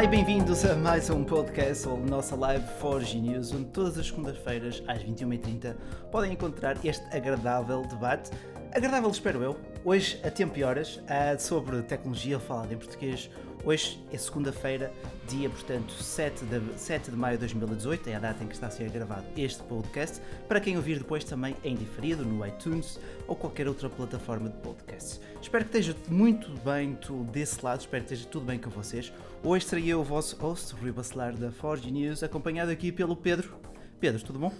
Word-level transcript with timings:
Olá 0.00 0.06
e 0.06 0.16
bem-vindos 0.16 0.64
a 0.64 0.74
mais 0.74 1.10
um 1.10 1.22
podcast 1.22 1.86
ou 1.86 1.98
nossa 1.98 2.34
live 2.34 2.66
Forge 2.78 3.20
News, 3.20 3.52
onde 3.52 3.66
todas 3.66 3.98
as 3.98 4.06
segundas-feiras, 4.06 4.82
às 4.88 5.04
21h30, 5.04 5.76
podem 6.10 6.32
encontrar 6.32 6.82
este 6.82 7.04
agradável 7.14 7.82
debate. 7.82 8.30
Agradável, 8.72 9.10
espero 9.10 9.42
eu. 9.42 9.56
Hoje, 9.84 10.20
a 10.22 10.30
tempo 10.30 10.56
e 10.56 10.62
horas, 10.62 11.00
sobre 11.40 11.82
tecnologia 11.82 12.38
falada 12.38 12.72
em 12.72 12.76
português. 12.76 13.28
Hoje 13.64 14.00
é 14.12 14.16
segunda-feira, 14.16 14.92
dia, 15.28 15.50
portanto, 15.50 15.92
7 15.92 16.44
de, 16.44 16.78
7 16.78 17.10
de 17.10 17.16
maio 17.16 17.36
de 17.36 17.40
2018, 17.40 18.08
é 18.08 18.14
a 18.14 18.20
data 18.20 18.44
em 18.44 18.46
que 18.46 18.54
está 18.54 18.68
a 18.68 18.70
ser 18.70 18.88
gravado 18.88 19.24
este 19.36 19.60
podcast. 19.64 20.20
Para 20.46 20.60
quem 20.60 20.76
ouvir 20.76 20.98
depois 20.98 21.24
também 21.24 21.56
em 21.64 21.74
diferido 21.74 22.24
no 22.24 22.46
iTunes 22.46 23.00
ou 23.26 23.34
qualquer 23.34 23.66
outra 23.66 23.90
plataforma 23.90 24.48
de 24.48 24.56
podcasts. 24.58 25.20
Espero 25.42 25.64
que 25.64 25.76
esteja 25.76 25.96
muito 26.08 26.48
bem 26.64 26.94
tu, 26.94 27.24
desse 27.24 27.62
lado, 27.64 27.80
espero 27.80 28.04
que 28.04 28.14
esteja 28.14 28.30
tudo 28.30 28.46
bem 28.46 28.58
com 28.60 28.70
vocês. 28.70 29.12
Hoje 29.42 29.66
serei 29.66 29.88
eu 29.88 30.00
o 30.00 30.04
vosso 30.04 30.36
host, 30.36 30.74
Rui 30.76 30.92
Bacelar 30.92 31.36
da 31.36 31.50
Forge 31.50 31.90
News, 31.90 32.22
acompanhado 32.22 32.70
aqui 32.70 32.92
pelo 32.92 33.16
Pedro. 33.16 33.52
Pedro, 33.98 34.22
tudo 34.22 34.38
bom? 34.38 34.52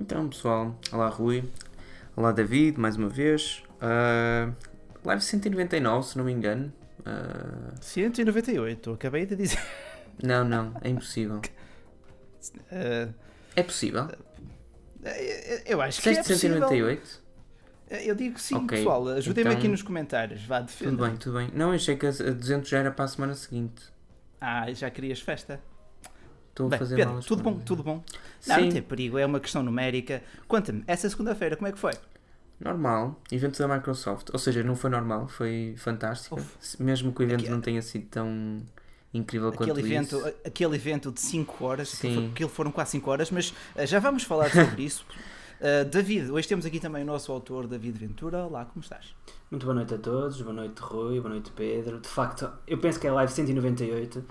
Então, 0.00 0.28
pessoal, 0.30 0.74
olá 0.90 1.08
Rui, 1.08 1.44
olá 2.20 2.32
David, 2.32 2.78
mais 2.78 2.96
uma 2.96 3.08
vez. 3.08 3.62
Uh, 3.76 4.54
live 5.04 5.22
199, 5.22 6.06
se 6.06 6.18
não 6.18 6.24
me 6.24 6.32
engano. 6.32 6.70
Uh... 7.00 7.74
198, 7.80 8.92
acabei 8.92 9.24
de 9.24 9.34
dizer. 9.34 9.58
Não, 10.22 10.44
não, 10.44 10.74
é 10.82 10.90
impossível. 10.90 11.40
Uh... 12.70 13.14
É 13.56 13.62
possível? 13.62 14.06
Eu 15.64 15.80
acho 15.80 16.02
que 16.02 16.10
é 16.10 16.16
possível. 16.16 16.58
198? 16.58 17.22
Eu 17.88 18.14
digo 18.14 18.38
sim, 18.38 18.54
okay. 18.56 18.78
pessoal. 18.78 19.08
Ajudem-me 19.08 19.48
então... 19.48 19.58
aqui 19.58 19.68
nos 19.68 19.80
comentários. 19.80 20.44
Vá, 20.44 20.60
defenda. 20.60 20.90
Tudo 20.90 21.06
bem, 21.06 21.16
tudo 21.16 21.38
bem. 21.38 21.50
Não, 21.54 21.72
achei 21.72 21.96
que 21.96 22.04
a 22.04 22.10
200 22.10 22.68
já 22.68 22.80
era 22.80 22.90
para 22.90 23.06
a 23.06 23.08
semana 23.08 23.34
seguinte. 23.34 23.82
Ah, 24.38 24.70
já 24.74 24.90
querias 24.90 25.22
festa? 25.22 25.58
Estou 26.50 26.66
a 26.70 26.76
fazer 26.76 26.96
Pedro, 26.96 27.20
tudo 27.20 27.42
bom, 27.42 27.58
tudo 27.58 27.82
bom? 27.82 28.04
Não, 28.46 28.60
não 28.60 28.68
tem 28.68 28.82
perigo, 28.82 29.16
é 29.16 29.24
uma 29.24 29.40
questão 29.40 29.62
numérica. 29.62 30.22
Conta-me, 30.46 30.84
essa 30.86 31.08
segunda-feira, 31.08 31.56
como 31.56 31.68
é 31.68 31.72
que 31.72 31.78
foi? 31.78 31.92
Normal, 32.60 33.18
evento 33.32 33.58
da 33.58 33.74
Microsoft. 33.74 34.28
Ou 34.32 34.38
seja, 34.38 34.62
não 34.62 34.76
foi 34.76 34.90
normal, 34.90 35.26
foi 35.28 35.74
fantástico. 35.78 36.36
Uf. 36.36 36.82
Mesmo 36.82 37.12
que 37.12 37.22
o 37.22 37.24
evento 37.24 37.40
Aqui... 37.40 37.50
não 37.50 37.60
tenha 37.60 37.80
sido 37.80 38.06
tão 38.06 38.62
incrível 39.14 39.48
aquele 39.48 39.70
quanto 39.70 39.80
evento, 39.80 40.16
isso. 40.16 40.34
Aquele 40.44 40.76
evento 40.76 41.10
de 41.10 41.20
5 41.20 41.64
horas, 41.64 41.88
Sim. 41.88 42.30
aquilo 42.30 42.50
foram 42.50 42.70
quase 42.70 42.92
5 42.92 43.10
horas, 43.10 43.30
mas 43.30 43.50
uh, 43.50 43.86
já 43.86 43.98
vamos 43.98 44.24
falar 44.24 44.50
sobre 44.50 44.82
isso. 44.82 45.06
Uh, 45.58 45.88
David, 45.90 46.30
hoje 46.30 46.46
temos 46.46 46.66
aqui 46.66 46.78
também 46.78 47.02
o 47.02 47.06
nosso 47.06 47.32
autor, 47.32 47.66
David 47.66 47.98
Ventura. 47.98 48.44
Olá, 48.44 48.66
como 48.66 48.82
estás? 48.82 49.14
Muito 49.50 49.64
boa 49.64 49.74
noite 49.74 49.94
a 49.94 49.98
todos, 49.98 50.40
boa 50.42 50.54
noite 50.54 50.78
Rui, 50.80 51.18
boa 51.18 51.30
noite 51.30 51.50
Pedro. 51.52 51.98
De 51.98 52.08
facto, 52.08 52.50
eu 52.66 52.78
penso 52.78 53.00
que 53.00 53.06
é 53.06 53.10
a 53.10 53.14
live 53.14 53.32
198. 53.32 54.22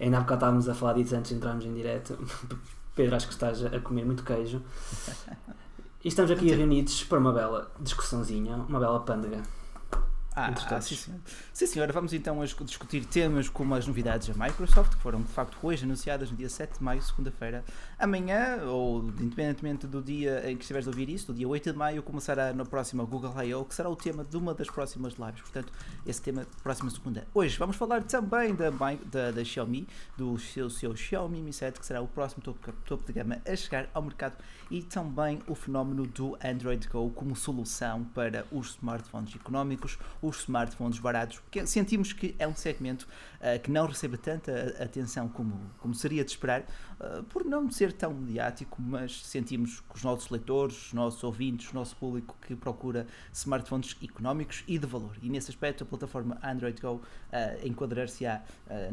Ainda 0.00 0.18
há 0.18 0.20
bocado 0.20 0.38
estávamos 0.38 0.68
a 0.68 0.74
falar 0.74 0.94
disso 0.94 1.14
antes 1.16 1.30
de 1.30 1.36
entrarmos 1.36 1.64
em 1.64 1.74
direto. 1.74 2.16
Pedro, 2.94 3.16
acho 3.16 3.26
que 3.26 3.32
estás 3.32 3.64
a 3.64 3.80
comer 3.80 4.04
muito 4.04 4.22
queijo. 4.22 4.62
E 6.04 6.08
estamos 6.08 6.32
aqui 6.32 6.50
reunidos 6.50 7.04
para 7.04 7.16
uma 7.16 7.32
bela 7.32 7.70
discussãozinha, 7.78 8.56
uma 8.56 8.80
bela 8.80 8.98
pândega. 8.98 9.40
Ah, 10.34 10.50
ah 10.70 10.80
sim, 10.80 10.96
senhor. 10.96 11.20
sim, 11.52 11.66
senhora. 11.66 11.92
Vamos 11.92 12.12
então 12.14 12.42
discutir 12.64 13.04
temas 13.04 13.50
como 13.50 13.74
as 13.74 13.86
novidades 13.86 14.28
da 14.28 14.46
Microsoft, 14.46 14.96
que 14.96 15.02
foram 15.02 15.20
de 15.20 15.28
facto 15.28 15.58
hoje 15.62 15.84
anunciadas 15.84 16.30
no 16.30 16.36
dia 16.36 16.48
7 16.48 16.78
de 16.78 16.82
maio, 16.82 17.02
segunda-feira. 17.02 17.62
Amanhã, 17.98 18.62
ou 18.64 19.04
independentemente 19.20 19.86
do 19.86 20.00
dia 20.00 20.50
em 20.50 20.56
que 20.56 20.62
estiveres 20.62 20.88
a 20.88 20.90
ouvir 20.90 21.10
isso, 21.10 21.26
do 21.26 21.34
dia 21.34 21.46
8 21.46 21.72
de 21.72 21.78
maio, 21.78 22.02
começará 22.02 22.52
na 22.54 22.64
próxima 22.64 23.04
Google 23.04 23.34
I.O., 23.44 23.64
que 23.66 23.74
será 23.74 23.90
o 23.90 23.96
tema 23.96 24.24
de 24.24 24.36
uma 24.36 24.54
das 24.54 24.68
próximas 24.68 25.14
lives. 25.14 25.42
Portanto, 25.42 25.70
esse 26.06 26.22
tema, 26.22 26.46
próxima 26.62 26.90
segunda. 26.90 27.26
Hoje 27.34 27.58
vamos 27.58 27.76
falar 27.76 28.02
também 28.02 28.54
da, 28.54 28.70
da, 28.70 29.30
da 29.32 29.44
Xiaomi, 29.44 29.86
do 30.16 30.38
seu, 30.38 30.70
seu 30.70 30.96
Xiaomi 30.96 31.42
Mi 31.42 31.52
7, 31.52 31.78
que 31.78 31.84
será 31.84 32.00
o 32.00 32.08
próximo 32.08 32.42
topo, 32.42 32.72
topo 32.86 33.04
de 33.04 33.12
gama 33.12 33.42
a 33.46 33.54
chegar 33.54 33.90
ao 33.92 34.00
mercado, 34.00 34.36
e 34.72 34.82
também 34.82 35.38
o 35.46 35.54
fenómeno 35.54 36.06
do 36.06 36.34
Android 36.42 36.88
Go 36.88 37.10
como 37.10 37.36
solução 37.36 38.04
para 38.14 38.46
os 38.50 38.70
smartphones 38.70 39.36
económicos 39.36 39.98
os 40.22 40.40
smartphones 40.40 40.98
baratos, 40.98 41.38
porque 41.40 41.66
sentimos 41.66 42.14
que 42.14 42.34
é 42.38 42.48
um 42.48 42.56
segmento 42.56 43.06
uh, 43.36 43.60
que 43.60 43.70
não 43.70 43.84
recebe 43.84 44.16
tanta 44.16 44.74
atenção 44.82 45.28
como, 45.28 45.60
como 45.78 45.94
seria 45.94 46.24
de 46.24 46.30
esperar, 46.30 46.64
por 47.28 47.44
não 47.44 47.70
ser 47.70 47.92
tão 47.92 48.14
mediático, 48.14 48.80
mas 48.80 49.24
sentimos 49.24 49.80
que 49.80 49.96
os 49.96 50.02
nossos 50.02 50.30
leitores, 50.30 50.86
os 50.86 50.92
nossos 50.92 51.22
ouvintes, 51.24 51.70
o 51.70 51.74
nosso 51.74 51.96
público 51.96 52.36
que 52.40 52.54
procura 52.54 53.06
smartphones 53.32 53.96
económicos 54.02 54.64
e 54.66 54.78
de 54.78 54.86
valor. 54.86 55.16
E 55.22 55.28
nesse 55.28 55.50
aspecto, 55.50 55.84
a 55.84 55.86
plataforma 55.86 56.38
Android 56.42 56.80
Go 56.80 56.94
uh, 56.94 57.02
enquadrar-se-á 57.66 58.42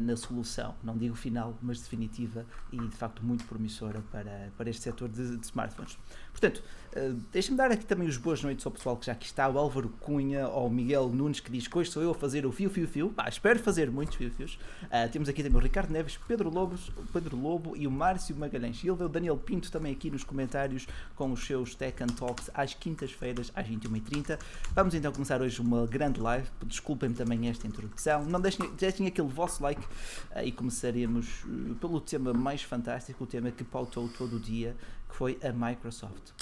na 0.00 0.16
solução, 0.16 0.74
não 0.82 0.96
digo 0.96 1.14
final, 1.14 1.56
mas 1.62 1.80
definitiva 1.80 2.44
e 2.72 2.78
de 2.78 2.96
facto 2.96 3.24
muito 3.24 3.44
promissora 3.44 4.02
para, 4.10 4.50
para 4.56 4.70
este 4.70 4.82
setor 4.82 5.08
de, 5.08 5.36
de 5.36 5.46
smartphones. 5.46 5.98
Portanto, 6.30 6.62
uh, 6.96 7.12
deixa-me 7.32 7.56
dar 7.56 7.70
aqui 7.70 7.84
também 7.84 8.08
os 8.08 8.16
boas 8.16 8.42
noites 8.42 8.64
ao 8.64 8.72
pessoal 8.72 8.96
que 8.96 9.06
já 9.06 9.12
aqui 9.12 9.26
está, 9.26 9.48
o 9.48 9.58
Álvaro 9.58 9.88
Cunha, 10.00 10.44
ao 10.44 10.68
Miguel 10.70 11.08
Nunes 11.08 11.40
que 11.40 11.50
diz 11.50 11.66
que 11.66 11.76
hoje 11.76 11.90
sou 11.90 12.02
eu 12.02 12.10
a 12.10 12.14
fazer 12.14 12.46
o 12.46 12.52
fio, 12.52 12.70
fio, 12.70 12.86
fio. 12.86 13.10
Pá, 13.10 13.28
espero 13.28 13.58
fazer 13.58 13.90
muitos 13.90 14.16
fio, 14.16 14.30
fios. 14.30 14.54
Uh, 14.84 15.10
temos 15.10 15.28
aqui 15.28 15.42
também 15.42 15.58
o 15.58 15.62
Ricardo 15.62 15.90
Neves, 15.90 16.18
Pedro 16.28 16.50
Lobos, 16.50 16.90
Pedro 17.12 17.36
Lobo 17.36 17.76
e 17.76 17.86
o 17.86 17.90
Márcio 18.00 18.34
Magalhães 18.34 18.80
Silva, 18.80 19.04
o 19.04 19.08
Daniel 19.10 19.36
Pinto 19.36 19.70
também 19.70 19.92
aqui 19.92 20.10
nos 20.10 20.24
comentários 20.24 20.86
com 21.14 21.30
os 21.32 21.44
seus 21.44 21.74
Tech 21.74 22.02
and 22.02 22.06
Talks 22.06 22.48
às 22.54 22.72
quintas-feiras 22.72 23.52
às 23.54 23.68
21h30. 23.68 24.38
Vamos 24.74 24.94
então 24.94 25.12
começar 25.12 25.42
hoje 25.42 25.60
uma 25.60 25.86
grande 25.86 26.18
live. 26.18 26.48
Desculpem-me 26.64 27.14
também 27.14 27.50
esta 27.50 27.66
introdução. 27.66 28.24
Não 28.24 28.40
deixem, 28.40 28.70
deixem 28.70 29.06
aquele 29.06 29.28
vosso 29.28 29.62
like 29.62 29.82
uh, 29.82 30.40
e 30.42 30.50
começaremos 30.50 31.44
pelo 31.78 32.00
tema 32.00 32.32
mais 32.32 32.62
fantástico, 32.62 33.24
o 33.24 33.26
tema 33.26 33.50
que 33.50 33.62
pautou 33.62 34.08
todo 34.08 34.36
o 34.36 34.40
dia, 34.40 34.74
que 35.06 35.14
foi 35.14 35.38
a 35.42 35.52
Microsoft. 35.52 36.32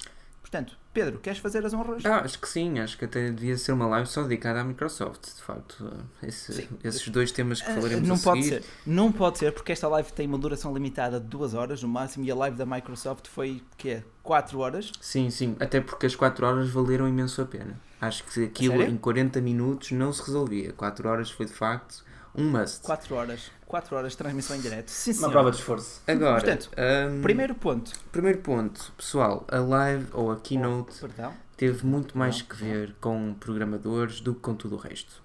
Portanto, 0.51 0.79
Pedro, 0.95 1.19
queres 1.19 1.39
fazer 1.39 1.65
as 1.67 1.75
honras? 1.75 2.07
Ah, 2.07 2.21
acho 2.21 2.39
que 2.39 2.49
sim, 2.49 2.79
acho 2.79 2.97
que 2.97 3.05
até 3.05 3.31
devia 3.31 3.59
ser 3.59 3.73
uma 3.73 3.87
live 3.87 4.09
só 4.09 4.23
dedicada 4.23 4.63
à 4.63 4.65
Microsoft, 4.65 5.27
de 5.27 5.43
facto. 5.43 5.93
Esse, 6.23 6.67
esses 6.83 7.07
dois 7.11 7.31
temas 7.31 7.61
que 7.61 7.71
ah, 7.71 7.75
falaremos 7.75 8.09
não 8.09 8.19
pode 8.19 8.45
seguir. 8.45 8.63
Ser. 8.63 8.69
Não 8.87 9.13
pode 9.13 9.39
ser, 9.39 9.53
porque 9.53 9.73
esta 9.73 9.87
live 9.89 10.11
tem 10.11 10.27
uma 10.27 10.39
duração 10.39 10.73
limitada 10.73 11.21
de 11.21 11.27
duas 11.27 11.53
horas 11.53 11.83
no 11.83 11.89
máximo 11.89 12.25
e 12.25 12.31
a 12.31 12.35
live 12.35 12.57
da 12.57 12.65
Microsoft 12.65 13.29
foi, 13.29 13.63
que 13.77 13.91
é, 13.91 14.05
4 14.23 14.59
horas? 14.59 14.91
Sim, 15.03 15.29
sim, 15.29 15.55
até 15.61 15.83
porque 15.83 16.07
as 16.07 16.17
4 16.17 16.47
horas 16.47 16.71
valeram 16.71 17.07
imenso 17.07 17.43
a 17.43 17.45
pena. 17.45 17.79
Acho 18.01 18.25
que 18.25 18.45
aquilo 18.45 18.83
em 18.83 18.97
40 18.97 19.43
minutos 19.43 19.91
não 19.91 20.15
se 20.15 20.25
resolvia. 20.25 20.73
4 20.73 21.07
horas 21.07 21.31
foi 21.31 21.45
de 21.45 21.53
facto 21.53 22.08
um 22.39 22.51
must. 22.51 22.83
4 22.83 23.15
horas. 23.15 23.51
4 23.67 23.97
horas 23.97 24.13
de 24.13 24.19
transmissão 24.19 24.57
em 24.57 24.61
direto. 24.61 24.89
Sim, 24.91 25.13
Uma 25.19 25.31
prova 25.31 25.51
de 25.51 25.57
esforço. 25.57 26.01
Agora, 26.07 26.41
Portanto, 26.41 26.71
um, 26.79 27.21
primeiro 27.21 27.55
ponto. 27.55 27.93
Primeiro 28.13 28.39
ponto, 28.39 28.93
pessoal, 28.97 29.45
a 29.51 29.59
live 29.59 30.07
ou 30.13 30.31
a 30.31 30.37
keynote 30.37 31.05
oh, 31.05 31.33
teve 31.57 31.85
muito 31.85 32.17
mais 32.17 32.41
que 32.41 32.57
ver 32.57 32.95
com 33.01 33.35
programadores 33.35 34.21
do 34.21 34.35
que 34.35 34.41
com 34.41 34.55
tudo 34.55 34.77
o 34.77 34.79
resto. 34.79 35.21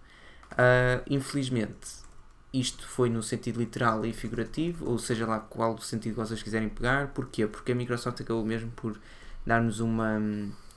Uh, 0.53 1.03
infelizmente, 1.07 2.03
isto 2.51 2.87
foi 2.87 3.09
no 3.09 3.21
sentido 3.21 3.59
literal 3.59 4.05
e 4.05 4.11
figurativo, 4.11 4.89
ou 4.89 4.97
seja 4.97 5.25
lá 5.25 5.39
qual 5.39 5.77
sentido 5.79 6.15
vocês 6.15 6.41
quiserem 6.41 6.69
pegar. 6.69 7.09
Porquê? 7.09 7.45
Porque 7.47 7.71
a 7.71 7.75
Microsoft 7.75 8.19
acabou 8.21 8.43
mesmo 8.43 8.71
por 8.71 8.99
dar-nos 9.45 9.79
uma, 9.79 10.19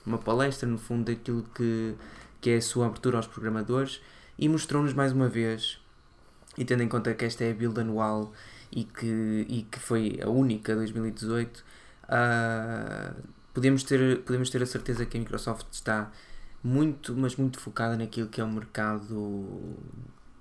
uma 0.04 0.18
palestra, 0.18 0.68
no 0.68 0.78
fundo, 0.78 1.04
daquilo 1.04 1.42
que, 1.54 1.94
que 2.40 2.50
é 2.50 2.56
a 2.56 2.62
sua 2.62 2.86
abertura 2.86 3.16
aos 3.16 3.26
programadores 3.26 4.00
e 4.38 4.48
mostrou-nos 4.48 4.92
mais 4.92 5.12
uma 5.12 5.28
vez 5.28 5.80
e 6.56 6.64
tendo 6.64 6.82
em 6.82 6.88
conta 6.88 7.14
que 7.14 7.24
esta 7.24 7.44
é 7.44 7.50
a 7.50 7.54
build 7.54 7.80
anual 7.80 8.32
e 8.70 8.84
que, 8.84 9.46
e 9.48 9.62
que 9.70 9.78
foi 9.78 10.18
a 10.22 10.28
única 10.28 10.74
2018, 10.74 11.64
uh, 12.04 13.22
podemos, 13.52 13.82
ter, 13.82 14.22
podemos 14.22 14.50
ter 14.50 14.62
a 14.62 14.66
certeza 14.66 15.06
que 15.06 15.16
a 15.16 15.20
Microsoft 15.20 15.66
está 15.72 16.10
muito, 16.62 17.14
mas 17.16 17.36
muito 17.36 17.60
focada 17.60 17.96
naquilo 17.96 18.28
que 18.28 18.40
é 18.40 18.44
o 18.44 18.48
mercado 18.48 19.76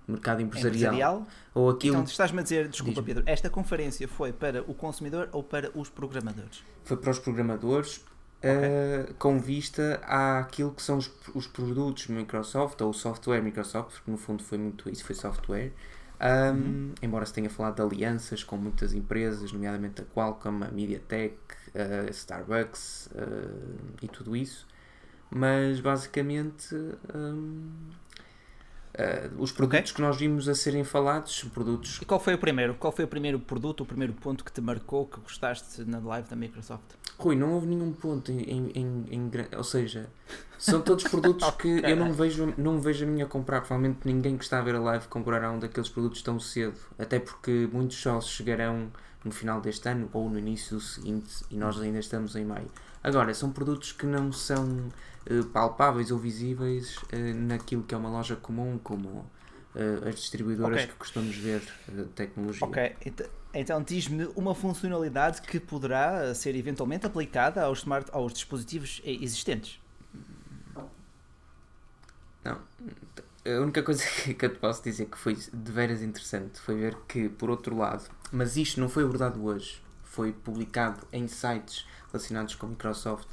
mercado 0.07 0.39
empresarial, 0.39 0.94
empresarial? 0.94 1.27
ou 1.53 1.69
aquilo 1.71 1.95
então 1.95 2.06
estás-me 2.06 2.39
a 2.39 2.44
dizer, 2.44 2.67
desculpa 2.67 3.01
Pedro 3.01 3.23
esta 3.25 3.50
conferência 3.50 4.07
foi 4.07 4.31
para 4.31 4.62
o 4.62 4.73
consumidor 4.75 5.29
ou 5.31 5.41
para 5.41 5.71
os 5.73 5.89
programadores? 5.89 6.63
foi 6.83 6.95
para 6.95 7.09
os 7.09 7.17
programadores 7.17 8.06
okay. 8.38 8.51
uh, 8.51 9.13
com 9.15 9.39
vista 9.39 10.00
àquilo 10.03 10.71
que 10.71 10.81
são 10.83 11.00
os, 11.00 11.12
os 11.33 11.47
produtos 11.47 12.06
Microsoft 12.06 12.79
ou 12.81 12.91
o 12.91 12.94
software 12.94 13.41
Microsoft 13.41 13.94
porque 13.94 14.12
no 14.12 14.17
fundo 14.17 14.44
foi 14.44 14.59
muito 14.59 14.88
isso, 14.91 15.03
foi 15.03 15.15
software 15.15 15.71
um, 16.25 16.57
uhum. 16.57 16.94
Embora 17.01 17.25
se 17.25 17.33
tenha 17.33 17.50
falado 17.50 17.75
de 17.75 17.81
alianças 17.81 18.44
com 18.44 18.57
muitas 18.57 18.94
empresas, 18.94 19.51
nomeadamente 19.51 20.01
a 20.01 20.06
Qualcomm, 20.06 20.63
a 20.63 20.72
MediaTek, 20.72 21.38
a 21.75 22.10
Starbucks 22.10 23.07
uh, 23.07 23.80
e 24.01 24.07
tudo 24.07 24.36
isso, 24.36 24.68
mas 25.30 25.80
basicamente 25.80 26.74
um, 27.13 27.69
uh, 28.94 28.98
ah, 28.98 29.30
os 29.38 29.51
produtos 29.51 29.92
okay. 29.92 29.95
que 29.95 30.01
nós 30.01 30.18
vimos 30.18 30.48
a 30.48 30.56
serem 30.56 30.83
falados 30.83 31.38
são 31.38 31.50
produtos. 31.50 32.00
E 32.01 32.06
qual 32.06 32.19
foi 32.19 32.33
o 32.33 32.38
primeiro? 32.38 32.75
Qual 32.75 32.94
foi 32.94 33.06
o 33.06 33.07
primeiro 33.07 33.39
produto, 33.39 33.81
o 33.81 33.86
primeiro 33.86 34.13
ponto 34.13 34.44
que 34.44 34.51
te 34.51 34.62
marcou, 34.62 35.06
que 35.06 35.19
gostaste 35.19 35.83
na 35.83 36.00
live 36.00 36.30
da 36.30 36.36
Microsoft? 36.36 36.95
Rui, 37.17 37.35
não 37.35 37.53
houve 37.53 37.67
nenhum 37.67 37.94
ponto 37.94 38.31
em, 38.31 38.41
em, 38.41 38.71
em, 38.75 39.06
em 39.09 39.31
ou 39.56 39.63
seja, 39.63 40.09
são 40.57 40.81
todos 40.81 41.06
produtos 41.06 41.50
que 41.51 41.79
eu 41.85 41.95
não 41.95 42.12
vejo, 42.12 42.53
não 42.57 42.79
vejo 42.79 43.06
a 43.06 43.07
minha 43.07 43.25
comprar. 43.25 43.62
Provavelmente 43.62 44.00
ninguém 44.06 44.38
que 44.38 44.44
está 44.44 44.59
a 44.59 44.62
ver 44.62 44.75
a 44.75 44.79
live 44.79 45.07
comprará 45.07 45.51
um 45.51 45.59
daqueles 45.59 45.89
produtos 45.89 46.21
tão 46.21 46.39
cedo, 46.39 46.77
até 47.00 47.19
porque 47.19 47.69
muitos 47.71 47.97
só 47.97 48.19
chegarão 48.19 48.91
no 49.23 49.31
final 49.31 49.59
deste 49.59 49.88
ano 49.89 50.09
ou 50.13 50.29
no 50.29 50.38
início 50.38 50.77
do 50.77 50.81
seguinte 50.81 51.44
e 51.50 51.57
nós 51.57 51.79
ainda 51.79 52.00
estamos 52.00 52.35
em 52.35 52.45
maio. 52.45 52.69
Agora, 53.03 53.33
são 53.33 53.51
produtos 53.51 53.91
que 53.91 54.06
não 54.06 54.31
são 54.31 54.89
uh, 55.29 55.44
palpáveis 55.53 56.12
ou 56.12 56.17
visíveis 56.17 56.97
uh, 56.97 57.35
naquilo 57.35 57.83
que 57.83 57.94
é 57.94 57.97
uma 57.97 58.09
loja 58.09 58.35
comum, 58.35 58.79
como 58.83 59.25
uh, 59.75 60.07
as 60.07 60.16
distribuidoras 60.16 60.83
okay. 60.83 60.88
que 60.88 60.94
costumamos 60.95 61.36
ver 61.36 61.62
de 61.88 62.06
tecnologia. 62.06 62.66
Ok, 62.66 62.95
então, 63.06 63.27
então 63.54 63.83
diz-me 63.83 64.25
uma 64.36 64.56
funcionalidade 64.56 65.42
que 65.42 65.60
poderá 65.60 66.33
ser 66.33 66.56
eventualmente 66.56 67.06
aplicada 67.06 67.63
aos, 67.63 67.80
smart, 67.80 68.10
aos 68.12 68.33
dispositivos 68.33 69.01
existentes. 69.04 69.80
Não. 72.44 72.60
A 73.45 73.62
única 73.62 73.83
coisa 73.83 74.04
que 74.33 74.45
eu 74.45 74.54
te 74.54 74.60
posso 74.60 74.83
dizer 74.83 75.06
que 75.06 75.18
foi 75.18 75.36
de 75.36 75.72
veras 75.72 76.01
interessante 76.01 76.60
foi 76.60 76.75
ver 76.75 76.95
que, 77.07 77.30
por 77.30 77.50
outro 77.50 77.77
lado, 77.77 78.10
mas 78.31 78.57
isto 78.57 78.80
não 78.80 78.89
foi 78.89 79.04
abordado 79.04 79.44
hoje, 79.44 79.81
foi 80.04 80.31
publicado 80.31 81.06
em 81.12 81.27
sites 81.27 81.86
relacionados 82.12 82.56
com 82.56 82.66
a 82.66 82.69
Microsoft 82.69 83.27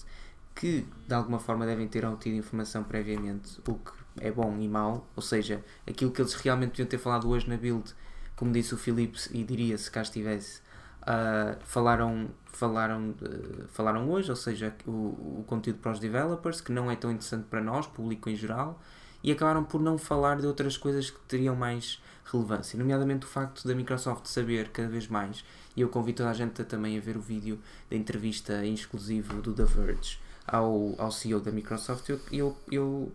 que 0.55 0.87
de 1.07 1.15
alguma 1.15 1.39
forma 1.39 1.65
devem 1.65 1.89
ter 1.89 2.05
obtido 2.05 2.37
informação 2.37 2.85
previamente, 2.85 3.59
o 3.67 3.75
que 3.75 4.02
é 4.21 4.31
bom 4.31 4.57
e 4.59 4.69
mau, 4.69 5.07
ou 5.17 5.23
seja, 5.23 5.65
aquilo 5.87 6.11
que 6.11 6.21
eles 6.21 6.35
realmente 6.35 6.71
deviam 6.71 6.87
ter 6.87 6.99
falado 6.99 7.29
hoje 7.29 7.49
na 7.49 7.57
build, 7.57 7.95
como 8.37 8.53
disse 8.53 8.75
o 8.75 8.77
Philips 8.77 9.29
e 9.33 9.45
diria 9.45 9.77
se 9.79 9.91
cá 9.91 10.03
estivesse, 10.03 10.61
uh, 11.03 11.59
falaram, 11.65 12.29
falaram, 12.47 13.11
uh, 13.11 13.69
falaram 13.69 14.11
hoje, 14.11 14.31
ou 14.31 14.37
seja, 14.37 14.75
o, 14.87 15.41
o 15.41 15.45
conteúdo 15.47 15.79
para 15.79 15.93
os 15.93 15.99
developers, 15.99 16.61
que 16.61 16.73
não 16.73 16.91
é 16.91 16.97
tão 16.97 17.11
interessante 17.11 17.45
para 17.45 17.61
nós, 17.61 17.87
público 17.87 18.29
em 18.29 18.37
geral, 18.37 18.81
e 19.23 19.31
acabaram 19.31 19.63
por 19.63 19.81
não 19.81 19.97
falar 19.97 20.41
de 20.41 20.47
outras 20.47 20.77
coisas 20.77 21.11
que 21.11 21.21
teriam 21.21 21.55
mais 21.55 22.03
relevância, 22.25 22.79
nomeadamente 22.79 23.27
o 23.27 23.29
facto 23.29 23.67
da 23.67 23.75
Microsoft 23.75 24.27
saber 24.27 24.69
cada 24.69 24.89
vez 24.89 25.09
mais, 25.09 25.45
e 25.77 25.81
eu 25.81 25.89
convido 25.89 26.19
toda 26.19 26.31
a 26.31 26.35
gente 26.35 26.61
a, 26.61 26.65
também 26.65 26.97
a 26.97 27.01
ver 27.01 27.17
o 27.17 27.21
vídeo 27.21 27.59
da 27.91 27.97
entrevista 27.97 28.65
em 28.65 28.75
exclusivo 28.75 29.41
do 29.41 29.53
The 29.53 29.65
Verge 29.65 30.19
ao, 30.47 30.95
ao 30.99 31.11
CEO 31.11 31.41
da 31.41 31.51
Microsoft, 31.51 32.09
eu, 32.09 32.21
eu, 32.31 32.57
eu, 32.71 33.13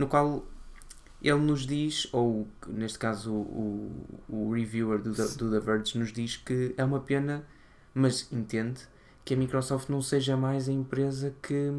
no 0.00 0.08
qual 0.08 0.46
ele 1.22 1.38
nos 1.38 1.66
diz, 1.66 2.08
ou 2.10 2.48
neste 2.66 2.98
caso 2.98 3.30
o, 3.30 3.92
o 4.26 4.50
reviewer 4.50 4.98
do, 4.98 5.12
do 5.12 5.50
The 5.50 5.60
Verge 5.60 5.98
nos 5.98 6.10
diz 6.10 6.38
que 6.38 6.74
é 6.78 6.82
uma 6.82 7.00
pena, 7.00 7.44
mas 7.92 8.26
entende 8.32 8.80
que 9.22 9.34
a 9.34 9.36
Microsoft 9.36 9.90
não 9.90 10.00
seja 10.00 10.38
mais 10.38 10.70
a 10.70 10.72
empresa 10.72 11.34
que, 11.42 11.70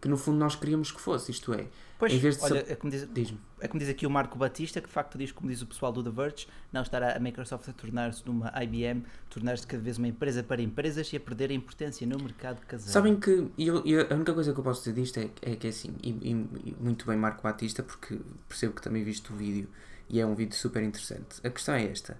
que 0.00 0.08
no 0.08 0.16
fundo 0.16 0.38
nós 0.38 0.56
queríamos 0.56 0.90
que 0.90 1.00
fosse, 1.00 1.30
isto 1.30 1.54
é, 1.54 1.68
Pois, 1.96 2.12
em 2.12 2.18
vez 2.18 2.36
de 2.36 2.42
olha, 2.42 2.64
é 2.68 2.74
como, 2.74 2.90
diz, 2.90 3.32
é 3.60 3.68
como 3.68 3.78
diz 3.78 3.88
aqui 3.88 4.06
o 4.06 4.10
Marco 4.10 4.38
Batista, 4.38 4.80
que 4.80 4.86
de 4.86 4.92
facto 4.92 5.18
diz, 5.18 5.32
como 5.32 5.48
diz 5.48 5.62
o 5.62 5.66
pessoal 5.66 5.92
do 5.92 6.02
The 6.02 6.10
Verge, 6.10 6.48
não 6.72 6.82
estará 6.82 7.16
a 7.16 7.18
Microsoft 7.18 7.68
a 7.68 7.72
tornar-se 7.72 8.26
numa 8.26 8.52
IBM, 8.62 9.04
tornar-se 9.28 9.66
cada 9.66 9.82
vez 9.82 9.98
uma 9.98 10.08
empresa 10.08 10.42
para 10.42 10.62
empresas 10.62 11.12
e 11.12 11.16
a 11.16 11.20
perder 11.20 11.50
a 11.50 11.54
importância 11.54 12.06
no 12.06 12.18
mercado 12.18 12.64
casado. 12.66 12.90
Sabem 12.90 13.18
que, 13.18 13.50
eu, 13.58 13.84
eu, 13.84 14.06
a 14.10 14.14
única 14.14 14.32
coisa 14.32 14.52
que 14.52 14.58
eu 14.58 14.64
posso 14.64 14.80
dizer 14.80 14.94
disto 15.00 15.18
é, 15.18 15.30
é 15.42 15.56
que 15.56 15.66
é 15.66 15.70
assim, 15.70 15.94
e, 16.02 16.10
e, 16.10 16.76
muito 16.80 17.06
bem 17.06 17.16
Marco 17.16 17.42
Batista, 17.42 17.82
porque 17.82 18.18
percebo 18.48 18.74
que 18.74 18.82
também 18.82 19.04
viste 19.04 19.32
o 19.32 19.36
vídeo 19.36 19.68
e 20.08 20.20
é 20.20 20.26
um 20.26 20.34
vídeo 20.34 20.56
super 20.56 20.82
interessante. 20.82 21.40
A 21.44 21.50
questão 21.50 21.74
é 21.74 21.84
esta, 21.84 22.18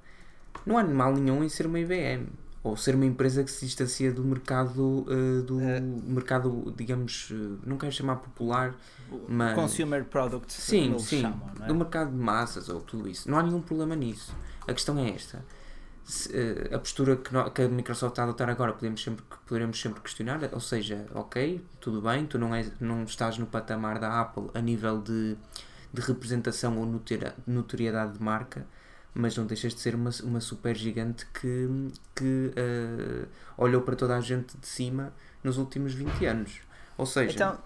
não 0.67 0.77
há 0.79 0.85
mal 0.85 1.15
nenhum 1.15 1.43
em 1.43 1.49
ser 1.49 1.67
uma 1.67 1.81
IBM 1.81 2.29
ou 2.63 2.77
ser 2.77 2.95
uma 2.95 3.07
empresa 3.07 3.43
que 3.43 3.51
se 3.51 3.65
distancia 3.65 4.13
do 4.13 4.23
mercado 4.23 5.07
uh, 5.09 5.43
do 5.43 5.61
é. 5.61 5.81
mercado 5.81 6.73
digamos 6.77 7.31
uh, 7.31 7.59
não 7.65 7.79
quero 7.79 7.93
chamar 7.93 8.17
popular 8.17 8.75
mas 9.29 9.55
consumer 9.55 10.05
product 10.05 10.53
sim 10.53 10.99
sim 10.99 11.23
chamam, 11.23 11.51
é? 11.63 11.67
do 11.67 11.75
mercado 11.75 12.11
de 12.11 12.17
massas 12.17 12.69
ou 12.69 12.81
tudo 12.81 13.09
isso 13.09 13.31
não 13.31 13.39
há 13.39 13.43
nenhum 13.43 13.63
problema 13.63 13.97
nisso 13.97 14.35
a 14.69 14.75
questão 14.75 14.99
é 14.99 15.09
esta 15.11 15.45
se, 16.05 16.29
uh, 16.29 16.75
a 16.75 16.79
postura 16.79 17.17
que, 17.17 17.33
no, 17.33 17.51
que, 17.51 17.63
a 17.63 17.69
Microsoft 17.69 18.13
está 18.13 18.23
a 18.23 18.25
adotar 18.27 18.51
agora 18.51 18.75
podemos 18.75 19.03
sempre 19.03 19.25
poderemos 19.47 19.81
sempre 19.81 20.01
questionar 20.03 20.41
ou 20.53 20.61
seja 20.61 21.07
ok 21.15 21.65
tudo 21.81 22.03
bem 22.03 22.27
tu 22.27 22.39
não 22.39 22.55
és 22.55 22.71
não 22.79 23.05
estás 23.05 23.39
no 23.39 23.47
patamar 23.47 23.99
da 23.99 24.21
Apple 24.21 24.51
a 24.53 24.61
nível 24.61 25.01
de 25.01 25.37
de 25.93 26.01
representação 26.03 26.79
ou 26.79 26.87
notoriedade 27.47 28.13
de 28.13 28.23
marca 28.23 28.65
mas 29.15 29.37
não 29.37 29.47
deixas 29.47 29.75
de 29.75 29.81
ser 29.81 29.95
uma, 29.95 30.11
uma 30.23 30.41
super 30.41 30.77
gigante 30.77 31.27
que, 31.27 31.69
que 32.15 32.53
uh, 32.57 33.29
olhou 33.57 33.83
para 33.83 33.97
toda 33.97 34.17
a 34.17 34.21
gente 34.21 34.57
de 34.57 34.67
cima 34.67 35.13
nos 35.43 35.59
últimos 35.59 35.93
20 35.93 36.27
anos. 36.27 36.61
Ou 36.97 37.07
seja, 37.07 37.35
então, 37.35 37.59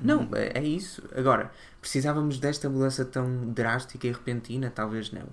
não, 0.00 0.28
é, 0.34 0.58
é 0.58 0.62
isso. 0.62 1.02
Agora, 1.16 1.50
precisávamos 1.80 2.38
desta 2.38 2.68
mudança 2.68 3.04
tão 3.04 3.50
drástica 3.50 4.06
e 4.06 4.12
repentina? 4.12 4.70
Talvez 4.74 5.10
não. 5.10 5.26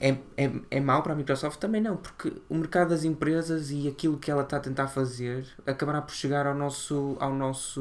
É, 0.00 0.10
é, 0.36 0.50
é 0.72 0.80
mau 0.80 1.02
para 1.02 1.12
a 1.12 1.16
Microsoft? 1.16 1.58
Também 1.58 1.80
não, 1.80 1.96
porque 1.96 2.32
o 2.48 2.54
mercado 2.54 2.90
das 2.90 3.04
empresas 3.04 3.70
e 3.70 3.88
aquilo 3.88 4.18
que 4.18 4.30
ela 4.30 4.42
está 4.42 4.56
a 4.56 4.60
tentar 4.60 4.88
fazer 4.88 5.46
acabará 5.66 6.02
por 6.02 6.12
chegar 6.14 6.46
ao 6.46 6.54
nosso, 6.54 7.16
ao 7.20 7.32
nosso, 7.32 7.80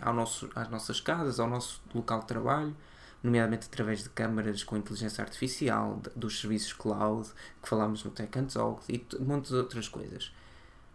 ao 0.00 0.14
nosso, 0.14 0.48
às 0.54 0.68
nossas 0.68 1.00
casas, 1.00 1.38
ao 1.38 1.48
nosso 1.48 1.82
local 1.94 2.20
de 2.20 2.26
trabalho 2.26 2.74
nomeadamente 3.22 3.66
através 3.66 4.02
de 4.02 4.08
câmaras 4.10 4.62
com 4.62 4.76
inteligência 4.76 5.22
artificial, 5.22 6.00
dos 6.16 6.40
serviços 6.40 6.72
cloud 6.72 7.28
que 7.62 7.68
falámos 7.68 8.04
no 8.04 8.10
Tech 8.10 8.38
and 8.38 8.46
Talk 8.46 8.82
e 8.88 9.04
um 9.18 9.24
monte 9.24 9.48
de 9.48 9.56
outras 9.56 9.88
coisas. 9.88 10.32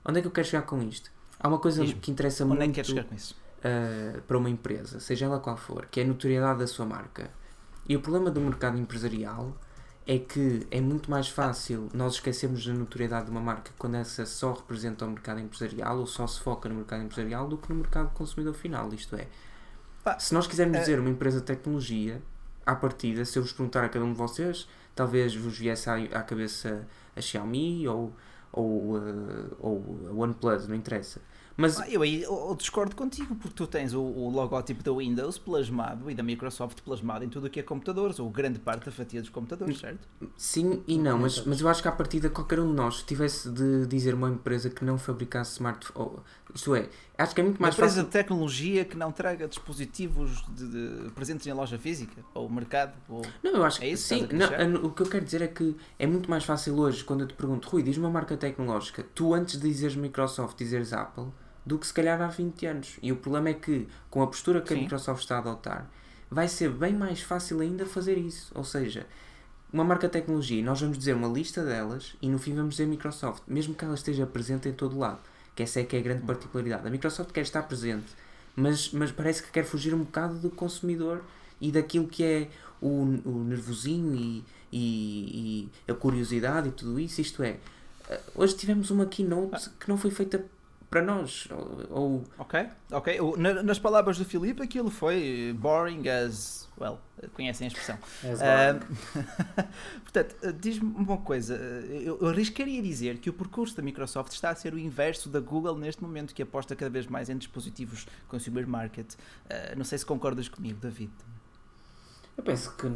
Onde 0.04 0.19
é 0.19 0.22
que 0.22 0.27
eu 0.27 0.31
quero 0.31 0.48
chegar 0.48 0.63
com 0.63 0.81
isto? 0.81 1.12
Há 1.39 1.48
uma 1.48 1.60
coisa 1.60 1.86
que 1.86 2.12
interessa 2.12 2.44
Onde 2.44 2.57
muito 2.57 2.80
é 2.80 2.81
que 2.81 2.83
chegar 2.83 3.04
com 3.04 3.16
isso? 3.16 3.36
Uh, 3.60 4.22
para 4.22 4.38
uma 4.38 4.50
empresa, 4.50 5.00
seja 5.00 5.25
ela 5.25 5.39
qual 5.39 5.57
for, 5.57 5.88
que 5.88 6.00
é 6.00 6.04
a 6.04 6.07
notoriedade 6.07 6.60
da 6.60 6.68
sua 6.68 6.86
marca. 6.86 7.31
E 7.88 7.95
o 7.95 8.01
problema 8.01 8.31
do 8.31 8.39
mercado 8.39 8.78
empresarial 8.78 9.56
é 10.07 10.19
que 10.19 10.68
é 10.69 10.80
muito 10.80 11.10
mais 11.10 11.28
fácil 11.28 11.89
nós 11.94 12.16
esquecermos 12.16 12.66
da 12.66 12.74
notoriedade 12.74 13.25
de 13.25 13.31
uma 13.31 13.42
marca 13.42 13.71
quando 13.78 13.95
essa 13.95 14.25
só 14.25 14.54
representa 14.54 15.06
o 15.06 15.10
mercado 15.10 15.39
empresarial 15.39 15.98
ou 15.98 16.06
só 16.06 16.28
se 16.28 16.39
foca 16.39 16.69
no 16.69 16.75
mercado 16.75 17.04
empresarial 17.04 17.48
do 17.48 17.57
que 17.57 17.69
no 17.69 17.75
mercado 17.75 18.13
consumidor 18.13 18.54
final. 18.54 18.94
Isto 18.94 19.16
é, 19.16 19.28
Pá, 20.06 20.19
se 20.19 20.36
nós 20.36 20.46
quisermos 20.46 20.78
é... 20.78 20.80
dizer 20.81 21.00
uma 21.00 21.09
empresa 21.09 21.40
de 21.40 21.47
tecnologia, 21.47 22.21
à 22.64 22.76
partida, 22.76 23.26
se 23.26 23.40
eu 23.40 23.42
vos 23.42 23.52
perguntar 23.52 23.83
a 23.83 23.90
cada 23.90 24.06
um 24.06 24.12
de 24.12 24.18
vocês, 24.18 24.68
talvez 24.95 25.35
vos 25.35 25.57
viesse 25.57 25.90
à, 25.90 25.95
à 25.95 26.21
cabeça 26.21 26.88
a 27.16 27.21
Xiaomi 27.21 27.88
ou, 27.88 28.14
ou, 28.54 28.97
uh, 28.97 29.57
ou 29.59 30.00
a 30.07 30.14
OnePlus, 30.14 30.68
não 30.68 30.76
interessa. 30.76 31.19
Mas 31.57 31.80
ah, 31.80 31.90
eu 31.90 32.02
aí 32.02 32.21
eu 32.21 32.54
discordo 32.56 32.95
contigo, 32.95 33.33
porque 33.35 33.56
tu 33.56 33.66
tens 33.66 33.94
o, 33.94 34.02
o 34.02 34.30
logótipo 34.30 34.83
da 34.83 34.92
Windows 34.92 35.38
plasmado 35.38 36.12
e 36.12 36.14
da 36.14 36.21
Microsoft 36.21 36.81
plasmado 36.81 37.24
em 37.24 37.30
tudo 37.30 37.47
o 37.47 37.50
que 37.50 37.59
é 37.59 37.64
computadores, 37.64 38.19
ou 38.19 38.30
grande 38.30 38.59
parte 38.59 38.85
da 38.85 38.92
fatia 38.92 39.21
dos 39.21 39.30
computadores, 39.30 39.80
certo? 39.80 40.07
Sim 40.35 40.83
e 40.85 40.97
não, 40.97 41.18
mas, 41.18 41.44
mas 41.45 41.62
eu 41.62 41.69
acho 41.69 41.81
que 41.81 41.88
à 41.88 41.92
partida 41.92 42.30
qualquer 42.30 42.59
um 42.59 42.68
de 42.68 42.76
nós 42.76 43.02
tivesse 43.04 43.50
de 43.50 43.88
dizer 43.88 44.14
uma 44.14 44.30
empresa 44.30 44.69
que 44.69 44.83
não 44.83 44.97
fabricasse 44.97 45.54
smartphones, 45.54 46.19
isto 46.54 46.76
é, 46.76 46.90
acho 47.18 47.36
que 47.36 47.42
é 47.42 47.44
muito 47.44 47.62
mais 47.62 47.74
uma 47.74 47.78
empresa 47.78 47.95
fácil... 47.95 48.06
de 48.06 48.12
tecnologia 48.12 48.86
que 48.86 48.98
não 48.98 49.12
traga 49.12 49.48
dispositivos 49.48 50.44
de, 50.50 51.04
de, 51.04 51.12
presentes 51.12 51.48
em 51.48 51.54
loja 51.54 51.78
física, 51.78 52.22
ou 52.34 52.50
mercado, 52.50 52.94
ou... 53.07 53.22
Não, 53.44 53.56
eu 53.56 53.64
acho 53.66 53.84
é 53.84 53.90
que 53.90 53.98
sim, 53.98 54.28
não, 54.31 54.86
o 54.86 54.92
que 54.92 55.02
eu 55.02 55.07
quero 55.07 55.24
dizer 55.26 55.42
é 55.42 55.48
que 55.48 55.76
é 55.98 56.06
muito 56.07 56.30
mais 56.30 56.44
fácil 56.44 56.78
hoje, 56.78 57.04
quando 57.04 57.22
eu 57.22 57.28
te 57.28 57.34
pergunto, 57.34 57.69
Rui, 57.69 57.84
diz 57.84 57.98
uma 57.98 58.10
marca 58.10 58.36
tecnológica, 58.36 59.06
tu 59.16 59.34
antes 59.34 59.60
de 59.60 59.68
dizeres 59.68 59.95
Microsoft, 59.95 60.57
dizeres 60.57 60.94
Apple 60.94 61.28
do 61.66 61.80
que 61.80 61.88
se 61.88 61.94
calhar 61.94 62.22
há 62.22 62.28
20 62.28 62.66
anos. 62.68 63.00
E 63.02 63.12
o 63.12 63.16
problema 63.16 63.50
é 63.50 63.54
que, 63.54 63.88
com 64.10 64.22
a 64.22 64.28
postura 64.28 64.62
que 64.62 64.69
Sim. 64.69 64.76
a 64.76 64.84
Microsoft 64.84 65.22
está 65.22 65.38
a 65.38 65.40
adotar, 65.40 65.90
vai 66.30 66.48
ser 66.48 66.69
bem 66.69 66.94
mais 66.94 67.22
fácil 67.22 67.60
ainda 67.60 67.86
fazer 67.86 68.18
isso. 68.18 68.52
Ou 68.54 68.64
seja, 68.64 69.07
uma 69.74 69.84
marca 69.84 70.07
de 70.07 70.14
tecnologia, 70.14 70.64
nós 70.64 70.80
vamos 70.80 70.98
dizer 70.98 71.16
uma 71.16 71.28
lista 71.28 71.64
delas 71.64 72.16
e 72.22 72.30
no 72.30 72.38
fim 72.38 72.54
vamos 72.54 72.76
dizer 72.76 72.86
Microsoft, 72.86 73.44
mesmo 73.48 73.74
que 73.74 73.84
ela 73.84 73.95
esteja 73.95 74.26
presente 74.28 74.69
em 74.69 74.74
todo 74.74 74.98
lado. 74.98 75.19
Que 75.56 75.64
essa 75.64 75.80
é 75.80 75.83
que 75.83 75.95
é 75.95 76.00
a 76.00 76.02
grande 76.02 76.24
particularidade. 76.26 76.85
A 76.88 76.90
Microsoft 76.90 77.31
quer 77.31 77.42
estar 77.42 77.64
presente, 77.64 78.14
mas, 78.56 78.92
mas 78.92 79.12
parece 79.12 79.42
que 79.42 79.52
quer 79.52 79.64
fugir 79.64 79.94
um 79.94 80.00
bocado 80.04 80.35
do 80.35 80.50
consumidor 80.50 81.24
e 81.59 81.71
daquilo 81.71 82.07
que 82.07 82.24
é 82.24 82.50
o, 82.81 82.90
o 83.26 83.44
nervosinho 83.47 84.14
e, 84.14 84.44
e, 84.71 85.69
e 85.88 85.92
a 85.92 85.95
curiosidade 85.95 86.69
e 86.69 86.71
tudo 86.71 87.00
isso. 87.00 87.21
Isto 87.21 87.44
é, 87.44 87.57
eh, 88.09 88.21
hoje 88.35 88.56
tivemos 88.56 88.92
uma 88.92 89.06
keynote 89.06 89.69
que 89.80 89.88
não 89.88 89.97
foi 89.97 90.12
feita 90.12 90.44
para 90.95 91.02
nós. 91.02 91.49
Ou, 91.90 92.23
Ok, 92.37 92.69
ok. 92.90 93.19
nas 93.66 93.78
palavras 93.78 94.18
do 94.18 94.23
Filipe, 94.23 94.64
aquilo 94.64 94.90
foi 94.90 95.54
boring 95.59 96.07
as. 96.07 96.69
Well, 96.80 97.02
conhecem 97.33 97.66
a 97.66 97.68
expressão. 97.68 97.97
Uh, 98.23 99.64
portanto, 100.04 100.54
diz-me 100.54 100.94
uma 100.95 101.18
coisa. 101.18 101.56
Eu, 101.56 102.18
eu 102.21 102.28
arriscaria 102.30 102.81
dizer 102.81 103.18
que 103.18 103.30
o 103.30 103.33
percurso 103.33 103.75
da 103.75 103.83
Microsoft 103.83 104.31
está 104.31 104.52
a 104.52 104.56
ser 104.56 104.73
o 104.73 104.80
inverso 104.80 105.28
da 105.28 105.42
Google 105.42 105.78
neste 105.78 106.02
momento, 106.02 106.33
que 106.33 106.42
aposta 106.42 106.78
cada 106.78 106.90
vez 106.90 107.07
mais 107.07 107.30
em 107.30 107.37
dispositivos 107.37 108.07
consumer 108.30 108.66
market. 108.66 109.14
Uh, 109.14 109.78
não 109.78 109.83
sei 109.83 109.97
se 109.97 110.06
concordas 110.06 110.47
comigo, 110.47 110.80
David. 110.80 111.11
Eu 112.37 112.44
penso 112.44 112.73
que. 112.78 112.87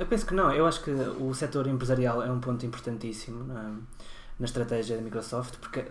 Eu 0.00 0.06
penso 0.06 0.26
que 0.26 0.34
não. 0.34 0.52
Eu 0.52 0.66
acho 0.66 0.82
que 0.82 0.90
o 0.90 1.32
setor 1.32 1.68
empresarial 1.68 2.24
é 2.24 2.30
um 2.30 2.40
ponto 2.40 2.66
importantíssimo 2.66 3.44
na, 3.44 3.76
na 4.36 4.44
estratégia 4.44 4.96
da 4.96 5.02
Microsoft, 5.02 5.58
porque 5.58 5.84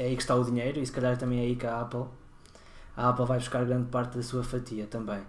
é 0.00 0.04
aí 0.04 0.16
que 0.16 0.22
está 0.22 0.34
o 0.34 0.42
dinheiro 0.42 0.80
e 0.80 0.86
se 0.86 0.90
calhar 0.90 1.16
também 1.18 1.40
é 1.40 1.42
aí 1.42 1.54
que 1.54 1.66
a 1.66 1.82
Apple, 1.82 2.04
a 2.96 3.10
Apple 3.10 3.26
vai 3.26 3.38
buscar 3.38 3.64
grande 3.66 3.88
parte 3.90 4.16
da 4.16 4.22
sua 4.22 4.42
fatia 4.42 4.86
também. 4.86 5.20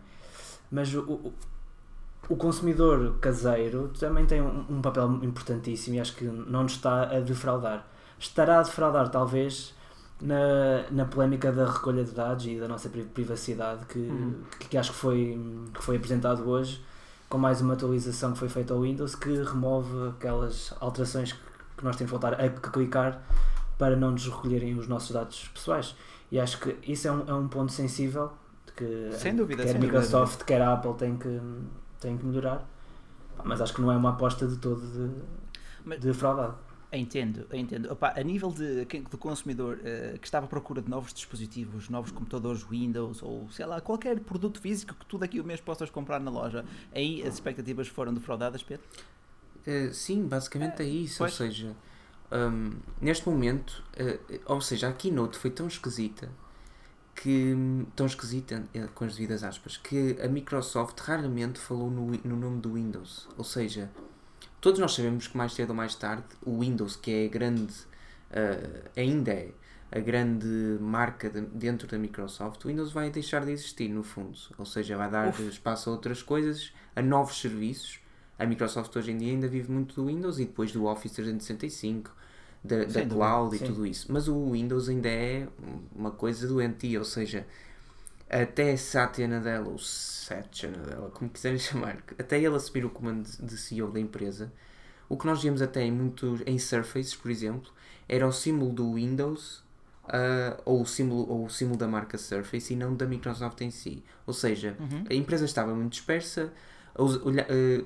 Mas 0.71 0.93
o, 0.95 1.01
o, 1.01 1.33
o 2.29 2.35
consumidor 2.37 3.17
caseiro 3.19 3.91
também 3.99 4.25
tem 4.25 4.41
um, 4.41 4.65
um, 4.69 4.81
papel 4.81 5.19
importantíssimo 5.23 5.97
e 5.97 5.99
acho 5.99 6.15
que 6.15 6.23
não 6.23 6.63
nos 6.63 6.73
está 6.73 7.03
a 7.03 7.19
defraudar. 7.19 7.85
Estará 8.17 8.59
a 8.59 8.63
defraudar, 8.63 9.09
talvez, 9.09 9.75
na, 10.21 10.89
na 10.89 11.03
polémica 11.03 11.51
da 11.51 11.69
recolha 11.69 12.05
de 12.05 12.11
dados 12.11 12.45
e 12.45 12.57
da 12.57 12.67
nossa 12.69 12.89
privacidade, 12.89 13.85
que, 13.87 13.99
uhum. 13.99 14.35
que, 14.57 14.69
que, 14.69 14.77
acho 14.77 14.93
que 14.93 14.97
foi, 14.97 15.37
que 15.73 15.83
foi 15.83 15.97
apresentado 15.97 16.47
hoje, 16.47 16.81
com 17.27 17.37
mais 17.37 17.59
uma 17.59 17.73
atualização 17.73 18.31
que 18.31 18.39
foi 18.39 18.47
feita 18.47 18.73
ao 18.73 18.81
Windows, 18.81 19.15
que 19.15 19.43
remove 19.43 20.09
aquelas 20.09 20.73
alterações 20.79 21.33
que, 21.33 21.39
que 21.77 21.83
nós 21.83 21.97
temos 21.97 22.09
que 22.13 22.17
voltar 22.17 22.39
a 22.39 22.49
clicar 22.49 23.21
para 23.81 23.95
não 23.95 24.11
nos 24.11 24.27
recolherem 24.27 24.77
os 24.77 24.87
nossos 24.87 25.09
dados 25.09 25.47
pessoais. 25.47 25.95
E 26.31 26.39
acho 26.39 26.59
que 26.59 26.77
isso 26.91 27.07
é 27.07 27.11
um, 27.11 27.27
é 27.27 27.33
um 27.33 27.47
ponto 27.47 27.71
sensível 27.71 28.31
que 28.77 29.09
sem 29.13 29.35
dúvida, 29.35 29.63
quer 29.63 29.71
sem 29.71 29.81
Microsoft, 29.81 30.33
dúvida. 30.33 30.45
quer 30.45 30.61
a 30.61 30.73
Apple 30.73 30.93
tem 30.93 31.17
que, 31.17 31.41
tem 31.99 32.15
que 32.15 32.23
melhorar. 32.23 32.69
Mas 33.43 33.59
acho 33.59 33.73
que 33.73 33.81
não 33.81 33.91
é 33.91 33.97
uma 33.97 34.11
aposta 34.11 34.47
de 34.47 34.55
todo 34.57 34.79
de, 34.81 35.19
Mas, 35.83 35.99
de 35.99 36.13
fraudado. 36.13 36.59
Entendo, 36.93 37.47
entendo. 37.51 37.91
Opa, 37.91 38.13
a 38.15 38.21
nível 38.21 38.51
de, 38.51 38.85
de 38.85 39.17
consumidor 39.17 39.79
uh, 39.79 40.19
que 40.19 40.27
estava 40.27 40.45
à 40.45 40.49
procura 40.49 40.79
de 40.79 40.87
novos 40.87 41.11
dispositivos, 41.11 41.89
novos 41.89 42.11
computadores 42.11 42.61
Windows 42.61 43.23
ou 43.23 43.49
sei 43.49 43.65
lá, 43.65 43.81
qualquer 43.81 44.19
produto 44.19 44.61
físico 44.61 44.93
que 44.93 45.07
tu 45.07 45.17
daqui 45.17 45.39
o 45.39 45.43
mês 45.43 45.59
possas 45.59 45.89
comprar 45.89 46.19
na 46.19 46.29
loja, 46.29 46.63
aí 46.93 47.23
as 47.23 47.33
expectativas 47.33 47.87
foram 47.87 48.13
defraudadas, 48.13 48.61
Pedro? 48.61 48.85
Uh, 49.65 49.91
sim, 49.91 50.27
basicamente 50.27 50.83
é, 50.83 50.85
é 50.85 50.87
isso. 50.87 51.17
Pois. 51.17 51.31
Ou 51.31 51.47
seja, 51.47 51.75
um, 52.31 52.71
neste 53.01 53.27
momento, 53.27 53.83
uh, 53.99 54.39
ou 54.45 54.61
seja, 54.61 54.89
a 54.89 54.93
keynote 54.93 55.37
foi 55.37 55.51
tão 55.51 55.67
esquisita 55.67 56.29
que 57.15 57.55
tão 57.95 58.05
esquisita, 58.05 58.63
com 58.95 59.05
as 59.05 59.13
devidas 59.15 59.43
aspas, 59.43 59.77
que 59.77 60.17
a 60.23 60.27
Microsoft 60.27 60.99
raramente 61.01 61.59
falou 61.59 61.91
no, 61.91 62.07
no 62.07 62.35
nome 62.35 62.59
do 62.59 62.73
Windows. 62.73 63.27
Ou 63.37 63.43
seja, 63.43 63.91
todos 64.59 64.79
nós 64.79 64.93
sabemos 64.93 65.27
que 65.27 65.37
mais 65.37 65.53
cedo 65.53 65.69
ou 65.69 65.75
mais 65.75 65.93
tarde 65.93 66.23
o 66.43 66.59
Windows, 66.59 66.95
que 66.95 67.11
é 67.11 67.25
a 67.25 67.29
grande, 67.29 67.73
uh, 68.31 68.89
ainda 68.95 69.31
é 69.31 69.51
a 69.91 69.99
grande 69.99 70.47
marca 70.79 71.29
de, 71.29 71.41
dentro 71.41 71.87
da 71.87 71.97
Microsoft, 71.99 72.63
o 72.63 72.69
Windows 72.69 72.91
vai 72.91 73.11
deixar 73.11 73.45
de 73.45 73.51
existir 73.51 73.89
no 73.89 74.03
fundo. 74.03 74.37
Ou 74.57 74.65
seja, 74.65 74.95
vai 74.95 75.09
dar 75.09 75.29
Uf. 75.29 75.43
espaço 75.47 75.89
a 75.89 75.93
outras 75.93 76.23
coisas, 76.23 76.73
a 76.95 77.01
novos 77.01 77.39
serviços. 77.39 77.99
A 78.39 78.45
Microsoft 78.45 78.95
hoje 78.95 79.11
em 79.11 79.17
dia 79.17 79.33
ainda 79.33 79.47
vive 79.47 79.69
muito 79.69 79.93
do 79.93 80.07
Windows 80.07 80.39
e 80.39 80.45
depois 80.45 80.71
do 80.71 80.85
Office 80.85 81.11
365 81.11 82.20
da, 82.63 82.83
da 82.83 83.05
cloud 83.05 83.55
e 83.55 83.59
sim. 83.59 83.65
tudo 83.65 83.85
isso. 83.85 84.11
Mas 84.11 84.27
o 84.27 84.51
Windows 84.51 84.89
ainda 84.89 85.09
é 85.09 85.47
uma 85.95 86.11
coisa 86.11 86.47
doentia, 86.47 86.99
ou 86.99 87.05
seja, 87.05 87.45
até 88.29 88.75
Satya 88.77 89.27
Nadella, 89.27 89.69
ou 89.69 89.77
Satya 89.77 90.69
Nadella, 90.69 91.09
como 91.09 91.29
quiserem 91.29 91.57
chamar, 91.59 91.97
até 92.17 92.37
ele 92.37 92.55
assumir 92.55 92.85
o 92.85 92.89
comando 92.89 93.27
de 93.27 93.57
CEO 93.57 93.91
da 93.91 93.99
empresa, 93.99 94.51
o 95.09 95.17
que 95.17 95.25
nós 95.25 95.41
víamos 95.41 95.61
até 95.61 95.83
em 95.83 95.91
muitos, 95.91 96.41
em 96.45 96.57
Surfaces, 96.57 97.15
por 97.15 97.29
exemplo, 97.29 97.71
era 98.07 98.25
o 98.25 98.31
símbolo 98.31 98.71
do 98.71 98.93
Windows 98.93 99.63
uh, 100.05 100.61
ou, 100.65 100.81
o 100.81 100.85
símbolo, 100.85 101.29
ou 101.29 101.45
o 101.45 101.49
símbolo 101.49 101.77
da 101.77 101.87
marca 101.87 102.17
Surface 102.17 102.73
e 102.73 102.75
não 102.75 102.95
da 102.95 103.05
Microsoft 103.05 103.59
em 103.61 103.71
si. 103.71 104.03
Ou 104.25 104.33
seja, 104.33 104.75
uhum. 104.79 105.03
a 105.09 105.13
empresa 105.13 105.45
estava 105.45 105.73
muito 105.73 105.93
dispersa, 105.93 106.53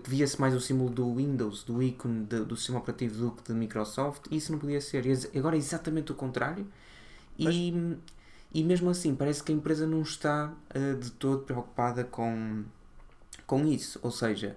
via-se 0.04 0.40
mais 0.40 0.54
o 0.56 0.60
símbolo 0.60 0.90
do 0.90 1.16
Windows, 1.16 1.64
do 1.64 1.82
ícone 1.82 2.26
de, 2.26 2.40
do 2.42 2.56
sistema 2.56 2.80
operativo 2.80 3.26
do 3.26 3.32
que 3.32 3.44
de 3.44 3.54
Microsoft, 3.54 4.26
e 4.32 4.38
isso 4.38 4.52
não 4.52 4.60
podia 4.60 4.82
ser. 4.82 5.04
Agora 5.36 5.56
é 5.56 5.60
exatamente 5.60 6.12
o 6.12 6.16
contrário. 6.16 6.66
E, 7.38 7.98
e 8.54 8.64
mesmo 8.64 8.90
assim, 8.90 9.14
parece 9.14 9.44
que 9.44 9.52
a 9.52 9.56
empresa 9.56 9.86
não 9.86 10.02
está 10.02 10.54
uh, 10.74 10.98
de 10.98 11.12
todo 11.12 11.44
preocupada 11.44 12.04
com, 12.04 12.64
com 13.46 13.66
isso. 13.66 14.00
Ou 14.02 14.12
seja, 14.12 14.56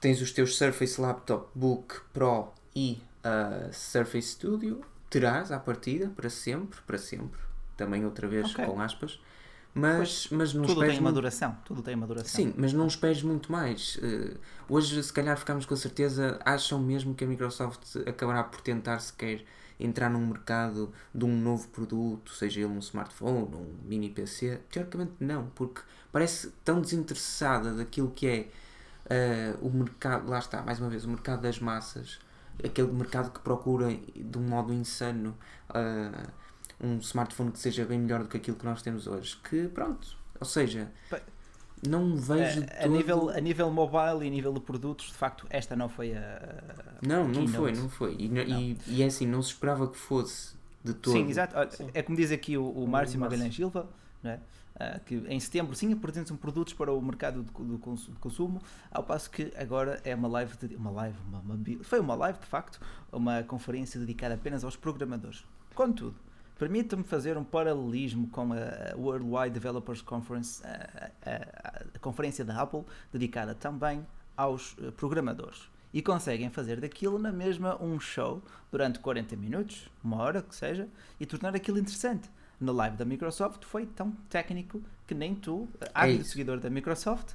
tens 0.00 0.20
os 0.20 0.32
teus 0.32 0.56
Surface 0.56 1.00
Laptop 1.00 1.48
Book 1.54 2.00
Pro 2.12 2.48
e 2.76 3.02
uh, 3.24 3.72
Surface 3.72 4.28
Studio, 4.28 4.82
terás 5.08 5.50
à 5.50 5.58
partida 5.58 6.08
para 6.14 6.30
sempre, 6.30 6.80
para 6.86 6.98
sempre, 6.98 7.40
também 7.76 8.04
outra 8.04 8.28
vez 8.28 8.50
okay. 8.50 8.64
com 8.64 8.80
aspas. 8.80 9.18
Mas, 9.72 10.28
mas 10.30 10.52
não 10.52 10.64
tudo 10.64 10.80
tem 10.80 10.98
uma 10.98 11.12
duração, 11.12 11.56
tudo 11.64 11.82
tem 11.82 11.94
uma 11.94 12.06
duração. 12.06 12.28
Sim, 12.28 12.52
mas 12.56 12.72
não 12.72 12.86
esperes 12.86 13.22
muito 13.22 13.52
mais. 13.52 13.96
Uh, 13.96 14.36
hoje, 14.68 15.00
se 15.02 15.12
calhar, 15.12 15.36
ficamos 15.36 15.64
com 15.64 15.74
a 15.74 15.76
certeza, 15.76 16.40
acham 16.44 16.80
mesmo 16.80 17.14
que 17.14 17.22
a 17.22 17.26
Microsoft 17.26 17.96
acabará 18.06 18.42
por 18.42 18.60
tentar 18.60 18.98
sequer 18.98 19.44
entrar 19.78 20.10
num 20.10 20.26
mercado 20.26 20.92
de 21.14 21.24
um 21.24 21.40
novo 21.40 21.68
produto, 21.68 22.32
seja 22.32 22.60
ele 22.60 22.68
um 22.68 22.80
smartphone, 22.80 23.54
um 23.54 23.76
mini 23.84 24.10
PC? 24.10 24.60
Teoricamente, 24.70 25.12
não, 25.20 25.46
porque 25.54 25.82
parece 26.12 26.52
tão 26.64 26.80
desinteressada 26.80 27.72
daquilo 27.72 28.10
que 28.10 28.26
é 28.26 28.48
uh, 29.06 29.66
o 29.66 29.70
mercado, 29.70 30.28
lá 30.28 30.40
está, 30.40 30.62
mais 30.62 30.80
uma 30.80 30.90
vez, 30.90 31.04
o 31.04 31.08
mercado 31.08 31.42
das 31.42 31.60
massas, 31.60 32.18
aquele 32.62 32.92
mercado 32.92 33.30
que 33.30 33.38
procura 33.38 33.88
de 33.88 34.36
um 34.36 34.42
modo 34.42 34.72
insano. 34.72 35.36
Uh, 35.70 36.39
um 36.80 36.98
smartphone 36.98 37.52
que 37.52 37.58
seja 37.58 37.84
bem 37.84 37.98
melhor 37.98 38.20
do 38.22 38.28
que 38.28 38.36
aquilo 38.36 38.56
que 38.56 38.64
nós 38.64 38.82
temos 38.82 39.06
hoje. 39.06 39.36
Que 39.48 39.68
pronto, 39.68 40.16
ou 40.38 40.46
seja, 40.46 40.90
não 41.86 42.16
vejo. 42.16 42.64
A, 42.78 42.84
a 42.84 42.88
nível, 42.88 43.30
a 43.30 43.40
nível 43.40 43.70
mobile 43.70 44.24
e 44.24 44.26
a 44.26 44.30
nível 44.30 44.52
de 44.52 44.60
produtos, 44.60 45.06
de 45.06 45.14
facto, 45.14 45.46
esta 45.48 45.74
não 45.74 45.88
foi 45.88 46.14
a. 46.14 46.62
Não, 47.06 47.24
a 47.24 47.28
não 47.28 47.48
foi, 47.48 47.72
não 47.72 47.88
foi. 47.88 48.16
E, 48.18 48.28
não. 48.28 48.42
E, 48.42 48.76
e, 48.86 49.02
é 49.02 49.06
assim, 49.06 49.26
não 49.26 49.42
se 49.42 49.50
esperava 49.50 49.88
que 49.88 49.96
fosse 49.96 50.54
de 50.84 50.92
todo. 50.92 51.14
Sim, 51.14 51.28
exato. 51.28 51.54
Sim. 51.74 51.90
É 51.94 52.02
como 52.02 52.16
diz 52.16 52.30
aqui 52.30 52.56
o, 52.56 52.68
o 52.70 52.86
Márcio 52.86 53.18
Magalhães 53.18 53.54
Silva, 53.54 53.88
não 54.22 54.32
é? 54.32 54.40
Uh, 54.80 55.00
que 55.04 55.14
em 55.28 55.38
setembro 55.38 55.74
sim 55.74 55.92
apresentam 55.92 56.34
produtos 56.38 56.72
para 56.72 56.90
o 56.90 57.02
mercado 57.02 57.42
de, 57.42 57.50
do 57.50 57.78
consumo, 58.18 58.62
ao 58.90 59.02
passo 59.02 59.30
que 59.30 59.52
agora 59.54 60.00
é 60.04 60.14
uma 60.14 60.28
live, 60.28 60.56
de, 60.56 60.74
uma 60.74 60.90
live, 60.90 61.18
uma, 61.28 61.38
uma, 61.40 61.84
foi 61.84 62.00
uma 62.00 62.14
live 62.14 62.38
de 62.38 62.46
facto, 62.46 62.80
uma 63.12 63.42
conferência 63.42 64.00
dedicada 64.00 64.36
apenas 64.36 64.64
aos 64.64 64.76
programadores. 64.76 65.44
Contudo, 65.74 66.14
Permita-me 66.60 67.02
fazer 67.02 67.38
um 67.38 67.42
paralelismo 67.42 68.28
com 68.28 68.52
a 68.52 68.94
Worldwide 68.94 69.48
Developers 69.48 70.02
Conference, 70.02 70.62
a, 70.62 71.10
a, 71.24 71.96
a, 71.96 71.98
conferência 72.00 72.44
da 72.44 72.60
Apple, 72.60 72.82
dedicada 73.10 73.54
também 73.54 74.06
aos 74.36 74.76
eh, 74.78 74.90
programadores. 74.90 75.70
E 75.90 76.02
conseguem 76.02 76.50
fazer 76.50 76.78
daquilo 76.78 77.18
na 77.18 77.32
mesma 77.32 77.82
um 77.82 77.98
show 77.98 78.42
durante 78.70 78.98
40 78.98 79.36
minutos, 79.36 79.90
uma 80.04 80.18
hora 80.18 80.42
que 80.42 80.54
seja, 80.54 80.86
e 81.18 81.24
tornar 81.24 81.56
aquilo 81.56 81.78
interessante. 81.78 82.28
Na 82.60 82.72
live 82.72 82.94
da 82.94 83.06
Microsoft 83.06 83.64
foi 83.64 83.86
tão 83.86 84.12
técnico 84.28 84.82
que 85.06 85.14
nem 85.14 85.34
tu, 85.34 85.66
é 85.80 85.90
ávido 85.94 86.24
seguidor 86.24 86.60
da 86.60 86.68
Microsoft, 86.68 87.32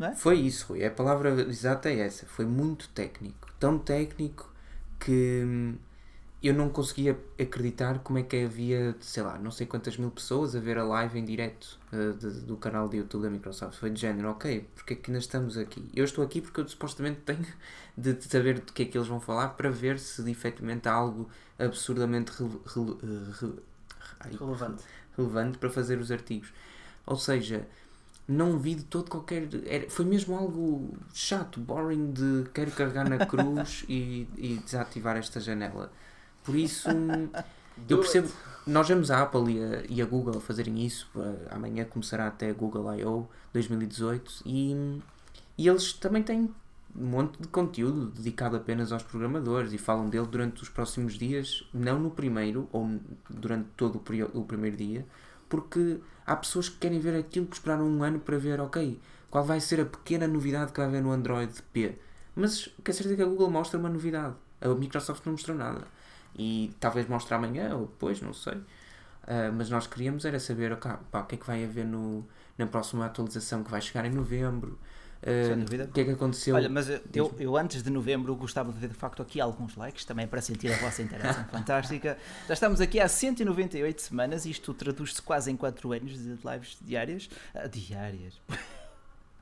é? 0.00 0.14
Foi 0.14 0.38
isso, 0.38 0.68
Rui. 0.68 0.82
A 0.82 0.90
palavra 0.90 1.42
exata 1.42 1.90
é 1.90 2.00
essa. 2.00 2.24
Foi 2.24 2.46
muito 2.46 2.88
técnico. 2.88 3.52
Tão 3.60 3.78
técnico 3.78 4.50
que 4.98 5.42
hum, 5.44 5.74
eu 6.46 6.54
não 6.54 6.68
conseguia 6.68 7.18
acreditar 7.40 7.98
como 8.00 8.18
é 8.18 8.22
que 8.22 8.44
havia, 8.44 8.94
sei 9.00 9.22
lá, 9.22 9.38
não 9.38 9.50
sei 9.50 9.66
quantas 9.66 9.96
mil 9.96 10.10
pessoas 10.10 10.54
a 10.54 10.60
ver 10.60 10.78
a 10.78 10.84
live 10.84 11.18
em 11.18 11.24
direto 11.24 11.78
uh, 11.92 12.12
de, 12.12 12.40
do 12.40 12.56
canal 12.56 12.88
de 12.88 12.98
YouTube 12.98 13.22
da 13.22 13.30
Microsoft. 13.30 13.78
Foi 13.78 13.90
de 13.90 14.00
género, 14.00 14.30
ok, 14.30 14.68
porque 14.74 14.92
é 14.92 14.96
que 14.96 15.10
ainda 15.10 15.18
estamos 15.18 15.56
aqui? 15.56 15.88
Eu 15.94 16.04
estou 16.04 16.24
aqui 16.24 16.40
porque 16.40 16.60
eu 16.60 16.68
supostamente 16.68 17.20
tenho 17.20 17.46
de, 17.96 18.12
de 18.12 18.24
saber 18.24 18.60
do 18.60 18.72
que 18.72 18.82
é 18.82 18.84
que 18.86 18.96
eles 18.96 19.08
vão 19.08 19.20
falar 19.20 19.50
para 19.50 19.70
ver 19.70 19.98
se 19.98 20.28
efetivamente 20.30 20.88
há 20.88 20.92
algo 20.92 21.28
absurdamente 21.58 22.32
re, 22.32 22.48
relevante. 24.20 24.84
relevante 25.16 25.58
para 25.58 25.70
fazer 25.70 25.98
os 25.98 26.10
artigos. 26.10 26.52
Ou 27.06 27.16
seja, 27.16 27.66
não 28.28 28.58
vi 28.58 28.74
de 28.74 28.84
todo 28.84 29.10
qualquer. 29.10 29.48
Era, 29.66 29.88
foi 29.88 30.04
mesmo 30.04 30.36
algo 30.36 30.96
chato, 31.14 31.60
boring 31.60 32.12
de 32.12 32.44
quero 32.52 32.70
carregar 32.72 33.08
na 33.08 33.24
cruz 33.26 33.84
e, 33.88 34.28
e 34.36 34.60
desativar 34.64 35.16
esta 35.16 35.40
janela. 35.40 35.90
Por 36.46 36.54
isso, 36.54 36.88
eu 37.88 37.98
percebo. 37.98 38.28
Nós 38.66 38.88
vemos 38.88 39.10
a 39.10 39.22
Apple 39.22 39.52
e 39.52 39.62
a, 39.62 39.82
e 39.88 40.02
a 40.02 40.06
Google 40.06 40.40
fazerem 40.40 40.84
isso. 40.84 41.08
Amanhã 41.50 41.84
começará 41.84 42.26
até 42.26 42.50
a 42.50 42.52
Google 42.52 42.94
I.O. 42.94 43.28
2018 43.52 44.42
e, 44.44 45.00
e 45.56 45.68
eles 45.68 45.92
também 45.94 46.22
têm 46.22 46.50
um 46.94 47.06
monte 47.06 47.40
de 47.40 47.48
conteúdo 47.48 48.06
dedicado 48.06 48.56
apenas 48.56 48.92
aos 48.92 49.02
programadores 49.02 49.72
e 49.72 49.78
falam 49.78 50.08
dele 50.08 50.26
durante 50.26 50.62
os 50.62 50.68
próximos 50.68 51.14
dias, 51.14 51.64
não 51.72 51.98
no 51.98 52.10
primeiro 52.10 52.68
ou 52.72 52.98
durante 53.28 53.68
todo 53.76 53.96
o, 53.96 54.40
o 54.40 54.44
primeiro 54.44 54.76
dia, 54.76 55.06
porque 55.48 55.98
há 56.26 56.36
pessoas 56.36 56.68
que 56.68 56.78
querem 56.78 56.98
ver 56.98 57.18
aquilo 57.18 57.46
que 57.46 57.56
esperaram 57.56 57.86
um 57.86 58.02
ano 58.02 58.18
para 58.18 58.38
ver, 58.38 58.60
ok, 58.60 58.98
qual 59.30 59.44
vai 59.44 59.60
ser 59.60 59.80
a 59.80 59.84
pequena 59.84 60.26
novidade 60.26 60.72
que 60.72 60.78
vai 60.78 60.88
haver 60.88 61.02
no 61.02 61.12
Android 61.12 61.52
P. 61.72 61.98
Mas 62.34 62.68
quer 62.84 62.92
dizer 62.92 63.16
que 63.16 63.22
a 63.22 63.26
Google 63.26 63.50
mostra 63.50 63.78
uma 63.78 63.88
novidade, 63.88 64.34
a 64.60 64.68
Microsoft 64.68 65.24
não 65.24 65.32
mostrou 65.32 65.56
nada 65.56 65.95
e 66.38 66.74
talvez 66.78 67.08
mostre 67.08 67.34
amanhã 67.34 67.74
ou 67.74 67.86
depois, 67.86 68.20
não 68.20 68.32
sei. 68.32 68.54
Uh, 68.54 69.52
mas 69.56 69.70
nós 69.70 69.86
queríamos 69.86 70.24
era 70.24 70.38
saber 70.38 70.72
okay, 70.72 70.92
pá, 71.10 71.20
o 71.20 71.26
que 71.26 71.34
é 71.34 71.38
que 71.38 71.46
vai 71.46 71.64
haver 71.64 71.84
no, 71.84 72.24
na 72.56 72.66
próxima 72.66 73.06
atualização 73.06 73.64
que 73.64 73.70
vai 73.70 73.80
chegar 73.80 74.04
em 74.04 74.10
novembro. 74.10 74.78
Uh, 75.22 75.84
o 75.84 75.88
que 75.88 76.00
é 76.02 76.04
que 76.04 76.10
aconteceu? 76.10 76.54
Olha, 76.54 76.68
mas 76.68 76.88
eu, 76.88 77.34
eu, 77.38 77.56
antes 77.56 77.82
de 77.82 77.90
novembro 77.90 78.36
gostava 78.36 78.70
de 78.70 78.78
ver 78.78 78.88
de 78.88 78.94
facto 78.94 79.22
aqui 79.22 79.40
alguns 79.40 79.74
likes 79.74 80.04
também 80.04 80.26
para 80.28 80.40
sentir 80.42 80.72
a 80.72 80.76
vossa 80.76 81.02
interação 81.02 81.44
fantástica. 81.50 82.18
Já 82.46 82.54
estamos 82.54 82.80
aqui 82.80 83.00
há 83.00 83.08
198 83.08 84.02
semanas, 84.02 84.44
isto 84.44 84.72
traduz-se 84.74 85.20
quase 85.22 85.50
em 85.50 85.56
4 85.56 85.92
anos 85.92 86.12
de 86.12 86.38
lives 86.44 86.76
diárias. 86.82 87.28
Uh, 87.54 87.68
diárias. 87.68 88.40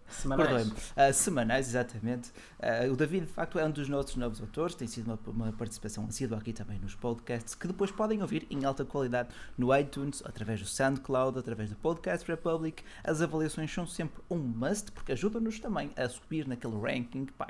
Semanais. 0.09 0.69
Uh, 0.69 1.13
semanais, 1.13 1.69
exatamente. 1.69 2.31
Uh, 2.59 2.93
o 2.93 2.97
David, 2.97 3.27
de 3.27 3.33
facto, 3.33 3.59
é 3.59 3.65
um 3.65 3.71
dos 3.71 3.89
nossos 3.89 4.17
novos 4.17 4.41
autores, 4.41 4.75
tem 4.75 4.87
sido 4.87 5.07
uma, 5.07 5.19
uma 5.27 5.53
participação 5.53 6.05
assídua 6.07 6.39
aqui 6.39 6.53
também 6.53 6.79
nos 6.79 6.95
podcasts, 6.95 7.55
que 7.55 7.67
depois 7.67 7.91
podem 7.91 8.23
ouvir 8.23 8.47
em 8.51 8.65
alta 8.65 8.85
qualidade 8.85 9.29
no 9.57 9.75
iTunes, 9.77 10.23
através 10.25 10.61
do 10.61 10.67
SoundCloud, 10.67 11.39
através 11.39 11.71
do 11.71 11.77
Podcast 11.77 12.27
Republic. 12.31 12.83
As 13.03 13.21
avaliações 13.21 13.73
são 13.73 13.87
sempre 13.87 14.23
um 14.31 14.39
must, 14.39 14.93
porque 14.93 15.13
ajudam-nos 15.13 15.59
também 15.59 15.91
a 15.97 16.09
subir 16.09 16.47
naquele 16.47 16.79
ranking. 16.79 17.27
Pá, 17.27 17.49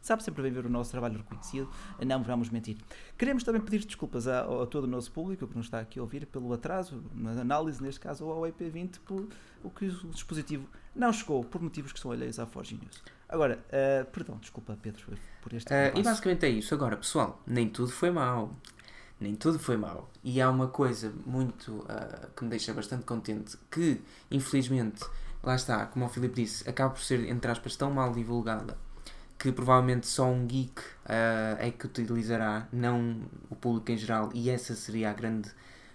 sabe 0.00 0.22
sempre 0.22 0.42
bem 0.42 0.52
ver 0.52 0.66
o 0.66 0.70
nosso 0.70 0.90
trabalho 0.90 1.18
reconhecido, 1.18 1.68
não 2.06 2.22
vamos 2.22 2.50
mentir. 2.50 2.76
Queremos 3.18 3.44
também 3.44 3.60
pedir 3.60 3.84
desculpas 3.84 4.26
a, 4.26 4.40
a, 4.40 4.66
todo 4.66 4.84
o 4.84 4.86
nosso 4.86 5.10
público 5.12 5.46
que 5.46 5.56
nos 5.56 5.66
está 5.66 5.80
aqui 5.80 5.98
a 5.98 6.02
ouvir 6.02 6.26
pelo 6.26 6.52
atraso, 6.52 7.02
na 7.14 7.32
análise, 7.32 7.82
neste 7.82 8.00
caso, 8.00 8.24
ao 8.24 8.42
IP20, 8.42 8.98
por 9.04 9.28
o 9.62 9.70
que 9.70 9.86
o 9.86 10.08
dispositivo 10.08 10.66
não 10.94 11.12
chegou, 11.12 11.44
por 11.44 11.60
motivos 11.60 11.92
que 11.92 12.00
são 12.00 12.10
alheios 12.10 12.38
à 12.38 12.46
Forge 12.46 12.74
News. 12.74 13.02
Agora, 13.28 13.58
uh, 13.68 14.04
perdão, 14.10 14.38
desculpa, 14.38 14.76
Pedro, 14.80 15.16
por 15.40 15.52
este. 15.52 15.72
Uh, 15.72 15.98
e 15.98 16.02
basicamente 16.02 16.46
é 16.46 16.48
isso. 16.48 16.74
Agora, 16.74 16.96
pessoal, 16.96 17.40
nem 17.46 17.68
tudo 17.68 17.92
foi 17.92 18.10
mau. 18.10 18.56
Nem 19.20 19.34
tudo 19.34 19.58
foi 19.58 19.76
mau. 19.76 20.10
E 20.24 20.40
há 20.40 20.48
uma 20.48 20.68
coisa 20.68 21.12
muito 21.26 21.72
uh, 21.80 22.30
que 22.34 22.42
me 22.42 22.50
deixa 22.50 22.72
bastante 22.72 23.04
contente, 23.04 23.56
que 23.70 24.00
infelizmente, 24.30 25.04
lá 25.42 25.54
está, 25.54 25.86
como 25.86 26.06
o 26.06 26.08
Filipe 26.08 26.42
disse, 26.42 26.68
acaba 26.68 26.94
por 26.94 27.02
ser, 27.02 27.28
entre 27.28 27.50
aspas, 27.50 27.76
tão 27.76 27.90
mal 27.90 28.12
divulgada 28.12 28.76
que 29.40 29.50
provavelmente 29.50 30.06
só 30.06 30.26
um 30.26 30.46
geek 30.46 30.78
uh, 30.80 31.56
é 31.58 31.70
que 31.70 31.86
utilizará, 31.86 32.68
não 32.70 33.22
o 33.48 33.56
público 33.56 33.90
em 33.90 33.96
geral, 33.96 34.28
e 34.34 34.50
essa 34.50 34.74
seria 34.74 35.08
a 35.10 35.14
grande, 35.14 35.50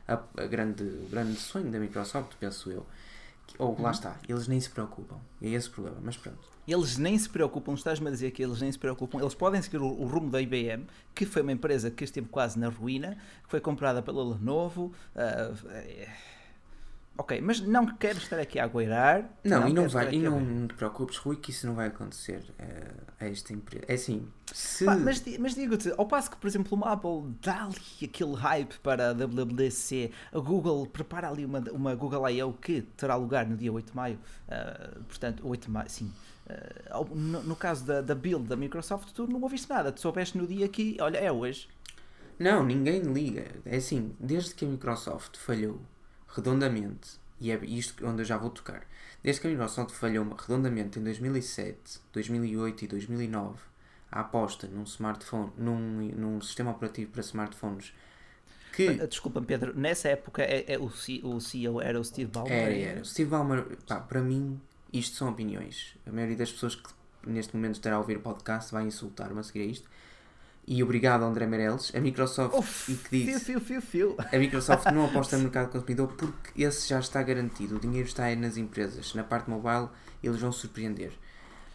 a, 0.07 0.13
a 0.15 0.47
grande, 0.47 0.83
o 0.83 1.07
grande 1.11 1.35
sonho 1.35 1.69
da 1.71 1.77
Microsoft, 1.77 2.33
penso 2.39 2.71
eu. 2.71 2.83
Ou 3.59 3.79
lá 3.79 3.83
uhum. 3.83 3.91
está, 3.91 4.15
eles 4.27 4.47
nem 4.47 4.59
se 4.59 4.67
preocupam. 4.71 5.17
É 5.39 5.49
esse 5.49 5.69
o 5.69 5.71
problema, 5.73 5.97
mas 6.01 6.17
pronto. 6.17 6.39
Eles 6.67 6.97
nem 6.97 7.15
se 7.15 7.29
preocupam, 7.29 7.75
estás-me 7.75 8.07
a 8.07 8.11
dizer 8.11 8.31
que 8.31 8.43
eles 8.43 8.59
nem 8.59 8.71
se 8.71 8.79
preocupam. 8.79 9.19
Eles 9.19 9.35
podem 9.35 9.61
seguir 9.61 9.77
o, 9.77 9.85
o, 9.85 10.07
rumo 10.07 10.31
da 10.31 10.41
IBM, 10.41 10.87
que 11.13 11.23
foi 11.23 11.43
uma 11.43 11.51
empresa 11.51 11.91
que 11.91 12.03
esteve 12.03 12.27
quase 12.27 12.57
na 12.57 12.69
ruína, 12.69 13.15
que 13.43 13.51
foi 13.51 13.61
comprada 13.61 14.01
pela 14.01 14.23
Lenovo. 14.27 14.91
Uh, 15.15 16.09
Ok, 17.17 17.39
mas 17.39 17.61
não 17.61 17.85
quero 17.95 18.17
estar 18.17 18.37
aqui 18.37 18.59
a 18.59 18.65
agueirar. 18.65 19.29
Não, 19.41 19.61
não 19.61 19.69
e 19.69 19.73
não 19.73 19.87
vai, 19.87 20.13
e 20.13 20.19
não 20.19 20.67
te 20.67 20.73
preocupes, 20.73 21.17
Rui, 21.17 21.37
que 21.37 21.49
isso 21.49 21.65
não 21.65 21.73
vai 21.73 21.87
acontecer 21.87 22.43
uh, 22.59 23.13
a 23.17 23.25
esta 23.25 23.53
empresa. 23.53 23.85
É 23.87 23.93
assim, 23.93 24.27
se... 24.51 24.83
Pá, 24.83 24.97
mas, 24.97 25.23
mas 25.39 25.55
digo-te, 25.55 25.93
ao 25.97 26.05
passo 26.05 26.29
que, 26.29 26.35
por 26.35 26.45
exemplo, 26.45 26.75
uma 26.75 26.91
Apple 26.91 27.33
dá 27.41 27.63
ali 27.63 27.75
aquele 28.03 28.35
hype 28.35 28.77
para 28.79 29.11
a 29.11 29.13
WWDC, 29.13 30.11
a 30.33 30.39
Google 30.39 30.85
prepara 30.87 31.29
ali 31.29 31.45
uma, 31.45 31.59
uma 31.71 31.95
Google 31.95 32.29
I.O. 32.29 32.51
que 32.51 32.81
terá 32.81 33.15
lugar 33.15 33.47
no 33.47 33.55
dia 33.55 33.71
8 33.71 33.91
de 33.91 33.95
maio, 33.95 34.19
uh, 34.49 35.03
portanto, 35.05 35.47
8 35.47 35.65
de 35.65 35.71
maio, 35.71 35.89
sim. 35.89 36.11
Uh, 36.45 37.15
no, 37.15 37.43
no, 37.43 37.55
caso 37.55 37.85
da, 37.85 38.01
da 38.01 38.13
build 38.13 38.45
da 38.45 38.57
Microsoft, 38.57 39.13
tu 39.13 39.25
não 39.25 39.41
ouviste 39.41 39.69
nada, 39.69 39.89
tu 39.89 40.01
soubeste 40.01 40.37
no 40.37 40.45
dia 40.45 40.67
que, 40.67 40.97
olha, 40.99 41.17
é 41.17 41.31
hoje. 41.31 41.69
Não, 42.37 42.65
ninguém 42.65 43.01
liga. 43.01 43.45
É 43.65 43.77
assim, 43.77 44.13
desde 44.19 44.53
que 44.53 44.65
a 44.65 44.67
Microsoft 44.67 45.37
falhou 45.37 45.79
redondamente, 46.35 47.19
e 47.39 47.51
é 47.51 47.65
isto 47.65 48.05
onde 48.05 48.21
eu 48.21 48.25
já 48.25 48.37
vou 48.37 48.49
tocar, 48.49 48.85
desde 49.23 49.41
que 49.41 49.47
a 49.47 49.49
Microsoft 49.49 49.91
falhou 49.95 50.25
redondamente 50.35 50.99
em 50.99 51.03
2007, 51.03 51.99
2008 52.13 52.85
e 52.85 52.87
2009, 52.87 53.57
a 54.11 54.21
aposta 54.21 54.67
num 54.67 54.83
smartphone, 54.83 55.51
num, 55.57 55.79
num 56.15 56.41
sistema 56.41 56.71
operativo 56.71 57.11
para 57.11 57.21
smartphones 57.21 57.93
que... 58.75 58.89
Ah, 59.01 59.07
desculpa 59.07 59.41
Pedro, 59.41 59.73
nessa 59.77 60.09
época 60.09 60.43
é, 60.43 60.73
é 60.73 60.77
o, 60.77 60.89
C, 60.89 61.21
o 61.23 61.39
CEO 61.39 61.81
era 61.81 61.99
o 61.99 62.03
Steve 62.03 62.29
Ballmer? 62.29 62.53
Era, 62.53 62.73
era. 62.73 63.01
O 63.01 63.05
Steve 63.05 63.29
Ballmer, 63.29 63.65
pá, 63.87 64.01
para 64.01 64.21
mim, 64.21 64.59
isto 64.91 65.15
são 65.15 65.29
opiniões. 65.29 65.95
A 66.05 66.11
maioria 66.11 66.35
das 66.35 66.51
pessoas 66.51 66.75
que 66.75 66.89
neste 67.25 67.55
momento 67.55 67.75
estará 67.75 67.95
a 67.95 67.99
ouvir 67.99 68.17
o 68.17 68.19
podcast 68.19 68.73
vai 68.73 68.83
insultar-me 68.83 69.39
a 69.39 69.43
seguir 69.43 69.61
a 69.61 69.65
isto 69.65 69.89
e 70.67 70.81
obrigado 70.83 71.23
André 71.23 71.45
Meirelles, 71.45 71.91
a 71.95 71.99
Microsoft 71.99 72.55
Uf, 72.55 72.91
e 72.91 72.95
que 72.95 73.25
diz 73.25 73.43
fio, 73.43 73.61
fio, 73.61 73.81
fio, 73.81 74.15
a 74.17 74.37
Microsoft 74.37 74.85
não 74.91 75.05
aposta 75.05 75.37
no 75.37 75.43
mercado 75.45 75.71
consumidor 75.71 76.07
porque 76.13 76.63
esse 76.63 76.89
já 76.89 76.99
está 76.99 77.21
garantido, 77.21 77.75
o 77.75 77.79
dinheiro 77.79 78.07
está 78.07 78.25
aí 78.25 78.35
nas 78.35 78.57
empresas, 78.57 79.13
na 79.13 79.23
parte 79.23 79.49
mobile 79.49 79.89
eles 80.23 80.39
vão 80.39 80.51
surpreender. 80.51 81.11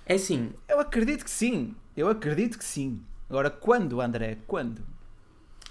É 0.04 0.14
assim. 0.14 0.52
Eu 0.68 0.80
acredito 0.80 1.24
que 1.24 1.30
sim, 1.30 1.74
eu 1.96 2.08
acredito 2.08 2.58
que 2.58 2.64
sim. 2.64 3.00
Agora 3.28 3.48
quando, 3.48 4.00
André? 4.00 4.38
Quando? 4.46 4.82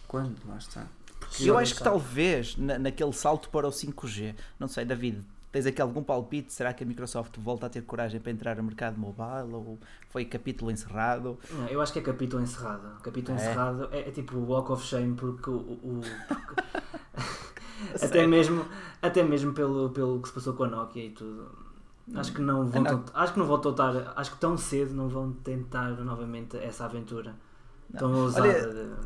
Quando? 0.08 0.38
Lá 0.48 0.58
está. 0.58 0.88
Porque 1.20 1.50
eu 1.50 1.58
acho 1.58 1.76
que 1.76 1.84
talvez 1.84 2.56
na, 2.56 2.80
naquele 2.80 3.12
salto 3.12 3.50
para 3.50 3.68
o 3.68 3.72
5G, 3.72 4.34
não 4.58 4.70
sei, 4.70 4.86
David, 4.86 5.22
Tens 5.52 5.66
aqui 5.66 5.82
algum 5.82 6.04
palpite? 6.04 6.54
Será 6.54 6.72
que 6.74 6.84
a 6.84 6.88
Microsoft 6.88 7.36
volta 7.40 7.66
a 7.66 7.70
ter 7.70 7.82
coragem 7.82 8.20
para 8.20 8.32
entrar 8.32 8.56
no 8.56 8.64
mercado 8.64 9.00
mobile? 9.00 9.54
Ou 9.54 9.80
foi 10.10 10.26
capítulo 10.26 10.70
encerrado? 10.70 11.40
Não, 11.52 11.68
eu 11.68 11.82
acho 11.82 11.92
que 11.92 12.00
é 12.00 12.02
capítulo 12.02 12.44
encerrado. 12.44 13.02
Capítulo 13.02 13.38
é. 13.38 13.42
encerrado 13.42 13.90
é, 13.92 14.00
é, 14.00 14.12
tipo 14.12 14.38
o 14.38 14.46
Walk 14.46 14.72
of 14.72 14.86
Shame, 14.86 15.16
porque 15.16 15.50
o. 15.50 15.56
o 15.56 16.02
até, 18.00 18.28
mesmo, 18.28 18.64
até 19.02 19.24
mesmo 19.24 19.54
pelo, 19.54 19.90
pelo 19.90 20.22
que 20.22 20.28
se 20.28 20.34
passou 20.34 20.54
com 20.54 20.66
a 20.66 20.68
Nokia 20.68 21.06
e 21.06 21.10
tudo. 21.12 21.50
Acho 22.16 22.34
que 22.34 22.42
não 22.42 22.66
vão, 22.68 22.82
não. 22.82 23.04
acho 23.14 23.34
que 23.34 23.40
não 23.40 23.46
vão 23.46 23.60
tentar, 23.60 24.14
acho 24.16 24.32
que 24.32 24.38
tão 24.38 24.58
cedo 24.58 24.94
não 24.94 25.10
vão 25.10 25.32
tentar 25.32 25.90
novamente 26.04 26.58
essa 26.58 26.86
aventura 26.86 27.36
não. 27.90 28.00
tão 28.00 28.14
ousada. 28.14 28.48
Olha, 28.48 28.98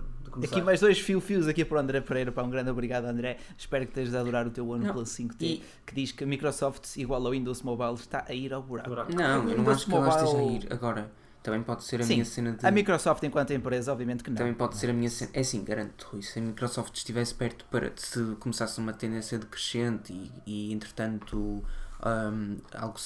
Aqui 0.42 0.62
mais 0.62 0.80
dois 0.80 1.00
fio-fios 1.00 1.48
aqui 1.48 1.66
para 1.66 1.78
o 1.78 1.80
André 1.80 2.02
Pereira. 2.02 2.32
Para 2.32 2.44
um 2.44 2.50
grande 2.50 2.70
obrigado, 2.70 3.06
André. 3.06 3.38
Espero 3.58 3.86
que 3.86 3.92
estejas 3.92 4.16
a 4.16 4.22
adorar 4.22 4.48
o 4.48 4.52
teu 4.52 4.68
OnePlus 4.68 5.10
5T, 5.10 5.36
e... 5.42 5.64
que 5.86 5.94
diz 5.94 6.12
que 6.12 6.24
a 6.24 6.28
Microsoft, 6.28 6.98
igual 6.98 7.26
ao 7.26 7.32
Windows 7.32 7.62
Mobile, 7.62 7.96
está 7.96 8.26
a 8.28 8.34
ir 8.34 8.54
ao 8.54 8.64
buraco. 8.64 8.90
Não, 9.14 9.50
eu 9.50 9.58
não 9.58 9.72
acho 9.72 9.86
que 9.86 9.92
Mobile... 9.92 10.12
ela 10.12 10.24
esteja 10.24 10.38
a 10.38 10.44
ir. 10.44 10.74
Agora, 10.74 11.12
também 11.44 11.62
pode 11.62 11.84
ser 11.84 12.00
a 12.00 12.04
Sim, 12.06 12.14
minha 12.14 12.26
cena 12.26 12.54
de. 12.54 12.66
A 12.66 12.72
Microsoft, 12.72 13.22
enquanto 13.24 13.52
empresa, 13.52 13.92
obviamente 13.92 14.24
que 14.24 14.30
não. 14.30 14.38
Também 14.38 14.54
pode 14.54 14.78
ser 14.78 14.90
a 14.90 14.94
minha 14.94 15.10
cena. 15.10 15.30
É 15.34 15.42
assim, 15.42 15.62
garanto. 15.64 16.18
Se 16.22 16.40
a 16.40 16.42
Microsoft 16.42 16.96
estivesse 16.96 17.36
perto 17.36 17.66
para. 17.70 17.92
Se 17.98 18.36
começasse 18.40 18.80
uma 18.80 18.94
tendência 18.94 19.38
decrescente 19.38 20.14
e, 20.14 20.32
e 20.46 20.74
entretanto, 20.74 21.62
um, 22.06 22.58
algo 22.74 22.98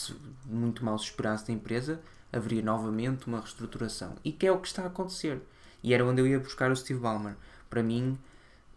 muito 0.46 0.86
mal 0.86 1.00
se 1.00 1.06
esperasse 1.06 1.48
da 1.48 1.54
empresa, 1.54 2.00
haveria 2.32 2.62
novamente 2.62 3.26
uma 3.26 3.40
reestruturação. 3.40 4.16
E 4.24 4.32
que 4.32 4.46
é 4.46 4.52
o 4.52 4.60
que 4.60 4.68
está 4.68 4.84
a 4.84 4.88
acontecer. 4.88 5.42
E 5.84 5.94
era 5.94 6.06
onde 6.06 6.22
eu 6.22 6.28
ia 6.28 6.40
buscar 6.40 6.72
o 6.72 6.76
Steve 6.76 7.00
Ballmer. 7.00 7.36
Para 7.70 7.84
mim, 7.84 8.18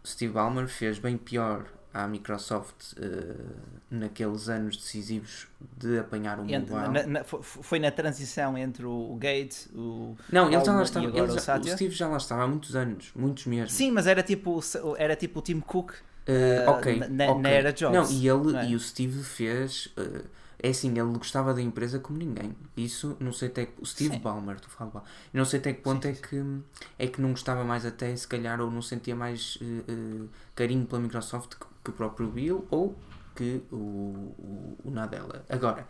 Steve 0.05 0.33
Ballmer 0.33 0.67
fez 0.67 0.99
bem 0.99 1.17
pior 1.17 1.65
à 1.93 2.07
Microsoft 2.07 2.93
uh, 2.93 3.55
naqueles 3.89 4.47
anos 4.47 4.77
decisivos 4.77 5.47
de 5.77 5.99
apanhar 5.99 6.39
o 6.39 6.43
mobile. 6.43 6.69
Na, 6.69 7.03
na, 7.05 7.23
foi 7.23 7.79
na 7.79 7.91
transição 7.91 8.57
entre 8.57 8.85
o 8.85 9.17
Gates, 9.19 9.69
o. 9.75 10.15
Não, 10.31 10.51
ele 10.51 10.63
já 10.63 10.73
lá 10.73 10.83
estava. 10.83 11.05
Ele 11.05 11.39
já, 11.39 11.57
o, 11.57 11.59
o, 11.59 11.67
Steve 11.67 11.93
já 11.93 12.07
lá 12.07 12.17
estava 12.17 12.43
há 12.43 12.47
muitos 12.47 12.75
anos, 12.75 13.11
muitos 13.15 13.45
mesmo. 13.45 13.69
Sim, 13.69 13.91
mas 13.91 14.07
era 14.07 14.23
tipo, 14.23 14.59
era 14.97 15.15
tipo 15.15 15.39
o 15.39 15.41
Tim 15.41 15.59
Cook. 15.59 15.93
Uh, 16.21 16.69
ok, 16.69 16.99
na, 17.09 17.31
okay. 17.31 17.41
na 17.41 17.49
era 17.49 17.73
Jobs. 17.73 18.11
Não, 18.11 18.17
e 18.17 18.27
ele 18.27 18.55
é? 18.55 18.69
e 18.69 18.75
o 18.75 18.79
Steve 18.79 19.23
fez. 19.23 19.87
Uh, 19.97 20.40
é 20.63 20.69
assim, 20.69 20.89
ele 20.89 21.17
gostava 21.17 21.55
da 21.55 21.61
empresa 21.61 21.99
como 21.99 22.19
ninguém. 22.19 22.55
Isso 22.77 23.17
não 23.19 23.33
sei 23.33 23.47
até 23.47 23.65
que. 23.65 23.81
O 23.81 23.85
Steve 23.85 24.13
sim. 24.15 24.21
Ballmer, 24.21 24.59
tu 24.59 24.69
fala 24.69 25.03
Não 25.33 25.43
sei 25.43 25.59
até 25.59 25.73
que 25.73 25.81
ponto 25.81 26.03
sim, 26.03 26.09
é, 26.09 26.13
que, 26.13 26.61
é 26.99 27.07
que 27.07 27.19
não 27.19 27.31
gostava 27.31 27.63
mais 27.63 27.83
até, 27.83 28.15
se 28.15 28.27
calhar, 28.27 28.61
ou 28.61 28.69
não 28.69 28.81
sentia 28.81 29.15
mais 29.15 29.55
uh, 29.55 29.91
uh, 29.91 30.29
carinho 30.53 30.85
pela 30.85 31.01
Microsoft 31.01 31.55
que, 31.55 31.65
que, 31.83 31.89
o 31.89 31.93
próprio 31.93 32.29
Bill 32.29 32.67
ou 32.69 32.95
que 33.35 33.63
o, 33.71 33.75
o, 33.75 34.77
o 34.85 34.91
Nadella. 34.91 35.43
Agora, 35.49 35.87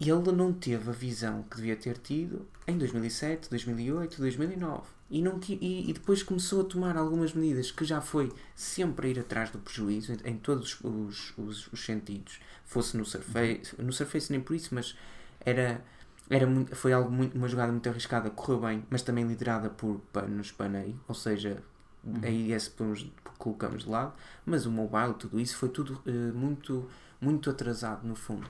ele 0.00 0.32
não 0.32 0.54
teve 0.54 0.88
a 0.88 0.92
visão 0.92 1.42
que 1.42 1.56
devia 1.56 1.76
ter 1.76 1.98
tido 1.98 2.48
em 2.66 2.78
2007, 2.78 3.50
2008, 3.50 4.18
2009. 4.18 4.95
E, 5.08 5.22
não, 5.22 5.38
e, 5.48 5.88
e, 5.88 5.92
depois 5.92 6.22
começou 6.22 6.62
a 6.62 6.64
tomar 6.64 6.96
algumas 6.96 7.32
medidas 7.32 7.70
que 7.70 7.84
já 7.84 8.00
foi 8.00 8.32
sempre 8.56 9.06
a 9.06 9.10
ir 9.10 9.20
atrás 9.20 9.50
do 9.50 9.58
prejuízo 9.58 10.12
em, 10.12 10.30
em 10.30 10.36
todos 10.36 10.78
os, 10.82 11.32
os, 11.38 11.72
os, 11.72 11.84
sentidos. 11.84 12.40
Fosse 12.64 12.96
no 12.96 13.04
Surface, 13.04 13.80
no 13.80 13.92
Surface 13.92 14.32
nem 14.32 14.40
por 14.40 14.56
isso, 14.56 14.74
mas 14.74 14.96
era, 15.38 15.84
era 16.28 16.44
muito, 16.44 16.74
foi 16.74 16.92
algo 16.92 17.08
muito, 17.08 17.36
uma 17.36 17.46
jogada 17.46 17.70
muito 17.70 17.88
arriscada, 17.88 18.30
correu 18.30 18.60
bem, 18.60 18.84
mas 18.90 19.02
também 19.02 19.24
liderada 19.24 19.70
por 19.70 20.00
panos 20.12 20.50
Panay, 20.50 20.96
ou 21.06 21.14
seja, 21.14 21.62
uhum. 22.02 22.20
aí 22.24 22.52
esse 22.52 22.72
colocamos 23.38 23.84
de 23.84 23.90
lado, 23.90 24.12
mas 24.44 24.66
o 24.66 24.72
mobile, 24.72 25.14
tudo 25.14 25.38
isso 25.38 25.56
foi 25.56 25.68
tudo 25.68 26.02
uh, 26.04 26.36
muito, 26.36 26.88
muito 27.20 27.48
atrasado 27.48 28.04
no 28.04 28.16
fundo. 28.16 28.48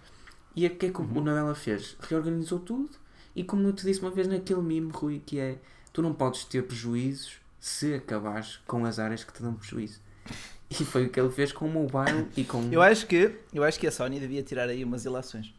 E 0.55 0.67
o 0.67 0.75
que 0.75 0.87
é 0.87 0.91
que 0.91 1.01
uhum. 1.03 1.19
o 1.19 1.21
Nadella 1.21 1.55
fez? 1.55 1.99
Reorganizou 2.01 2.61
tudo 2.61 2.89
e 3.35 3.45
como 3.45 3.69
eu 3.69 3.73
te 3.75 3.85
disse 3.85 4.01
uma 4.01 4.11
vez 4.11 4.27
naquele 4.27 4.63
mimo, 4.63 4.91
Rui, 4.91 5.23
que 5.25 5.39
é 5.39 5.59
tu 5.97 6.03
não 6.03 6.13
podes 6.13 6.45
ter 6.45 6.63
prejuízos 6.63 7.39
se 7.59 7.95
acabares 7.95 8.61
com 8.67 8.85
as 8.85 8.99
áreas 8.99 9.25
que 9.25 9.33
te 9.33 9.43
dão 9.43 9.55
prejuízo. 9.55 9.99
E 10.69 10.85
foi 10.85 11.07
o 11.07 11.09
que 11.09 11.19
ele 11.19 11.31
fez 11.31 11.53
com 11.53 11.67
o 11.67 11.71
mobile 11.71 12.29
e 12.37 12.45
com. 12.45 12.69
Eu 12.71 12.83
acho 12.83 13.07
que, 13.07 13.35
eu 13.55 13.65
acho 13.65 13.81
que 13.81 13.87
a 13.87 13.91
Sony 13.91 14.21
devia 14.21 14.43
tirar 14.43 14.69
aí 14.69 14.85
umas 14.85 15.07
ilações. 15.07 15.55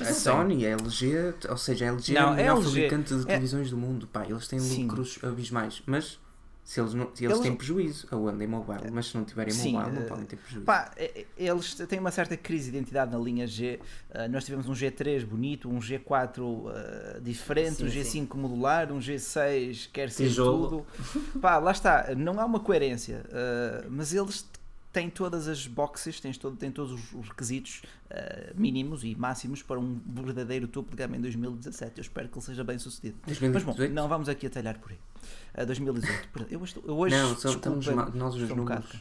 A 0.00 0.12
Sony, 0.14 0.64
a 0.64 0.70
LG, 0.70 1.34
ou 1.50 1.58
seja, 1.58 1.84
a 1.84 1.88
LG 1.88 2.14
não, 2.14 2.20
é 2.20 2.50
o 2.50 2.54
maior 2.54 2.62
fabricante 2.62 3.14
de 3.14 3.22
é- 3.22 3.24
televisões 3.24 3.66
é... 3.66 3.70
do 3.70 3.76
mundo. 3.76 4.06
Pá, 4.06 4.24
eles 4.24 4.48
têm 4.48 4.58
lucros 4.60 5.14
Sim. 5.14 5.26
abismais. 5.26 5.82
Mas 5.84 6.18
se 6.66 6.80
eles, 6.80 6.94
não, 6.94 7.14
se 7.14 7.24
eles, 7.24 7.36
eles 7.36 7.46
têm 7.46 7.54
prejuízo, 7.54 8.08
a 8.10 8.16
Wanda 8.16 8.42
é 8.42 8.46
mobile, 8.48 8.90
mas 8.90 9.06
se 9.06 9.16
não 9.16 9.24
tiverem 9.24 9.54
Sim, 9.54 9.74
mobile, 9.74 9.94
não 9.94 10.02
uh, 10.02 10.08
podem 10.08 10.24
ter 10.24 10.36
prejuízo. 10.36 10.64
Pá, 10.66 10.90
eles 11.38 11.74
têm 11.74 12.00
uma 12.00 12.10
certa 12.10 12.36
crise 12.36 12.72
de 12.72 12.76
identidade 12.76 13.12
na 13.12 13.18
linha 13.18 13.46
G. 13.46 13.78
Uh, 14.10 14.28
nós 14.28 14.44
tivemos 14.44 14.68
um 14.68 14.72
G3 14.72 15.24
bonito, 15.24 15.68
um 15.70 15.78
G4 15.78 16.40
uh, 16.40 17.20
diferente, 17.20 17.76
sim, 17.76 17.84
um 17.84 17.86
G5 17.86 18.04
sim. 18.04 18.28
modular, 18.34 18.90
um 18.90 18.98
G6 18.98 19.90
quer 19.92 20.10
ser 20.10 20.24
Tijolo. 20.24 20.68
tudo. 20.68 21.40
Pá, 21.40 21.58
lá 21.58 21.70
está, 21.70 22.12
não 22.16 22.40
há 22.40 22.44
uma 22.44 22.58
coerência, 22.58 23.22
uh, 23.26 23.86
mas 23.88 24.12
eles 24.12 24.44
têm 24.96 25.10
todas 25.10 25.46
as 25.46 25.66
boxes, 25.66 26.20
têm, 26.20 26.32
todo, 26.32 26.56
têm 26.56 26.72
todos 26.72 27.12
os 27.12 27.28
requisitos 27.28 27.82
uh, 28.10 28.58
mínimos 28.58 29.04
e 29.04 29.14
máximos 29.14 29.62
para 29.62 29.78
um 29.78 30.00
verdadeiro 30.06 30.66
topo 30.66 30.90
de 30.92 30.96
gama 30.96 31.18
em 31.18 31.20
2017. 31.20 31.98
Eu 31.98 32.02
espero 32.02 32.28
que 32.30 32.38
ele 32.38 32.44
seja 32.46 32.64
bem 32.64 32.78
sucedido. 32.78 33.18
2018? 33.26 33.66
Mas 33.66 33.76
bom, 33.76 33.94
não 33.94 34.08
vamos 34.08 34.26
aqui 34.26 34.46
atalhar 34.46 34.78
por 34.78 34.92
aí. 34.92 34.98
Uh, 35.62 35.66
2018. 35.66 36.46
Eu 36.50 36.62
hoje, 36.62 36.76
eu 36.82 36.98
hoje 36.98 37.14
não, 37.14 37.36
só, 37.36 37.50
estamos 37.50 37.86
nós 38.14 38.34
os 38.36 38.48
números. 38.48 38.94
Um 38.94 38.98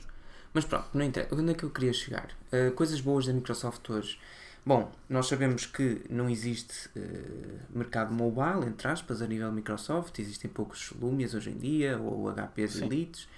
mas 0.54 0.66
pronto, 0.66 0.90
não 0.94 1.06
interessa. 1.06 1.34
Onde 1.34 1.52
é 1.52 1.54
que 1.54 1.64
eu 1.64 1.70
queria 1.70 1.94
chegar? 1.94 2.28
Uh, 2.52 2.74
coisas 2.74 3.00
boas 3.00 3.26
da 3.26 3.32
Microsoft 3.32 3.90
hoje. 3.90 4.20
Bom, 4.66 4.92
nós 5.08 5.28
sabemos 5.28 5.66
que 5.66 6.02
não 6.10 6.30
existe 6.30 6.90
uh, 6.90 7.60
mercado 7.70 8.14
mobile, 8.14 8.68
entre 8.68 8.90
aspas, 8.90 9.22
a 9.22 9.28
nível 9.28 9.50
Microsoft. 9.50 10.20
Existem 10.20 10.52
poucos 10.52 10.92
Lumias 11.00 11.34
hoje 11.34 11.52
em 11.52 11.58
dia, 11.58 11.98
ou 11.98 12.30
HPs 12.30 12.74
Sim. 12.74 12.86
Elites 12.86 13.30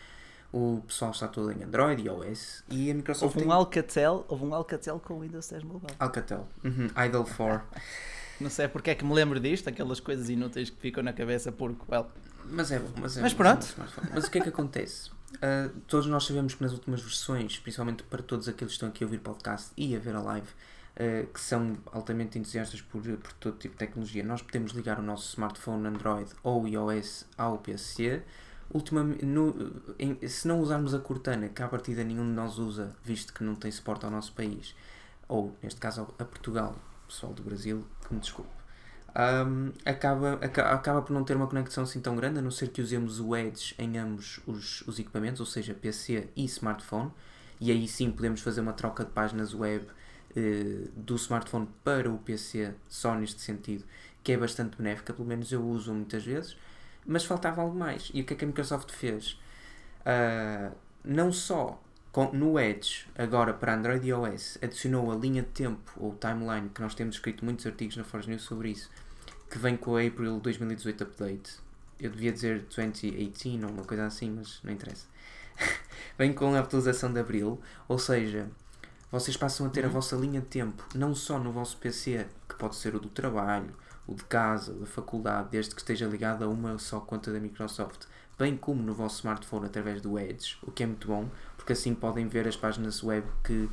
o 0.51 0.81
pessoal 0.87 1.11
está 1.11 1.27
todo 1.27 1.51
em 1.51 1.63
Android 1.63 2.01
e 2.01 2.05
iOS 2.05 2.63
e 2.69 2.89
a 2.89 2.93
Microsoft 2.93 3.35
houve 3.35 3.45
um 3.45 3.49
tem... 3.49 3.57
Alcatel 3.57 4.25
houve 4.27 4.45
um 4.45 4.53
Alcatel 4.53 4.99
com 4.99 5.19
Windows 5.19 5.47
10 5.49 5.63
Mobile. 5.63 5.93
Alcatel, 5.99 6.47
uhum. 6.63 6.87
Idle 7.05 7.25
4 7.25 7.61
não 8.39 8.49
sei 8.49 8.67
porque 8.67 8.91
é 8.91 8.95
que 8.95 9.03
me 9.03 9.13
lembro 9.13 9.39
disto 9.39 9.67
aquelas 9.67 9.99
coisas 9.99 10.29
inúteis 10.29 10.69
que 10.69 10.79
ficam 10.79 11.03
na 11.03 11.11
cabeça 11.11 11.51
porque 11.51 11.81
well. 11.89 12.07
mas 12.45 12.71
é 12.71 12.79
bom 12.79 12.89
mas, 12.99 13.17
é 13.17 13.21
mas 13.21 13.33
bom, 13.33 13.37
pronto. 13.37 13.75
mas, 13.77 13.91
mas, 14.13 14.23
o 14.25 14.31
que 14.31 14.37
é 14.39 14.41
que 14.41 14.49
acontece? 14.49 15.09
Uh, 15.35 15.69
todos 15.87 16.07
nós 16.07 16.25
sabemos 16.25 16.55
que 16.55 16.63
nas 16.63 16.71
últimas 16.71 17.01
versões 17.01 17.59
principalmente 17.59 18.03
para 18.03 18.23
todos 18.23 18.47
aqueles 18.47 18.71
que 18.71 18.75
estão 18.75 18.89
aqui 18.89 19.03
a 19.03 19.07
ouvir 19.07 19.19
podcast 19.19 19.71
e 19.75 19.95
a 19.95 19.99
ver 19.99 20.15
a 20.15 20.21
live 20.21 20.47
Uh, 20.97 21.27
que 21.27 21.39
são 21.39 21.77
altamente 21.91 22.39
entusiastas 22.39 22.81
por, 22.81 22.99
por 23.03 23.31
todo 23.33 23.55
tipo 23.59 23.75
de 23.75 23.77
tecnologia, 23.77 24.23
nós 24.23 24.41
podemos 24.41 24.71
ligar 24.71 24.97
o 24.97 25.03
nosso 25.03 25.29
smartphone 25.29 25.85
Android 25.85 26.31
ou 26.41 26.67
iOS 26.67 27.23
ao 27.37 27.59
PC 27.59 28.23
no, 29.23 29.55
em, 29.97 30.27
se 30.27 30.47
não 30.47 30.59
usarmos 30.59 30.93
a 30.93 30.99
Cortana, 30.99 31.49
que 31.49 31.61
à 31.61 31.67
partida 31.67 32.03
nenhum 32.03 32.25
de 32.25 32.33
nós 32.33 32.57
usa, 32.57 32.95
visto 33.03 33.33
que 33.33 33.43
não 33.43 33.55
tem 33.55 33.71
suporte 33.71 34.05
ao 34.05 34.11
nosso 34.11 34.33
país, 34.33 34.75
ou 35.27 35.55
neste 35.61 35.79
caso 35.79 36.01
a 36.19 36.25
Portugal, 36.25 36.75
pessoal 37.07 37.33
do 37.33 37.41
Brasil, 37.41 37.85
que 38.07 38.13
me 38.13 38.19
desculpe, 38.19 38.51
um, 39.15 39.71
acaba, 39.85 40.33
acaba, 40.33 40.69
acaba 40.69 41.01
por 41.01 41.13
não 41.13 41.23
ter 41.23 41.35
uma 41.35 41.47
conexão 41.47 41.83
assim 41.83 41.99
tão 41.99 42.15
grande, 42.15 42.39
a 42.39 42.41
não 42.41 42.51
ser 42.51 42.67
que 42.69 42.81
usemos 42.81 43.19
o 43.19 43.35
Edge 43.35 43.73
em 43.79 43.97
ambos 43.97 44.39
os, 44.45 44.81
os 44.81 44.99
equipamentos, 44.99 45.39
ou 45.39 45.45
seja, 45.45 45.73
PC 45.73 46.29
e 46.35 46.45
smartphone, 46.45 47.11
e 47.59 47.71
aí 47.71 47.87
sim 47.87 48.11
podemos 48.11 48.41
fazer 48.41 48.61
uma 48.61 48.73
troca 48.73 49.03
de 49.03 49.11
páginas 49.11 49.53
web 49.53 49.87
eh, 50.35 50.87
do 50.95 51.15
smartphone 51.15 51.67
para 51.83 52.11
o 52.11 52.17
PC, 52.19 52.73
só 52.87 53.15
neste 53.15 53.41
sentido, 53.41 53.83
que 54.23 54.33
é 54.33 54.37
bastante 54.37 54.77
benéfica, 54.77 55.13
pelo 55.13 55.27
menos 55.27 55.51
eu 55.51 55.63
uso 55.65 55.93
muitas 55.93 56.23
vezes 56.23 56.55
mas 57.07 57.23
faltava 57.23 57.61
algo 57.61 57.77
mais. 57.77 58.11
E 58.13 58.21
o 58.21 58.25
que 58.25 58.33
é 58.33 58.37
que 58.37 58.43
a 58.43 58.47
Microsoft 58.47 58.91
fez? 58.91 59.39
Uh, 60.01 60.75
não 61.03 61.31
só 61.31 61.81
com, 62.11 62.31
no 62.33 62.59
Edge, 62.59 63.07
agora 63.17 63.53
para 63.53 63.75
Android 63.75 64.05
e 64.05 64.09
iOS, 64.09 64.57
adicionou 64.61 65.11
a 65.11 65.15
linha 65.15 65.41
de 65.41 65.49
tempo 65.49 65.91
ou 65.97 66.15
timeline, 66.15 66.69
que 66.69 66.81
nós 66.81 66.93
temos 66.93 67.15
escrito 67.15 67.45
muitos 67.45 67.65
artigos 67.65 67.95
na 67.95 68.03
Forge 68.03 68.29
News 68.29 68.41
sobre 68.41 68.71
isso, 68.71 68.89
que 69.49 69.57
vem 69.57 69.77
com 69.77 69.91
o 69.91 69.97
April 69.97 70.39
2018 70.39 71.03
Update. 71.03 71.59
Eu 71.99 72.11
devia 72.11 72.31
dizer 72.31 72.65
2018 72.75 73.65
ou 73.65 73.71
uma 73.71 73.83
coisa 73.83 74.05
assim, 74.05 74.31
mas 74.31 74.59
não 74.63 74.71
interessa. 74.71 75.07
vem 76.17 76.33
com 76.33 76.53
a 76.53 76.59
atualização 76.59 77.11
de 77.11 77.19
Abril, 77.19 77.59
ou 77.87 77.97
seja, 77.97 78.49
vocês 79.11 79.37
passam 79.37 79.65
a 79.65 79.69
ter 79.69 79.83
uhum. 79.83 79.89
a 79.89 79.93
vossa 79.93 80.15
linha 80.15 80.41
de 80.41 80.47
tempo, 80.47 80.83
não 80.93 81.15
só 81.15 81.39
no 81.39 81.51
vosso 81.51 81.77
PC, 81.77 82.27
que 82.49 82.55
pode 82.55 82.75
ser 82.75 82.95
o 82.95 82.99
do 82.99 83.09
trabalho, 83.09 83.73
o 84.07 84.15
de 84.15 84.23
casa, 84.23 84.73
da 84.73 84.85
faculdade, 84.85 85.49
desde 85.51 85.75
que 85.75 85.81
esteja 85.81 86.07
ligado 86.07 86.43
a 86.43 86.47
uma 86.47 86.77
só 86.77 86.99
conta 86.99 87.31
da 87.31 87.39
Microsoft, 87.39 88.05
bem 88.39 88.55
como 88.55 88.81
no 88.81 88.93
vosso 88.93 89.17
smartphone 89.17 89.65
através 89.65 90.01
do 90.01 90.17
Edge, 90.17 90.57
o 90.63 90.71
que 90.71 90.83
é 90.83 90.85
muito 90.85 91.07
bom, 91.07 91.29
porque 91.57 91.73
assim 91.73 91.93
podem 91.93 92.27
ver 92.27 92.47
as 92.47 92.55
páginas 92.55 93.03
web 93.03 93.27
que 93.43 93.69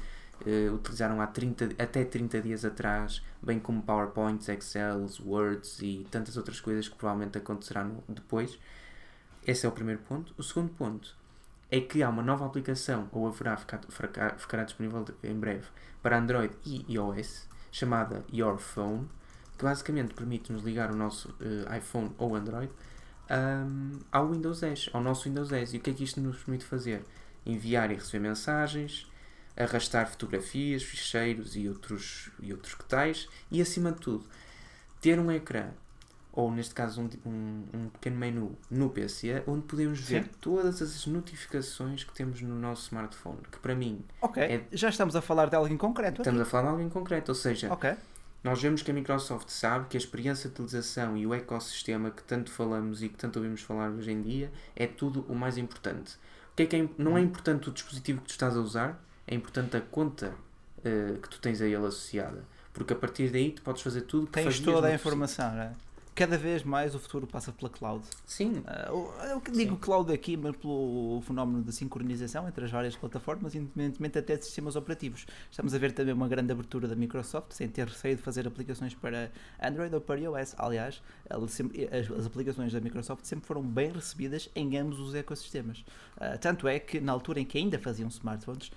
uh, 0.46 0.74
utilizaram 0.74 1.20
há 1.20 1.26
30, 1.26 1.70
até 1.78 2.04
30 2.04 2.40
dias 2.40 2.64
atrás, 2.64 3.22
bem 3.42 3.60
como 3.60 3.82
PowerPoints, 3.82 4.48
Excels, 4.48 5.20
Words 5.20 5.80
e 5.80 6.06
tantas 6.10 6.36
outras 6.36 6.60
coisas 6.60 6.88
que 6.88 6.96
provavelmente 6.96 7.38
acontecerão 7.38 8.02
depois. 8.08 8.58
Esse 9.46 9.66
é 9.66 9.68
o 9.68 9.72
primeiro 9.72 10.00
ponto. 10.02 10.34
O 10.36 10.42
segundo 10.42 10.72
ponto 10.72 11.14
é 11.70 11.80
que 11.80 12.02
há 12.02 12.08
uma 12.08 12.22
nova 12.22 12.46
aplicação, 12.46 13.08
ou 13.12 13.28
haverá, 13.28 13.56
ficar, 13.56 13.80
ficará 14.38 14.64
disponível 14.64 15.04
em 15.22 15.38
breve, 15.38 15.66
para 16.02 16.18
Android 16.18 16.54
e 16.64 16.84
iOS, 16.88 17.46
chamada 17.70 18.24
Your 18.32 18.58
Phone, 18.58 19.08
que 19.56 19.64
basicamente 19.64 20.14
permite-nos 20.14 20.62
ligar 20.62 20.90
o 20.90 20.96
nosso 20.96 21.28
uh, 21.28 21.76
iPhone 21.76 22.12
ou 22.18 22.34
Android 22.34 22.70
um, 23.30 23.98
ao 24.10 24.30
Windows 24.30 24.60
10, 24.60 24.90
ao 24.92 25.02
nosso 25.02 25.24
Windows 25.24 25.48
10. 25.48 25.74
E 25.74 25.76
o 25.78 25.80
que 25.80 25.90
é 25.90 25.94
que 25.94 26.04
isto 26.04 26.20
nos 26.20 26.42
permite 26.42 26.64
fazer? 26.64 27.04
Enviar 27.46 27.90
e 27.90 27.94
receber 27.94 28.20
mensagens, 28.20 29.06
arrastar 29.56 30.08
fotografias, 30.08 30.82
ficheiros 30.82 31.56
e 31.56 31.68
outros, 31.68 32.30
e 32.40 32.52
outros 32.52 32.74
que 32.74 32.84
tais, 32.84 33.28
e 33.50 33.60
acima 33.60 33.92
de 33.92 34.00
tudo, 34.00 34.24
ter 35.00 35.18
um 35.18 35.30
ecrã, 35.30 35.68
ou 36.32 36.50
neste 36.50 36.74
caso 36.74 37.02
um, 37.02 37.08
um, 37.24 37.64
um 37.74 37.88
pequeno 37.90 38.16
menu 38.16 38.58
no 38.70 38.90
PC, 38.90 39.44
onde 39.46 39.62
podemos 39.62 40.00
ver 40.00 40.24
Sim. 40.24 40.30
todas 40.40 40.82
as 40.82 41.06
notificações 41.06 42.02
que 42.02 42.12
temos 42.12 42.40
no 42.40 42.56
nosso 42.56 42.84
smartphone, 42.84 43.38
que 43.52 43.58
para 43.58 43.74
mim... 43.74 44.04
Ok, 44.20 44.42
é... 44.42 44.64
já 44.72 44.88
estamos 44.88 45.14
a 45.14 45.22
falar 45.22 45.48
de 45.48 45.54
algo 45.54 45.72
em 45.72 45.76
concreto. 45.76 46.22
Estamos 46.22 46.40
aqui. 46.40 46.48
a 46.48 46.50
falar 46.50 46.64
de 46.64 46.68
algo 46.70 46.82
em 46.82 46.88
concreto, 46.88 47.30
ou 47.30 47.36
seja... 47.36 47.72
Okay 47.72 47.94
nós 48.44 48.60
vemos 48.60 48.82
que 48.82 48.90
a 48.90 48.94
Microsoft 48.94 49.48
sabe 49.48 49.86
que 49.88 49.96
a 49.96 49.98
experiência 49.98 50.50
de 50.50 50.60
utilização 50.60 51.16
e 51.16 51.26
o 51.26 51.32
ecossistema 51.32 52.10
que 52.10 52.22
tanto 52.22 52.50
falamos 52.50 53.02
e 53.02 53.08
que 53.08 53.16
tanto 53.16 53.36
ouvimos 53.36 53.62
falar 53.62 53.88
hoje 53.88 54.12
em 54.12 54.20
dia 54.20 54.52
é 54.76 54.86
tudo 54.86 55.24
o 55.30 55.34
mais 55.34 55.56
importante. 55.56 56.16
O 56.52 56.56
que 56.56 56.64
é 56.64 56.66
que 56.66 56.76
é, 56.76 56.88
não 56.98 57.16
é 57.16 57.22
importante 57.22 57.70
o 57.70 57.72
dispositivo 57.72 58.20
que 58.20 58.26
tu 58.26 58.32
estás 58.32 58.54
a 58.54 58.60
usar, 58.60 59.02
é 59.26 59.34
importante 59.34 59.78
a 59.78 59.80
conta 59.80 60.34
uh, 60.80 61.18
que 61.18 61.28
tu 61.30 61.40
tens 61.40 61.62
a 61.62 61.64
ele 61.64 61.86
associada. 61.86 62.44
Porque 62.74 62.92
a 62.92 62.96
partir 62.96 63.30
daí 63.30 63.50
tu 63.50 63.62
podes 63.62 63.80
fazer 63.80 64.02
tudo 64.02 64.26
que 64.26 64.34
Tens 64.34 64.60
toda 64.60 64.88
a 64.88 64.94
informação, 64.94 65.50
não 65.50 65.62
é? 65.62 65.72
Cada 66.14 66.38
vez 66.38 66.62
mais 66.62 66.94
o 66.94 66.98
futuro 66.98 67.26
passa 67.26 67.52
pela 67.52 67.68
cloud. 67.68 68.04
Sim. 68.24 68.62
Uh, 68.90 69.12
eu 69.30 69.42
digo 69.52 69.74
Sim. 69.74 69.80
cloud 69.80 70.12
aqui, 70.12 70.36
mas 70.36 70.56
pelo 70.56 71.20
fenómeno 71.26 71.62
da 71.62 71.72
sincronização 71.72 72.46
entre 72.46 72.64
as 72.64 72.70
várias 72.70 72.94
plataformas, 72.94 73.54
independentemente 73.54 74.18
até 74.18 74.36
de 74.36 74.44
sistemas 74.44 74.76
operativos. 74.76 75.26
Estamos 75.50 75.74
a 75.74 75.78
ver 75.78 75.92
também 75.92 76.14
uma 76.14 76.28
grande 76.28 76.52
abertura 76.52 76.86
da 76.86 76.94
Microsoft, 76.94 77.52
sem 77.52 77.68
ter 77.68 77.88
receio 77.88 78.16
de 78.16 78.22
fazer 78.22 78.46
aplicações 78.46 78.94
para 78.94 79.30
Android 79.60 79.94
ou 79.94 80.00
para 80.00 80.20
iOS. 80.20 80.54
Aliás, 80.56 81.02
as, 81.28 82.26
aplicações 82.26 82.72
da 82.72 82.80
Microsoft 82.80 83.24
sempre 83.24 83.46
foram 83.46 83.62
bem 83.62 83.90
recebidas 83.90 84.48
em 84.54 84.76
ambos 84.76 85.00
os 85.00 85.14
ecossistemas. 85.14 85.84
Uh, 86.16 86.38
tanto 86.40 86.68
é 86.68 86.78
que 86.78 87.00
na 87.00 87.12
altura 87.12 87.40
em 87.40 87.44
que 87.44 87.58
ainda 87.58 87.78
faziam 87.78 88.08
smartphones, 88.08 88.70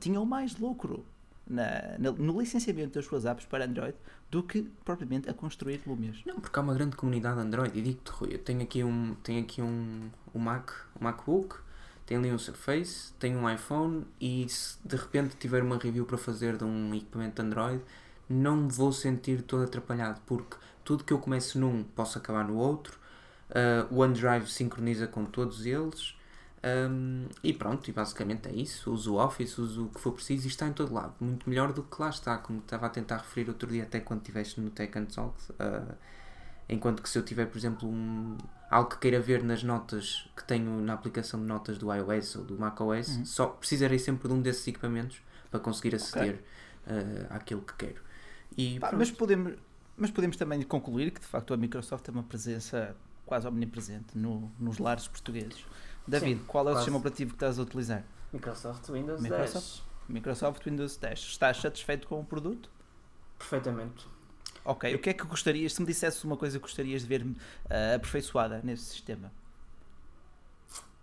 tinham 0.00 0.24
mais 0.26 0.56
lucro 0.58 1.04
na, 1.46 1.98
no 1.98 2.40
licenciamento 2.40 2.94
das 2.94 3.04
suas 3.04 3.24
apps 3.24 3.44
para 3.44 3.64
Android 3.64 3.94
do 4.32 4.42
que 4.42 4.62
propriamente 4.82 5.28
a 5.28 5.34
construir 5.34 5.82
Lumias. 5.86 6.22
Não, 6.24 6.40
porque 6.40 6.58
há 6.58 6.62
uma 6.62 6.72
grande 6.72 6.96
comunidade 6.96 7.38
Android. 7.38 7.78
E 7.78 7.82
digo-te, 7.82 8.10
Rui, 8.12 8.34
eu 8.34 8.38
tenho 8.38 8.62
aqui 8.62 8.82
um, 8.82 9.14
tenho 9.22 9.42
aqui 9.42 9.60
um, 9.60 10.10
um 10.34 10.38
Mac, 10.38 10.70
um 10.98 11.04
MacBook, 11.04 11.56
tenho 12.06 12.18
ali 12.18 12.32
um 12.32 12.38
Surface, 12.38 13.12
tenho 13.18 13.38
um 13.38 13.48
iPhone 13.48 14.06
e 14.18 14.48
se 14.48 14.78
de 14.82 14.96
repente 14.96 15.36
tiver 15.36 15.62
uma 15.62 15.76
review 15.76 16.06
para 16.06 16.16
fazer 16.16 16.56
de 16.56 16.64
um 16.64 16.94
equipamento 16.94 17.42
Android, 17.42 17.82
não 18.26 18.56
me 18.56 18.72
vou 18.72 18.90
sentir 18.90 19.42
todo 19.42 19.64
atrapalhado, 19.64 20.18
porque 20.24 20.56
tudo 20.82 21.04
que 21.04 21.12
eu 21.12 21.18
começo 21.18 21.58
num 21.58 21.84
posso 21.84 22.16
acabar 22.16 22.48
no 22.48 22.56
outro. 22.56 22.98
Uh, 23.50 23.94
o 23.94 23.98
OneDrive 23.98 24.50
sincroniza 24.50 25.06
com 25.06 25.26
todos 25.26 25.66
eles. 25.66 26.16
Um, 26.64 27.26
e 27.42 27.52
pronto, 27.52 27.88
e 27.88 27.92
basicamente 27.92 28.48
é 28.48 28.52
isso. 28.52 28.92
Uso 28.92 29.14
o 29.14 29.24
Office, 29.24 29.58
uso 29.58 29.86
o 29.86 29.88
que 29.88 30.00
for 30.00 30.12
preciso 30.12 30.46
e 30.46 30.48
está 30.48 30.66
em 30.66 30.72
todo 30.72 30.94
lado. 30.94 31.14
Muito 31.20 31.48
melhor 31.48 31.72
do 31.72 31.82
que 31.82 32.00
lá 32.00 32.08
está, 32.08 32.38
como 32.38 32.60
estava 32.60 32.86
a 32.86 32.88
tentar 32.88 33.18
referir 33.18 33.48
outro 33.48 33.68
dia, 33.68 33.82
até 33.82 34.00
quando 34.00 34.20
estiveste 34.20 34.60
no 34.60 34.70
Tech 34.70 34.96
and 34.96 35.06
Talk. 35.06 35.36
Uh, 35.52 35.94
enquanto 36.68 37.02
que 37.02 37.08
se 37.08 37.18
eu 37.18 37.24
tiver, 37.24 37.46
por 37.46 37.58
exemplo, 37.58 37.88
um, 37.88 38.38
algo 38.70 38.90
que 38.90 38.98
queira 38.98 39.20
ver 39.20 39.42
nas 39.42 39.62
notas 39.62 40.28
que 40.36 40.44
tenho 40.44 40.80
na 40.80 40.94
aplicação 40.94 41.40
de 41.40 41.46
notas 41.46 41.78
do 41.78 41.92
iOS 41.92 42.36
ou 42.36 42.44
do 42.44 42.58
macOS, 42.58 43.08
uhum. 43.08 43.24
só 43.24 43.46
precisarei 43.46 43.98
sempre 43.98 44.28
de 44.28 44.34
um 44.34 44.40
desses 44.40 44.66
equipamentos 44.66 45.20
para 45.50 45.58
conseguir 45.58 45.96
aceder 45.96 46.40
okay. 46.86 46.96
uh, 46.96 47.26
àquilo 47.30 47.62
que 47.62 47.74
quero. 47.74 48.02
E 48.56 48.78
Pá, 48.78 48.92
mas, 48.92 49.10
podemos, 49.10 49.54
mas 49.96 50.10
podemos 50.10 50.36
também 50.36 50.62
concluir 50.62 51.10
que 51.10 51.20
de 51.20 51.26
facto 51.26 51.52
a 51.52 51.56
Microsoft 51.56 52.04
tem 52.04 52.14
uma 52.14 52.22
presença 52.22 52.94
quase 53.26 53.46
omnipresente 53.46 54.16
no, 54.16 54.50
nos 54.58 54.78
lares 54.78 55.08
portugueses. 55.08 55.64
David, 56.06 56.40
Sim, 56.40 56.44
qual 56.46 56.68
é 56.68 56.72
o 56.72 56.76
sistema 56.76 56.98
operativo 56.98 57.30
que 57.30 57.36
estás 57.36 57.58
a 57.58 57.62
utilizar? 57.62 58.04
Microsoft 58.32 58.88
Windows 58.88 59.20
Microsoft, 59.20 59.52
10. 59.52 59.82
Microsoft 60.08 60.64
Windows 60.64 60.96
10. 60.96 61.18
Estás 61.18 61.56
satisfeito 61.58 62.08
com 62.08 62.20
o 62.20 62.24
produto? 62.24 62.70
perfeitamente. 63.42 64.06
Ok, 64.64 64.94
o 64.94 64.98
que 64.98 65.10
é 65.10 65.12
que 65.12 65.24
gostarias, 65.24 65.74
se 65.74 65.80
me 65.80 65.86
dissesse 65.86 66.24
uma 66.24 66.36
coisa 66.36 66.58
que 66.58 66.62
gostarias 66.62 67.02
de 67.02 67.08
ver 67.08 67.22
uh, 67.22 67.36
aperfeiçoada 67.96 68.60
nesse 68.62 68.84
sistema? 68.84 69.32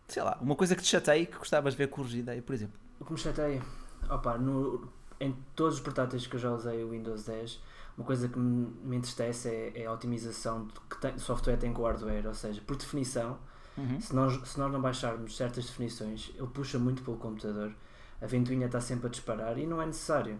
Sei 0.07 0.23
lá, 0.23 0.37
uma 0.41 0.55
coisa 0.55 0.75
que 0.75 0.81
te 0.81 0.87
chateie 0.87 1.25
que 1.25 1.37
gostavas 1.37 1.73
de 1.73 1.77
ver 1.77 1.87
corrigida 1.87 2.31
aí, 2.31 2.41
por 2.41 2.53
exemplo. 2.53 2.79
O 2.99 3.05
que 3.05 3.11
me 3.11 3.19
chateia? 3.19 3.61
Opa, 4.09 4.37
no, 4.37 4.89
em 5.19 5.35
todos 5.55 5.75
os 5.75 5.81
portáteis 5.81 6.25
que 6.25 6.35
eu 6.35 6.39
já 6.39 6.51
usei 6.51 6.83
o 6.83 6.91
Windows 6.91 7.25
10, 7.25 7.61
uma 7.97 8.05
coisa 8.05 8.29
que 8.29 8.39
me, 8.39 8.67
me 8.81 8.95
entristece 8.95 9.49
é, 9.49 9.81
é, 9.81 9.85
a 9.85 9.91
otimização 9.91 10.67
que 10.89 10.97
tem, 10.99 11.13
o 11.13 11.19
software 11.19 11.57
tem 11.57 11.73
com 11.73 11.81
o 11.81 11.85
hardware, 11.85 12.27
ou 12.27 12.33
seja, 12.33 12.61
por 12.61 12.77
definição, 12.77 13.37
uhum. 13.79 13.99
se, 13.99 14.15
nós, 14.15 14.49
se 14.49 14.59
nós 14.59 14.71
não 14.71 14.81
baixarmos 14.81 15.35
certas 15.35 15.65
definições, 15.65 16.31
ele 16.35 16.47
puxa 16.47 16.77
muito 16.77 17.01
pelo 17.01 17.17
computador, 17.17 17.73
a 18.21 18.27
ventoinha 18.27 18.65
está 18.65 18.81
sempre 18.81 19.07
a 19.07 19.09
disparar 19.09 19.57
e 19.57 19.65
não 19.65 19.81
é 19.81 19.85
necessário, 19.85 20.39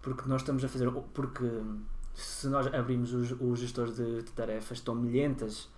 porque 0.00 0.28
nós 0.28 0.42
estamos 0.42 0.64
a 0.64 0.68
fazer, 0.68 0.90
porque 1.14 1.48
se 2.14 2.48
nós 2.48 2.66
abrimos 2.74 3.12
o, 3.12 3.44
o 3.44 3.56
gestor 3.56 3.90
de, 3.92 4.22
de 4.22 4.32
tarefas, 4.32 4.78
estão 4.78 4.94
milhentas 4.94 5.68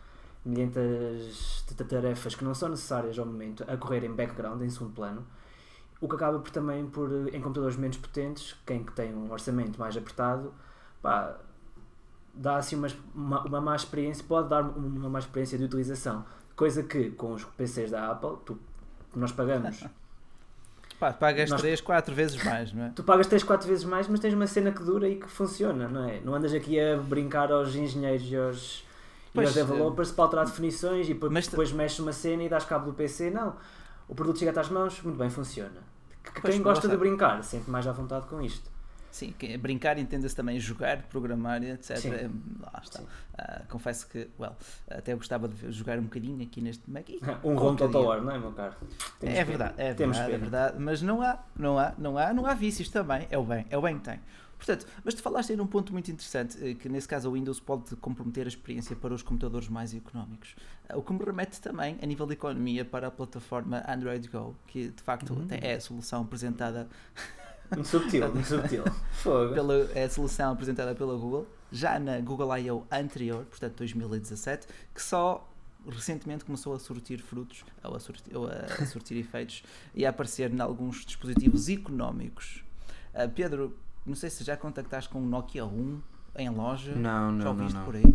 milhentas 0.44 1.64
de 1.66 1.84
tarefas 1.84 2.34
que 2.34 2.44
não 2.44 2.54
são 2.54 2.68
necessárias 2.68 3.18
ao 3.18 3.24
momento 3.24 3.64
a 3.66 3.76
correr 3.76 4.04
em 4.04 4.12
background, 4.12 4.60
em 4.60 4.68
segundo 4.68 4.92
plano, 4.92 5.26
o 6.00 6.08
que 6.08 6.16
acaba 6.16 6.38
por 6.38 6.50
também 6.50 6.86
por, 6.86 7.10
em 7.28 7.40
computadores 7.40 7.76
menos 7.76 7.96
potentes, 7.96 8.54
quem 8.66 8.84
que 8.84 8.92
tem 8.92 9.14
um 9.14 9.32
orçamento 9.32 9.78
mais 9.80 9.96
apertado, 9.96 10.52
pá, 11.00 11.38
dá 12.34 12.56
assim 12.56 12.76
uma, 12.76 12.88
uma, 13.14 13.46
uma 13.46 13.60
má 13.60 13.76
experiência, 13.76 14.22
pode 14.28 14.48
dar 14.48 14.62
uma 14.62 15.08
má 15.08 15.18
experiência 15.18 15.56
de 15.56 15.64
utilização. 15.64 16.24
Coisa 16.56 16.82
que 16.82 17.10
com 17.10 17.32
os 17.32 17.44
PCs 17.44 17.90
da 17.90 18.10
Apple, 18.10 18.36
tu, 18.44 18.58
nós 19.14 19.32
pagamos. 19.32 19.84
Pá, 20.98 21.12
pagas 21.12 21.50
nós, 21.50 21.60
3, 21.60 21.80
4 21.80 22.14
vezes 22.14 22.42
mais, 22.44 22.72
não 22.72 22.84
é? 22.84 22.92
Tu 22.94 23.02
pagas 23.02 23.26
3, 23.26 23.42
4 23.42 23.66
vezes 23.68 23.84
mais, 23.84 24.06
mas 24.06 24.20
tens 24.20 24.32
uma 24.32 24.46
cena 24.46 24.70
que 24.70 24.82
dura 24.82 25.08
e 25.08 25.16
que 25.16 25.28
funciona, 25.28 25.88
não 25.88 26.08
é? 26.08 26.20
Não 26.20 26.34
andas 26.34 26.54
aqui 26.54 26.78
a 26.78 26.96
brincar 26.96 27.50
aos 27.50 27.74
engenheiros 27.74 28.30
e 28.30 28.36
aos, 28.36 28.84
pois, 29.34 29.54
e 29.54 29.60
aos 29.60 29.68
developers 29.68 30.12
para 30.12 30.24
alterar 30.24 30.46
definições 30.46 31.08
e 31.08 31.14
depois, 31.14 31.48
depois 31.48 31.72
mexes 31.72 31.98
uma 31.98 32.12
cena 32.12 32.44
e 32.44 32.48
dás 32.48 32.64
cabo 32.64 32.86
do 32.86 32.92
PC. 32.94 33.30
Não. 33.30 33.56
O 34.08 34.14
produto 34.14 34.38
chega 34.38 34.58
às 34.58 34.68
mãos, 34.68 35.02
muito 35.02 35.18
bem, 35.18 35.28
funciona. 35.28 35.82
Quem 36.42 36.62
gosta 36.62 36.88
de 36.88 36.96
brincar 36.96 37.42
sente 37.42 37.68
mais 37.68 37.86
à 37.86 37.92
vontade 37.92 38.26
com 38.26 38.40
isto. 38.40 38.70
Sim, 39.14 39.32
brincar 39.60 39.96
entenda-se 39.96 40.34
também 40.34 40.58
jogar, 40.58 41.04
programar, 41.04 41.62
etc. 41.62 41.98
Sim. 41.98 42.10
É, 42.10 42.28
lá 42.60 42.82
está. 42.82 43.00
Uh, 43.00 43.68
confesso 43.68 44.08
que, 44.08 44.28
well, 44.40 44.56
até 44.90 45.14
gostava 45.14 45.46
de 45.46 45.70
jogar 45.70 46.00
um 46.00 46.02
bocadinho 46.02 46.42
aqui 46.42 46.60
neste 46.60 46.90
Mac. 46.90 47.08
um 47.44 47.54
ROM 47.54 47.76
Total 47.76 48.02
War, 48.02 48.20
não 48.20 48.32
é, 48.32 48.38
meu 48.40 48.50
caro? 48.50 48.74
Temos 49.20 49.38
é 49.38 49.44
verdade, 49.44 49.74
é 49.78 49.94
verdade, 49.94 50.32
é 50.32 50.36
verdade, 50.36 50.78
mas 50.80 51.00
não 51.00 51.22
há, 51.22 51.38
não 51.56 51.78
há, 51.78 51.94
não 51.96 52.18
há, 52.18 52.34
não 52.34 52.44
há 52.44 52.54
vícios 52.54 52.88
também, 52.88 53.28
é 53.30 53.38
o 53.38 53.44
bem, 53.44 53.64
é 53.70 53.78
o 53.78 53.82
bem 53.82 53.96
que 53.98 54.04
tem. 54.04 54.18
Portanto, 54.56 54.84
mas 55.04 55.14
tu 55.14 55.22
falaste 55.22 55.50
aí 55.50 55.56
num 55.56 55.68
ponto 55.68 55.92
muito 55.92 56.10
interessante, 56.10 56.58
eh, 56.60 56.74
que 56.74 56.88
nesse 56.88 57.06
caso 57.06 57.30
o 57.30 57.34
Windows 57.34 57.60
pode 57.60 57.94
comprometer 57.96 58.46
a 58.46 58.48
experiência 58.48 58.96
para 58.96 59.14
os 59.14 59.22
computadores 59.22 59.68
mais 59.68 59.94
económicos. 59.94 60.56
O 60.92 61.02
que 61.02 61.12
me 61.12 61.24
remete 61.24 61.60
também, 61.60 61.96
a 62.02 62.06
nível 62.06 62.26
de 62.26 62.32
economia, 62.32 62.84
para 62.84 63.06
a 63.06 63.10
plataforma 63.12 63.84
Android 63.88 64.26
Go, 64.28 64.56
que 64.66 64.88
de 64.88 65.02
facto 65.04 65.34
uhum. 65.34 65.46
é 65.50 65.74
a 65.74 65.80
solução 65.80 66.22
apresentada 66.22 66.88
muito 67.70 67.88
subtil, 67.88 68.32
muito 68.32 68.46
subtil. 68.46 68.84
Pela, 69.54 69.90
é 69.94 70.04
a 70.04 70.10
solução 70.10 70.52
apresentada 70.52 70.94
pela 70.94 71.16
Google, 71.16 71.46
já 71.72 71.98
na 71.98 72.20
Google 72.20 72.56
I.O. 72.58 72.86
anterior, 72.90 73.44
portanto 73.44 73.76
2017, 73.78 74.66
que 74.94 75.02
só 75.02 75.48
recentemente 75.88 76.44
começou 76.44 76.74
a 76.74 76.78
surtir 76.78 77.20
frutos, 77.20 77.64
ou 77.82 77.96
a 77.96 78.00
surtir, 78.00 78.36
ou 78.36 78.46
a 78.46 78.84
surtir 78.86 79.16
efeitos, 79.16 79.62
e 79.94 80.06
a 80.06 80.10
aparecer 80.10 80.52
em 80.52 80.60
alguns 80.60 81.04
dispositivos 81.04 81.68
económicos. 81.68 82.64
Uh, 83.14 83.28
Pedro, 83.28 83.76
não 84.04 84.14
sei 84.14 84.30
se 84.30 84.44
já 84.44 84.56
contactaste 84.56 85.08
com 85.10 85.20
o 85.20 85.26
Nokia 85.26 85.64
1 85.64 86.00
em 86.36 86.48
loja. 86.50 86.94
Não, 86.94 87.32
não, 87.32 87.42
já 87.42 87.50
ouviste 87.50 87.74
não, 87.74 87.80
não. 87.80 87.86
por 87.86 87.96
aí? 87.96 88.14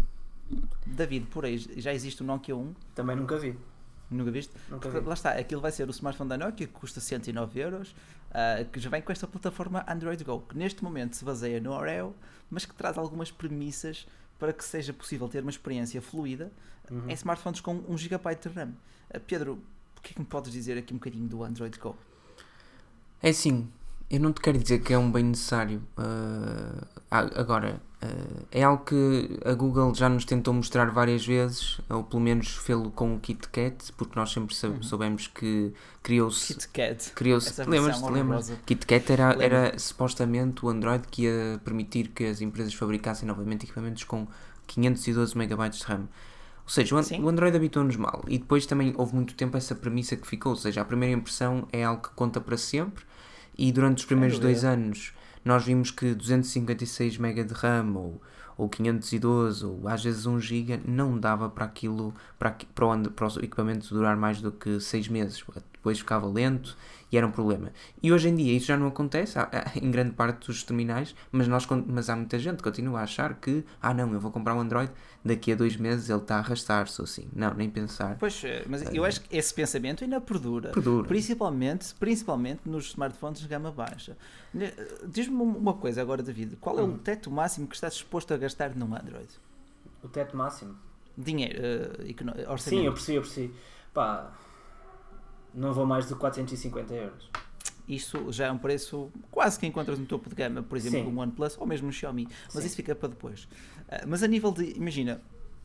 David, 0.86 1.28
por 1.28 1.46
aí, 1.46 1.58
já 1.58 1.94
existe 1.94 2.22
o 2.22 2.26
Nokia 2.26 2.56
1? 2.56 2.74
Também 2.96 3.16
nunca 3.16 3.38
vi. 3.38 3.56
Nunca 4.10 4.32
viste? 4.32 4.54
Nunca. 4.70 4.90
Lá 5.02 5.14
está, 5.14 5.32
aquilo 5.32 5.62
vai 5.62 5.72
ser 5.72 5.88
o 5.88 5.92
smartphone 5.92 6.30
da 6.30 6.38
Nokia 6.38 6.68
que 6.68 6.74
custa 6.74 7.00
109 7.00 7.60
euros, 7.60 7.90
uh, 7.90 8.66
que 8.72 8.80
já 8.80 8.90
vem 8.90 9.02
com 9.02 9.12
esta 9.12 9.28
plataforma 9.28 9.86
Android 9.88 10.24
Go, 10.24 10.42
que 10.42 10.58
neste 10.58 10.84
momento 10.84 11.16
se 11.16 11.24
baseia 11.24 11.60
no 11.60 11.72
Oreo, 11.72 12.16
mas 12.50 12.66
que 12.66 12.74
traz 12.74 12.98
algumas 12.98 13.32
premissas 13.32 14.08
para 14.40 14.52
que 14.52 14.64
seja 14.64 14.94
possível 14.94 15.28
ter 15.28 15.42
uma 15.42 15.52
experiência 15.52 16.02
fluida 16.02 16.52
uhum. 16.90 17.10
em 17.10 17.14
smartphones 17.14 17.62
com 17.62 17.84
1 17.88 17.98
GB 17.98 18.36
de 18.36 18.50
RAM. 18.50 18.74
Uh, 19.14 19.20
Pedro, 19.20 19.60
o 19.98 20.02
que 20.02 20.12
é 20.12 20.14
que 20.14 20.20
me 20.20 20.26
podes 20.26 20.52
dizer 20.52 20.78
aqui 20.78 20.94
um 20.94 20.98
bocadinho 20.98 21.28
do 21.28 21.44
Android 21.44 21.78
Go? 21.78 21.96
É 23.22 23.32
sim, 23.32 23.70
eu 24.10 24.20
não 24.20 24.34
te 24.34 24.42
quero 24.42 24.58
dizer 24.58 24.80
que 24.80 24.92
é 24.92 24.98
um 24.98 25.12
bem 25.12 25.24
necessário. 25.24 25.84
Uh, 25.98 26.86
agora, 27.12 27.80
é 28.52 28.64
algo 28.64 28.86
que 28.86 29.40
a 29.44 29.54
Google 29.54 29.94
já 29.94 30.08
nos 30.08 30.24
tentou 30.24 30.54
mostrar 30.54 30.86
várias 30.90 31.26
vezes, 31.26 31.82
ou 31.90 32.04
pelo 32.04 32.22
menos 32.22 32.56
fê-lo 32.56 32.92
com 32.92 33.16
o 33.16 33.20
KitKat, 33.20 33.92
porque 33.98 34.18
nós 34.18 34.32
sempre 34.32 34.56
uhum. 34.68 34.82
soubemos 34.82 35.28
que 35.28 35.74
criou-se. 36.02 36.54
KitKat. 36.54 37.12
Criou-se. 37.14 37.62
Lembras-te? 37.64 38.10
Lembras? 38.10 38.54
KitKat 38.66 39.12
era, 39.12 39.44
era 39.44 39.80
supostamente 39.80 40.66
o 40.66 40.70
Android 40.70 41.08
que 41.10 41.24
ia 41.24 41.60
permitir 41.64 42.10
que 42.10 42.26
as 42.26 42.40
empresas 42.40 42.74
fabricassem 42.74 43.28
novamente 43.28 43.66
equipamentos 43.66 44.06
com 44.06 44.28
512 44.68 45.38
MB 45.38 45.70
de 45.70 45.84
RAM. 45.84 46.08
Ou 46.64 46.70
seja, 46.70 46.96
o, 46.96 47.24
o 47.26 47.30
Android 47.30 47.58
habitou-nos 47.58 47.98
mal. 47.98 48.24
E 48.28 48.38
depois 48.38 48.66
também 48.66 48.94
houve 48.96 49.14
muito 49.14 49.36
tempo 49.36 49.58
essa 49.58 49.76
premissa 49.76 50.16
que 50.16 50.26
ficou. 50.26 50.54
Ou 50.54 50.58
seja, 50.58 50.82
a 50.82 50.86
primeira 50.86 51.14
impressão 51.16 51.68
é 51.74 51.84
algo 51.84 52.04
que 52.04 52.12
conta 52.16 52.40
para 52.40 52.56
sempre 52.56 53.04
e 53.58 53.74
durante 53.74 53.98
os 53.98 54.06
primeiros 54.06 54.40
dois 54.40 54.64
anos 54.64 55.14
nós 55.44 55.66
vimos 55.66 55.92
que 55.92 56.14
256 56.14 57.18
MB 57.18 57.44
de 57.44 57.54
RAM 57.54 57.96
ou, 57.96 58.22
ou 58.60 58.68
512 58.68 59.66
ou 59.66 59.88
às 59.88 60.04
vezes 60.04 60.26
1 60.26 60.40
GB 60.42 60.82
não 60.86 61.18
dava 61.18 61.50
para 61.50 61.64
aquilo, 61.64 62.14
para, 62.38 62.52
para, 62.76 62.86
o, 62.86 63.12
para 63.12 63.28
o 63.28 63.40
equipamento 63.40 63.94
durar 63.94 64.18
mais 64.18 64.42
do 64.42 64.52
que 64.52 64.82
6 64.82 65.08
meses. 65.08 65.44
Depois 65.72 66.00
ficava 66.00 66.28
lento 66.28 66.76
e 67.12 67.18
era 67.18 67.26
um 67.26 67.32
problema. 67.32 67.72
E 68.04 68.12
hoje 68.12 68.30
em 68.30 68.36
dia 68.36 68.56
isso 68.56 68.68
já 68.68 68.78
não 68.78 68.88
acontece 68.88 69.38
em 69.82 69.90
grande 69.90 70.12
parte 70.12 70.48
dos 70.48 70.64
terminais, 70.64 71.16
mas, 71.32 71.48
nós, 71.48 71.66
mas 71.88 72.10
há 72.10 72.16
muita 72.16 72.38
gente 72.38 72.58
que 72.58 72.64
continua 72.64 73.00
a 73.00 73.04
achar 73.04 73.36
que, 73.36 73.64
ah 73.82 73.94
não, 73.94 74.14
eu 74.14 74.20
vou 74.20 74.30
comprar 74.32 74.54
um 74.56 74.60
Android, 74.60 74.92
daqui 75.24 75.52
a 75.52 75.56
dois 75.56 75.76
meses 75.76 76.10
ele 76.10 76.20
está 76.20 76.36
a 76.36 76.40
arrastar-se 76.40 77.02
assim. 77.02 77.28
Não, 77.34 77.54
nem 77.54 77.70
pensar. 77.70 78.18
Pois, 78.20 78.44
eh, 78.44 78.64
mas 78.68 78.82
eu 78.94 79.04
acho 79.04 79.22
que 79.22 79.36
esse 79.36 79.54
pensamento 79.54 80.04
ainda 80.04 80.22
perdura. 80.22 80.72
Perdura. 80.72 81.08
Principalmente, 81.08 81.94
principalmente 81.96 82.62
nos 82.66 82.90
smartphones 82.90 83.40
de 83.40 83.48
gama 83.48 83.72
baixa. 83.72 84.18
Diz-me 85.08 85.42
uma 85.42 85.74
coisa 85.74 86.02
agora, 86.02 86.22
David, 86.24 86.58
qual 86.58 86.80
é 86.80 86.82
o 86.82 86.86
hum. 86.86 86.98
teto 86.98 87.30
máximo 87.32 87.68
que 87.68 87.76
estás 87.76 87.94
disposto 87.94 88.34
a 88.34 88.38
gastar 88.38 88.49
num 88.76 88.96
Android? 88.96 89.30
O 90.04 90.08
teto 90.08 90.36
máximo? 90.36 90.76
Dinheiro, 91.18 91.60
uh, 91.60 92.52
orçamento. 92.52 92.62
Sim, 92.62 92.86
eu 92.86 92.94
percebi, 92.94 93.18
eu 93.18 93.22
percebi. 93.22 93.56
Pá, 93.94 94.32
não 95.54 95.74
vou 95.74 95.86
mais 95.86 96.08
de 96.08 96.16
450 96.16 96.94
euros. 96.94 97.30
Isso 97.88 98.32
já 98.32 98.46
é 98.48 98.52
um 98.52 98.58
preço 98.58 99.12
quase 99.32 99.60
que 99.60 99.66
encontras 99.66 99.98
no 99.98 100.06
topo 100.06 100.30
de 100.30 100.36
gama, 100.36 100.62
por 100.62 100.78
exemplo, 100.78 101.10
Sim. 101.10 101.16
um 101.16 101.20
OnePlus 101.20 101.58
ou 101.58 101.66
mesmo 101.66 101.88
um 101.88 101.92
Xiaomi, 101.92 102.28
mas 102.54 102.62
Sim. 102.62 102.68
isso 102.68 102.76
fica 102.76 102.96
para 102.96 103.10
depois. 103.10 103.44
Uh, 103.44 104.08
mas 104.08 104.22
a 104.22 104.28
nível 104.28 104.52
de, 104.52 104.78
imagina, 104.78 105.22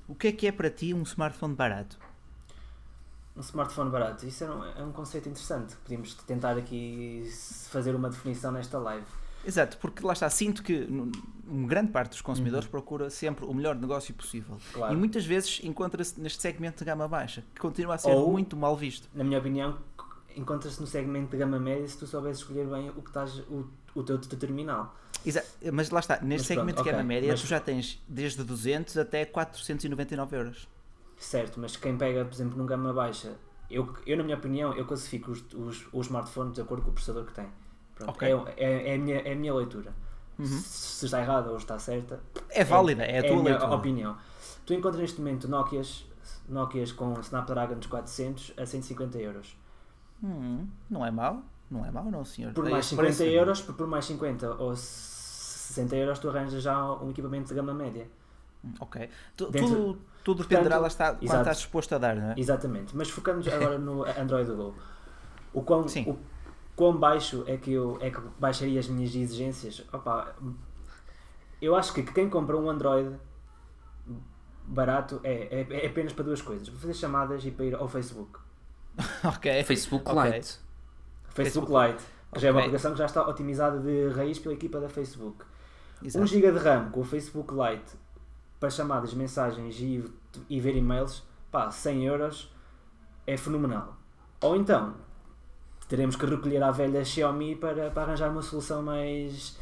o 0.09 0.15
que 0.15 0.29
é 0.29 0.33
que 0.33 0.47
é 0.47 0.53
para 0.53 0.71
ti 0.71 0.95
um 0.95 1.03
smartphone 1.03 1.55
barato? 1.55 1.99
Um 3.37 3.41
smartphone 3.41 3.91
barato, 3.91 4.27
isso 4.27 4.45
é 4.45 4.51
um, 4.51 4.65
é 4.65 4.83
um 4.85 4.93
conceito 4.93 5.29
interessante. 5.29 5.77
Podíamos 5.77 6.15
tentar 6.15 6.57
aqui 6.57 7.29
fazer 7.69 7.95
uma 7.95 8.09
definição 8.09 8.53
nesta 8.53 8.79
live. 8.79 9.07
Exato, 9.45 9.77
porque 9.79 10.05
lá 10.05 10.13
está, 10.13 10.31
sinto 10.31 10.63
que 10.63 10.87
uma 11.47 11.69
grande 11.69 11.91
parte 11.91 12.11
dos 12.11 12.21
consumidores 12.21 12.67
uhum. 12.67 12.71
procura 12.71 13.11
sempre 13.11 13.45
o 13.45 13.55
melhor 13.55 13.75
negócio 13.75 14.15
possível. 14.15 14.57
Claro. 14.73 14.93
E 14.93 14.97
muitas 14.97 15.25
vezes 15.25 15.61
encontra-se 15.63 16.21
neste 16.21 16.41
segmento 16.41 16.79
de 16.79 16.85
gama 16.85 17.07
baixa, 17.09 17.45
que 17.55 17.61
continua 17.61 17.95
a 17.95 17.99
ser 17.99 18.11
Ou, 18.11 18.31
muito 18.31 18.57
mal 18.57 18.77
visto. 18.77 19.09
Na 19.15 19.25
minha 19.25 19.39
opinião, 19.39 19.79
encontra-se 20.37 20.81
no 20.81 20.87
segmento 20.87 21.31
de 21.31 21.37
gama 21.37 21.59
média 21.59 21.87
se 21.87 21.99
tu 21.99 22.07
soubes 22.07 22.39
escolher 22.39 22.67
bem 22.67 22.91
o 22.91 23.03
que 23.03 23.11
estás, 23.11 23.39
o, 23.41 23.67
o 23.95 24.03
teu 24.03 24.19
terminal. 24.19 24.95
Exato, 25.25 25.49
mas 25.73 25.91
lá 25.91 26.01
está, 26.01 26.21
neste 26.21 26.27
mas 26.27 26.47
segmento 26.47 26.75
pronto, 26.75 26.85
de 26.85 26.91
gama 26.91 27.05
okay, 27.05 27.17
média 27.17 27.33
mas... 27.33 27.41
tu 27.41 27.47
já 27.47 27.61
tens 27.61 28.03
desde 28.07 28.43
200 28.43 28.99
até 28.99 29.25
499 29.25 30.37
euros. 30.37 30.69
Certo, 31.17 31.59
mas 31.59 31.77
quem 31.77 31.97
pega, 31.97 32.25
por 32.25 32.35
exemplo, 32.35 32.59
num 32.59 32.67
gama 32.67 32.93
baixa, 32.93 33.35
eu, 33.71 33.95
eu 34.07 34.17
na 34.17 34.23
minha 34.23 34.37
opinião, 34.37 34.75
eu 34.75 34.85
classifico 34.85 35.31
os, 35.31 35.43
os, 35.55 35.87
os 35.93 36.07
smartphones 36.07 36.55
de 36.55 36.61
acordo 36.61 36.83
com 36.83 36.91
o 36.91 36.93
processador 36.93 37.25
que 37.25 37.33
tem. 37.33 37.47
Pronto, 37.95 38.11
okay. 38.11 38.29
é, 38.29 38.65
é, 38.65 38.91
é, 38.91 38.95
a 38.95 38.99
minha, 38.99 39.17
é 39.21 39.33
a 39.33 39.37
minha 39.37 39.55
leitura. 39.55 39.95
Uhum. 40.39 40.47
Se, 40.47 41.07
está 41.07 41.21
errada 41.21 41.51
ou 41.51 41.57
está 41.57 41.79
certa, 41.79 42.21
é 42.51 42.65
válida, 42.65 43.05
é, 43.05 43.17
é 43.17 43.19
a 43.19 43.23
tua 43.23 43.37
é 43.37 43.39
a 43.39 43.43
leitura. 43.43 43.75
opinião. 43.75 44.17
Tu 44.67 44.75
encontras 44.75 45.01
neste 45.01 45.21
momento 45.21 45.49
Nokias, 45.49 46.05
Nokias 46.49 46.93
com 46.93 47.13
Snapdragon 47.21 47.77
400 47.89 48.55
a 48.57 48.67
150 48.67 49.19
euros. 49.19 49.57
Hum, 50.23 50.67
não 50.91 51.05
é 51.05 51.11
mau, 51.11 51.43
não 51.71 51.85
é 51.85 51.91
mau, 51.91 52.05
não, 52.11 52.25
senhor. 52.25 52.53
Por 52.53 52.69
mais 52.69 52.87
50 52.87 53.25
euros, 53.25 53.61
por, 53.61 53.75
por 53.75 53.87
mais 53.87 54.05
50 54.07 54.55
ou 54.55 54.75
60 54.75 55.97
euros, 55.97 56.19
tu 56.19 56.29
arranjas 56.29 56.63
já 56.63 56.93
um 56.95 57.11
equipamento 57.11 57.49
de 57.49 57.55
gama 57.55 57.75
média. 57.75 58.09
Hum, 58.65 58.73
ok. 58.81 59.09
Tu, 59.37 59.51
Dentro, 59.51 59.69
tudo, 59.69 59.99
tudo 60.25 60.43
dependerá 60.43 60.79
lá 60.79 60.89
está, 60.89 61.15
quanto 61.15 61.25
estás 61.25 61.59
disposto 61.59 61.95
a 61.95 61.99
dar, 61.99 62.17
não 62.17 62.31
é? 62.31 62.35
Exatamente. 62.37 62.97
Mas 62.97 63.11
focando 63.11 63.49
agora 63.53 63.79
no 63.79 64.05
Android 64.05 64.51
Go. 64.53 64.75
O 65.53 65.63
quão, 65.63 65.87
Sim. 65.87 66.09
o 66.09 66.19
quão 66.77 66.97
baixo 66.97 67.45
é 67.47 67.57
que 67.57 67.73
eu 67.73 67.99
é 68.01 68.11
que 68.11 68.21
baixaria 68.39 68.81
as 68.81 68.89
minhas 68.89 69.15
exigências? 69.15 69.85
Opa, 69.93 70.35
eu 71.61 71.75
acho 71.75 71.93
que 71.93 72.03
quem 72.03 72.29
compra 72.29 72.57
um 72.57 72.69
Android 72.69 73.17
barato 74.67 75.21
é, 75.23 75.67
é, 75.69 75.85
é 75.85 75.87
apenas 75.87 76.13
para 76.13 76.25
duas 76.25 76.43
coisas: 76.43 76.69
para 76.69 76.79
fazer 76.79 76.95
chamadas 76.95 77.45
e 77.45 77.51
para 77.51 77.65
ir 77.65 77.75
ao 77.75 77.89
Facebook. 77.89 78.39
ok. 79.25 79.63
Facebook 79.65 80.11
okay. 80.11 80.33
Lite. 80.33 80.59
Facebook, 81.29 81.67
Facebook 81.73 81.73
Lite. 81.73 82.05
Que 82.33 82.41
já 82.41 82.49
é 82.49 82.51
uma 82.51 82.61
aplicação 82.61 82.93
que 82.93 82.99
já 82.99 83.07
está 83.07 83.27
otimizada 83.29 83.79
de 83.79 84.09
raiz 84.09 84.39
pela 84.39 84.55
equipa 84.55 84.81
da 84.81 84.89
Facebook. 84.89 85.45
Exato. 86.03 86.25
1 86.25 86.27
GB 86.27 86.53
de 86.53 86.59
RAM 86.59 86.91
com 86.91 87.01
o 87.01 87.05
Facebook 87.05 87.55
Lite 87.55 87.97
para 88.59 88.71
chamadas, 88.71 89.15
mensagens 89.15 89.79
e, 89.79 90.05
e 90.49 90.61
ver 90.61 90.75
e-mails, 90.77 91.23
pá, 91.51 91.71
100 91.71 92.07
euros 92.07 92.55
é 93.27 93.37
fenomenal. 93.37 93.97
Ou 94.41 94.57
então, 94.57 94.95
teremos 95.95 96.17
que 96.17 96.27
recolher 96.27 96.61
a 96.61 96.73
velha 96.73 97.05
Xiaomi 97.05 97.55
para, 97.55 97.89
para 97.89 98.03
arranjar 98.03 98.29
uma 98.29 98.43
solução 98.43 98.83
mais, 98.83 99.57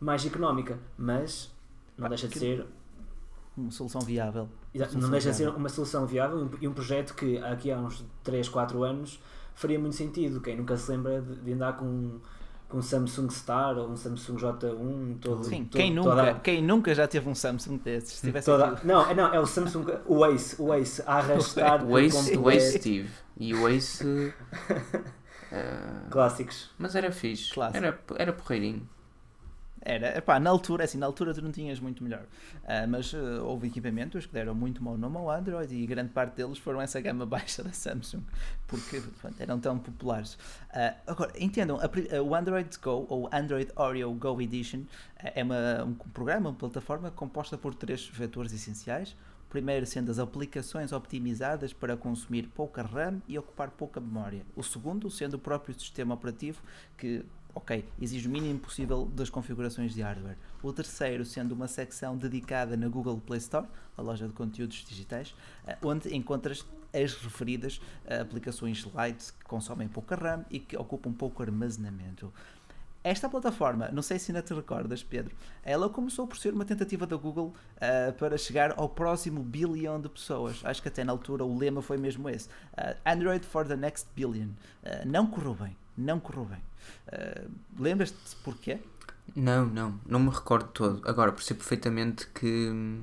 mais 0.00 0.24
económica. 0.24 0.78
Mas 0.96 1.52
não 1.98 2.08
deixa 2.08 2.26
de 2.28 2.38
ser 2.38 2.66
uma 3.54 3.70
solução 3.70 4.00
viável. 4.00 4.48
Exato, 4.72 4.92
solução 4.92 5.00
não 5.02 5.10
deixa 5.10 5.30
viável. 5.32 5.46
de 5.46 5.52
ser 5.52 5.60
uma 5.60 5.68
solução 5.68 6.06
viável 6.06 6.50
e 6.62 6.66
um 6.66 6.72
projeto 6.72 7.14
que 7.14 7.36
aqui 7.38 7.70
há 7.70 7.76
uns 7.76 8.02
3, 8.24 8.48
4 8.48 8.82
anos 8.82 9.20
faria 9.54 9.78
muito 9.78 9.96
sentido. 9.96 10.40
Quem 10.40 10.56
nunca 10.56 10.78
se 10.78 10.90
lembra 10.90 11.20
de, 11.20 11.36
de 11.36 11.52
andar 11.52 11.76
com 11.76 12.20
com 12.68 12.78
um 12.78 12.82
Samsung 12.82 13.30
Star 13.30 13.78
ou 13.78 13.90
um 13.90 13.96
Samsung 13.96 14.38
J1 14.38 15.18
todo. 15.20 15.44
Sim, 15.44 15.64
todo, 15.66 15.80
quem, 15.80 15.94
nunca, 15.94 16.10
toda... 16.10 16.34
quem 16.34 16.62
nunca 16.62 16.94
já 16.94 17.06
teve 17.06 17.28
um 17.28 17.34
Samsung 17.34 17.76
desses? 17.76 18.20
Toda... 18.44 18.80
Não, 18.82 19.08
é, 19.08 19.14
não, 19.14 19.32
é 19.32 19.38
o 19.38 19.46
Samsung, 19.46 19.84
o 20.04 20.26
Ace, 20.26 20.60
o 20.60 20.74
Ace 20.74 21.00
a 21.06 21.14
arrastar 21.18 21.84
o 21.84 21.96
Ace, 21.96 22.36
o 22.36 22.50
Ace 22.50 22.78
Steve 22.78 23.10
e 23.36 23.54
o 23.54 23.68
Ace. 23.68 24.04
Uh... 25.52 26.10
Clássicos. 26.10 26.70
Mas 26.78 26.94
era 26.94 27.10
fixe, 27.12 27.52
Clássico. 27.52 27.84
era, 27.84 27.98
era 28.18 28.32
porreirinho. 28.32 28.88
Era, 29.88 30.18
epá, 30.18 30.40
na 30.40 30.50
altura, 30.50 30.82
assim, 30.82 30.98
na 30.98 31.06
altura 31.06 31.32
tu 31.32 31.40
não 31.40 31.52
tinhas 31.52 31.78
muito 31.78 32.02
melhor. 32.02 32.24
Uh, 32.64 32.88
mas 32.88 33.12
uh, 33.12 33.44
houve 33.44 33.68
equipamentos 33.68 34.26
que 34.26 34.32
deram 34.32 34.52
muito 34.52 34.82
mau 34.82 34.98
nome 34.98 35.16
ao 35.16 35.30
Android 35.30 35.72
e 35.72 35.86
grande 35.86 36.10
parte 36.10 36.34
deles 36.34 36.58
foram 36.58 36.80
essa 36.80 37.00
gama 37.00 37.24
baixa 37.26 37.62
da 37.62 37.72
Samsung, 37.72 38.20
porque 38.66 39.00
pronto, 39.20 39.40
eram 39.40 39.60
tão 39.60 39.78
populares. 39.78 40.34
Uh, 40.74 40.92
agora, 41.06 41.32
entendam, 41.38 41.78
a, 41.78 42.20
o 42.20 42.34
Android 42.34 42.68
Go, 42.82 43.06
ou 43.08 43.30
Android 43.32 43.70
Oreo 43.76 44.12
Go 44.14 44.42
Edition, 44.42 44.82
é 45.18 45.44
uma, 45.44 45.84
um 45.84 45.94
programa, 45.94 46.50
uma 46.50 46.56
plataforma 46.56 47.12
composta 47.12 47.56
por 47.56 47.72
três 47.72 48.08
vetores 48.08 48.52
essenciais. 48.52 49.14
Primeiro 49.48 49.86
sendo 49.86 50.10
as 50.10 50.18
aplicações 50.18 50.92
optimizadas 50.92 51.72
para 51.72 51.96
consumir 51.96 52.48
pouca 52.48 52.82
RAM 52.82 53.22
e 53.28 53.38
ocupar 53.38 53.70
pouca 53.70 54.00
memória. 54.00 54.44
O 54.54 54.62
segundo 54.62 55.10
sendo 55.10 55.34
o 55.34 55.38
próprio 55.38 55.78
sistema 55.78 56.14
operativo 56.14 56.60
que 56.96 57.24
ok, 57.56 57.82
exige 57.98 58.28
o 58.28 58.30
mínimo 58.30 58.60
possível 58.60 59.06
das 59.06 59.30
configurações 59.30 59.94
de 59.94 60.02
hardware. 60.02 60.36
O 60.62 60.72
terceiro 60.74 61.24
sendo 61.24 61.52
uma 61.52 61.66
secção 61.66 62.14
dedicada 62.14 62.76
na 62.76 62.86
Google 62.86 63.18
Play 63.18 63.38
Store, 63.38 63.66
a 63.96 64.02
loja 64.02 64.26
de 64.26 64.34
conteúdos 64.34 64.84
digitais, 64.86 65.34
eh, 65.66 65.78
onde 65.82 66.14
encontras 66.14 66.66
as 66.92 67.14
referidas 67.14 67.80
eh, 68.04 68.20
aplicações 68.20 68.84
light 68.92 69.32
que 69.32 69.44
consomem 69.46 69.88
pouca 69.88 70.14
RAM 70.16 70.44
e 70.50 70.60
que 70.60 70.76
ocupam 70.76 71.12
pouco 71.12 71.42
armazenamento. 71.42 72.30
Esta 73.06 73.28
plataforma, 73.28 73.88
não 73.92 74.02
sei 74.02 74.18
se 74.18 74.32
ainda 74.32 74.42
te 74.42 74.52
recordas, 74.52 75.00
Pedro, 75.00 75.32
ela 75.62 75.88
começou 75.88 76.26
por 76.26 76.36
ser 76.36 76.52
uma 76.52 76.64
tentativa 76.64 77.06
da 77.06 77.14
Google 77.14 77.54
uh, 77.76 78.12
para 78.14 78.36
chegar 78.36 78.74
ao 78.76 78.88
próximo 78.88 79.44
bilhão 79.44 80.00
de 80.00 80.08
pessoas. 80.08 80.60
Acho 80.64 80.82
que 80.82 80.88
até 80.88 81.04
na 81.04 81.12
altura 81.12 81.44
o 81.44 81.56
lema 81.56 81.80
foi 81.80 81.98
mesmo 81.98 82.28
esse: 82.28 82.48
uh, 82.48 82.96
Android 83.06 83.46
for 83.46 83.64
the 83.64 83.76
next 83.76 84.08
billion. 84.16 84.48
Uh, 84.48 85.06
não 85.06 85.28
correu 85.28 85.54
bem, 85.54 85.76
não 85.96 86.18
correu 86.18 86.46
bem. 86.46 86.58
Lembras-te 87.78 88.34
porquê? 88.42 88.80
Não, 89.36 89.64
não, 89.66 90.00
não 90.04 90.18
me 90.18 90.30
recordo 90.30 90.68
todo. 90.72 91.08
Agora, 91.08 91.30
percebo 91.30 91.60
perfeitamente 91.60 92.26
que, 92.26 93.00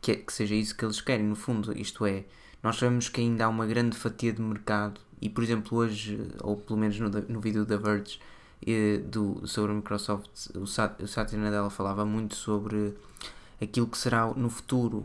que, 0.00 0.12
é, 0.12 0.14
que 0.14 0.32
seja 0.32 0.54
isso 0.54 0.76
que 0.76 0.84
eles 0.84 1.00
querem, 1.00 1.26
no 1.26 1.34
fundo. 1.34 1.76
Isto 1.76 2.06
é, 2.06 2.26
nós 2.62 2.76
sabemos 2.76 3.08
que 3.08 3.20
ainda 3.20 3.46
há 3.46 3.48
uma 3.48 3.66
grande 3.66 3.96
fatia 3.96 4.32
de 4.32 4.40
mercado 4.40 5.00
e, 5.20 5.28
por 5.28 5.42
exemplo, 5.42 5.78
hoje, 5.78 6.28
ou 6.40 6.56
pelo 6.56 6.78
menos 6.78 6.96
no, 7.00 7.08
no 7.08 7.40
vídeo 7.40 7.66
da 7.66 7.76
Verge 7.76 8.20
do, 9.08 9.46
sobre 9.46 9.72
a 9.72 9.74
Microsoft, 9.74 10.50
o, 10.54 10.66
Sat, 10.66 11.02
o 11.02 11.08
Satya 11.08 11.38
Nadella 11.38 11.70
falava 11.70 12.04
muito 12.04 12.34
sobre 12.34 12.94
aquilo 13.60 13.86
que 13.86 13.96
será 13.96 14.26
no 14.34 14.50
futuro 14.50 14.98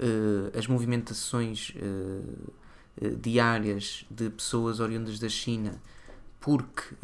uh, 0.00 0.58
as 0.58 0.66
movimentações 0.66 1.72
uh, 1.76 3.16
diárias 3.20 4.04
de 4.10 4.30
pessoas 4.30 4.80
oriundas 4.80 5.18
da 5.18 5.28
China 5.28 5.80
porque 6.40 6.94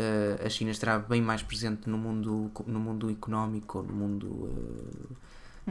a 0.44 0.48
China 0.48 0.70
estará 0.70 1.00
bem 1.00 1.20
mais 1.20 1.42
presente 1.42 1.90
no 1.90 1.98
mundo, 1.98 2.48
no 2.64 2.78
mundo 2.78 3.10
económico, 3.10 3.82
no 3.82 3.92
mundo 3.92 4.48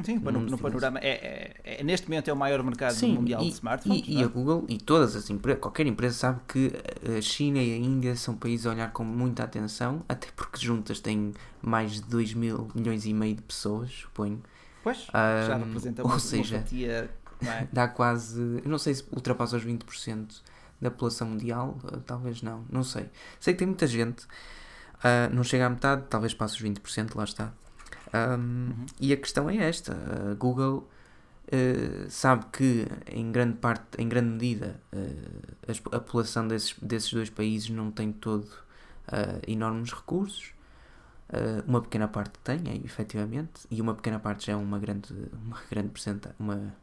Sim, 0.03 0.19
no, 0.19 0.31
no 0.31 0.57
panorama. 0.57 0.99
É, 0.99 1.53
é, 1.63 1.79
é, 1.79 1.83
neste 1.83 2.07
momento 2.07 2.29
é 2.29 2.33
o 2.33 2.35
maior 2.35 2.63
mercado 2.63 2.93
Sim, 2.93 3.15
mundial 3.15 3.41
e, 3.41 3.47
de 3.47 3.53
smartphones. 3.53 4.03
E, 4.07 4.13
e, 4.13 4.17
a 4.19 4.25
é? 4.25 4.27
Google 4.27 4.65
e 4.69 4.77
todas 4.77 5.15
as 5.15 5.29
empresas, 5.29 5.61
qualquer 5.61 5.85
empresa 5.85 6.15
sabe 6.15 6.39
que 6.47 6.71
a 7.17 7.21
China 7.21 7.59
e 7.59 7.73
a 7.73 7.77
Índia 7.77 8.15
são 8.15 8.35
países 8.35 8.65
a 8.65 8.71
olhar 8.71 8.91
com 8.93 9.03
muita 9.03 9.43
atenção, 9.43 10.01
até 10.07 10.29
porque 10.33 10.65
juntas 10.65 11.01
têm 11.01 11.33
mais 11.61 11.93
de 11.93 12.03
2 12.03 12.33
mil 12.35 12.69
milhões 12.73 13.05
e 13.05 13.13
meio 13.13 13.35
de 13.35 13.41
pessoas, 13.41 13.91
suponho. 13.91 14.41
Pois, 14.81 15.07
um, 15.09 15.47
já 15.47 15.57
representa 15.57 16.03
uma, 16.03 16.13
ou 16.13 16.19
seja, 16.19 16.55
uma 16.55 16.63
fatia. 16.63 17.09
É? 17.45 17.67
Dá 17.73 17.87
quase. 17.87 18.61
Não 18.65 18.77
sei 18.77 18.95
se 18.95 19.03
ultrapassa 19.11 19.57
os 19.57 19.65
20% 19.65 20.41
da 20.79 20.89
população 20.89 21.27
mundial, 21.27 21.77
talvez 22.05 22.41
não, 22.41 22.65
não 22.69 22.83
sei. 22.83 23.09
Sei 23.39 23.53
que 23.53 23.59
tem 23.59 23.67
muita 23.67 23.85
gente, 23.85 24.23
uh, 24.23 25.33
não 25.33 25.43
chega 25.43 25.67
à 25.67 25.69
metade, 25.69 26.03
talvez 26.09 26.33
passe 26.33 26.55
os 26.55 26.61
20%, 26.61 27.15
lá 27.15 27.23
está. 27.23 27.53
Um, 28.13 28.17
uhum. 28.17 28.85
E 28.99 29.13
a 29.13 29.17
questão 29.17 29.49
é 29.49 29.57
esta: 29.57 29.93
a 29.93 30.33
Google 30.33 30.89
uh, 31.47 32.09
sabe 32.09 32.45
que, 32.51 32.87
em 33.07 33.31
grande 33.31 33.57
parte, 33.57 33.83
em 33.97 34.07
grande 34.07 34.29
medida, 34.29 34.79
uh, 34.93 35.91
a, 35.91 35.99
população 35.99 36.47
desses, 36.47 36.75
desses 36.81 37.11
dois 37.13 37.29
países 37.29 37.69
não 37.69 37.91
tem 37.91 38.11
todo 38.11 38.45
uh, 38.45 39.41
enormes 39.47 39.91
recursos. 39.91 40.53
uma 41.65 41.81
pequena 41.81 42.07
parte 42.07 42.37
tem, 42.43 42.59
é, 42.67 42.75
efetivamente, 42.85 43.65
e 43.69 43.81
uma 43.81 43.95
pequena 43.95 44.19
parte 44.19 44.47
já 44.47 44.53
é 44.53 44.55
uma 44.55 44.77
grande, 44.79 45.13
uma 45.45 45.61
grande, 45.69 45.91
uma, 46.37 46.73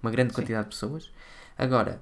uma 0.00 0.10
grande 0.10 0.32
quantidade 0.32 0.64
de 0.64 0.70
pessoas. 0.70 1.10
Agora, 1.58 2.00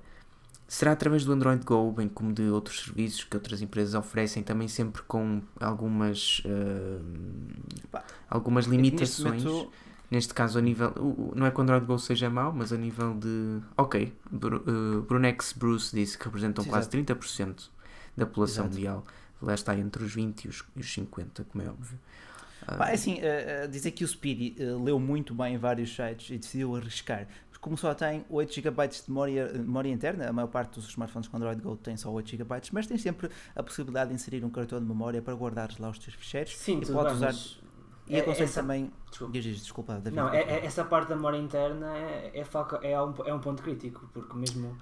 Será 0.71 0.93
através 0.93 1.25
do 1.25 1.33
Android 1.33 1.65
Go, 1.65 1.91
bem 1.93 2.07
como 2.09 2.31
de 2.31 2.43
outros 2.43 2.85
serviços 2.85 3.25
que 3.25 3.35
outras 3.35 3.63
empresas 3.63 3.95
oferecem, 3.95 4.43
também 4.43 4.69
sempre 4.69 5.01
com 5.03 5.41
algumas, 5.59 6.43
uh, 6.45 7.99
algumas 8.29 8.67
limitações. 8.67 9.43
Momento... 9.43 9.73
Neste 10.11 10.33
caso, 10.33 10.59
a 10.59 10.63
nível. 10.63 10.93
Não 11.35 11.47
é 11.47 11.51
que 11.51 11.59
o 11.59 11.63
Android 11.63 11.87
Go 11.87 11.99
seja 11.99 12.31
mau, 12.31 12.53
mas 12.53 12.73
a 12.73 12.77
nível 12.77 13.15
de. 13.15 13.61
Ok, 13.77 14.13
uh, 14.33 15.03
Brunex 15.03 15.55
Bruce 15.55 15.95
disse 15.95 16.19
que 16.19 16.25
representam 16.25 16.65
Sim, 16.65 16.71
quase 16.71 16.89
exato. 16.95 17.15
30% 17.15 17.71
da 18.17 18.27
população 18.27 18.65
exato. 18.65 18.75
mundial. 18.75 19.05
Lá 19.41 19.55
está 19.55 19.75
entre 19.77 20.05
os 20.05 20.15
20 20.15 20.45
e 20.45 20.49
os, 20.49 20.65
e 20.77 20.81
os 20.81 20.93
50, 20.93 21.45
como 21.45 21.65
é 21.65 21.69
óbvio. 21.69 21.99
É 22.67 22.93
assim, 22.93 23.19
uh, 23.19 23.69
dizer 23.69 23.91
que 23.93 24.05
o 24.05 24.09
Speedy 24.09 24.57
uh, 24.63 24.83
leu 24.83 24.99
muito 24.99 25.35
bem 25.35 25.55
em 25.55 25.59
vários 25.59 25.95
sites 25.95 26.31
e 26.31 26.39
decidiu 26.39 26.77
arriscar 26.77 27.27
como 27.61 27.77
só 27.77 27.95
tem 27.95 28.25
8 28.31 28.55
GB 28.55 28.89
de 28.89 29.03
memória, 29.09 29.53
memória 29.53 29.91
interna, 29.91 30.29
a 30.29 30.33
maior 30.33 30.49
parte 30.49 30.75
dos 30.75 30.89
smartphones 30.89 31.29
com 31.29 31.37
Android 31.37 31.61
Go 31.61 31.77
tem 31.77 31.97
só 31.97 32.11
8 32.11 32.31
GB, 32.31 32.61
mas 32.73 32.87
tens 32.87 33.03
sempre 33.03 33.31
a 33.55 33.63
possibilidade 33.63 34.11
de 34.11 34.15
inserir 34.15 34.45
um 34.45 34.51
cartão 34.51 34.79
de 34.79 34.87
memória 34.87 35.21
para 35.21 35.35
guardares 35.35 35.77
lá 35.79 35.91
os 35.91 35.99
teus 35.99 36.15
ficheiros 36.15 36.57
Sim, 36.57 36.81
e 36.81 36.87
podes 36.87 37.15
usar. 37.15 37.35
E 38.07 38.17
é, 38.17 38.21
aconselho 38.21 38.45
essa... 38.45 38.63
também. 38.63 38.91
Desculpa, 39.11 39.33
diz, 39.33 39.61
desculpa 39.61 39.95
David. 39.95 40.15
Não, 40.15 40.29
é, 40.33 40.41
é, 40.41 40.65
essa 40.65 40.85
parte 40.85 41.09
da 41.09 41.17
memória 41.17 41.37
interna 41.37 41.95
é, 41.97 42.33
é, 42.35 42.93
é, 42.93 43.03
um, 43.03 43.15
é 43.27 43.35
um 43.35 43.41
ponto 43.41 43.63
crítico, 43.63 44.09
porque 44.13 44.35
mesmo. 44.37 44.77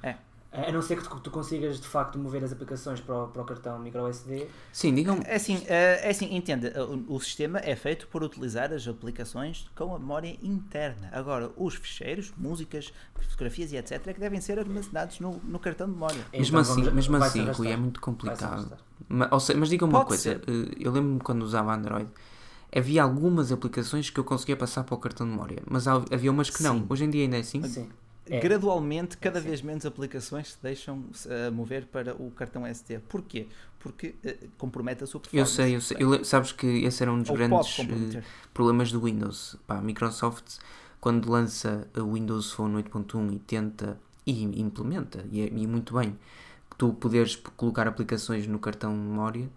É 0.56 0.70
a 0.70 0.72
não 0.72 0.80
ser 0.80 0.96
que 0.96 1.08
tu, 1.08 1.20
tu, 1.20 1.30
consigas 1.30 1.78
de 1.78 1.86
facto 1.86 2.18
mover 2.18 2.42
as 2.42 2.52
aplicações 2.52 3.00
para 3.00 3.24
o, 3.24 3.28
para 3.28 3.42
o 3.42 3.44
cartão 3.44 3.78
micro 3.78 4.08
SD. 4.08 4.46
Sim, 4.72 4.94
digam. 4.94 5.20
É 5.24 5.36
assim, 5.36 5.62
é 5.66 6.08
assim 6.08 6.34
entenda, 6.34 6.72
o, 6.84 7.16
o, 7.16 7.20
sistema 7.20 7.58
é 7.58 7.76
feito 7.76 8.08
por 8.08 8.22
utilizar 8.22 8.72
as 8.72 8.88
aplicações 8.88 9.68
com 9.76 9.94
a 9.94 9.98
memória 9.98 10.36
interna. 10.42 11.10
Agora, 11.12 11.50
os 11.56 11.74
ficheiros, 11.74 12.32
músicas, 12.36 12.92
fotografias 13.20 13.72
e 13.72 13.76
etc. 13.76 14.06
é 14.06 14.12
que 14.14 14.20
devem 14.20 14.40
ser 14.40 14.58
armazenados 14.58 15.20
no, 15.20 15.38
no 15.44 15.58
cartão 15.58 15.86
de 15.86 15.92
memória. 15.92 16.24
Então, 16.28 16.40
mesmo 16.40 16.58
assim, 16.58 16.82
vamos, 16.82 16.94
mesmo 16.94 17.16
assim 17.16 17.44
Rui, 17.50 17.68
é 17.68 17.76
muito 17.76 18.00
complicado. 18.00 18.76
Mas, 19.08 19.50
mas 19.50 19.68
diga-me 19.68 19.92
uma 19.92 20.04
coisa, 20.04 20.22
ser. 20.22 20.36
Eh, 20.46 20.76
eu 20.80 20.90
lembro-me 20.90 21.20
quando 21.20 21.42
usava 21.42 21.74
Android 21.74 22.10
havia 22.74 23.02
algumas 23.02 23.52
aplicações 23.52 24.10
que 24.10 24.18
eu 24.18 24.24
conseguia 24.24 24.56
passar 24.56 24.84
para 24.84 24.94
o 24.94 24.98
cartão 24.98 25.26
de 25.26 25.32
memória, 25.32 25.62
mas 25.68 25.86
havia 25.86 26.30
umas 26.30 26.50
que 26.50 26.62
não. 26.62 26.78
Sim. 26.78 26.86
Hoje 26.88 27.04
em 27.04 27.10
dia 27.10 27.22
ainda 27.22 27.36
é 27.36 27.40
assim? 27.40 27.62
Sim. 27.62 27.88
É. 28.28 28.40
Gradualmente, 28.40 29.16
cada 29.16 29.40
vez 29.40 29.62
menos 29.62 29.86
aplicações 29.86 30.52
se 30.52 30.58
deixam 30.62 30.98
uh, 30.98 31.52
mover 31.52 31.86
para 31.86 32.14
o 32.14 32.30
cartão 32.30 32.66
SD. 32.66 32.98
Porquê? 33.08 33.46
Porque 33.78 34.14
uh, 34.24 34.48
compromete 34.58 35.04
a 35.04 35.06
sua 35.06 35.20
performance. 35.20 35.60
Eu 35.60 35.64
sei, 35.64 35.76
eu 35.76 35.80
sei. 35.80 35.96
Eu, 36.00 36.24
sabes 36.24 36.52
que 36.52 36.66
esse 36.84 37.02
era 37.02 37.12
um 37.12 37.20
dos 37.20 37.30
Ou 37.30 37.36
grandes 37.36 37.78
uh, 37.78 38.22
problemas 38.52 38.90
do 38.90 39.00
Windows. 39.00 39.56
Pá, 39.66 39.78
a 39.78 39.80
Microsoft, 39.80 40.58
quando 41.00 41.30
lança 41.30 41.86
o 41.96 42.14
Windows 42.14 42.52
Phone 42.52 42.82
8.1 42.82 43.34
e 43.34 43.38
tenta 43.38 43.98
e 44.26 44.42
implementa, 44.60 45.24
e, 45.30 45.42
é, 45.42 45.46
e 45.46 45.66
muito 45.68 45.94
bem, 45.94 46.18
que 46.68 46.76
tu 46.76 46.92
poderes 46.92 47.36
colocar 47.36 47.86
aplicações 47.86 48.44
no 48.48 48.58
cartão 48.58 48.92
de 48.92 48.98
memória, 48.98 49.48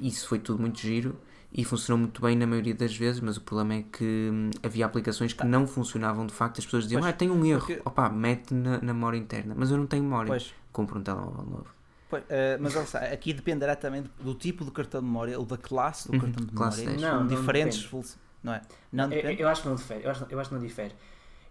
isso 0.00 0.26
foi 0.26 0.38
tudo 0.38 0.58
muito 0.60 0.80
giro 0.80 1.14
e 1.52 1.64
funcionou 1.64 1.98
muito 1.98 2.22
bem 2.22 2.36
na 2.36 2.46
maioria 2.46 2.74
das 2.74 2.94
vezes, 2.96 3.20
mas 3.20 3.36
o 3.36 3.40
problema 3.40 3.74
é 3.74 3.82
que 3.82 4.30
hum, 4.32 4.50
havia 4.62 4.86
aplicações 4.86 5.32
que 5.32 5.42
ah. 5.42 5.46
não 5.46 5.66
funcionavam 5.66 6.26
de 6.26 6.32
facto. 6.32 6.58
As 6.58 6.64
pessoas 6.64 6.84
diziam, 6.84 7.00
pois, 7.00 7.12
ah, 7.12 7.16
tem 7.16 7.30
um 7.30 7.44
erro, 7.44 7.66
porque... 7.66 7.82
opa, 7.84 8.08
mete 8.08 8.54
na, 8.54 8.80
na 8.80 8.94
memória 8.94 9.18
interna, 9.18 9.54
mas 9.56 9.70
eu 9.70 9.76
não 9.76 9.86
tenho 9.86 10.04
memória, 10.04 10.28
pois. 10.28 10.54
compro 10.72 10.98
um 10.98 11.02
telemóvel 11.02 11.44
novo. 11.44 11.74
Pois, 12.08 12.22
uh, 12.24 12.26
mas 12.58 12.74
olha 12.76 13.12
aqui 13.12 13.32
dependerá 13.32 13.76
também 13.76 14.04
do 14.20 14.34
tipo 14.34 14.64
de 14.64 14.70
cartão 14.72 15.00
de 15.00 15.06
memória 15.06 15.38
ou 15.38 15.44
da 15.44 15.56
classe 15.56 16.08
do 16.08 16.14
uhum, 16.14 16.20
cartão 16.20 16.44
de 16.44 16.52
memória. 16.52 16.90
Não, 16.98 17.20
não, 17.20 17.26
diferentes, 17.26 17.90
não, 17.92 18.02
não 18.42 18.52
é? 18.54 18.62
Não 18.92 19.12
eu, 19.12 19.30
eu, 19.30 19.48
acho 19.48 19.62
que 19.62 19.68
não 19.68 19.76
difere, 19.76 20.04
eu 20.04 20.10
acho, 20.10 20.26
eu 20.28 20.40
acho 20.40 20.50
que 20.50 20.54
não 20.54 20.62
difere. 20.62 20.94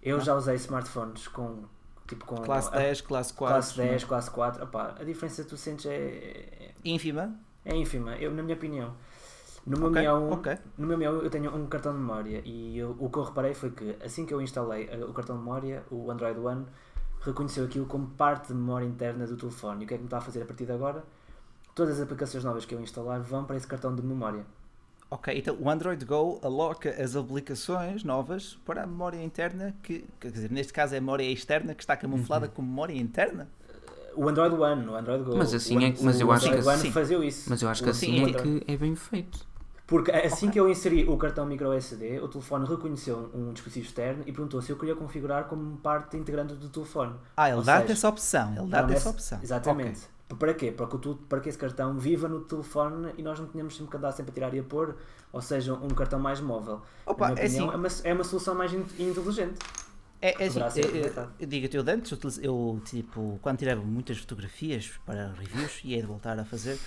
Eu 0.01 0.17
não. 0.17 0.25
já 0.25 0.35
usei 0.35 0.55
smartphones 0.55 1.27
com 1.27 1.63
tipo 2.07 2.25
com 2.25 2.35
classe 2.37 2.71
10, 2.71 3.01
classe 3.01 3.33
4. 3.33 3.55
Classe 3.55 3.77
10, 3.77 4.03
classe 4.05 4.31
4. 4.31 4.63
Opa, 4.63 4.95
a 4.99 5.03
diferença 5.03 5.43
que 5.43 5.49
tu 5.49 5.57
sentes 5.57 5.85
é, 5.85 5.95
é 5.95 6.73
ínfima. 6.83 7.35
É 7.63 7.75
ínfima, 7.75 8.15
eu, 8.15 8.31
na 8.31 8.41
minha 8.41 8.55
opinião. 8.55 8.95
No 9.65 9.77
meu, 9.77 9.89
okay, 9.89 10.07
okay. 10.07 10.57
no 10.77 10.87
meu 10.87 11.01
eu 11.23 11.29
tenho 11.29 11.55
um 11.55 11.67
cartão 11.67 11.93
de 11.93 11.99
memória 11.99 12.41
e 12.45 12.77
eu, 12.77 12.95
o 12.97 13.09
que 13.09 13.17
eu 13.17 13.23
reparei 13.23 13.53
foi 13.53 13.71
que 13.71 13.97
assim 14.03 14.25
que 14.25 14.33
eu 14.33 14.41
instalei 14.41 14.89
eh, 14.89 15.03
o 15.03 15.13
cartão 15.13 15.37
de 15.37 15.43
memória, 15.43 15.83
o 15.91 16.09
Android 16.09 16.39
One 16.39 16.65
reconheceu 17.21 17.65
aquilo 17.65 17.85
como 17.85 18.07
parte 18.07 18.47
de 18.47 18.53
memória 18.53 18.85
interna 18.85 19.27
do 19.27 19.35
telefone. 19.35 19.81
E 19.81 19.85
o 19.85 19.87
que 19.87 19.93
é 19.93 19.97
que 19.97 20.03
me 20.03 20.07
está 20.07 20.17
a 20.17 20.21
fazer 20.21 20.41
a 20.41 20.45
partir 20.45 20.65
de 20.65 20.71
agora? 20.71 21.03
Todas 21.75 21.95
as 21.95 22.01
aplicações 22.01 22.43
novas 22.43 22.65
que 22.65 22.73
eu 22.73 22.81
instalar 22.81 23.21
vão 23.21 23.45
para 23.45 23.55
esse 23.55 23.67
cartão 23.67 23.93
de 23.95 24.01
memória. 24.01 24.45
Ok, 25.11 25.35
então 25.35 25.57
o 25.59 25.69
Android 25.69 26.05
Go 26.05 26.39
aloca 26.43 26.89
as 26.91 27.15
aplicações 27.15 28.03
novas 28.03 28.59
para 28.63 28.83
a 28.83 28.87
memória 28.87 29.21
interna, 29.23 29.75
que 29.81 30.05
quer 30.19 30.31
dizer, 30.31 30.51
neste 30.51 30.71
caso 30.71 30.93
é 30.93 30.99
a 30.99 31.01
memória 31.01 31.23
externa 31.23 31.73
que 31.73 31.81
está 31.81 31.97
camuflada 31.97 32.45
uhum. 32.45 32.51
como 32.53 32.67
memória 32.67 32.93
interna? 32.93 33.49
O 34.19 34.27
Android 34.27 34.53
One, 34.53 34.85
o 34.85 34.95
Android 34.97 35.23
Go. 35.23 35.37
Mas 35.37 35.53
assim 35.53 35.81
é, 35.81 35.95
mas 36.01 36.19
eu 36.19 36.29
acho 36.29 36.49
que 36.49 36.57
assim, 36.57 36.91
fazia 36.91 37.17
isso. 37.23 37.49
Mas 37.49 37.61
eu 37.61 37.69
acho 37.69 37.81
que 37.81 37.89
assim 37.89 38.25
é 38.25 38.33
que 38.33 38.63
é 38.67 38.75
bem 38.75 38.93
feito. 38.93 39.47
Porque 39.87 40.11
assim 40.11 40.47
okay. 40.47 40.49
que 40.49 40.59
eu 40.59 40.67
inseri 40.67 41.07
o 41.07 41.15
cartão 41.15 41.45
micro 41.45 41.71
SD, 41.71 42.19
o 42.19 42.27
telefone 42.27 42.67
reconheceu 42.67 43.31
um 43.33 43.53
dispositivo 43.53 43.85
externo 43.85 44.23
e 44.27 44.33
perguntou 44.33 44.61
se 44.61 44.73
eu 44.73 44.77
queria 44.77 44.93
configurar 44.93 45.45
como 45.45 45.77
parte 45.77 46.17
integrante 46.17 46.53
do 46.53 46.67
telefone. 46.67 47.15
Ah, 47.37 47.49
ele 47.49 47.61
dá-te 47.63 47.93
essa 47.93 48.09
opção. 48.09 48.53
Ele 48.57 48.67
dá-te 48.67 48.93
essa 48.93 49.09
opção. 49.09 49.39
Exatamente. 49.41 50.01
Okay. 50.27 50.37
Para 50.37 50.53
quê? 50.53 50.71
Para 50.73 50.87
que, 50.87 50.97
tu, 50.97 51.17
para 51.29 51.39
que 51.39 51.47
esse 51.47 51.57
cartão 51.57 51.97
viva 51.97 52.27
no 52.27 52.41
telefone 52.41 53.13
e 53.17 53.23
nós 53.23 53.39
não 53.39 53.47
tenhamos 53.47 53.73
sempre 53.73 53.89
que 53.89 53.97
andar 53.97 54.11
sempre 54.11 54.31
a 54.31 54.33
tirar 54.33 54.53
e 54.53 54.59
a 54.59 54.63
pôr, 54.63 54.97
ou 55.31 55.41
seja, 55.41 55.73
um 55.73 55.87
cartão 55.87 56.19
mais 56.19 56.41
móvel. 56.41 56.81
Opa, 57.05 57.29
Na 57.29 57.35
minha 57.35 57.45
é, 57.45 57.47
opinião, 57.47 57.69
assim, 57.69 57.73
é, 57.73 57.77
uma, 57.77 58.11
é 58.11 58.13
uma 58.13 58.23
solução 58.25 58.53
mais 58.53 58.73
inteligente. 58.73 59.57
É, 60.21 60.43
é 60.43 60.47
assim, 60.47 60.59
eu, 61.39 61.47
digo-te, 61.47 61.77
eu 61.77 61.83
antes, 61.87 62.39
eu, 62.41 62.81
tipo, 62.83 63.39
quando 63.41 63.57
tirava 63.57 63.81
muitas 63.81 64.17
fotografias 64.17 64.91
para 65.05 65.31
reviews 65.31 65.79
e 65.83 65.95
é 65.95 66.01
de 66.01 66.05
voltar 66.05 66.37
a 66.37 66.43
fazer, 66.43 66.77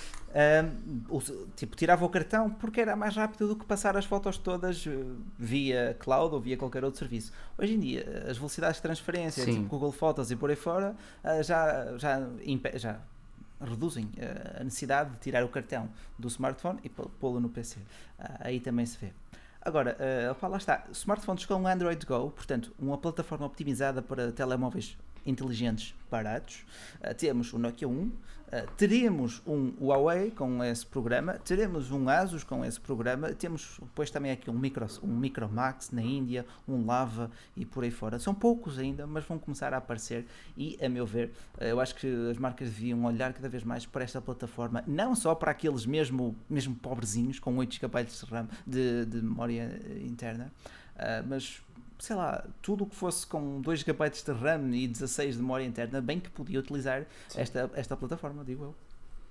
um, 1.11 1.19
tipo, 1.57 1.75
tirava 1.75 2.05
o 2.05 2.11
cartão 2.11 2.51
porque 2.51 2.83
era 2.83 2.95
mais 2.95 3.17
rápido 3.17 3.49
do 3.49 3.57
que 3.57 3.65
passar 3.65 3.97
as 3.97 4.05
fotos 4.05 4.37
todas 4.37 4.87
eh, 4.87 4.91
via 5.39 5.97
cloud 5.99 6.35
ou 6.35 6.41
via 6.43 6.59
qualquer 6.59 6.85
outro 6.85 6.99
serviço. 6.99 7.33
Hoje 7.57 7.75
em 7.75 7.81
dia, 7.81 8.27
as 8.29 8.37
velocidades 8.37 8.77
de 8.77 8.83
transferência, 8.83 9.45
Sim. 9.45 9.55
tipo 9.55 9.69
Google 9.69 9.93
Fotos 9.93 10.31
e 10.31 10.37
por 10.37 10.51
aí 10.51 10.57
fora, 10.57 10.95
uh, 11.25 11.43
já, 11.43 11.97
já, 11.97 12.29
já 12.77 13.01
reduzem 13.61 14.05
uh, 14.05 14.61
a 14.61 14.65
necessidade 14.65 15.11
de 15.11 15.21
tirar 15.21 15.43
o 15.43 15.49
cartão 15.49 15.89
do 16.19 16.29
smartphone 16.29 16.81
e 16.85 16.91
pô-lo 16.91 17.41
no 17.41 17.49
PC. 17.49 17.79
Uh, 17.79 17.83
aí 18.41 18.61
também 18.61 18.85
se 18.85 18.99
vê. 18.99 19.13
Agora, 19.65 19.97
uh, 19.97 20.49
lá 20.49 20.57
está, 20.57 20.85
smartphones 20.93 21.45
com 21.47 21.67
Android 21.69 22.05
Go, 22.05 22.31
portanto, 22.31 22.75
uma 22.79 22.99
plataforma 22.99 23.47
optimizada 23.47 24.03
para 24.03 24.33
telemóveis 24.33 24.99
inteligentes 25.25 25.95
baratos. 26.11 26.65
Uh, 27.01 27.15
temos 27.15 27.53
o 27.53 27.59
Nokia 27.59 27.89
1, 27.89 28.11
Uh, 28.53 28.71
teremos 28.77 29.41
um 29.47 29.73
Huawei 29.81 30.31
com 30.31 30.63
esse 30.63 30.85
programa, 30.85 31.39
teremos 31.39 31.91
um 31.91 32.07
Asus 32.07 32.45
com 32.45 32.63
esse 32.63 32.79
programa, 32.79 33.33
temos 33.33 33.79
depois 33.81 34.11
também 34.11 34.31
aqui 34.31 34.51
um 34.51 34.59
Micro, 34.59 34.87
um 35.03 35.07
Micro 35.07 35.49
Max 35.49 35.91
na 35.91 36.03
Índia, 36.03 36.45
um 36.69 36.85
Lava 36.85 37.31
e 37.57 37.65
por 37.65 37.83
aí 37.83 37.91
fora. 37.91 38.19
São 38.19 38.35
poucos 38.35 38.79
ainda, 38.79 39.07
mas 39.07 39.25
vão 39.25 39.39
começar 39.39 39.73
a 39.73 39.79
aparecer 39.79 40.27
e, 40.55 40.79
a 40.85 40.89
meu 40.91 41.07
ver, 41.07 41.33
uh, 41.59 41.65
eu 41.65 41.81
acho 41.81 41.95
que 41.95 42.07
as 42.31 42.37
marcas 42.37 42.69
deviam 42.69 43.03
olhar 43.05 43.33
cada 43.33 43.49
vez 43.49 43.65
mais 43.65 43.87
para 43.87 44.05
esta 44.05 44.21
plataforma, 44.21 44.85
não 44.87 45.15
só 45.15 45.35
para 45.35 45.51
aqueles 45.51 45.87
mesmo, 45.87 46.37
mesmo 46.47 46.75
pobrezinhos 46.75 47.39
com 47.39 47.57
8 47.57 47.75
GB 47.75 48.05
de 48.05 48.27
RAM 48.27 48.49
de, 48.67 49.07
de 49.07 49.23
memória 49.23 49.81
interna, 50.05 50.53
mas 51.27 51.63
sei 52.03 52.17
lá, 52.17 52.45
tudo 52.61 52.83
o 52.83 52.87
que 52.89 52.97
fosse 52.97 53.25
com 53.25 53.61
2 53.61 53.79
GB 53.79 54.11
de 54.11 54.33
RAM 54.33 54.75
e 54.75 54.89
16 54.89 55.37
de 55.37 55.41
memória 55.41 55.65
interna, 55.65 56.01
bem 56.01 56.19
que 56.19 56.29
podia 56.31 56.59
utilizar 56.59 57.07
esta, 57.33 57.71
esta 57.75 57.97
plataforma, 57.97 58.45
digo 58.45 58.65
eu. 58.65 58.75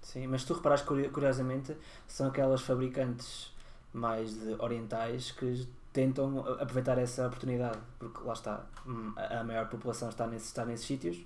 Sim, 0.02 0.28
mas 0.28 0.46
tu 0.46 0.54
reparas 0.54 0.82
curiosamente, 0.82 1.76
são 2.08 2.28
aquelas 2.28 2.62
fabricantes 2.62 3.52
mais 3.94 4.38
orientais 4.58 5.32
que 5.32 5.68
tentam 5.92 6.40
aproveitar 6.62 6.98
essa 6.98 7.28
oportunidade, 7.28 7.78
porque 8.00 8.24
lá 8.24 8.32
está, 8.32 8.64
hum, 8.88 9.12
a 9.18 9.44
maior 9.44 9.68
população 9.68 10.08
está, 10.08 10.26
nesse, 10.26 10.46
está 10.46 10.64
nesses 10.64 10.86
sítios. 10.86 11.18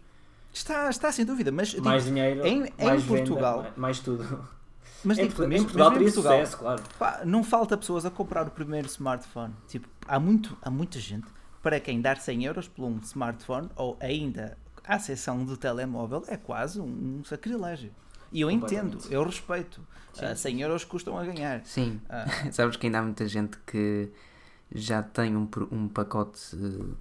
Está, 0.52 0.90
está 0.90 1.12
sem 1.12 1.26
dúvida, 1.26 1.52
mas 1.52 1.76
mais 1.76 2.06
digo, 2.06 2.16
dinheiro, 2.16 2.44
em, 2.44 2.74
mais 2.84 3.04
em 3.04 3.08
Portugal, 3.08 3.62
venda, 3.62 3.74
mais, 3.78 4.00
tudo. 4.00 4.50
Mas 5.04 5.20
em, 5.20 5.28
digo, 5.28 5.44
em 5.44 5.62
Portugal 5.62 5.92
teria 5.92 6.12
sucesso, 6.12 6.58
claro. 6.58 6.82
Pá, 6.98 7.22
não 7.24 7.44
falta 7.44 7.78
pessoas 7.78 8.04
a 8.04 8.10
comprar 8.10 8.48
o 8.48 8.50
primeiro 8.50 8.88
smartphone. 8.88 9.54
Tipo, 9.68 9.88
há, 10.08 10.20
muito, 10.20 10.58
há 10.64 10.72
muita 10.72 11.00
gente 11.00 11.35
para 11.66 11.80
quem 11.80 12.00
dar 12.00 12.18
100 12.18 12.46
euros 12.46 12.68
por 12.68 12.86
um 12.86 13.00
smartphone 13.00 13.72
ou 13.76 13.98
ainda 14.00 14.56
a 14.84 15.00
seção 15.00 15.44
do 15.44 15.58
telemóvel 15.58 16.24
é 16.28 16.38
quase 16.38 16.80
um, 16.80 17.24
sacrilégio. 17.24 17.92
E 18.32 18.42
eu 18.42 18.52
entendo, 18.52 19.00
eu 19.10 19.24
respeito. 19.24 19.82
Sim, 20.14 20.26
uh, 20.26 20.36
100 20.36 20.62
euros 20.62 20.84
custam 20.86 21.18
a 21.18 21.26
ganhar. 21.26 21.66
Sim. 21.66 22.00
Uh, 22.06 22.54
Sabes 22.54 22.78
que 22.78 22.86
ainda 22.86 23.00
há 23.00 23.02
muita 23.02 23.28
gente 23.28 23.58
que 23.66 24.12
já 24.76 25.02
tem 25.02 25.36
um, 25.36 25.50
um 25.72 25.88
pacote 25.88 26.56
uh, 26.56 26.96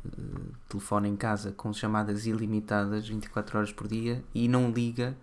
telefone 0.66 1.10
em 1.10 1.16
casa 1.16 1.52
com 1.52 1.70
chamadas 1.70 2.24
ilimitadas 2.24 3.06
24 3.06 3.58
horas 3.58 3.70
por 3.70 3.86
dia 3.86 4.24
e 4.34 4.48
não 4.48 4.70
liga 4.70 5.14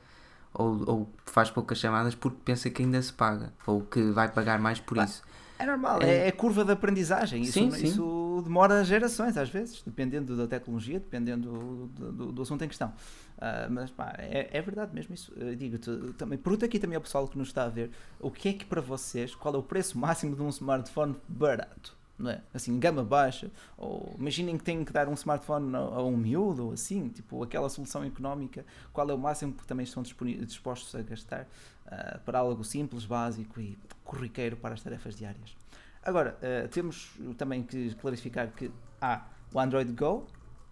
ou, 0.54 0.88
ou 0.88 1.10
faz 1.26 1.50
poucas 1.50 1.80
chamadas 1.80 2.14
porque 2.14 2.38
pensa 2.46 2.70
que 2.70 2.84
ainda 2.84 3.02
se 3.02 3.12
paga 3.12 3.52
ou 3.66 3.82
que 3.82 4.12
vai 4.12 4.32
pagar 4.32 4.60
mais 4.60 4.80
por 4.80 4.98
isso. 4.98 5.24
É 5.62 5.66
normal, 5.66 6.02
é, 6.02 6.28
é 6.28 6.32
curva 6.32 6.66
de 6.66 6.72
aprendizagem. 6.72 7.44
Isso, 7.44 7.54
sim, 7.54 7.72
sim. 7.72 7.86
isso 7.86 8.42
demora 8.44 8.84
gerações, 8.84 9.38
às 9.38 9.50
vezes, 9.50 9.84
dependendo 9.86 10.36
da 10.36 10.48
tecnologia, 10.48 11.00
dependendo 11.00 11.52
do, 11.88 12.12
do, 12.12 12.32
do 12.32 12.42
assunto 12.42 12.64
em 12.64 12.68
questão. 12.68 12.90
Uh, 13.38 13.70
mas 13.70 13.92
pá, 13.92 14.16
é, 14.18 14.50
é, 14.52 14.62
verdade 14.62 14.94
mesmo 14.94 15.14
isso. 15.14 15.32
Digo-te 15.56 16.14
também, 16.18 16.38
pergunta 16.38 16.66
aqui 16.66 16.80
também 16.80 16.96
ao 16.96 17.02
pessoal 17.02 17.28
que 17.28 17.38
nos 17.38 17.50
está 17.50 17.66
a 17.66 17.70
ver 17.70 17.92
o 18.20 18.32
que 18.32 18.50
é 18.50 18.54
que 18.54 18.66
para 18.66 18.82
vocês, 18.82 19.36
qual 19.36 19.54
é 19.54 19.58
o 19.58 19.64
preço 19.64 19.98
máximo 19.98 20.36
de 20.36 20.42
um 20.42 20.50
smartphone 20.50 21.16
barato? 21.28 21.96
Não 22.18 22.30
é? 22.30 22.42
Assim, 22.54 22.80
gama 22.80 23.04
baixa, 23.04 23.50
ou 23.78 24.16
imaginem 24.18 24.58
que 24.58 24.64
têm 24.64 24.86
que 24.86 24.94
dar 24.94 25.08
um 25.08 25.14
smartphone 25.14 25.76
a, 25.76 25.80
a 25.80 26.04
um 26.04 26.16
miúdo, 26.16 26.68
ou 26.68 26.74
assim, 26.74 27.10
tipo 27.10 27.42
aquela 27.44 27.68
solução 27.68 28.04
económica, 28.04 28.64
qual 28.94 29.10
é 29.10 29.14
o 29.14 29.18
máximo 29.18 29.54
que 29.54 29.66
também 29.66 29.84
estão 29.84 30.04
dispostos 30.04 30.94
a 30.94 31.02
gastar 31.02 31.48
uh, 31.92 32.20
para 32.20 32.40
algo 32.40 32.64
simples, 32.64 33.06
básico 33.06 33.60
e 33.60 33.78
corriqueiro 34.04 34.58
para 34.58 34.74
as 34.74 34.82
tarefas 34.82 35.16
diárias. 35.16 35.56
Agora, 36.04 36.38
uh, 36.38 36.68
temos 36.70 37.12
também 37.38 37.64
que 37.64 37.94
clarificar 37.96 38.52
que 38.52 38.72
há 39.00 39.26
o 39.54 39.60
Android 39.60 39.92
Go, 39.94 40.26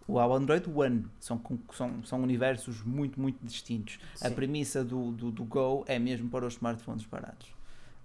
o 0.09 0.19
Android 0.19 0.67
One 0.73 1.05
são, 1.19 1.39
são, 1.71 2.03
são 2.03 2.23
universos 2.23 2.81
muito, 2.81 3.21
muito 3.21 3.37
distintos. 3.45 3.99
Sim. 4.15 4.27
A 4.27 4.31
premissa 4.31 4.83
do, 4.83 5.11
do, 5.11 5.29
do, 5.29 5.45
Go 5.45 5.85
é 5.87 5.99
mesmo 5.99 6.27
para 6.29 6.47
os 6.47 6.55
smartphones 6.55 7.05
baratos. 7.05 7.47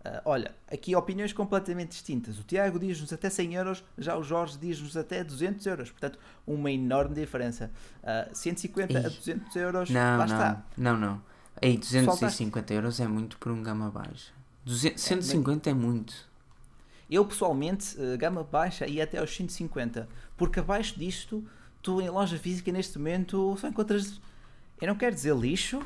Uh, 0.05 0.21
olha, 0.27 0.55
aqui 0.71 0.95
opiniões 0.95 1.33
completamente 1.33 1.93
distintas. 1.93 2.39
O 2.39 2.43
Tiago 2.43 2.79
diz-nos 2.79 3.11
até 3.11 3.31
100 3.31 3.55
euros, 3.55 3.85
já 3.97 4.19
o 4.19 4.23
Jorge 4.23 4.59
diz-nos 4.59 4.99
até 4.99 5.25
200 5.25 5.65
euros. 5.65 5.91
Portanto, 5.91 6.19
uma 6.47 6.71
enorme 6.71 7.15
diferença. 7.15 7.71
Uh, 8.03 8.35
150 8.35 8.93
Ih. 8.93 8.97
a 8.99 9.09
200 9.09 9.57
euros, 9.57 9.89
não, 9.89 10.01
lá 10.01 10.17
não, 10.19 10.25
está. 10.25 10.65
Não, 10.77 10.99
não. 10.99 11.23
Aí, 11.61 11.77
250 11.77 12.75
euros 12.75 13.01
é 13.01 13.07
muito 13.07 13.39
por 13.39 13.53
um 13.53 13.63
gama 13.63 13.91
baixa. 13.91 14.33
200, 14.65 15.03
150 15.03 15.69
é, 15.69 15.73
é 15.73 15.75
muito. 15.75 16.15
Eu 17.11 17.25
pessoalmente, 17.25 17.97
uh, 17.99 18.17
gama 18.19 18.43
baixa 18.43 18.87
e 18.87 19.01
até 19.01 19.19
aos 19.19 19.35
150, 19.35 20.09
porque 20.37 20.61
abaixo 20.61 20.99
disto, 20.99 21.45
tu 21.83 22.01
em 22.01 22.09
loja 22.09 22.39
física 22.39 22.73
neste 22.73 22.99
momento 22.99 23.57
só 23.59 23.69
encontras. 23.69 24.21
Eu 24.81 24.89
não 24.89 24.97
quero 24.97 25.15
dizer 25.15 25.37
lixo, 25.37 25.81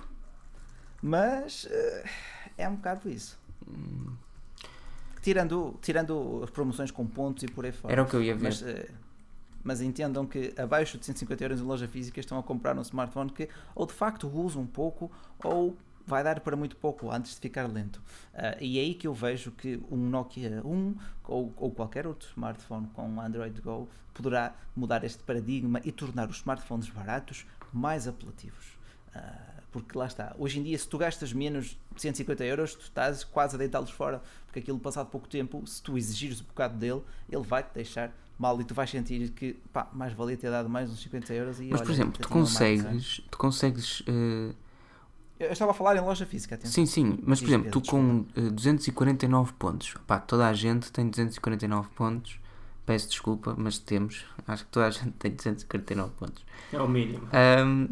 mas 1.03 1.65
uh, 1.65 2.09
é 2.57 2.69
um 2.69 2.77
bocado 2.77 3.11
isso. 3.11 3.39
Hum. 3.67 4.15
Tirando, 5.21 5.77
tirando 5.83 6.41
as 6.45 6.51
promoções 6.51 6.91
com 6.91 7.05
pontos 7.07 7.43
e 7.43 7.49
por 7.49 7.65
aí 7.65 7.73
fora. 7.73 7.93
Era 7.93 8.03
o 8.03 8.07
que 8.07 8.15
eu 8.15 8.23
ia 8.23 8.35
ver. 8.35 8.45
Mas, 8.45 8.63
uh, 8.63 8.89
mas 9.63 9.81
entendam 9.81 10.27
que 10.27 10.55
abaixo 10.57 10.99
de 10.99 11.07
150 11.07 11.45
euros 11.45 11.61
em 11.61 11.65
loja 11.65 11.89
física 11.89 12.21
estão 12.21 12.39
a 12.39 12.43
comprar 12.43 12.77
um 12.77 12.83
smartphone 12.83 13.31
que 13.31 13.49
ou 13.75 13.87
de 13.87 13.93
facto 13.93 14.29
usa 14.29 14.59
um 14.59 14.67
pouco 14.67 15.11
ou 15.43 15.77
vai 16.09 16.25
dar 16.25 16.41
para 16.41 16.57
muito 16.57 16.75
pouco 16.77 17.11
antes 17.11 17.35
de 17.35 17.41
ficar 17.41 17.67
lento. 17.67 17.97
Uh, 18.33 18.63
e 18.63 18.79
é 18.79 18.83
aí 18.83 18.95
que 18.95 19.07
eu 19.07 19.13
vejo 19.13 19.51
que 19.51 19.79
um 19.91 19.97
Nokia 19.97 20.63
1 20.65 20.95
ou, 21.25 21.53
ou 21.57 21.71
qualquer 21.71 22.07
outro 22.07 22.29
smartphone 22.31 22.87
com 22.95 23.21
Android 23.21 23.61
Go 23.61 23.87
poderá 24.15 24.55
mudar 24.75 25.05
este 25.05 25.23
paradigma 25.23 25.81
e 25.85 25.93
tornar 25.93 26.31
os 26.31 26.39
smartphones 26.39 26.89
baratos 26.89 27.47
mais 27.73 28.09
apelativos. 28.09 28.79
Uh, 29.15 29.59
porque 29.71 29.97
lá 29.99 30.07
está, 30.07 30.35
hoje 30.39 30.59
em 30.59 30.63
dia, 30.63 30.79
se 30.79 30.89
tu 30.89 30.97
gastas 30.97 31.33
menos 31.33 31.79
de 31.95 32.01
150 32.01 32.43
euros, 32.45 32.75
tu 32.75 32.83
estás 32.83 33.23
quase 33.23 33.55
a 33.55 33.59
deitá-los 33.59 33.91
fora, 33.91 34.23
porque 34.47 34.61
aquilo 34.61 34.79
passado 34.79 35.11
pouco 35.11 35.29
tempo, 35.29 35.65
se 35.67 35.83
tu 35.83 35.99
exigires 35.99 36.41
um 36.41 36.45
bocado 36.45 36.79
dele, 36.79 37.03
ele 37.29 37.43
vai-te 37.43 37.75
deixar 37.75 38.11
mal 38.39 38.59
e 38.61 38.65
tu 38.65 38.73
vais 38.73 38.89
sentir 38.89 39.31
que 39.31 39.55
pá, 39.73 39.89
mais 39.93 40.13
valia 40.13 40.37
ter 40.37 40.51
dado 40.51 40.69
mais 40.69 40.91
uns 40.91 41.03
50 41.03 41.35
euros. 41.35 41.61
E, 41.61 41.65
Mas, 41.65 41.81
olha, 41.81 41.87
por 41.87 41.93
exemplo, 41.93 42.23
tu 42.23 42.29
consegues, 42.29 43.21
tu 43.31 43.39
consegues. 43.39 44.01
Uh... 44.01 44.55
Eu 45.39 45.53
estava 45.53 45.71
a 45.71 45.75
falar 45.75 45.97
em 45.97 46.01
loja 46.01 46.27
física, 46.27 46.57
atenção. 46.57 46.73
Sim, 46.73 46.87
sim, 46.87 47.19
mas 47.23 47.39
por 47.39 47.47
Diz 47.47 47.55
exemplo, 47.55 47.71
tu 47.71 47.81
com 47.81 48.25
uh, 48.37 48.51
249 48.51 49.53
pontos, 49.53 49.95
pá, 50.07 50.19
toda 50.19 50.49
a 50.49 50.53
gente 50.53 50.91
tem 50.91 51.09
249 51.09 51.89
pontos, 51.95 52.41
peço 52.85 53.09
desculpa, 53.09 53.55
mas 53.57 53.79
temos, 53.79 54.25
acho 54.47 54.65
que 54.65 54.71
toda 54.71 54.87
a 54.87 54.91
gente 54.91 55.13
tem 55.13 55.31
249 55.33 56.13
pontos. 56.19 56.45
É 56.73 56.81
o 56.81 56.89
mínimo. 56.89 57.29
Um, 57.65 57.89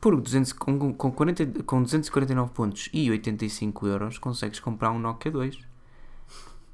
por 0.00 0.20
200, 0.20 0.52
com, 0.52 0.94
com, 0.94 1.10
40, 1.10 1.64
com 1.64 1.82
249 1.82 2.52
pontos 2.52 2.88
e 2.92 3.10
85 3.10 3.86
euros 3.86 4.18
consegues 4.18 4.60
comprar 4.60 4.92
um 4.92 4.98
Nokia 4.98 5.32
2. 5.32 5.58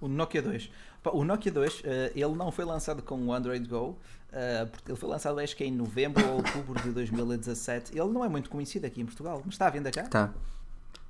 O 0.00 0.08
Nokia 0.08 0.42
2. 0.42 0.70
O 1.12 1.24
Nokia 1.24 1.52
2, 1.52 1.74
uh, 1.74 1.82
eh, 1.84 2.12
ele 2.14 2.34
não 2.34 2.50
foi 2.50 2.64
lançado 2.64 3.02
com 3.02 3.26
o 3.26 3.32
Android 3.32 3.68
Go, 3.68 3.90
uh, 3.90 4.66
porque 4.70 4.90
ele 4.90 4.98
foi 4.98 5.08
lançado 5.08 5.38
acho 5.38 5.54
que 5.54 5.64
em 5.64 5.70
novembro 5.70 6.26
ou 6.26 6.36
outubro 6.36 6.80
de 6.80 6.90
2017. 6.92 7.92
Ele 7.92 8.08
não 8.08 8.24
é 8.24 8.28
muito 8.28 8.48
conhecido 8.48 8.86
aqui 8.86 9.02
em 9.02 9.04
Portugal, 9.04 9.42
mas 9.44 9.54
está 9.54 9.66
à 9.66 9.70
venda 9.70 9.90
cá? 9.90 10.02
Está. 10.02 10.32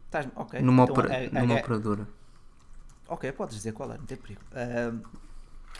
Estás, 0.06 0.28
ok. 0.34 0.60
Numa, 0.60 0.84
então, 0.84 0.94
opera, 0.94 1.14
é, 1.14 1.26
é, 1.26 1.30
numa 1.30 1.54
é, 1.54 1.60
operadora. 1.60 2.08
Ok, 3.08 3.30
podes 3.32 3.56
dizer 3.56 3.72
qual 3.72 3.92
é, 3.92 3.98
não 3.98 4.04
tem 4.04 4.16
perigo. 4.16 4.40
Uh, 4.52 5.00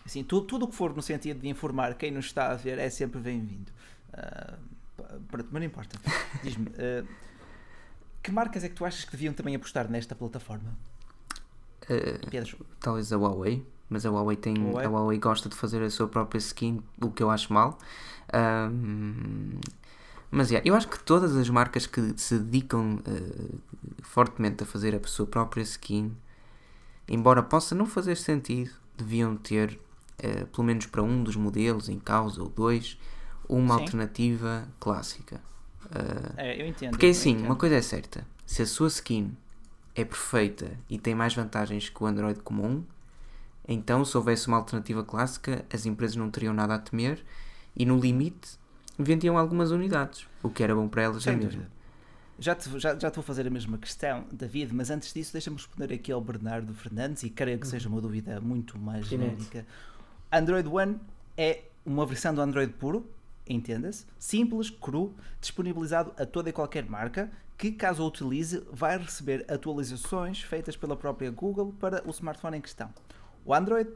assim, 0.07 0.23
tudo, 0.23 0.47
tudo 0.47 0.65
o 0.67 0.69
que 0.69 0.75
for 0.75 0.95
no 0.95 1.03
sentido 1.03 1.41
de 1.41 1.49
informar 1.49 1.95
quem 1.95 2.11
nos 2.11 2.27
está 2.27 2.51
a 2.51 2.55
ver 2.55 2.79
é 2.79 2.91
sempre 2.91 3.21
bem-vindo. 3.21 3.73
Uh, 4.13 4.59
mas 5.33 5.51
não 5.51 5.63
importa. 5.63 5.99
Diz-me, 6.43 6.69
uh, 6.69 7.07
que 8.23 8.31
marcas 8.31 8.63
é 8.63 8.69
que 8.69 8.75
tu 8.75 8.85
achas 8.85 9.05
que 9.05 9.11
deviam 9.11 9.35
também 9.35 9.55
apostar 9.55 9.91
nesta 9.91 10.15
plataforma? 10.15 10.77
Uh, 11.85 12.65
talvez 12.81 13.13
a 13.13 13.17
Huawei 13.17 13.74
mas 13.89 14.05
a 14.07 14.11
Huawei 14.11 14.37
tem 14.37 14.57
Huawei. 14.57 14.87
a 14.87 14.89
Huawei 14.89 15.19
gosta 15.19 15.49
de 15.49 15.55
fazer 15.55 15.83
a 15.83 15.91
sua 15.91 16.09
própria 16.09 16.39
skin, 16.39 16.83
o 17.01 17.11
que 17.11 17.23
eu 17.23 17.31
acho 17.31 17.53
mal. 17.53 17.79
Um, 18.33 19.61
mas 20.31 20.51
yeah, 20.51 20.69
eu 20.69 20.75
acho 20.75 20.89
que 20.89 20.99
todas 20.99 21.37
as 21.37 21.49
marcas 21.49 21.87
que 21.87 22.15
se 22.17 22.39
dedicam 22.39 22.97
uh, 22.97 23.59
fortemente 24.03 24.65
a 24.65 24.67
fazer 24.67 24.95
a 24.95 25.07
sua 25.07 25.27
própria 25.27 25.63
skin, 25.63 26.13
embora 27.09 27.43
possa 27.43 27.75
não 27.75 27.87
fazer 27.87 28.17
sentido, 28.17 28.73
deviam 28.97 29.37
ter, 29.37 29.79
uh, 30.19 30.47
pelo 30.47 30.65
menos 30.65 30.87
para 30.87 31.03
um 31.03 31.23
dos 31.23 31.37
modelos 31.37 31.89
em 31.89 31.99
causa 31.99 32.43
ou 32.43 32.49
dois, 32.49 32.99
uma 33.49 33.75
Sim. 33.75 33.81
alternativa 33.83 34.67
clássica. 34.81 35.41
Uh, 35.87 36.33
é, 36.37 36.61
eu 36.61 36.67
entendo. 36.67 36.91
Porque 36.91 37.07
assim, 37.07 37.37
uma 37.37 37.57
coisa 37.57 37.77
é 37.77 37.83
certa: 37.83 38.27
se 38.47 38.63
a 38.63 38.67
sua 38.67 38.89
skin 38.89 39.37
é 39.95 40.05
perfeita 40.05 40.73
e 40.91 40.99
tem 40.99 41.15
mais 41.15 41.35
vantagens 41.35 41.89
que 41.89 42.03
o 42.03 42.07
Android 42.07 42.41
comum, 42.41 42.83
então, 43.67 44.05
se 44.05 44.17
houvesse 44.17 44.47
uma 44.49 44.59
alternativa 44.59 45.03
clássica, 45.03 45.65
as 45.73 45.87
empresas 45.87 46.17
não 46.17 46.31
teriam 46.31 46.53
nada 46.53 46.75
a 46.75 46.79
temer 46.79 47.25
e, 47.75 47.87
no 47.87 47.99
limite, 47.99 48.59
vendiam 48.99 49.39
algumas 49.39 49.71
unidades, 49.71 50.27
o 50.43 50.51
que 50.51 50.63
era 50.63 50.75
bom 50.75 50.89
para 50.89 51.03
elas 51.03 51.23
Sem 51.23 51.37
mesmo. 51.37 51.67
Já 52.39 52.55
te, 52.55 52.69
já, 52.79 52.99
já 52.99 53.11
te 53.11 53.15
vou 53.15 53.23
fazer 53.23 53.47
a 53.47 53.51
mesma 53.51 53.79
questão, 53.79 54.25
David, 54.31 54.75
mas 54.75 54.91
antes 54.91 55.13
disso, 55.13 55.33
deixa-me 55.33 55.57
responder 55.57 55.93
aqui 55.95 56.11
ao 56.11 56.21
Bernardo 56.21 56.75
Fernandes 56.75 57.23
e 57.23 57.31
creio 57.31 57.59
que 57.59 57.67
seja 57.67 57.89
uma 57.89 58.01
dúvida 58.01 58.41
muito 58.41 58.77
mais 58.79 59.07
genérica. 59.07 59.65
Android 60.33 60.69
One 60.69 60.99
é 61.37 61.63
uma 61.87 62.05
versão 62.05 62.35
do 62.35 62.41
Android 62.41 62.73
puro, 62.73 63.09
entenda-se, 63.49 64.05
simples, 64.19 64.69
cru, 64.69 65.15
disponibilizado 65.41 66.13
a 66.19 66.27
toda 66.27 66.51
e 66.51 66.53
qualquer 66.53 66.89
marca, 66.89 67.31
que 67.57 67.71
caso 67.71 68.03
o 68.03 68.07
utilize, 68.09 68.65
vai 68.73 68.99
receber 68.99 69.45
atualizações 69.49 70.43
feitas 70.43 70.77
pela 70.77 70.97
própria 70.97 71.31
Google 71.31 71.73
para 71.79 72.03
o 72.07 72.11
smartphone 72.11 72.59
em 72.59 72.61
questão. 72.61 72.91
O 73.47 73.53
Android 73.53 73.91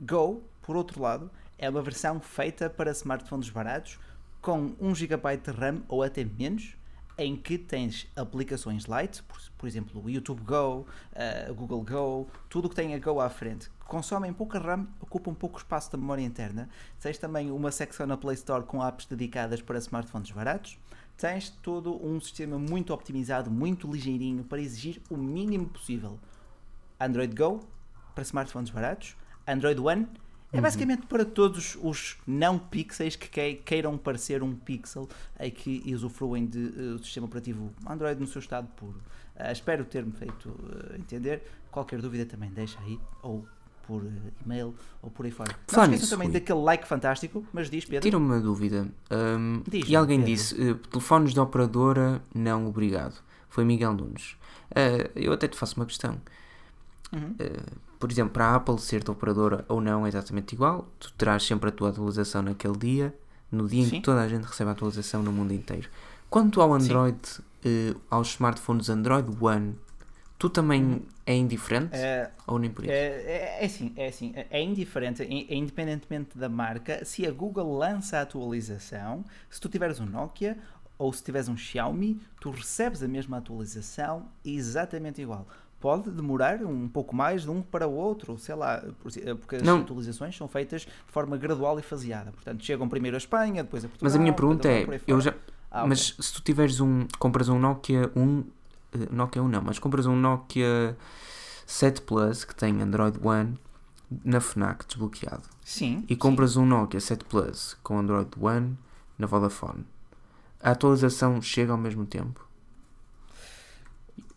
Go, 0.00 0.44
por 0.62 0.76
outro 0.76 1.02
lado, 1.02 1.28
é 1.58 1.68
uma 1.68 1.82
versão 1.82 2.20
feita 2.20 2.70
para 2.70 2.92
smartphones 2.92 3.50
baratos 3.50 3.98
com 4.40 4.76
1 4.80 4.94
GB 4.94 5.36
de 5.38 5.50
RAM 5.50 5.82
ou 5.88 6.04
até 6.04 6.24
menos, 6.24 6.76
em 7.18 7.34
que 7.34 7.58
tens 7.58 8.06
aplicações 8.14 8.86
light, 8.86 9.24
por, 9.24 9.40
por 9.58 9.66
exemplo, 9.66 10.00
o 10.04 10.08
YouTube 10.08 10.40
Go, 10.42 10.86
uh, 10.86 11.54
Google 11.54 11.82
Go, 11.82 12.30
tudo 12.48 12.66
o 12.66 12.68
que 12.68 12.76
tem 12.76 12.94
a 12.94 12.98
Go 13.00 13.20
à 13.20 13.28
frente, 13.28 13.68
que 13.70 13.86
consomem 13.86 14.32
pouca 14.32 14.60
RAM, 14.60 14.86
ocupam 15.00 15.34
pouco 15.34 15.58
espaço 15.58 15.90
da 15.90 15.98
memória 15.98 16.22
interna. 16.22 16.68
Tens 17.00 17.18
também 17.18 17.50
uma 17.50 17.72
secção 17.72 18.06
na 18.06 18.16
Play 18.16 18.34
Store 18.34 18.62
com 18.62 18.86
apps 18.86 19.06
dedicadas 19.06 19.60
para 19.60 19.78
smartphones 19.78 20.30
baratos. 20.30 20.78
Tens 21.16 21.50
todo 21.50 22.06
um 22.06 22.20
sistema 22.20 22.56
muito 22.56 22.92
optimizado, 22.92 23.50
muito 23.50 23.90
ligeirinho, 23.90 24.44
para 24.44 24.60
exigir 24.60 25.02
o 25.10 25.16
mínimo 25.16 25.66
possível. 25.66 26.20
Android 27.00 27.34
Go 27.34 27.66
para 28.16 28.22
smartphones 28.22 28.70
baratos. 28.70 29.14
Android 29.46 29.78
One 29.78 30.08
é 30.52 30.56
uhum. 30.56 30.62
basicamente 30.62 31.02
uhum. 31.02 31.06
para 31.06 31.24
todos 31.24 31.76
os 31.82 32.16
não 32.26 32.58
pixels 32.58 33.14
que 33.14 33.54
queiram 33.56 33.96
parecer 33.98 34.42
um 34.42 34.54
pixel 34.54 35.08
e 35.38 35.50
que 35.50 35.82
usufruem 35.94 36.46
do 36.46 36.94
uh, 36.94 37.04
sistema 37.04 37.26
operativo 37.26 37.70
Android 37.86 38.18
no 38.18 38.26
seu 38.26 38.40
estado 38.40 38.66
puro. 38.74 38.98
Uh, 39.36 39.52
espero 39.52 39.84
ter-me 39.84 40.12
feito 40.12 40.48
uh, 40.48 40.96
entender. 40.96 41.42
Qualquer 41.70 42.00
dúvida 42.00 42.24
também 42.24 42.50
deixa 42.50 42.78
aí, 42.80 42.98
ou 43.22 43.46
por 43.86 44.02
e-mail, 44.44 44.74
ou 45.02 45.10
por 45.10 45.26
aí 45.26 45.30
fora. 45.30 45.54
Não 45.70 45.84
esqueçam 45.84 46.08
também 46.08 46.30
daquele 46.30 46.60
like 46.60 46.88
fantástico, 46.88 47.44
mas 47.52 47.68
diz 47.68 47.84
Pedro. 47.84 48.00
Tira 48.00 48.16
uma 48.16 48.40
dúvida. 48.40 48.88
Um, 49.10 49.62
e 49.70 49.94
alguém 49.94 50.20
Pedro. 50.20 50.32
disse: 50.32 50.74
telefones 50.90 51.34
de 51.34 51.38
operadora, 51.38 52.22
não 52.34 52.66
obrigado. 52.66 53.22
Foi 53.50 53.62
Miguel 53.62 53.92
Nunes. 53.92 54.36
eu 55.14 55.32
até 55.34 55.46
te 55.46 55.56
faço 55.56 55.76
uma 55.76 55.86
questão. 55.86 56.18
Uhum 57.12 57.36
por 57.98 58.10
exemplo, 58.10 58.32
para 58.32 58.46
a 58.46 58.54
Apple 58.56 58.78
ser 58.78 59.02
tua 59.02 59.14
operadora 59.14 59.64
ou 59.68 59.80
não 59.80 60.04
é 60.04 60.08
exatamente 60.08 60.54
igual, 60.54 60.86
tu 60.98 61.12
terás 61.14 61.42
sempre 61.42 61.70
a 61.70 61.72
tua 61.72 61.90
atualização 61.90 62.42
naquele 62.42 62.76
dia, 62.76 63.14
no 63.50 63.68
dia 63.68 63.84
Sim. 63.84 63.88
em 63.88 64.00
que 64.00 64.04
toda 64.04 64.20
a 64.20 64.28
gente 64.28 64.44
recebe 64.44 64.70
a 64.70 64.72
atualização 64.72 65.22
no 65.22 65.32
mundo 65.32 65.52
inteiro. 65.52 65.88
Quanto 66.28 66.60
ao 66.60 66.72
Android, 66.72 67.18
uh, 67.18 68.00
aos 68.10 68.30
smartphones 68.30 68.90
Android 68.90 69.28
One, 69.40 69.76
tu 70.38 70.50
também 70.50 70.82
hum. 70.82 71.02
é 71.24 71.34
indiferente? 71.34 71.94
É, 71.94 72.30
ou 72.46 72.58
nem 72.58 72.70
por 72.70 72.84
isso? 72.84 72.92
É, 72.92 72.96
é, 72.96 73.58
é 73.60 73.64
assim, 73.64 73.92
é 73.96 74.08
assim, 74.08 74.32
é 74.34 74.62
indiferente, 74.62 75.22
é, 75.22 75.26
é, 75.26 75.56
independentemente 75.56 76.36
da 76.36 76.48
marca. 76.48 77.04
Se 77.04 77.26
a 77.26 77.30
Google 77.30 77.78
lança 77.78 78.18
a 78.18 78.22
atualização, 78.22 79.24
se 79.48 79.60
tu 79.60 79.68
tiveres 79.68 80.00
um 80.00 80.06
Nokia 80.06 80.58
ou 80.98 81.12
se 81.12 81.22
tiveres 81.22 81.48
um 81.48 81.56
Xiaomi, 81.56 82.20
tu 82.40 82.50
recebes 82.50 83.02
a 83.02 83.08
mesma 83.08 83.38
atualização 83.38 84.28
exatamente 84.44 85.22
igual 85.22 85.46
pode 85.86 86.10
demorar 86.10 86.64
um 86.64 86.88
pouco 86.88 87.14
mais 87.14 87.42
de 87.42 87.50
um 87.50 87.62
para 87.62 87.86
o 87.86 87.94
outro, 87.94 88.36
sei 88.40 88.56
lá, 88.56 88.82
porque 89.38 89.54
as 89.54 89.62
não. 89.62 89.82
atualizações 89.82 90.36
são 90.36 90.48
feitas 90.48 90.80
de 90.80 91.12
forma 91.12 91.36
gradual 91.36 91.78
e 91.78 91.82
faseada. 91.82 92.32
Portanto, 92.32 92.64
chegam 92.64 92.88
primeiro 92.88 93.16
a 93.16 93.18
Espanha, 93.18 93.62
depois 93.62 93.84
a 93.84 93.88
Portugal. 93.88 94.04
Mas 94.04 94.16
a 94.16 94.18
minha 94.18 94.32
pergunta 94.32 94.68
é, 94.68 94.84
eu 95.06 95.20
já, 95.20 95.32
ah, 95.70 95.86
mas 95.86 96.10
okay. 96.10 96.24
se 96.24 96.32
tu 96.32 96.42
tiveres 96.42 96.80
um, 96.80 97.06
compras 97.20 97.48
um 97.48 97.60
Nokia 97.60 98.10
1, 98.16 98.44
eh, 98.94 98.98
Nokia 99.12 99.40
1 99.40 99.46
não, 99.46 99.62
mas 99.62 99.78
compras 99.78 100.06
um 100.06 100.16
Nokia 100.16 100.96
7 101.64 102.02
Plus 102.02 102.42
que 102.42 102.56
tem 102.56 102.82
Android 102.82 103.20
One 103.22 103.56
na 104.24 104.40
Fnac 104.40 104.84
desbloqueado. 104.88 105.44
Sim. 105.64 106.04
E 106.08 106.16
compras 106.16 106.54
sim. 106.54 106.58
um 106.58 106.66
Nokia 106.66 106.98
7 106.98 107.24
Plus 107.26 107.76
com 107.84 107.96
Android 107.96 108.30
One 108.40 108.76
na 109.16 109.28
Vodafone. 109.28 109.86
A 110.60 110.72
atualização 110.72 111.40
chega 111.40 111.70
ao 111.70 111.78
mesmo 111.78 112.04
tempo? 112.04 112.44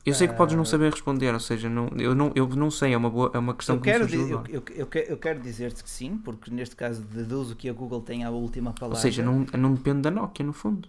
Eu 0.06 0.14
sei 0.14 0.28
que 0.28 0.34
podes 0.34 0.56
não 0.56 0.64
ah, 0.64 0.66
saber 0.66 0.92
responder, 0.92 1.34
ou 1.34 1.40
seja, 1.40 1.70
não, 1.70 1.90
eu, 1.98 2.16
não, 2.16 2.32
eu 2.34 2.48
não 2.48 2.72
sei, 2.72 2.94
é 2.94 2.98
uma, 2.98 3.10
boa, 3.10 3.32
é 3.34 3.38
uma 3.38 3.54
questão 3.54 3.76
eu 3.76 3.82
que 3.82 3.92
quero, 3.92 4.06
me 4.06 4.32
eu, 4.32 4.44
eu, 4.48 4.64
eu, 4.70 4.88
eu 5.08 5.18
quero 5.18 5.40
dizer-te 5.40 5.84
que 5.84 5.90
sim, 5.90 6.18
porque 6.18 6.50
neste 6.50 6.76
caso 6.76 7.02
deduzo 7.02 7.56
que 7.56 7.70
a 7.70 7.74
Google 7.74 8.02
tem 8.02 8.24
a 8.24 8.30
última 8.30 8.72
palavra. 8.72 8.98
Ou 8.98 9.02
seja, 9.02 9.22
não, 9.22 9.46
não 9.58 9.74
depende 9.74 10.02
da 10.02 10.12
Nokia, 10.12 10.46
no 10.46 10.54
fundo. 10.54 10.88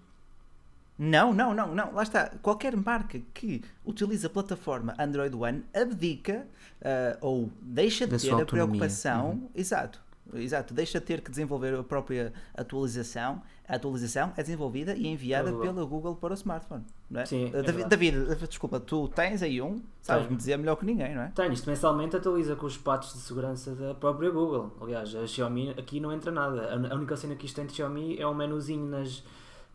Não, 0.97 1.33
não, 1.33 1.55
não, 1.55 1.75
não. 1.75 1.93
Lá 1.93 2.03
está. 2.03 2.31
Qualquer 2.43 2.77
marca 2.77 3.21
que 3.33 3.63
utiliza 3.85 4.27
a 4.27 4.31
plataforma 4.31 4.95
Android 4.99 5.35
One 5.35 5.65
abdica 5.75 6.47
uh, 6.81 7.19
ou 7.21 7.51
deixa 7.61 8.07
de 8.07 8.13
da 8.13 8.19
ter 8.19 8.43
a 8.43 8.47
preocupação. 8.47 9.31
Uhum. 9.31 9.49
Exato 9.55 10.01
Exato, 10.35 10.73
deixa 10.73 11.01
de 11.01 11.07
ter 11.07 11.21
que 11.21 11.31
desenvolver 11.31 11.75
a 11.75 11.83
própria 11.83 12.33
atualização. 12.55 13.43
A 13.71 13.77
atualização 13.77 14.33
é 14.37 14.43
desenvolvida 14.43 14.97
e 14.97 15.07
enviada 15.07 15.53
pela 15.53 15.85
Google 15.85 16.17
para 16.17 16.33
o 16.33 16.35
smartphone. 16.35 16.85
Não 17.09 17.21
é? 17.21 17.25
Sim, 17.25 17.53
é 17.55 17.63
David, 17.63 17.89
David, 17.89 18.47
desculpa, 18.49 18.81
tu 18.81 19.07
tens 19.07 19.45
aí 19.45 19.63
um, 19.63 19.81
sabes-me 20.03 20.37
dizer 20.37 20.57
melhor 20.57 20.75
que 20.75 20.85
ninguém, 20.85 21.15
não 21.15 21.23
é? 21.23 21.29
Tenho, 21.29 21.53
isto 21.53 21.71
mensalmente 21.71 22.17
atualiza 22.17 22.57
com 22.57 22.67
os 22.67 22.77
patos 22.77 23.13
de 23.13 23.21
segurança 23.21 23.73
da 23.77 23.95
própria 23.95 24.29
Google. 24.29 24.77
Aliás, 24.81 25.15
a 25.15 25.25
Xiaomi 25.25 25.71
aqui 25.79 26.01
não 26.01 26.13
entra 26.13 26.33
nada. 26.33 26.69
A 26.91 26.97
única 26.97 27.17
cena 27.17 27.37
que 27.37 27.47
isto 27.47 27.55
tem 27.55 27.67
de 27.67 27.73
Xiaomi 27.73 28.19
é 28.19 28.27
um 28.27 28.35
menuzinho 28.35 28.87
nas, 28.87 29.23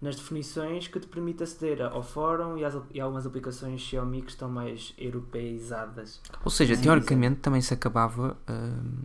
nas 0.02 0.18
definições 0.18 0.89
que 0.89 1.00
te 1.00 1.08
permite 1.08 1.43
aceder 1.43 1.82
ao 1.82 2.04
fórum 2.04 2.58
e, 2.58 2.66
às, 2.66 2.78
e 2.93 3.00
algumas 3.00 3.26
aplicações 3.26 3.80
Xiaomi 3.80 4.24
que 4.24 4.32
estão 4.32 4.50
mais 4.50 4.93
europeizadas. 4.98 6.20
Ou 6.43 6.52
seja, 6.52 6.76
teoricamente 6.76 7.39
também 7.39 7.62
se 7.62 7.74
acabava. 7.74 8.36
Hum, 8.50 9.04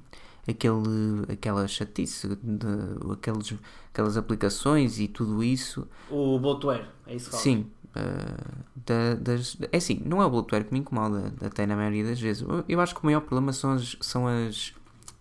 aquele, 0.49 1.33
aquela 1.33 1.67
chatice, 1.69 2.29
de, 2.29 2.67
aqueles, 3.13 3.55
aquelas 3.93 4.17
aplicações 4.17 4.99
e 4.99 5.09
tudo 5.09 5.43
isso. 5.43 5.87
O 6.11 6.39
Boltware, 6.39 6.87
é 7.07 7.15
isso 7.15 7.31
que 7.31 7.37
Sim, 7.37 7.71
Uh, 7.91 8.65
da, 8.87 9.17
das, 9.17 9.57
é 9.73 9.77
assim, 9.77 10.01
não 10.05 10.23
é 10.23 10.25
o 10.25 10.31
bloatware 10.31 10.65
que 10.65 10.73
me 10.73 10.79
incomoda, 10.79 11.33
até 11.45 11.67
na 11.67 11.75
maioria 11.75 12.05
das 12.05 12.21
vezes. 12.21 12.43
Eu, 12.43 12.65
eu 12.69 12.81
acho 12.81 12.95
que 12.95 13.03
o 13.03 13.07
maior 13.07 13.21
problema 13.21 13.53
são 13.53 13.73
as, 13.73 13.97
são 14.01 14.29
as, 14.29 14.73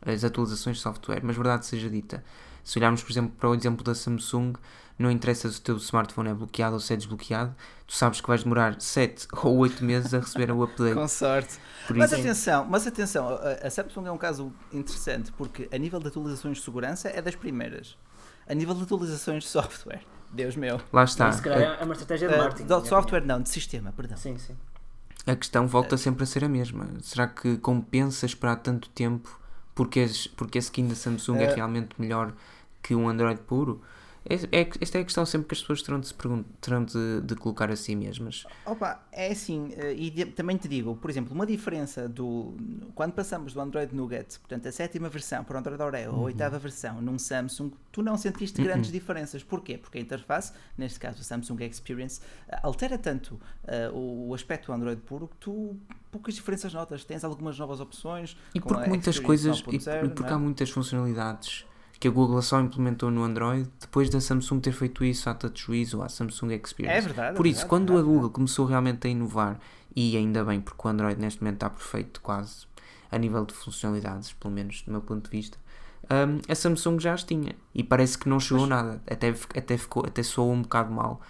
as 0.05 0.23
atualizações 0.23 0.77
de 0.77 0.83
software, 0.83 1.21
mas 1.23 1.35
verdade 1.35 1.65
seja 1.65 1.89
dita. 1.89 2.23
Se 2.69 2.77
olharmos, 2.77 3.01
por 3.01 3.11
exemplo, 3.11 3.31
para 3.35 3.49
o 3.49 3.55
exemplo 3.55 3.83
da 3.83 3.95
Samsung, 3.95 4.53
não 4.99 5.09
interessa 5.09 5.49
se 5.49 5.57
o 5.57 5.61
teu 5.61 5.77
smartphone 5.77 6.29
é 6.29 6.33
bloqueado 6.35 6.75
ou 6.75 6.79
se 6.79 6.93
é 6.93 6.95
desbloqueado, 6.95 7.55
tu 7.87 7.95
sabes 7.95 8.21
que 8.21 8.27
vais 8.27 8.43
demorar 8.43 8.79
7 8.79 9.27
ou 9.43 9.57
8 9.57 9.83
meses 9.83 10.13
a 10.13 10.19
receber 10.19 10.51
o 10.51 10.61
update. 10.61 10.93
Com 10.93 11.07
sorte. 11.07 11.57
Por 11.87 11.97
mas 11.97 12.11
isso... 12.11 12.21
atenção, 12.21 12.67
mas 12.69 12.85
atenção, 12.85 13.39
a 13.63 13.69
Samsung 13.71 14.05
é 14.05 14.11
um 14.11 14.19
caso 14.19 14.53
interessante 14.71 15.31
porque 15.31 15.67
a 15.73 15.77
nível 15.79 15.99
de 15.99 16.09
atualizações 16.09 16.59
de 16.59 16.63
segurança 16.63 17.09
é 17.09 17.19
das 17.23 17.33
primeiras. 17.33 17.97
A 18.47 18.53
nível 18.53 18.75
de 18.75 18.83
atualizações 18.83 19.45
de 19.45 19.49
software, 19.49 20.03
Deus 20.31 20.55
meu. 20.55 20.79
Lá 20.93 21.05
está. 21.05 21.29
Isso 21.29 21.49
é 21.49 21.83
uma 21.83 21.93
estratégia 21.93 22.29
de 22.29 22.37
marketing. 22.37 22.71
Uh, 22.71 22.81
de 22.83 22.87
software 22.87 23.25
não, 23.25 23.41
de 23.41 23.49
sistema, 23.49 23.91
perdão. 23.93 24.15
Sim, 24.15 24.37
sim. 24.37 24.55
A 25.25 25.35
questão 25.35 25.65
volta 25.65 25.97
sempre 25.97 26.21
a 26.21 26.27
ser 26.27 26.43
a 26.43 26.49
mesma. 26.49 26.87
Será 27.01 27.27
que 27.27 27.57
compensa 27.57 28.27
esperar 28.27 28.57
tanto 28.57 28.89
tempo 28.89 29.39
porque, 29.73 30.05
porque 30.37 30.59
a 30.59 30.61
skin 30.61 30.87
da 30.87 30.93
Samsung 30.93 31.39
uh, 31.39 31.41
é 31.41 31.55
realmente 31.55 31.99
melhor 31.99 32.31
que 32.81 32.95
um 32.95 33.09
Android 33.09 33.41
puro? 33.41 33.81
É, 34.25 34.61
é, 34.61 34.69
esta 34.81 34.97
é 34.97 35.01
a 35.01 35.03
questão 35.03 35.25
sempre 35.25 35.47
que 35.47 35.53
as 35.53 35.61
pessoas 35.61 35.81
terão 35.81 35.99
de, 35.99 36.07
se 36.07 36.13
terão 36.59 36.83
de, 36.83 37.21
de 37.21 37.35
colocar 37.35 37.71
a 37.71 37.75
si 37.75 37.95
mesmas. 37.95 38.45
Opa, 38.65 39.01
é 39.11 39.31
assim, 39.31 39.71
eh, 39.77 39.93
e 39.93 40.09
de, 40.09 40.25
também 40.25 40.57
te 40.57 40.67
digo, 40.67 40.95
por 40.95 41.09
exemplo, 41.09 41.33
uma 41.33 41.45
diferença 41.45 42.07
do. 42.07 42.55
Quando 42.93 43.13
passamos 43.13 43.53
do 43.53 43.61
Android 43.61 43.95
Nougat, 43.95 44.37
portanto, 44.39 44.67
a 44.67 44.71
sétima 44.71 45.09
versão 45.09 45.43
para 45.43 45.55
o 45.55 45.59
Android 45.59 45.81
Oreo, 45.81 46.11
uhum. 46.11 46.19
a 46.19 46.21
oitava 46.23 46.59
versão 46.59 47.01
num 47.01 47.17
Samsung, 47.17 47.71
tu 47.91 48.03
não 48.03 48.17
sentiste 48.17 48.61
grandes 48.61 48.89
uhum. 48.89 48.93
diferenças. 48.93 49.41
Porquê? 49.41 49.77
Porque 49.77 49.97
a 49.97 50.01
interface, 50.01 50.53
neste 50.77 50.99
caso 50.99 51.21
o 51.21 51.23
Samsung 51.23 51.63
Experience, 51.63 52.21
eh, 52.49 52.59
altera 52.61 52.97
tanto 52.97 53.35
uh, 53.35 53.95
o, 53.95 54.29
o 54.29 54.33
aspecto 54.33 54.67
do 54.67 54.73
Android 54.73 55.01
puro 55.01 55.27
que 55.27 55.37
tu 55.37 55.77
poucas 56.11 56.35
diferenças 56.35 56.73
notas. 56.73 57.05
Tens 57.05 57.23
algumas 57.23 57.57
novas 57.57 57.79
opções. 57.79 58.35
E 58.53 58.59
porque 58.59 58.89
muitas 58.89 59.17
coisas, 59.17 59.63
e, 59.67 59.75
e 59.75 60.09
porque 60.09 60.31
há 60.31 60.35
é? 60.35 60.37
muitas 60.37 60.69
funcionalidades 60.69 61.68
que 61.99 62.07
a 62.07 62.11
Google 62.11 62.41
só 62.41 62.59
implementou 62.61 63.11
no 63.11 63.23
Android 63.23 63.69
depois 63.79 64.09
da 64.09 64.21
Samsung 64.21 64.59
ter 64.59 64.71
feito 64.71 65.03
isso 65.03 65.29
à 65.29 65.33
TouchWiz 65.33 65.93
ou 65.93 66.01
à 66.01 66.09
Samsung 66.09 66.53
Experience. 66.53 66.97
É 66.97 67.01
verdade. 67.01 67.35
Por 67.35 67.45
é 67.45 67.49
isso, 67.49 67.61
verdade, 67.61 67.69
quando 67.69 67.97
é 67.97 67.99
a 67.99 68.03
Google 68.03 68.29
começou 68.29 68.65
realmente 68.65 69.05
a 69.07 69.09
inovar, 69.09 69.59
e 69.95 70.15
ainda 70.15 70.43
bem, 70.45 70.61
porque 70.61 70.87
o 70.87 70.89
Android 70.89 71.19
neste 71.19 71.41
momento 71.41 71.55
está 71.55 71.69
perfeito 71.69 72.21
quase 72.21 72.67
a 73.11 73.17
nível 73.17 73.43
de 73.45 73.53
funcionalidades, 73.53 74.31
pelo 74.33 74.53
menos 74.53 74.81
do 74.83 74.91
meu 74.91 75.01
ponto 75.01 75.29
de 75.29 75.37
vista, 75.37 75.57
um, 76.11 76.39
a 76.51 76.55
Samsung 76.55 76.99
já 76.99 77.13
as 77.13 77.23
tinha 77.23 77.55
e 77.73 77.83
parece 77.83 78.17
que 78.17 78.29
não 78.29 78.39
chegou 78.39 78.61
Mas... 78.61 78.69
nada, 78.69 79.01
até, 79.07 79.29
até, 79.29 79.77
ficou, 79.77 80.05
até 80.05 80.23
soou 80.23 80.51
um 80.51 80.61
bocado 80.61 80.91
mal. 80.91 81.21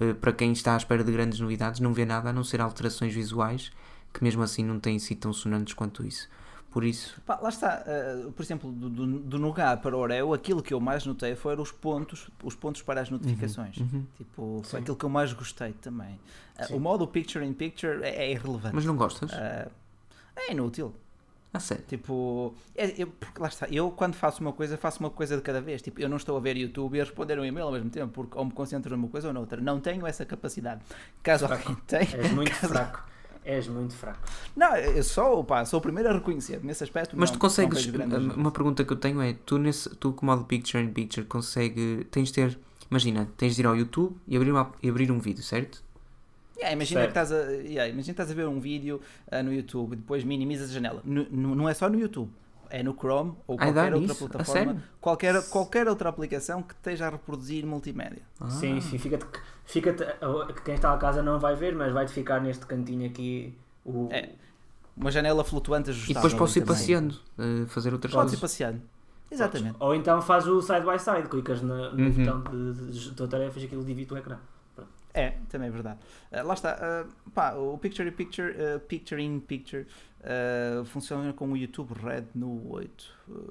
Uh, 0.00 0.14
para 0.14 0.32
quem 0.32 0.52
está 0.52 0.74
à 0.74 0.76
espera 0.76 1.02
de 1.02 1.12
grandes 1.12 1.40
novidades, 1.40 1.80
não 1.80 1.94
vê 1.94 2.04
nada 2.04 2.30
a 2.30 2.32
não 2.32 2.44
ser 2.44 2.60
alterações 2.60 3.14
visuais 3.14 3.70
que, 4.12 4.22
mesmo 4.22 4.42
assim, 4.42 4.64
não 4.64 4.78
têm 4.78 4.98
sido 4.98 5.20
tão 5.20 5.32
sonantes 5.32 5.72
quanto 5.72 6.04
isso. 6.04 6.28
Por 6.76 6.84
isso. 6.84 7.18
Pá, 7.24 7.38
lá 7.40 7.48
está, 7.48 7.82
uh, 7.86 8.30
por 8.32 8.42
exemplo, 8.42 8.70
do, 8.70 8.90
do, 8.90 9.06
do 9.38 9.54
para 9.54 9.96
o 9.96 9.98
Oreo, 9.98 10.34
aquilo 10.34 10.62
que 10.62 10.74
eu 10.74 10.78
mais 10.78 11.06
notei 11.06 11.34
foram 11.34 11.62
os 11.62 11.72
pontos, 11.72 12.28
os 12.44 12.54
pontos 12.54 12.82
para 12.82 13.00
as 13.00 13.08
notificações. 13.08 13.78
Uhum, 13.78 13.88
uhum. 13.94 14.06
Tipo, 14.18 14.60
foi 14.62 14.80
Sim. 14.80 14.82
aquilo 14.82 14.94
que 14.94 15.04
eu 15.06 15.08
mais 15.08 15.32
gostei 15.32 15.72
também. 15.72 16.20
Uh, 16.68 16.76
o 16.76 16.78
modo 16.78 17.08
Picture 17.08 17.42
in 17.46 17.54
Picture 17.54 18.04
é, 18.04 18.26
é 18.26 18.30
irrelevante. 18.30 18.74
Mas 18.74 18.84
não 18.84 18.94
gostas? 18.94 19.32
Uh, 19.32 19.70
é 20.36 20.52
inútil. 20.52 20.94
Ah, 21.50 21.60
sério? 21.60 21.82
Tipo, 21.88 22.54
é, 22.74 22.92
eu, 22.98 23.06
porque 23.06 23.40
lá 23.40 23.48
está, 23.48 23.66
eu 23.70 23.90
quando 23.90 24.14
faço 24.14 24.42
uma 24.42 24.52
coisa, 24.52 24.76
faço 24.76 25.00
uma 25.00 25.08
coisa 25.08 25.34
de 25.34 25.40
cada 25.40 25.62
vez. 25.62 25.80
Tipo, 25.80 26.02
eu 26.02 26.10
não 26.10 26.18
estou 26.18 26.36
a 26.36 26.40
ver 26.40 26.58
YouTube 26.58 26.98
e 26.98 27.00
a 27.00 27.04
responder 27.04 27.38
um 27.38 27.44
e-mail 27.46 27.68
ao 27.68 27.72
mesmo 27.72 27.88
tempo, 27.88 28.12
porque 28.12 28.36
ou 28.36 28.44
me 28.44 28.52
concentro 28.52 28.94
numa 28.94 29.08
coisa 29.08 29.28
ou 29.28 29.32
noutra. 29.32 29.62
Não 29.62 29.80
tenho 29.80 30.06
essa 30.06 30.26
capacidade. 30.26 30.82
Caso 31.22 31.46
alguém 31.46 31.74
tenha. 31.86 32.18
És 32.18 32.32
muito 32.32 32.50
caso, 32.60 32.68
fraco. 32.68 33.15
És 33.46 33.68
muito 33.68 33.94
fraco. 33.94 34.18
Não, 34.56 34.76
eu 34.76 35.04
sou, 35.04 35.44
pá, 35.44 35.64
sou 35.64 35.78
o 35.78 35.80
primeiro 35.80 36.08
a 36.08 36.12
reconhecer 36.12 36.58
nesse 36.64 36.82
aspecto. 36.82 37.16
Mas 37.16 37.30
não, 37.30 37.36
tu 37.36 37.40
consegues. 37.40 37.86
Uma 38.36 38.50
pergunta 38.50 38.84
que 38.84 38.92
eu 38.92 38.96
tenho 38.96 39.22
é: 39.22 39.34
tu, 39.46 39.56
nesse, 39.56 39.88
tu 39.96 40.12
como 40.12 40.32
modo 40.32 40.44
Picture 40.44 40.82
in 40.82 40.92
Picture, 40.92 41.24
consegue. 41.24 42.04
Tens 42.10 42.28
de 42.28 42.34
ter. 42.34 42.58
Imagina, 42.90 43.28
tens 43.36 43.54
de 43.54 43.62
ir 43.62 43.66
ao 43.66 43.76
YouTube 43.76 44.16
e 44.26 44.36
abrir, 44.36 44.50
uma, 44.50 44.72
e 44.82 44.88
abrir 44.88 45.12
um 45.12 45.20
vídeo, 45.20 45.44
certo? 45.44 45.82
Yeah, 46.56 46.74
imagina 46.74 47.02
certo. 47.02 47.12
que 47.12 47.18
estás 47.18 47.32
a, 47.32 47.52
yeah, 47.52 47.88
imagina 47.88 48.02
que 48.02 48.10
estás 48.10 48.30
a 48.30 48.34
ver 48.34 48.48
um 48.48 48.60
vídeo 48.60 49.00
uh, 49.30 49.42
no 49.42 49.52
YouTube 49.52 49.92
e 49.92 49.96
depois 49.96 50.24
minimizas 50.24 50.70
a 50.70 50.72
janela. 50.72 51.02
não 51.04 51.68
é 51.68 51.74
só 51.74 51.88
no 51.88 51.98
YouTube 51.98 52.30
é 52.70 52.82
no 52.82 52.94
Chrome 52.94 53.34
ou 53.46 53.56
qualquer 53.56 53.94
outra 53.94 54.12
isso? 54.12 54.28
plataforma, 54.28 54.82
qualquer, 55.00 55.42
qualquer 55.48 55.88
outra 55.88 56.08
aplicação 56.08 56.62
que 56.62 56.74
esteja 56.74 57.06
a 57.06 57.10
reproduzir 57.10 57.66
multimédia. 57.66 58.22
Ah. 58.40 58.50
Sim, 58.50 58.80
sim, 58.80 58.98
fica-te, 58.98 59.26
fica 59.66 59.92
quem 60.64 60.74
está 60.74 60.94
a 60.94 60.96
casa 60.96 61.22
não 61.22 61.38
vai 61.38 61.54
ver, 61.54 61.74
mas 61.74 61.92
vai-te 61.92 62.12
ficar 62.12 62.40
neste 62.40 62.64
cantinho 62.64 63.06
aqui 63.06 63.54
o... 63.84 64.08
É, 64.10 64.30
uma 64.96 65.10
janela 65.10 65.44
flutuante 65.44 65.90
ajustável. 65.90 66.12
E 66.12 66.14
depois 66.14 66.34
posso 66.34 66.58
ir 66.58 66.64
passeando, 66.64 67.14
uh, 67.38 67.66
fazer 67.66 67.92
outras 67.92 68.12
Podes 68.12 68.30
coisas. 68.30 68.38
ir 68.38 68.40
passeando. 68.40 68.82
Exatamente. 69.30 69.76
Ou 69.78 69.94
então 69.94 70.22
faz 70.22 70.46
o 70.46 70.62
side 70.62 70.86
by 70.86 70.98
side, 70.98 71.28
clicas 71.28 71.60
no, 71.60 71.92
no 71.92 72.04
uhum. 72.04 72.12
botão 72.12 72.42
de, 72.42 72.92
de, 72.92 73.10
de, 73.10 73.28
tarefas 73.28 73.62
e 73.62 73.66
aquilo 73.66 73.84
divide 73.84 74.14
o 74.14 74.16
ecrã. 74.16 74.38
É, 75.12 75.30
também 75.48 75.68
é 75.68 75.70
verdade. 75.70 75.98
Uh, 76.30 76.46
lá 76.46 76.54
está. 76.54 76.76
Uh, 76.76 77.30
pá, 77.30 77.54
o 77.54 77.76
Picture 77.78 78.08
in 78.08 78.12
Picture, 78.12 78.50
uh, 78.52 78.80
Picture 78.80 79.22
in 79.22 79.40
Picture 79.40 79.86
funciona 80.86 81.32
com 81.32 81.52
o 81.52 81.56
YouTube 81.56 81.92
Red 82.02 82.24
no 82.34 82.68
8. 82.72 83.04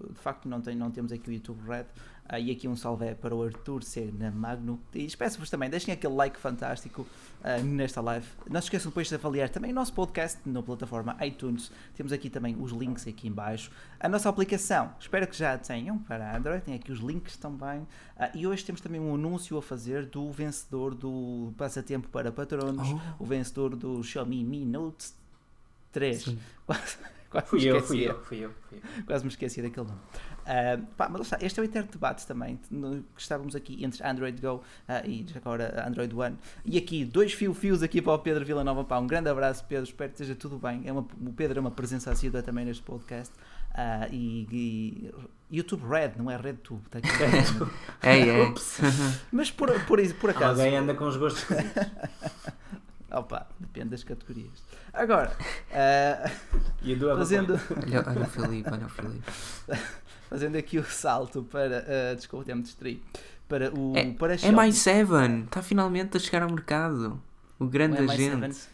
de 0.09 0.19
facto, 0.19 0.49
não, 0.49 0.59
tem, 0.59 0.75
não 0.75 0.91
temos 0.91 1.09
aqui 1.13 1.29
o 1.29 1.33
YouTube 1.33 1.61
Red. 1.65 1.85
Uh, 2.31 2.37
e 2.39 2.51
aqui 2.51 2.67
um 2.67 2.75
salve 2.75 3.13
para 3.15 3.35
o 3.35 3.43
Arthur 3.43 3.83
C 3.83 4.11
na 4.17 4.31
Magno. 4.31 4.79
E 4.93 5.07
peço-vos 5.15 5.49
também, 5.49 5.69
deixem 5.69 5.93
aquele 5.93 6.13
like 6.13 6.39
fantástico 6.39 7.05
uh, 7.41 7.63
nesta 7.63 8.01
live. 8.01 8.25
Não 8.49 8.59
se 8.59 8.65
esqueçam 8.65 8.89
depois 8.89 9.07
de 9.07 9.15
avaliar 9.15 9.47
também 9.49 9.71
o 9.71 9.75
nosso 9.75 9.93
podcast 9.93 10.39
na 10.43 10.63
plataforma 10.63 11.15
iTunes. 11.21 11.71
Temos 11.95 12.11
aqui 12.11 12.29
também 12.29 12.55
os 12.59 12.71
links 12.71 13.07
aqui 13.07 13.27
em 13.27 13.31
baixo. 13.31 13.69
A 13.99 14.09
nossa 14.09 14.27
aplicação, 14.27 14.91
espero 14.99 15.27
que 15.27 15.37
já 15.37 15.55
tenham 15.57 15.99
para 15.99 16.35
Android, 16.35 16.63
tem 16.63 16.73
aqui 16.73 16.91
os 16.91 16.99
links 16.99 17.37
também. 17.37 17.81
Uh, 17.81 18.31
e 18.33 18.47
hoje 18.47 18.65
temos 18.65 18.81
também 18.81 18.99
um 18.99 19.13
anúncio 19.13 19.55
a 19.57 19.61
fazer 19.61 20.05
do 20.05 20.31
vencedor 20.31 20.95
do 20.95 21.53
passatempo 21.57 22.07
para 22.09 22.31
patronos, 22.31 22.89
oh. 22.89 23.23
o 23.23 23.25
vencedor 23.25 23.75
do 23.75 24.03
Xiaomi 24.03 24.43
Mi 24.43 24.65
Note 24.65 25.09
3. 25.91 26.35
Quase 27.35 27.47
fui 27.47 27.63
eu, 27.65 27.81
fui 27.81 28.07
eu, 28.07 28.23
fui 28.23 28.37
eu, 28.45 28.51
fui 28.69 28.77
eu. 28.77 29.05
Quase 29.05 29.23
me 29.23 29.29
esqueci 29.29 29.61
daquele 29.61 29.87
nome. 29.87 29.99
Uh, 29.99 30.85
pá, 30.95 31.09
mas 31.09 31.21
está, 31.21 31.37
este 31.41 31.59
é 31.59 31.63
o 31.63 31.65
eterno 31.65 31.89
debate 31.91 32.25
também, 32.25 32.59
no, 32.69 33.03
que 33.15 33.21
estávamos 33.21 33.55
aqui 33.55 33.83
entre 33.83 34.07
Android 34.07 34.39
Go 34.39 34.55
uh, 34.55 35.07
e 35.07 35.25
agora 35.35 35.85
Android 35.87 36.15
One. 36.15 36.37
E 36.63 36.77
aqui, 36.77 37.03
dois 37.03 37.33
fio-fios 37.33 37.83
aqui 37.83 38.01
para 38.01 38.13
o 38.13 38.19
Pedro 38.19 38.45
Villanova. 38.45 38.83
Pá, 38.83 38.99
um 38.99 39.07
grande 39.07 39.29
abraço, 39.29 39.65
Pedro, 39.65 39.85
espero 39.85 40.11
que 40.11 40.21
esteja 40.21 40.35
tudo 40.35 40.57
bem. 40.57 40.83
É 40.85 40.91
uma, 40.91 41.01
o 41.01 41.33
Pedro 41.33 41.59
é 41.59 41.61
uma 41.61 41.71
presença 41.71 42.11
assídua 42.11 42.41
também 42.41 42.63
neste 42.63 42.83
podcast. 42.83 43.33
Uh, 43.71 44.07
e, 44.13 44.47
e, 44.51 45.11
YouTube 45.51 45.83
Red, 45.87 46.13
não 46.17 46.31
é 46.31 46.37
RedTube. 46.37 46.83
Tá 46.89 46.99
aqui, 46.99 47.09
é, 48.01 48.19
é. 48.19 48.53
Mas 49.31 49.51
por, 49.51 49.69
por, 49.85 49.99
por 50.13 50.29
acaso. 50.29 50.61
Alguém 50.61 50.77
anda 50.77 50.93
com 50.93 51.05
os 51.05 51.17
gostos 51.17 51.45
Opa, 53.15 53.47
depende 53.57 53.91
das 53.91 54.03
categorias. 54.03 54.61
Agora, 54.93 55.31
uh, 55.71 57.17
fazendo. 57.17 57.53
olha, 57.53 58.03
olha 58.05 58.21
o 58.21 58.25
Felipe, 58.25 58.69
olha 58.69 58.85
o 58.85 58.89
Felipe. 58.89 59.31
fazendo 60.29 60.57
aqui 60.57 60.77
o 60.77 60.83
salto 60.83 61.43
para. 61.43 61.85
Uh, 61.87 62.15
desculpa, 62.15 62.43
até 62.43 62.53
me 62.53 62.61
distraí. 62.61 63.01
Para 63.47 63.73
o. 63.73 63.95
É, 63.95 64.11
para 64.11 64.35
é 64.35 64.51
mais 64.51 64.75
7 64.79 65.09
está 65.45 65.61
finalmente 65.61 66.17
a 66.17 66.19
chegar 66.19 66.43
ao 66.43 66.49
mercado. 66.49 67.21
O 67.57 67.65
grande 67.65 67.97
é 67.97 68.01
agente. 68.01 68.67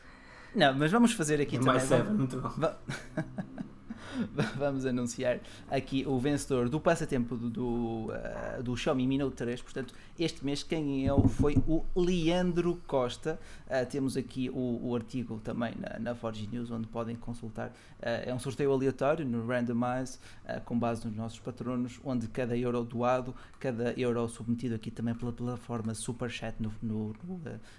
Não, 0.55 0.73
mas 0.73 0.91
vamos 0.91 1.13
fazer 1.13 1.39
aqui 1.39 1.57
é 1.57 1.59
também. 1.59 1.75
Mais 1.75 1.83
7, 1.83 2.09
muito 2.09 2.41
bom. 2.41 2.51
vamos 4.57 4.85
anunciar 4.85 5.39
aqui 5.69 6.05
o 6.05 6.19
vencedor 6.19 6.69
do 6.69 6.79
passatempo 6.79 7.35
do, 7.35 7.49
do, 7.49 8.07
uh, 8.07 8.63
do 8.63 8.75
Xiaomi 8.75 9.07
Mi 9.07 9.17
Note 9.17 9.35
3. 9.35 9.61
Portanto, 9.61 9.93
este 10.17 10.43
mês 10.45 10.63
quem 10.63 11.07
é 11.07 11.11
foi 11.29 11.55
o 11.67 11.83
Leandro 11.95 12.81
Costa. 12.87 13.39
Uh, 13.67 13.85
temos 13.89 14.17
aqui 14.17 14.49
o, 14.49 14.79
o 14.83 14.95
artigo 14.95 15.39
também 15.43 15.73
na, 15.79 16.13
na 16.13 16.31
News, 16.51 16.71
onde 16.71 16.87
podem 16.87 17.15
consultar. 17.15 17.69
Uh, 17.69 18.29
é 18.29 18.33
um 18.33 18.39
sorteio 18.39 18.71
aleatório 18.71 19.25
no 19.25 19.45
Randomize, 19.45 20.19
com 20.65 20.77
base 20.77 21.05
nos 21.05 21.15
nossos 21.15 21.39
patronos, 21.39 21.99
onde 22.03 22.27
cada 22.27 22.57
euro 22.57 22.83
doado, 22.83 23.33
cada 23.59 23.93
euro 23.99 24.27
submetido 24.27 24.75
aqui 24.75 24.91
também 24.91 25.13
pela 25.13 25.31
plataforma 25.31 25.93
Superchat 25.93 26.55
no, 26.61 26.73
no, 26.81 27.15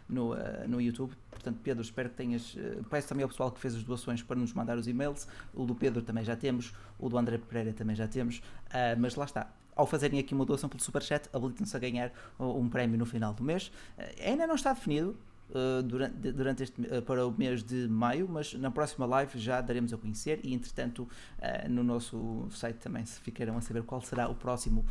no, 0.09 0.35
no 0.69 0.81
YouTube. 0.81 1.13
Portanto, 1.31 1.59
Pedro, 1.63 1.83
espero 1.83 2.09
que 2.09 2.17
tenhas. 2.17 2.57
Peço 2.89 3.09
também 3.09 3.23
ao 3.23 3.29
pessoal 3.29 3.51
que 3.51 3.61
fez 3.61 3.75
as 3.75 3.83
doações 3.83 4.23
para 4.23 4.37
nos 4.37 4.53
mandar 4.53 4.79
os 4.79 4.87
e-mails. 4.87 5.27
O 5.53 5.65
do 5.65 5.75
Pedro 5.75 6.03
também 6.03 6.22
já 6.25 6.37
temos, 6.37 6.73
o 6.99 7.09
do 7.09 7.19
André 7.19 7.39
Pereira 7.39 7.73
também 7.73 7.97
já 7.97 8.09
temos, 8.09 8.39
uh, 8.39 8.99
mas 8.99 9.15
lá 9.15 9.25
está. 9.25 9.51
Ao 9.75 9.87
fazerem 9.87 10.21
aqui 10.21 10.35
uma 10.35 10.45
doação 10.45 10.69
pelo 10.69 10.83
Superchat, 10.83 11.29
habilitam-se 11.33 11.75
a 11.77 11.81
ganhar 11.81 12.13
um 12.39 12.69
prémio 12.69 12.99
no 12.99 13.07
final 13.07 13.33
do 13.33 13.43
mês. 13.43 13.69
Uh, 13.99 14.29
ainda 14.29 14.47
não 14.47 14.55
está 14.55 14.73
definido, 14.73 15.17
Uh, 15.53 15.83
durante, 15.83 16.33
durante 16.33 16.63
este, 16.63 16.81
uh, 16.81 17.03
para 17.03 17.27
o 17.27 17.31
mês 17.31 17.63
de 17.63 17.87
maio, 17.87 18.27
mas 18.27 18.55
na 18.55 18.71
próxima 18.71 19.05
live 19.05 19.39
já 19.39 19.61
daremos 19.61 19.93
a 19.93 19.99
conhecer 19.99 20.41
e 20.43 20.55
entretanto 20.55 21.01
uh, 21.01 21.69
no 21.69 21.85
nosso 21.85 22.49
site 22.51 22.77
também 22.77 23.05
se 23.05 23.21
ficarão 23.21 23.59
a 23.59 23.61
saber 23.61 23.83
qual 23.83 24.01
será 24.01 24.31
o 24.31 24.35
próximo 24.35 24.83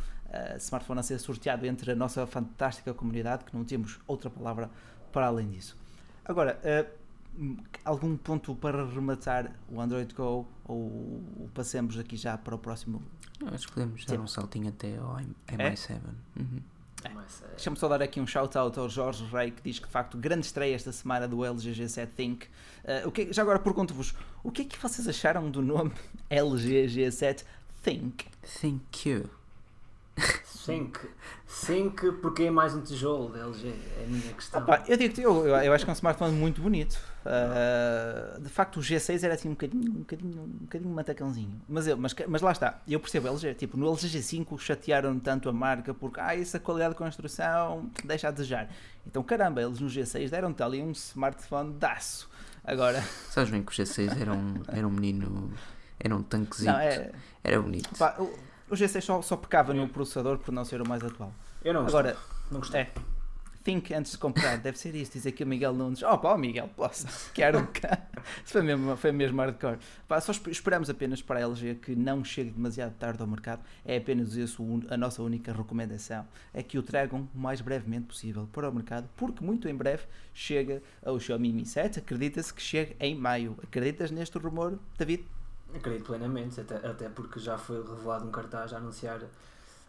smartphone 0.58 1.00
a 1.00 1.02
ser 1.02 1.18
sorteado 1.18 1.66
entre 1.66 1.90
a 1.90 1.96
nossa 1.96 2.24
fantástica 2.28 2.94
comunidade, 2.94 3.44
que 3.44 3.56
não 3.56 3.64
temos 3.64 3.98
outra 4.06 4.30
palavra 4.30 4.70
para 5.10 5.26
além 5.26 5.50
disso. 5.50 5.76
Agora, 6.24 6.58
algum 7.84 8.16
ponto 8.16 8.54
para 8.54 8.84
rematar 8.86 9.52
o 9.68 9.80
Android 9.80 10.12
Go 10.14 10.46
ou 10.64 11.48
passemos 11.54 11.98
aqui 11.98 12.16
já 12.16 12.36
para 12.36 12.54
o 12.54 12.58
próximo? 12.58 13.02
acho 13.52 13.66
que 13.66 13.72
podemos 13.72 14.04
dar 14.04 14.20
um 14.20 14.26
saltinho 14.26 14.68
até 14.68 14.96
ao 14.98 15.16
MI7. 15.16 15.90
É? 15.90 16.40
Uhum. 16.40 16.60
É. 17.04 17.10
Deixa-me 17.50 17.76
só 17.76 17.88
dar 17.88 18.00
aqui 18.00 18.20
um 18.20 18.26
shout-out 18.26 18.78
ao 18.78 18.88
Jorge 18.88 19.24
Rey 19.24 19.50
que 19.50 19.62
diz 19.62 19.78
que 19.78 19.86
de 19.86 19.92
facto 19.92 20.16
grande 20.16 20.46
estreia 20.46 20.74
esta 20.74 20.92
semana 20.92 21.26
do 21.26 21.44
LG 21.44 21.72
G7 21.72 22.06
Think. 22.06 22.46
Uh, 22.46 23.08
o 23.08 23.10
que, 23.10 23.32
já 23.32 23.42
agora 23.42 23.58
pergunto-vos, 23.58 24.14
o 24.44 24.52
que 24.52 24.62
é 24.62 24.64
que 24.64 24.78
vocês 24.78 25.08
acharam 25.08 25.50
do 25.50 25.60
nome 25.60 25.92
LG 26.30 26.86
G7 26.86 27.44
Think? 27.82 28.26
Thank 28.60 29.08
you. 29.08 29.41
Think. 30.64 31.00
Think 31.66 32.12
porque 32.20 32.44
é 32.44 32.50
mais 32.50 32.74
um 32.74 32.80
tijolo 32.80 33.28
da 33.30 33.40
LG, 33.40 33.68
é 33.68 34.04
a 34.04 34.06
minha 34.06 34.32
questão. 34.32 34.62
Opa, 34.62 34.84
eu 34.86 34.96
digo 34.96 35.20
eu, 35.20 35.46
eu 35.48 35.72
acho 35.72 35.84
que 35.84 35.90
é 35.90 35.92
um 35.92 35.94
smartphone 35.94 36.32
muito 36.32 36.62
bonito. 36.62 36.98
Uh, 37.24 38.40
de 38.40 38.48
facto, 38.48 38.78
o 38.78 38.80
G6 38.80 39.22
era 39.24 39.34
assim 39.34 39.48
um 39.48 39.52
bocadinho, 39.52 39.90
um 39.90 39.98
bocadinho, 40.00 40.42
um 40.42 40.58
bocadinho 40.60 40.94
matacãozinho. 40.94 41.60
Mas, 41.68 41.86
eu, 41.88 41.96
mas, 41.96 42.14
mas 42.28 42.42
lá 42.42 42.52
está, 42.52 42.80
eu 42.86 43.00
percebo 43.00 43.28
a 43.28 43.30
LG. 43.32 43.54
Tipo, 43.54 43.76
no 43.76 43.88
LG 43.88 44.06
G5 44.06 44.58
chatearam 44.58 45.18
tanto 45.18 45.48
a 45.48 45.52
marca 45.52 45.92
porque 45.92 46.20
ah, 46.20 46.36
essa 46.36 46.60
qualidade 46.60 46.94
de 46.94 46.98
construção 46.98 47.90
deixa 48.04 48.28
a 48.28 48.30
desejar. 48.30 48.68
Então, 49.06 49.22
caramba, 49.22 49.62
eles 49.62 49.80
no 49.80 49.88
G6 49.88 50.30
deram-te 50.30 50.62
ali 50.62 50.80
um 50.80 50.92
smartphone 50.92 51.72
daço. 51.74 52.30
Agora. 52.64 53.02
Sabes 53.30 53.50
bem 53.50 53.62
que 53.62 53.72
o 53.72 53.74
G6 53.74 54.20
era 54.20 54.32
um, 54.32 54.62
era 54.68 54.86
um 54.86 54.90
menino. 54.90 55.52
Era 55.98 56.14
um 56.14 56.22
tanquezinho. 56.22 56.76
É... 56.76 57.12
Era 57.42 57.60
bonito. 57.60 57.90
Pá, 57.98 58.16
o 58.72 58.74
G6 58.74 59.02
só, 59.02 59.20
só 59.20 59.36
pecava 59.36 59.74
no 59.74 59.86
processador 59.86 60.38
por 60.38 60.50
não 60.50 60.64
ser 60.64 60.80
o 60.80 60.88
mais 60.88 61.04
atual. 61.04 61.32
Eu 61.62 61.74
não 61.74 61.86
Agora, 61.86 62.16
não 62.50 62.58
gostei. 62.58 62.80
É, 62.80 62.92
think 63.62 63.92
antes 63.92 64.12
de 64.12 64.18
comprar, 64.18 64.56
deve 64.56 64.78
ser 64.78 64.94
isto. 64.94 65.12
Diz 65.12 65.26
aqui 65.26 65.44
o 65.44 65.46
Miguel 65.46 65.74
Nunes: 65.74 66.02
Oh, 66.02 66.16
pá, 66.16 66.36
Miguel, 66.38 66.70
posso, 66.74 67.06
quero 67.32 67.58
um 67.58 67.66
foi 68.46 68.62
mesmo, 68.62 68.96
foi 68.96 69.12
mesmo 69.12 69.40
hardcore. 69.40 69.78
Pá, 70.08 70.20
só 70.20 70.32
esperamos 70.48 70.88
apenas 70.88 71.20
para 71.20 71.40
a 71.40 71.42
LG 71.42 71.74
que 71.76 71.94
não 71.94 72.24
chegue 72.24 72.50
demasiado 72.50 72.94
tarde 72.94 73.20
ao 73.20 73.28
mercado. 73.28 73.62
É 73.84 73.98
apenas 73.98 74.34
isso 74.34 74.64
a 74.88 74.96
nossa 74.96 75.22
única 75.22 75.52
recomendação: 75.52 76.26
é 76.52 76.62
que 76.62 76.78
o 76.78 76.82
tragam 76.82 77.28
o 77.34 77.38
mais 77.38 77.60
brevemente 77.60 78.06
possível 78.06 78.48
para 78.50 78.70
o 78.70 78.74
mercado, 78.74 79.06
porque 79.16 79.44
muito 79.44 79.68
em 79.68 79.74
breve 79.74 80.04
chega 80.32 80.82
o 81.04 81.20
Xiaomi 81.20 81.52
Mi 81.52 81.66
7. 81.66 81.98
Acredita-se 81.98 82.52
que 82.52 82.62
chega 82.62 82.96
em 82.98 83.14
maio. 83.14 83.56
Acreditas 83.62 84.10
neste 84.10 84.38
rumor, 84.38 84.78
David? 84.98 85.24
Acredito 85.74 86.04
plenamente, 86.04 86.60
até, 86.60 86.76
até 86.76 87.08
porque 87.08 87.40
já 87.40 87.56
foi 87.56 87.82
revelado 87.82 88.26
um 88.26 88.30
cartaz 88.30 88.72
a 88.72 88.76
anunciar 88.76 89.20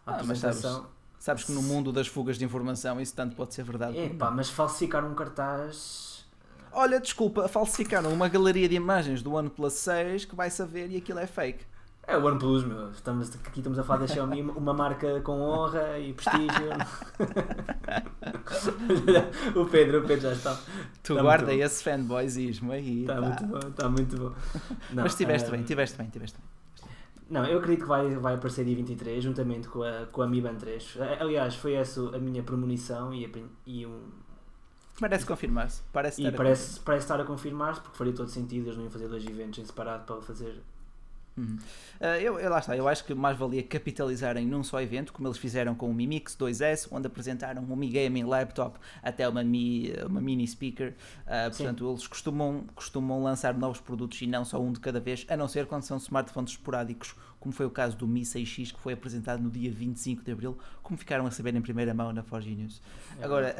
a 0.06 0.12
ah, 0.12 0.16
apresentação. 0.16 0.88
Sabes, 1.20 1.46
que 1.46 1.52
no 1.52 1.62
mundo 1.62 1.92
das 1.92 2.08
fugas 2.08 2.38
de 2.38 2.44
informação 2.44 3.00
isso 3.00 3.14
tanto 3.16 3.36
pode 3.36 3.54
ser 3.54 3.64
verdade. 3.64 3.98
É 3.98 4.10
pá, 4.10 4.30
mas 4.30 4.50
falsificar 4.50 5.06
um 5.06 5.16
cartaz. 5.16 6.26
Olha, 6.72 7.00
desculpa, 7.00 7.48
falsificaram 7.48 8.12
uma 8.12 8.28
galeria 8.28 8.68
de 8.68 8.76
imagens 8.76 9.22
do 9.22 9.34
OnePlus 9.34 9.74
6 9.74 10.26
que 10.26 10.36
vai 10.36 10.50
saber 10.50 10.90
e 10.90 10.98
aquilo 10.98 11.20
é 11.20 11.28
fake. 11.28 11.66
É 12.06 12.18
o 12.18 12.26
OnePlus, 12.26 12.66
meu. 12.66 12.92
Estamos, 12.92 13.34
aqui 13.34 13.60
estamos 13.60 13.80
a 13.80 13.84
falar 13.84 14.00
da 14.00 14.08
Xiaomi, 14.08 14.42
uma 14.56 14.74
marca 14.74 15.22
com 15.22 15.40
honra 15.40 15.98
e 15.98 16.14
prestígio. 16.14 16.70
o 19.56 19.66
Pedro, 19.66 20.00
o 20.00 20.08
Pedro 20.08 20.22
já 20.22 20.34
está. 20.34 20.56
Tu 21.02 21.14
está 21.14 21.22
guarda 21.22 21.54
esse 21.54 21.84
fanboyismo 21.84 22.72
aí. 22.72 23.02
Está 23.02 23.22
muito 23.22 23.46
bom, 23.46 23.60
está 23.60 23.90
muito 23.90 24.18
bom. 24.18 24.34
Não, 24.92 25.04
Mas 25.04 25.14
estiveste 25.14 25.48
uh, 25.48 25.52
bem, 25.52 25.62
estiveste 25.62 25.98
bem, 25.98 26.08
estiveste 26.08 26.38
bem. 26.38 26.90
Não, 27.30 27.46
eu 27.46 27.60
acredito 27.60 27.84
que 27.84 27.88
vai, 27.88 28.14
vai 28.16 28.36
aparecer 28.36 28.66
dia 28.66 28.76
23, 28.76 29.24
juntamente 29.24 29.70
com 29.70 29.82
a, 29.82 30.06
com 30.08 30.22
a 30.22 30.28
Mi 30.28 30.42
Band 30.42 30.56
3. 30.56 30.98
Aliás, 31.20 31.56
foi 31.56 31.74
essa 31.74 32.16
a 32.16 32.20
minha 32.20 32.44
premonição 32.44 33.14
e, 33.14 33.26
a, 33.26 33.30
e 33.66 33.86
um. 33.86 34.02
Parece 35.00 35.26
confirmar-se. 35.26 35.82
Parece, 35.92 36.22
e 36.22 36.32
parece, 36.32 36.80
parece 36.82 37.06
estar 37.06 37.20
a 37.20 37.24
confirmar-se, 37.24 37.82
porque 37.82 37.98
faria 37.98 38.14
todo 38.14 38.30
sentido 38.30 38.66
eles 38.66 38.76
não 38.76 38.84
iam 38.84 38.92
fazer 38.92 39.08
dois 39.08 39.26
eventos 39.26 39.58
em 39.58 39.66
separado 39.66 40.04
para 40.04 40.22
fazer 40.22 40.62
Uhum. 41.36 41.58
Uh, 42.00 42.06
eu, 42.22 42.40
eu, 42.40 42.50
lá 42.50 42.60
está, 42.60 42.78
eu 42.78 42.88
acho 42.88 43.04
que 43.04 43.14
mais 43.14 43.38
valia 43.38 43.64
capitalizarem 43.64 44.46
num 44.46 44.64
só 44.64 44.80
evento, 44.82 45.12
como 45.12 45.28
eles 45.28 45.38
fizeram 45.38 45.74
com 45.74 45.90
o 45.90 45.94
Mi 45.94 46.06
Mix 46.06 46.36
2S, 46.36 46.88
onde 46.92 47.08
apresentaram 47.08 47.64
um 47.64 47.76
Mi 47.76 47.90
Gaming 47.90 48.24
Laptop 48.24 48.78
até 49.02 49.28
uma, 49.28 49.44
Mi, 49.44 49.94
uma 50.06 50.22
mini 50.22 50.48
speaker. 50.48 50.94
Uh, 51.26 51.50
portanto, 51.56 51.90
eles 51.90 52.06
costumam, 52.06 52.66
costumam 52.76 53.24
lançar 53.24 53.58
novos 53.58 53.80
produtos 53.80 54.22
e 54.22 54.28
não 54.28 54.46
só 54.46 54.62
um 54.62 54.72
de 54.72 54.80
cada 54.80 55.00
vez, 55.00 55.26
a 55.28 55.36
não 55.36 55.48
ser 55.48 55.66
quando 55.66 55.84
são 55.84 55.98
smartphones 55.98 56.52
esporádicos, 56.52 57.16
como 57.40 57.52
foi 57.52 57.66
o 57.66 57.72
caso 57.72 57.98
do 57.98 58.08
Mi 58.08 58.22
6X, 58.22 58.74
que 58.74 58.80
foi 58.80 58.94
apresentado 58.94 59.42
no 59.42 59.50
dia 59.50 59.72
25 59.72 60.24
de 60.24 60.32
abril, 60.32 60.58
como 60.82 60.98
ficaram 60.98 61.26
a 61.26 61.32
saber 61.32 61.56
em 61.56 61.62
primeira 61.62 61.94
mão 61.94 62.14
na 62.14 62.24
Forge 62.24 62.54
News. 62.54 62.82
É 63.20 63.26
agora, 63.26 63.56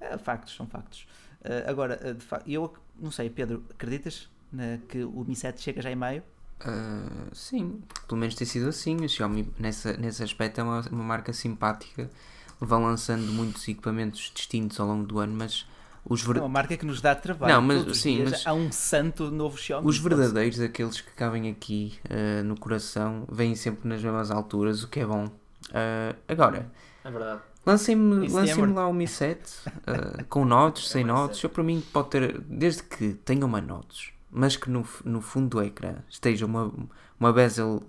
é, 0.00 0.18
factos 0.18 0.54
são 0.54 0.66
factos. 0.66 1.06
Uh, 1.40 1.70
agora, 1.70 2.14
de 2.14 2.24
facto, 2.24 2.48
eu 2.48 2.74
não 2.98 3.10
sei, 3.10 3.30
Pedro, 3.30 3.64
acreditas? 3.70 4.28
Né, 4.52 4.80
que 4.88 5.04
o 5.04 5.24
Mi 5.24 5.34
7 5.34 5.60
chega 5.60 5.82
já 5.82 5.90
em 5.90 5.96
maio? 5.96 6.22
Uh, 6.60 7.34
sim, 7.34 7.82
pelo 8.08 8.18
menos 8.18 8.34
tem 8.34 8.46
sido 8.46 8.68
assim. 8.68 9.04
A 9.04 9.08
Xiaomi, 9.08 9.52
nessa, 9.58 9.92
nesse 9.94 10.22
aspecto, 10.22 10.60
é 10.60 10.64
uma, 10.64 10.80
uma 10.90 11.04
marca 11.04 11.32
simpática. 11.32 12.10
Vão 12.58 12.82
lançando 12.82 13.30
muitos 13.32 13.68
equipamentos 13.68 14.32
distintos 14.34 14.80
ao 14.80 14.86
longo 14.86 15.04
do 15.06 15.18
ano, 15.18 15.34
mas 15.36 15.66
os 16.08 16.22
ver... 16.22 16.38
É 16.38 16.40
uma 16.40 16.48
marca 16.48 16.76
que 16.76 16.86
nos 16.86 17.02
dá 17.02 17.14
trabalho. 17.14 17.52
Não, 17.52 17.60
mas, 17.60 17.98
sim, 17.98 18.24
mas 18.24 18.46
há 18.46 18.54
um 18.54 18.72
santo 18.72 19.30
novo 19.30 19.58
Xiaomi. 19.58 19.86
Os 19.86 19.98
verdadeiros, 19.98 20.58
aqueles 20.60 21.00
que 21.00 21.10
cabem 21.10 21.50
aqui 21.50 21.98
uh, 22.06 22.42
no 22.42 22.58
coração, 22.58 23.26
vêm 23.30 23.54
sempre 23.54 23.86
nas 23.86 24.02
mesmas 24.02 24.30
alturas, 24.30 24.82
o 24.82 24.88
que 24.88 25.00
é 25.00 25.06
bom. 25.06 25.26
Uh, 25.26 26.16
agora, 26.26 26.70
é 27.04 27.10
verdade. 27.10 27.40
Lancem-me 27.66 28.28
lancem 28.28 28.72
lá 28.72 28.86
o 28.86 28.92
Mi 28.94 29.08
7 29.08 29.42
uh, 29.68 30.24
com 30.28 30.44
notes, 30.46 30.88
sem 30.88 31.04
notes. 31.04 31.42
Eu, 31.42 31.50
para 31.50 31.64
mim, 31.64 31.82
pode 31.92 32.10
ter, 32.10 32.40
desde 32.40 32.84
que 32.84 33.12
tenha 33.12 33.44
uma 33.44 33.60
notes 33.60 34.15
mas 34.36 34.54
que 34.54 34.68
no, 34.68 34.86
no 35.02 35.22
fundo 35.22 35.48
do 35.48 35.62
ecrã 35.62 35.94
esteja 36.10 36.44
uma, 36.44 36.70
uma 37.18 37.32
bezel 37.32 37.82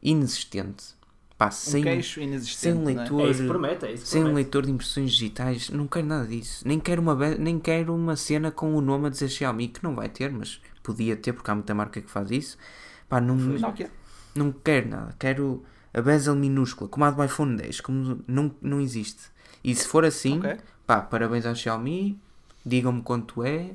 inexistente. 0.00 0.94
Pá, 1.36 1.50
sem, 1.50 1.80
um 1.80 1.84
queixo 1.84 2.20
inexistente. 2.20 2.60
Sem 2.60 2.72
um 2.72 2.84
leitor, 2.84 3.20
é? 3.20 3.24
É 3.24 3.30
isso 3.30 3.46
promete, 3.48 3.86
é 3.86 3.92
isso 3.92 4.06
sem 4.06 4.22
um 4.22 4.32
leitor 4.32 4.64
de 4.64 4.70
impressões 4.70 5.10
digitais, 5.10 5.70
não 5.70 5.88
quero 5.88 6.06
nada 6.06 6.24
disso. 6.24 6.62
Nem 6.64 6.78
quero, 6.78 7.02
uma, 7.02 7.16
nem 7.36 7.58
quero 7.58 7.92
uma 7.92 8.14
cena 8.14 8.52
com 8.52 8.76
o 8.76 8.80
nome 8.80 9.08
a 9.08 9.10
dizer 9.10 9.28
Xiaomi, 9.28 9.66
que 9.66 9.82
não 9.82 9.96
vai 9.96 10.08
ter, 10.08 10.30
mas 10.30 10.62
podia 10.84 11.16
ter, 11.16 11.32
porque 11.32 11.50
há 11.50 11.54
muita 11.56 11.74
marca 11.74 12.00
que 12.00 12.08
faz 12.08 12.30
isso. 12.30 12.56
Pá, 13.08 13.20
não, 13.20 13.34
não, 13.34 13.74
não 14.36 14.52
quero 14.52 14.88
nada. 14.88 15.16
Quero 15.18 15.64
a 15.92 16.00
bezel 16.00 16.36
minúscula, 16.36 16.88
como 16.88 17.04
a 17.06 17.10
do 17.10 17.24
iPhone 17.24 17.56
10, 17.56 17.80
como 17.80 18.22
não, 18.28 18.54
não 18.62 18.80
existe. 18.80 19.32
E 19.64 19.74
se 19.74 19.88
for 19.88 20.04
assim, 20.04 20.38
okay. 20.38 20.58
pá, 20.86 21.00
parabéns 21.00 21.44
à 21.44 21.56
Xiaomi, 21.56 22.20
digam-me 22.64 23.02
quanto 23.02 23.42
é, 23.42 23.72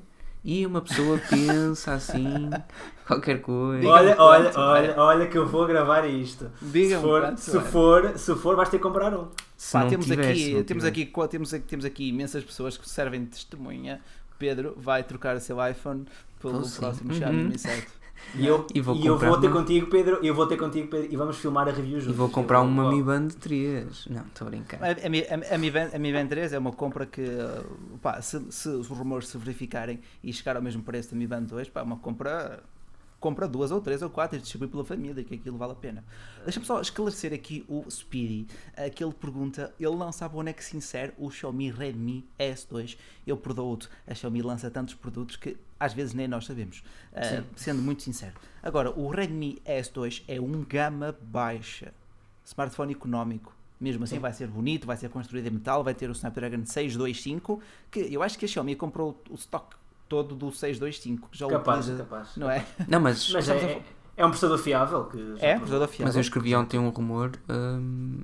e 0.47 0.65
uma 0.65 0.79
pessoa 0.79 1.19
pensa 1.29 1.95
assim, 1.95 2.49
qualquer 3.05 3.41
coisa. 3.41 3.85
Olha, 3.85 4.15
olha, 4.17 4.51
olha, 4.55 4.95
olha 4.97 5.27
que 5.27 5.37
eu 5.37 5.45
vou 5.45 5.67
gravar 5.67 6.07
isto. 6.07 6.49
Diga 6.61 6.95
se 6.95 7.01
for, 7.01 7.37
se 7.37 7.59
for, 7.59 8.17
se 8.17 8.35
for, 8.35 8.55
vais 8.55 8.69
ter 8.69 8.77
que 8.77 8.83
comprar 8.83 9.13
um. 9.13 9.27
Pá, 9.73 9.85
temos, 9.87 10.05
tivesse, 10.05 10.31
aqui, 10.31 10.63
temos, 10.63 10.85
aqui, 10.85 11.05
temos, 11.29 11.53
aqui, 11.53 11.67
temos 11.67 11.83
aqui 11.83 12.07
imensas 12.07 12.45
pessoas 12.45 12.77
que 12.77 12.87
servem 12.87 13.25
de 13.25 13.31
testemunha. 13.31 13.99
Pedro 14.39 14.73
vai 14.77 15.03
trocar 15.03 15.35
o 15.35 15.39
seu 15.41 15.57
iPhone 15.67 16.05
pelo 16.39 16.59
oh, 16.59 16.79
próximo 16.79 17.13
Xiaomi 17.13 17.41
uhum. 17.41 17.49
Mi 17.49 17.59
7. 17.59 17.85
E 18.35 18.45
eu, 18.45 18.65
e 18.73 18.81
vou, 18.81 18.95
e 18.95 19.05
eu 19.05 19.17
vou 19.17 19.39
ter 19.39 19.47
uma... 19.47 19.59
contigo, 19.59 19.87
Pedro, 19.87 20.19
eu 20.23 20.33
vou 20.33 20.45
ter 20.47 20.57
contigo, 20.57 20.87
Pedro, 20.87 21.07
e 21.11 21.15
vamos 21.15 21.37
filmar 21.37 21.67
a 21.67 21.71
review 21.71 21.99
juntos. 21.99 22.15
E 22.15 22.17
vou 22.17 22.29
comprar 22.29 22.61
uma 22.61 22.83
vou... 22.83 22.91
Mi 22.91 23.03
Band 23.03 23.27
3. 23.27 24.07
Não, 24.07 24.21
estou 24.23 24.47
a 24.47 24.49
brincar. 24.49 24.79
A, 24.83 25.05
a, 25.05 25.09
Mi, 25.09 25.23
a, 25.23 25.55
a, 25.55 25.57
Mi 25.57 25.71
Band, 25.71 25.89
a 25.93 25.99
Mi 25.99 26.11
Band 26.11 26.27
3 26.27 26.53
é 26.53 26.59
uma 26.59 26.71
compra 26.71 27.05
que, 27.05 27.25
pá, 28.01 28.21
se, 28.21 28.39
se 28.51 28.69
os 28.69 28.87
rumores 28.87 29.27
se 29.27 29.37
verificarem 29.37 29.99
e 30.23 30.31
chegar 30.33 30.55
ao 30.55 30.61
mesmo 30.61 30.83
preço 30.83 31.11
da 31.11 31.17
Mi 31.17 31.27
Band 31.27 31.43
2, 31.43 31.69
pá, 31.69 31.81
é 31.81 31.83
uma 31.83 31.97
compra 31.97 32.61
compra 33.19 33.47
duas 33.47 33.71
ou 33.71 33.81
três 33.81 34.01
ou 34.01 34.09
quatro 34.09 34.37
e 34.37 34.41
distribui 34.41 34.67
pela 34.67 34.85
família, 34.85 35.23
que 35.23 35.35
aquilo 35.35 35.57
vale 35.57 35.71
a 35.73 35.75
pena. 35.75 36.03
Deixa-me 36.43 36.65
só 36.65 36.79
esclarecer 36.79 37.33
aqui 37.33 37.65
o 37.67 37.89
Speedy, 37.89 38.47
que 38.95 39.03
ele 39.03 39.13
pergunta, 39.13 39.73
ele 39.79 39.95
não 39.95 40.11
sabe 40.11 40.37
onde 40.37 40.51
é 40.51 40.53
que 40.53 40.63
se 40.63 40.77
insere 40.77 41.13
o 41.17 41.29
Xiaomi 41.31 41.71
Redmi 41.71 42.27
S2. 42.39 42.97
Eu 43.25 43.37
perdoo-te, 43.37 43.89
a 44.05 44.13
Xiaomi 44.13 44.41
lança 44.41 44.69
tantos 44.69 44.93
produtos 44.93 45.35
que 45.35 45.57
às 45.79 45.93
vezes 45.93 46.13
nem 46.13 46.27
nós 46.27 46.45
sabemos, 46.45 46.83
uh, 47.13 47.43
sendo 47.55 47.81
muito 47.81 48.03
sincero. 48.03 48.33
Agora, 48.61 48.91
o 48.91 49.09
Redmi 49.09 49.61
S2 49.65 50.23
é 50.27 50.39
um 50.39 50.63
gama 50.63 51.15
baixa, 51.21 51.93
smartphone 52.45 52.93
económico. 52.93 53.55
Mesmo 53.79 54.03
assim, 54.05 54.15
Sim. 54.15 54.21
vai 54.21 54.33
ser 54.33 54.47
bonito, 54.47 54.87
vai 54.87 54.97
ser 54.97 55.07
construído 55.09 55.45
em 55.47 55.51
metal, 55.51 55.83
vai 55.83 55.93
ter 55.93 56.09
o 56.09 56.11
Snapdragon 56.11 56.65
625, 56.65 57.61
que 57.91 57.99
eu 58.11 58.23
acho 58.23 58.37
que 58.37 58.45
a 58.45 58.47
Xiaomi 58.47 58.75
comprou 58.75 59.21
o 59.29 59.35
stock 59.35 59.75
todo 60.09 60.35
do 60.35 60.51
625, 60.51 61.29
que 61.29 61.37
já 61.37 61.47
capaz, 61.47 61.85
utiliza, 61.85 62.03
capaz. 62.03 62.35
não 62.35 62.49
é? 62.49 62.65
Não, 62.87 62.99
mas, 62.99 63.31
mas 63.31 63.47
é, 63.49 63.55
é, 63.55 63.83
é, 64.15 64.25
um 64.25 64.29
processador 64.29 64.57
fiável 64.57 65.05
que 65.05 65.35
é 65.39 65.55
um 65.55 65.59
processador 65.59 65.87
fiável. 65.87 66.05
Mas 66.07 66.15
eu 66.15 66.21
escrevi 66.21 66.55
ontem 66.55 66.79
um 66.79 66.89
rumor 66.89 67.33
um, 67.47 68.21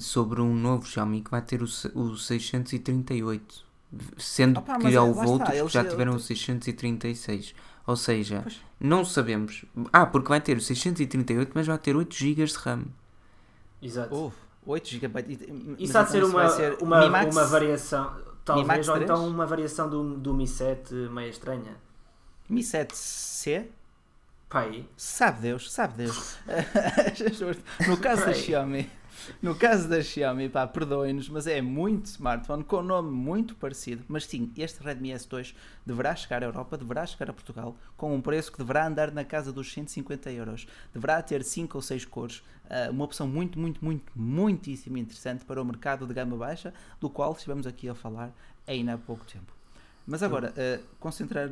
sobre 0.00 0.40
um 0.40 0.54
novo 0.54 0.86
Xiaomi 0.86 1.20
que 1.20 1.30
vai 1.30 1.42
ter 1.42 1.62
o, 1.62 1.66
o 1.94 2.16
638, 2.16 3.64
sendo 4.16 4.58
Opa, 4.58 4.78
que 4.78 4.96
há 4.96 5.02
outros 5.02 5.48
que 5.48 5.68
já 5.68 5.84
tiveram 5.84 6.14
o 6.14 6.20
636. 6.20 7.54
Ou 7.86 7.96
seja, 7.96 8.40
pois. 8.42 8.60
não 8.78 9.04
sabemos. 9.04 9.64
Ah, 9.92 10.06
porque 10.06 10.28
vai 10.28 10.40
ter 10.40 10.56
o 10.56 10.60
638, 10.60 11.50
mas 11.54 11.66
vai 11.66 11.78
ter 11.78 11.96
8 11.96 12.14
GB 12.14 12.44
de 12.44 12.54
RAM. 12.54 12.84
Exato. 13.82 14.14
Uh, 14.14 14.32
8 14.66 14.88
GB. 14.88 15.24
Isso 15.78 15.98
há 15.98 16.02
de 16.02 16.10
ser 16.10 16.24
uma, 16.24 16.48
ser 16.48 16.76
uma, 16.80 17.04
uma 17.06 17.46
variação 17.46 18.30
talvez, 18.44 18.88
ou 18.88 18.96
então 18.96 19.26
uma 19.26 19.46
variação 19.46 19.88
do, 19.88 20.16
do 20.16 20.34
Mi 20.34 20.46
7 20.46 20.94
meio 20.94 21.30
estranha. 21.30 21.76
Mi 22.48 22.62
7C? 22.62 23.66
Pai. 24.48 24.84
Sabe 24.96 25.42
Deus, 25.42 25.72
sabe 25.72 25.94
Deus. 25.94 26.36
no 27.88 27.96
caso 27.98 28.26
da 28.26 28.34
Xiaomi, 28.34 28.90
no 29.42 29.54
caso 29.54 29.88
da 29.88 30.02
Xiaomi, 30.02 30.48
pá, 30.48 30.66
perdoem-nos, 30.66 31.28
mas 31.28 31.46
é 31.46 31.60
muito 31.60 32.06
smartphone 32.06 32.64
com 32.64 32.78
um 32.78 32.82
nome 32.82 33.10
muito 33.10 33.54
parecido. 33.54 34.04
Mas 34.08 34.26
sim, 34.26 34.52
este 34.56 34.82
Redmi 34.82 35.10
S2 35.10 35.54
deverá 35.84 36.14
chegar 36.14 36.42
à 36.42 36.46
Europa, 36.46 36.76
deverá 36.76 37.06
chegar 37.06 37.30
a 37.30 37.32
Portugal, 37.32 37.76
com 37.96 38.14
um 38.14 38.20
preço 38.20 38.50
que 38.52 38.58
deverá 38.58 38.86
andar 38.86 39.10
na 39.12 39.24
casa 39.24 39.52
dos 39.52 39.72
150 39.72 40.30
euros. 40.32 40.66
Deverá 40.92 41.22
ter 41.22 41.42
5 41.42 41.76
ou 41.76 41.82
6 41.82 42.04
cores, 42.04 42.42
ah, 42.68 42.88
uma 42.90 43.04
opção 43.04 43.26
muito, 43.26 43.58
muito, 43.58 43.84
muito, 43.84 44.12
muitíssimo 44.14 44.98
interessante 44.98 45.44
para 45.44 45.60
o 45.60 45.64
mercado 45.64 46.06
de 46.06 46.14
gama 46.14 46.36
baixa, 46.36 46.72
do 47.00 47.10
qual 47.10 47.32
estivemos 47.32 47.66
aqui 47.66 47.88
a 47.88 47.94
falar 47.94 48.32
ainda 48.66 48.94
há 48.94 48.98
pouco 48.98 49.24
tempo. 49.24 49.59
Mas 50.10 50.24
agora, 50.24 50.52
uh, 50.52 50.84
concentrar, 50.98 51.48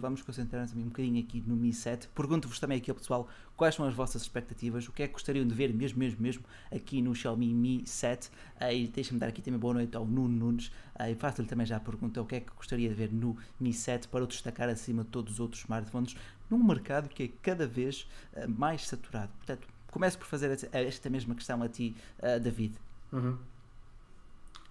vamos 0.00 0.22
concentrar-nos 0.22 0.72
um 0.72 0.84
bocadinho 0.84 1.18
aqui 1.20 1.42
no 1.44 1.56
Mi 1.56 1.72
7. 1.72 2.06
Pergunto-vos 2.14 2.60
também 2.60 2.78
aqui 2.78 2.92
ao 2.92 2.94
pessoal 2.94 3.28
quais 3.56 3.74
são 3.74 3.84
as 3.84 3.92
vossas 3.92 4.22
expectativas, 4.22 4.86
o 4.86 4.92
que 4.92 5.02
é 5.02 5.08
que 5.08 5.14
gostariam 5.14 5.44
de 5.44 5.52
ver 5.52 5.74
mesmo, 5.74 5.98
mesmo, 5.98 6.22
mesmo 6.22 6.44
aqui 6.70 7.02
no 7.02 7.12
Xiaomi 7.12 7.52
Mi 7.52 7.82
7. 7.84 8.28
Uh, 8.28 8.72
e 8.72 8.86
deixem-me 8.86 9.18
dar 9.18 9.26
aqui 9.26 9.42
também 9.42 9.58
boa 9.58 9.74
noite 9.74 9.96
ao 9.96 10.06
Nuno 10.06 10.28
Nunes 10.28 10.68
uh, 10.68 11.10
e 11.10 11.16
faço-lhe 11.16 11.48
também 11.48 11.66
já 11.66 11.76
a 11.78 11.80
pergunta 11.80 12.22
o 12.22 12.24
que 12.24 12.36
é 12.36 12.40
que 12.40 12.52
gostaria 12.54 12.88
de 12.88 12.94
ver 12.94 13.12
no 13.12 13.36
Mi 13.58 13.72
7 13.72 14.06
para 14.06 14.22
o 14.22 14.28
destacar 14.28 14.68
acima 14.68 15.02
de 15.02 15.08
todos 15.08 15.32
os 15.32 15.40
outros 15.40 15.62
smartphones 15.62 16.14
num 16.48 16.62
mercado 16.62 17.08
que 17.08 17.24
é 17.24 17.28
cada 17.42 17.66
vez 17.66 18.06
uh, 18.34 18.48
mais 18.48 18.86
saturado. 18.86 19.32
Portanto, 19.38 19.66
começo 19.90 20.16
por 20.18 20.28
fazer 20.28 20.56
esta 20.70 21.10
mesma 21.10 21.34
questão 21.34 21.60
a 21.60 21.68
ti, 21.68 21.96
David. 22.40 22.76
Uhum. 23.12 23.36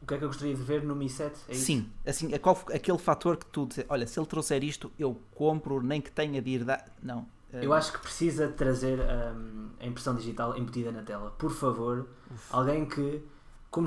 O 0.02 0.06
que 0.06 0.16
é 0.16 0.18
que 0.18 0.24
eu 0.24 0.30
gostaria 0.30 0.56
de 0.56 0.64
ver 0.64 0.84
no 0.84 0.96
Mi 0.96 1.08
7? 1.08 1.40
É 1.48 1.54
Sim, 1.54 1.90
assim, 2.06 2.34
é 2.34 2.40
qual, 2.40 2.60
aquele 2.74 2.98
fator 2.98 3.38
que 3.38 3.46
tu 3.46 3.68
dizes, 3.68 3.86
olha, 3.88 4.08
se 4.08 4.20
ele 4.20 4.26
trouxer 4.26 4.64
isto, 4.64 4.92
eu 4.98 5.20
compro, 5.36 5.82
nem 5.82 6.02
que 6.02 6.12
tenha 6.12 6.42
de 6.42 6.50
ir 6.50 6.64
dar. 6.64 6.86
Não. 7.02 7.28
Eu 7.54 7.74
acho 7.74 7.92
que 7.92 8.00
precisa 8.00 8.48
trazer 8.48 9.00
um, 9.00 9.70
a 9.80 9.86
impressão 9.86 10.16
digital 10.16 10.58
embutida 10.58 10.92
na 10.92 11.04
tela. 11.04 11.32
Por 11.38 11.52
favor, 11.52 12.08
Uf. 12.32 12.48
alguém 12.50 12.86
que 12.86 13.22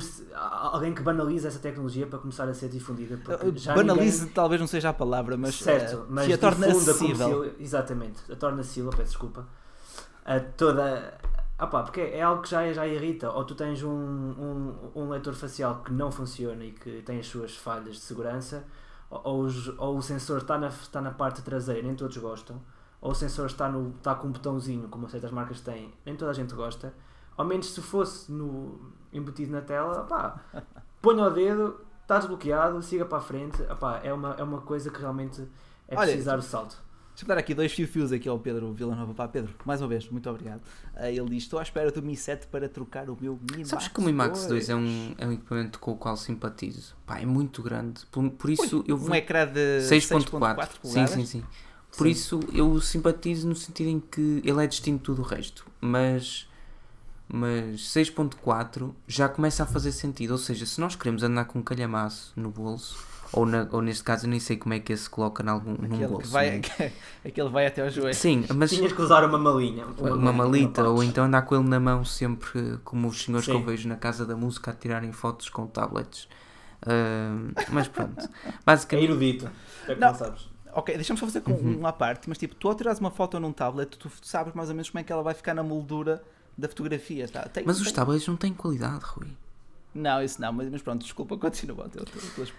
se, 0.01 0.27
alguém 0.33 0.95
que 0.95 1.03
banaliza 1.03 1.49
essa 1.49 1.59
tecnologia 1.59 2.07
para 2.07 2.19
começar 2.19 2.49
a 2.49 2.55
ser 2.55 2.69
difundida. 2.69 3.19
Banalize 3.75 4.21
ninguém... 4.21 4.35
talvez 4.35 4.61
não 4.61 4.67
seja 4.67 4.91
a 4.91 4.93
palavra, 4.93 5.37
mas, 5.37 5.57
certo, 5.57 5.97
uh, 5.97 6.07
mas 6.09 6.27
que 6.27 6.33
a 6.33 6.39
torna 6.39 6.67
acessível. 6.67 7.55
Exatamente, 7.59 8.21
a 8.31 8.37
torna 8.37 8.61
acessível, 8.61 8.91
peço 8.91 9.11
desculpa. 9.11 9.47
A 10.25 10.41
toda 10.41 11.19
ah 11.59 11.67
pá, 11.67 11.83
porque 11.83 12.01
é 12.01 12.23
algo 12.23 12.43
que 12.43 12.51
já, 12.51 12.73
já 12.73 12.87
irrita. 12.87 13.31
Ou 13.31 13.45
tu 13.45 13.55
tens 13.55 13.83
um, 13.83 13.91
um, 13.91 14.91
um 14.95 15.09
leitor 15.09 15.35
facial 15.35 15.83
que 15.83 15.93
não 15.93 16.11
funciona 16.11 16.65
e 16.65 16.73
que 16.73 17.03
tem 17.03 17.19
as 17.19 17.27
suas 17.27 17.57
falhas 17.57 17.97
de 17.97 18.03
segurança, 18.03 18.65
ou, 19.09 19.21
ou, 19.25 19.41
os, 19.43 19.69
ou 19.79 19.99
o 19.99 20.03
sensor 20.03 20.39
está 20.39 20.59
na, 20.59 20.69
está 20.69 21.01
na 21.01 21.11
parte 21.11 21.43
traseira, 21.43 21.83
nem 21.83 21.95
todos 21.95 22.17
gostam, 22.17 22.61
ou 23.01 23.13
o 23.13 23.15
sensor 23.15 23.47
está, 23.47 23.69
no, 23.69 23.91
está 23.91 24.15
com 24.15 24.29
um 24.29 24.33
botãozinho, 24.33 24.89
como 24.89 25.09
certas 25.09 25.31
marcas 25.31 25.61
têm, 25.61 25.93
nem 26.05 26.17
toda 26.17 26.31
a 26.31 26.35
gente 26.35 26.55
gosta. 26.55 26.93
Ao 27.37 27.45
menos 27.45 27.73
se 27.73 27.81
fosse 27.81 28.31
no, 28.31 28.93
embutido 29.13 29.53
na 29.53 29.61
tela, 29.61 30.05
pá, 30.05 30.41
ponha 31.01 31.25
o 31.25 31.31
dedo, 31.31 31.81
está 32.03 32.19
desbloqueado, 32.19 32.83
siga 32.83 33.05
para 33.05 33.19
a 33.19 33.21
frente. 33.21 33.63
Pá, 33.79 34.01
é, 34.03 34.13
uma, 34.13 34.35
é 34.35 34.43
uma 34.43 34.61
coisa 34.61 34.91
que 34.91 35.01
realmente 35.01 35.47
é 35.89 35.97
precisar 35.97 36.39
o 36.39 36.43
salto. 36.43 36.83
Deixa-me 37.15 37.29
dar 37.29 37.39
aqui 37.39 37.55
dois 37.55 37.73
fios 37.73 38.11
aqui 38.11 38.29
ao 38.29 38.41
Pedro 38.41 38.73
Villanova. 38.73 39.15
Pá, 39.15 39.29
Pedro, 39.29 39.55
mais 39.65 39.81
uma 39.81 39.87
vez, 39.87 40.09
muito 40.09 40.29
obrigado. 40.29 40.61
Uh, 40.97 41.05
ele 41.05 41.31
diz: 41.31 41.45
Estou 41.45 41.61
à 41.61 41.62
espera 41.62 41.91
do 41.93 42.03
Mi 42.03 42.17
7 42.17 42.49
para 42.49 42.69
trocar 42.69 43.09
o 43.09 43.17
meu 43.21 43.39
Mi 43.53 43.59
Max 43.59 43.69
Sabes 43.69 43.89
que 43.89 44.01
o 44.01 44.03
Mi 44.03 44.12
Max 44.12 44.47
2, 44.47 44.49
2 44.49 44.69
é, 44.69 44.75
um, 44.75 45.15
é 45.17 45.27
um 45.29 45.33
equipamento 45.33 45.79
com 45.79 45.93
o 45.93 45.97
qual 45.97 46.17
simpatizo. 46.17 46.97
Pá, 47.07 47.21
é 47.21 47.27
muito 47.27 47.62
grande. 47.62 48.05
Por, 48.11 48.29
por 48.31 48.51
isso 48.51 48.79
Ui, 48.79 48.85
eu 48.89 48.97
Um 48.97 49.15
ecrã 49.15 49.47
de 49.47 49.79
6.4 49.83 50.69
Sim, 50.83 51.07
sim, 51.07 51.25
sim. 51.25 51.45
Por 51.97 52.09
sim. 52.09 52.11
isso 52.11 52.41
eu 52.53 52.81
simpatizo 52.81 53.47
no 53.47 53.55
sentido 53.55 53.91
em 53.91 54.01
que 54.01 54.43
ele 54.45 54.65
é 54.65 54.67
distinto 54.67 54.99
de 54.99 55.05
tudo 55.05 55.23
o 55.23 55.25
resto. 55.25 55.65
Mas 55.81 56.49
mas 57.29 57.81
6.4 57.81 58.93
já 59.07 59.29
começa 59.29 59.62
a 59.62 59.67
fazer 59.67 59.93
sentido. 59.93 60.33
Ou 60.33 60.39
seja, 60.39 60.67
se 60.67 60.81
nós 60.81 60.97
queremos 60.97 61.23
andar 61.23 61.45
com 61.45 61.61
um 61.61 61.62
calhamaço 61.62 62.33
no 62.37 62.51
bolso, 62.51 63.14
ou, 63.37 63.45
na, 63.45 63.68
ou 63.72 63.82
neste 63.82 64.05
caso 64.05 64.26
eu 64.26 64.30
nem 64.30 64.39
sei 64.39 64.57
como 64.57 64.74
é 64.74 64.78
que 64.78 64.93
esse 64.93 65.05
se 65.05 65.11
coloca 65.11 65.43
em 65.43 65.49
algum, 65.49 65.74
aquele 65.74 65.89
num 65.89 66.09
bolso. 66.09 66.30
Vai, 66.30 66.51
né? 66.51 66.93
aquele 67.24 67.49
vai 67.49 67.66
até 67.66 67.82
ao 67.82 67.91
joelho. 67.91 68.14
Sim, 68.14 68.45
mas. 68.55 68.70
Tinhas 68.70 68.93
que 68.93 69.03
usar 69.03 69.24
uma 69.24 69.37
malinha. 69.37 69.85
Uma, 69.99 70.14
uma 70.14 70.32
malita, 70.32 70.89
ou 70.89 71.03
então 71.03 71.24
andar 71.24 71.43
com 71.43 71.57
ele 71.57 71.68
na 71.68 71.80
mão 71.80 72.05
sempre, 72.05 72.78
como 72.85 73.09
os 73.09 73.24
senhores 73.24 73.45
Sim. 73.45 73.53
que 73.53 73.59
eu 73.59 73.64
vejo 73.64 73.89
na 73.89 73.97
casa 73.97 74.24
da 74.24 74.37
música 74.37 74.70
a 74.70 74.74
tirarem 74.74 75.11
fotos 75.11 75.49
com 75.49 75.66
tablets. 75.66 76.28
Uh, 76.82 77.53
mas 77.70 77.89
pronto. 77.89 78.28
Basicamente. 78.64 79.07
É 79.07 79.11
erudito. 79.11 79.51
É 79.89 79.95
que 79.95 80.01
não, 80.01 80.09
não 80.09 80.14
sabes. 80.14 80.49
Ok, 80.72 80.95
deixa-me 80.95 81.18
só 81.18 81.26
fazer 81.26 81.41
com 81.41 81.53
uhum. 81.53 81.78
uma 81.78 81.93
parte, 81.93 82.28
mas 82.28 82.39
tipo, 82.39 82.55
tu 82.55 82.68
ao 82.68 82.74
tirares 82.74 82.99
uma 82.99 83.11
foto 83.11 83.39
num 83.39 83.53
tablet, 83.53 83.97
tu 83.97 84.11
sabes 84.22 84.53
mais 84.55 84.68
ou 84.68 84.74
menos 84.74 84.91
como 84.91 85.01
é 85.01 85.05
que 85.05 85.12
ela 85.12 85.22
vai 85.22 85.32
ficar 85.35 85.55
na 85.55 85.62
moldura 85.62 86.22
da 86.57 86.68
fotografia. 86.68 87.28
Tá? 87.28 87.43
Tem, 87.43 87.64
mas 87.64 87.78
tem... 87.78 87.87
os 87.87 87.93
tablets 87.93 88.26
não 88.26 88.37
têm 88.37 88.53
qualidade, 88.53 89.05
Rui. 89.05 89.28
Não, 89.95 90.22
isso 90.22 90.40
não, 90.40 90.53
mas, 90.53 90.68
mas 90.68 90.82
pronto, 90.82 91.03
desculpa, 91.03 91.36
continua 91.38 91.86
a 91.86 91.88
tua, 91.88 92.05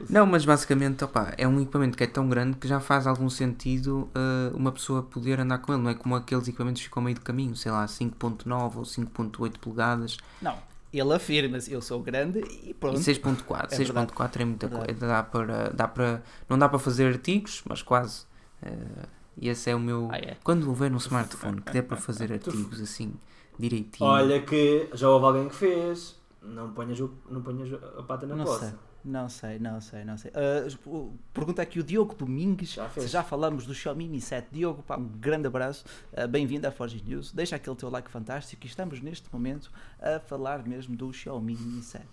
Não, 0.09 0.25
mas 0.25 0.45
basicamente 0.45 1.03
opa, 1.03 1.33
é 1.37 1.47
um 1.47 1.59
equipamento 1.59 1.97
que 1.97 2.03
é 2.03 2.07
tão 2.07 2.29
grande 2.29 2.57
que 2.57 2.67
já 2.67 2.79
faz 2.79 3.05
algum 3.05 3.29
sentido 3.29 4.09
uh, 4.15 4.55
uma 4.55 4.71
pessoa 4.71 5.03
poder 5.03 5.39
andar 5.39 5.57
com 5.57 5.73
ele, 5.73 5.81
não 5.81 5.89
é 5.89 5.95
como 5.95 6.15
aqueles 6.15 6.47
equipamentos 6.47 6.81
que 6.81 6.87
ficam 6.87 7.03
meio 7.03 7.15
do 7.15 7.21
caminho, 7.21 7.55
sei 7.55 7.71
lá, 7.71 7.85
5.9 7.85 8.77
ou 8.77 8.83
5.8 8.83 9.57
polegadas. 9.59 10.17
Não, 10.41 10.57
ele 10.93 11.13
afirma-se, 11.13 11.73
eu 11.73 11.81
sou 11.81 12.01
grande 12.01 12.39
e 12.63 12.73
pronto. 12.73 12.97
E 12.97 13.03
6.4, 13.03 13.73
é 13.73 13.77
6.4 13.77 14.39
é 14.39 14.45
muita 14.45 14.69
coisa, 14.69 15.07
dá 15.07 15.23
para, 15.23 15.69
dá 15.71 15.87
para, 15.87 16.23
não 16.47 16.57
dá 16.57 16.69
para 16.69 16.79
fazer 16.79 17.07
artigos, 17.07 17.61
mas 17.67 17.81
quase. 17.81 18.23
Uh, 18.63 19.07
e 19.37 19.49
esse 19.49 19.69
é 19.69 19.75
o 19.75 19.79
meu. 19.79 20.07
Ah, 20.09 20.17
é? 20.17 20.37
Quando 20.41 20.67
houver 20.69 20.93
um 20.93 20.97
smartphone 20.97 21.59
que 21.61 21.73
dê 21.73 21.81
para 21.81 21.97
fazer 21.97 22.31
artigos 22.31 22.79
assim 22.79 23.13
direitinho. 23.59 24.09
Olha 24.09 24.41
que 24.41 24.89
já 24.93 25.09
houve 25.09 25.25
alguém 25.25 25.49
que 25.49 25.55
fez 25.55 26.14
não 26.45 26.73
ponhas, 26.73 26.99
o, 26.99 27.13
não 27.29 27.41
ponhas 27.41 27.71
a 27.73 28.03
pata 28.03 28.25
na 28.25 28.35
não 28.35 28.45
poça. 28.45 28.69
Sei. 28.69 28.79
Não 29.05 29.29
sei, 29.29 29.59
não 29.59 29.79
sei, 29.79 30.03
não 30.03 30.17
sei. 30.17 30.31
Uh, 30.31 31.13
pergunta 31.31 31.61
aqui 31.61 31.79
o 31.79 31.83
Diogo 31.83 32.15
Domingues 32.15 32.73
já 32.73 32.89
se 32.89 33.07
já 33.07 33.23
falamos 33.23 33.63
do 33.65 33.73
Xiaomi 33.73 34.09
Mi 34.09 34.19
7. 34.19 34.47
Diogo, 34.51 34.81
pá, 34.81 34.97
um 34.97 35.07
grande 35.07 35.45
abraço, 35.45 35.85
uh, 36.11 36.27
bem-vindo 36.27 36.67
à 36.67 36.71
Forge 36.71 37.03
News. 37.05 37.31
Deixa 37.31 37.55
aquele 37.55 37.75
teu 37.75 37.89
like 37.91 38.09
fantástico 38.09 38.65
e 38.65 38.67
estamos 38.67 39.01
neste 39.01 39.31
momento 39.31 39.71
a 39.99 40.19
falar 40.19 40.67
mesmo 40.67 40.95
do 40.95 41.13
Xiaomi 41.13 41.55
Mi 41.55 41.83
7. 41.83 42.03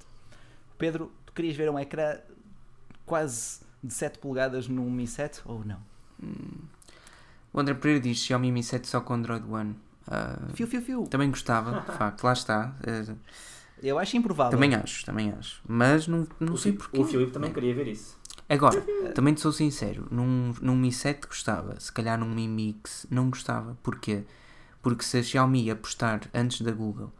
Pedro, 0.76 1.10
tu 1.24 1.32
querias 1.32 1.56
ver 1.56 1.70
um 1.70 1.78
ecrã 1.78 2.18
quase 3.06 3.60
de 3.82 3.94
7 3.94 4.18
polegadas 4.18 4.68
num 4.68 4.90
Mi 4.90 5.06
7 5.06 5.40
ou 5.46 5.64
não? 5.64 5.80
Hum. 6.22 6.66
O 7.54 7.60
André 7.60 7.72
Pereira 7.74 8.00
diz 8.00 8.18
Xiaomi 8.18 8.52
Mi 8.52 8.62
7 8.62 8.86
só 8.86 9.00
com 9.00 9.14
Android 9.14 9.50
One. 9.50 9.76
Uh, 10.06 10.54
fio, 10.54 10.66
fio, 10.66 10.82
fio. 10.82 11.06
Também 11.06 11.30
gostava, 11.30 11.80
de 11.80 11.96
facto, 11.96 12.24
lá 12.24 12.32
está. 12.34 12.74
Uh, 12.80 13.16
eu 13.82 13.98
acho 13.98 14.16
improvável. 14.16 14.52
Também 14.52 14.74
acho, 14.74 15.04
também 15.04 15.32
acho. 15.32 15.60
Mas 15.66 16.06
não, 16.06 16.26
não 16.38 16.54
o 16.54 16.58
sei 16.58 16.72
porquê. 16.72 16.98
O 16.98 17.04
Filipe 17.04 17.32
também 17.32 17.52
queria 17.52 17.74
ver 17.74 17.88
isso. 17.88 18.16
Agora, 18.48 18.80
também 19.14 19.34
te 19.34 19.40
sou 19.40 19.52
sincero, 19.52 20.06
num, 20.10 20.54
num 20.60 20.76
Mi 20.76 20.92
7 20.92 21.26
gostava, 21.26 21.78
se 21.80 21.92
calhar 21.92 22.18
num 22.18 22.32
Mi 22.32 22.48
Mix 22.48 23.06
não 23.10 23.30
gostava. 23.30 23.76
Porquê? 23.82 24.24
Porque 24.80 25.04
se 25.04 25.18
a 25.18 25.22
Xiaomi 25.22 25.70
apostar 25.70 26.22
antes 26.34 26.60
da 26.60 26.72
Google 26.72 27.12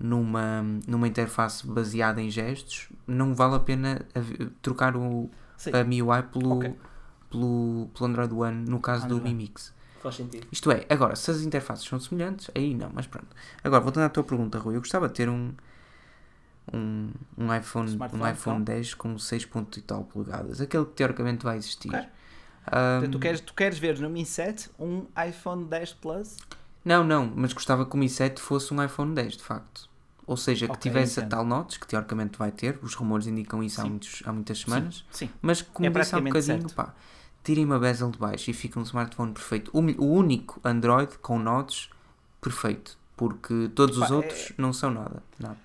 numa, 0.00 0.62
numa 0.86 1.06
interface 1.06 1.66
baseada 1.66 2.20
em 2.20 2.30
gestos, 2.30 2.88
não 3.06 3.34
vale 3.34 3.54
a 3.54 3.60
pena 3.60 4.04
trocar 4.60 4.96
o, 4.96 5.30
a 5.72 5.84
MIUI 5.84 6.22
pelo, 6.24 6.56
okay. 6.56 6.74
pelo, 7.30 7.88
pelo 7.94 8.08
Android 8.08 8.34
One 8.34 8.68
no 8.68 8.80
caso 8.80 9.04
Android. 9.04 9.22
do 9.22 9.28
Mi 9.28 9.34
Mix. 9.34 9.72
Faz 10.02 10.16
sentido. 10.16 10.48
Isto 10.50 10.72
é, 10.72 10.84
agora, 10.88 11.14
se 11.14 11.30
as 11.30 11.42
interfaces 11.42 11.86
são 11.86 12.00
semelhantes, 12.00 12.50
aí 12.56 12.74
não, 12.74 12.90
mas 12.92 13.06
pronto. 13.06 13.28
Agora, 13.62 13.80
voltando 13.80 14.04
à 14.04 14.08
tua 14.08 14.24
pergunta, 14.24 14.58
Rui, 14.58 14.74
eu 14.74 14.80
gostava 14.80 15.06
de 15.06 15.14
ter 15.14 15.28
um, 15.28 15.52
um, 16.72 17.10
um 17.36 17.54
iPhone, 17.54 17.98
um 18.12 18.28
iPhone 18.28 18.64
10 18.64 18.94
com 18.94 19.18
6 19.18 19.46
pontos 19.46 19.78
e 19.78 19.82
tal 19.82 20.04
polegadas, 20.04 20.60
aquele 20.60 20.84
que 20.84 20.92
teoricamente 20.92 21.44
vai 21.44 21.56
existir. 21.56 21.88
Okay. 21.88 22.06
Um, 23.06 23.10
tu, 23.10 23.18
queres, 23.18 23.40
tu 23.40 23.54
queres 23.54 23.78
ver 23.78 23.98
no 23.98 24.08
Mi 24.08 24.24
7 24.24 24.70
um 24.78 25.06
iPhone 25.28 25.64
10 25.64 25.94
Plus? 25.94 26.36
Não, 26.84 27.02
não, 27.02 27.32
mas 27.34 27.52
gostava 27.52 27.84
que 27.84 27.94
o 27.94 27.98
Mi 27.98 28.08
7 28.08 28.40
fosse 28.40 28.72
um 28.72 28.82
iPhone 28.82 29.14
10 29.14 29.36
de 29.36 29.42
facto. 29.42 29.90
Ou 30.24 30.36
seja, 30.36 30.66
que 30.66 30.72
okay, 30.72 30.90
tivesse 30.90 31.18
entendo. 31.18 31.32
a 31.32 31.36
tal 31.36 31.44
notes, 31.44 31.76
que 31.76 31.86
teoricamente 31.86 32.38
vai 32.38 32.52
ter, 32.52 32.78
os 32.80 32.94
rumores 32.94 33.26
indicam 33.26 33.62
isso 33.62 33.80
há, 33.80 33.84
muitos, 33.84 34.22
há 34.24 34.32
muitas 34.32 34.60
semanas, 34.60 35.04
sim, 35.10 35.26
sim. 35.26 35.32
mas 35.42 35.62
como 35.62 35.86
é 35.86 35.90
disse 35.90 36.14
há 36.14 36.18
um 36.18 36.22
bocadinho, 36.22 36.72
pá, 36.72 36.94
tirem 37.42 37.64
uma 37.64 37.78
bezel 37.78 38.10
de 38.10 38.18
baixo 38.18 38.50
e 38.50 38.54
fica 38.54 38.78
um 38.78 38.84
smartphone 38.84 39.32
perfeito. 39.32 39.70
O, 39.74 39.80
o 39.80 40.12
único 40.12 40.60
Android 40.64 41.18
com 41.18 41.38
notes 41.38 41.90
perfeito, 42.40 42.96
porque 43.16 43.68
todos 43.74 43.98
os 43.98 44.10
outros 44.10 44.50
é... 44.50 44.54
não 44.58 44.72
são 44.72 44.92
nada. 44.92 45.22
nada. 45.40 45.56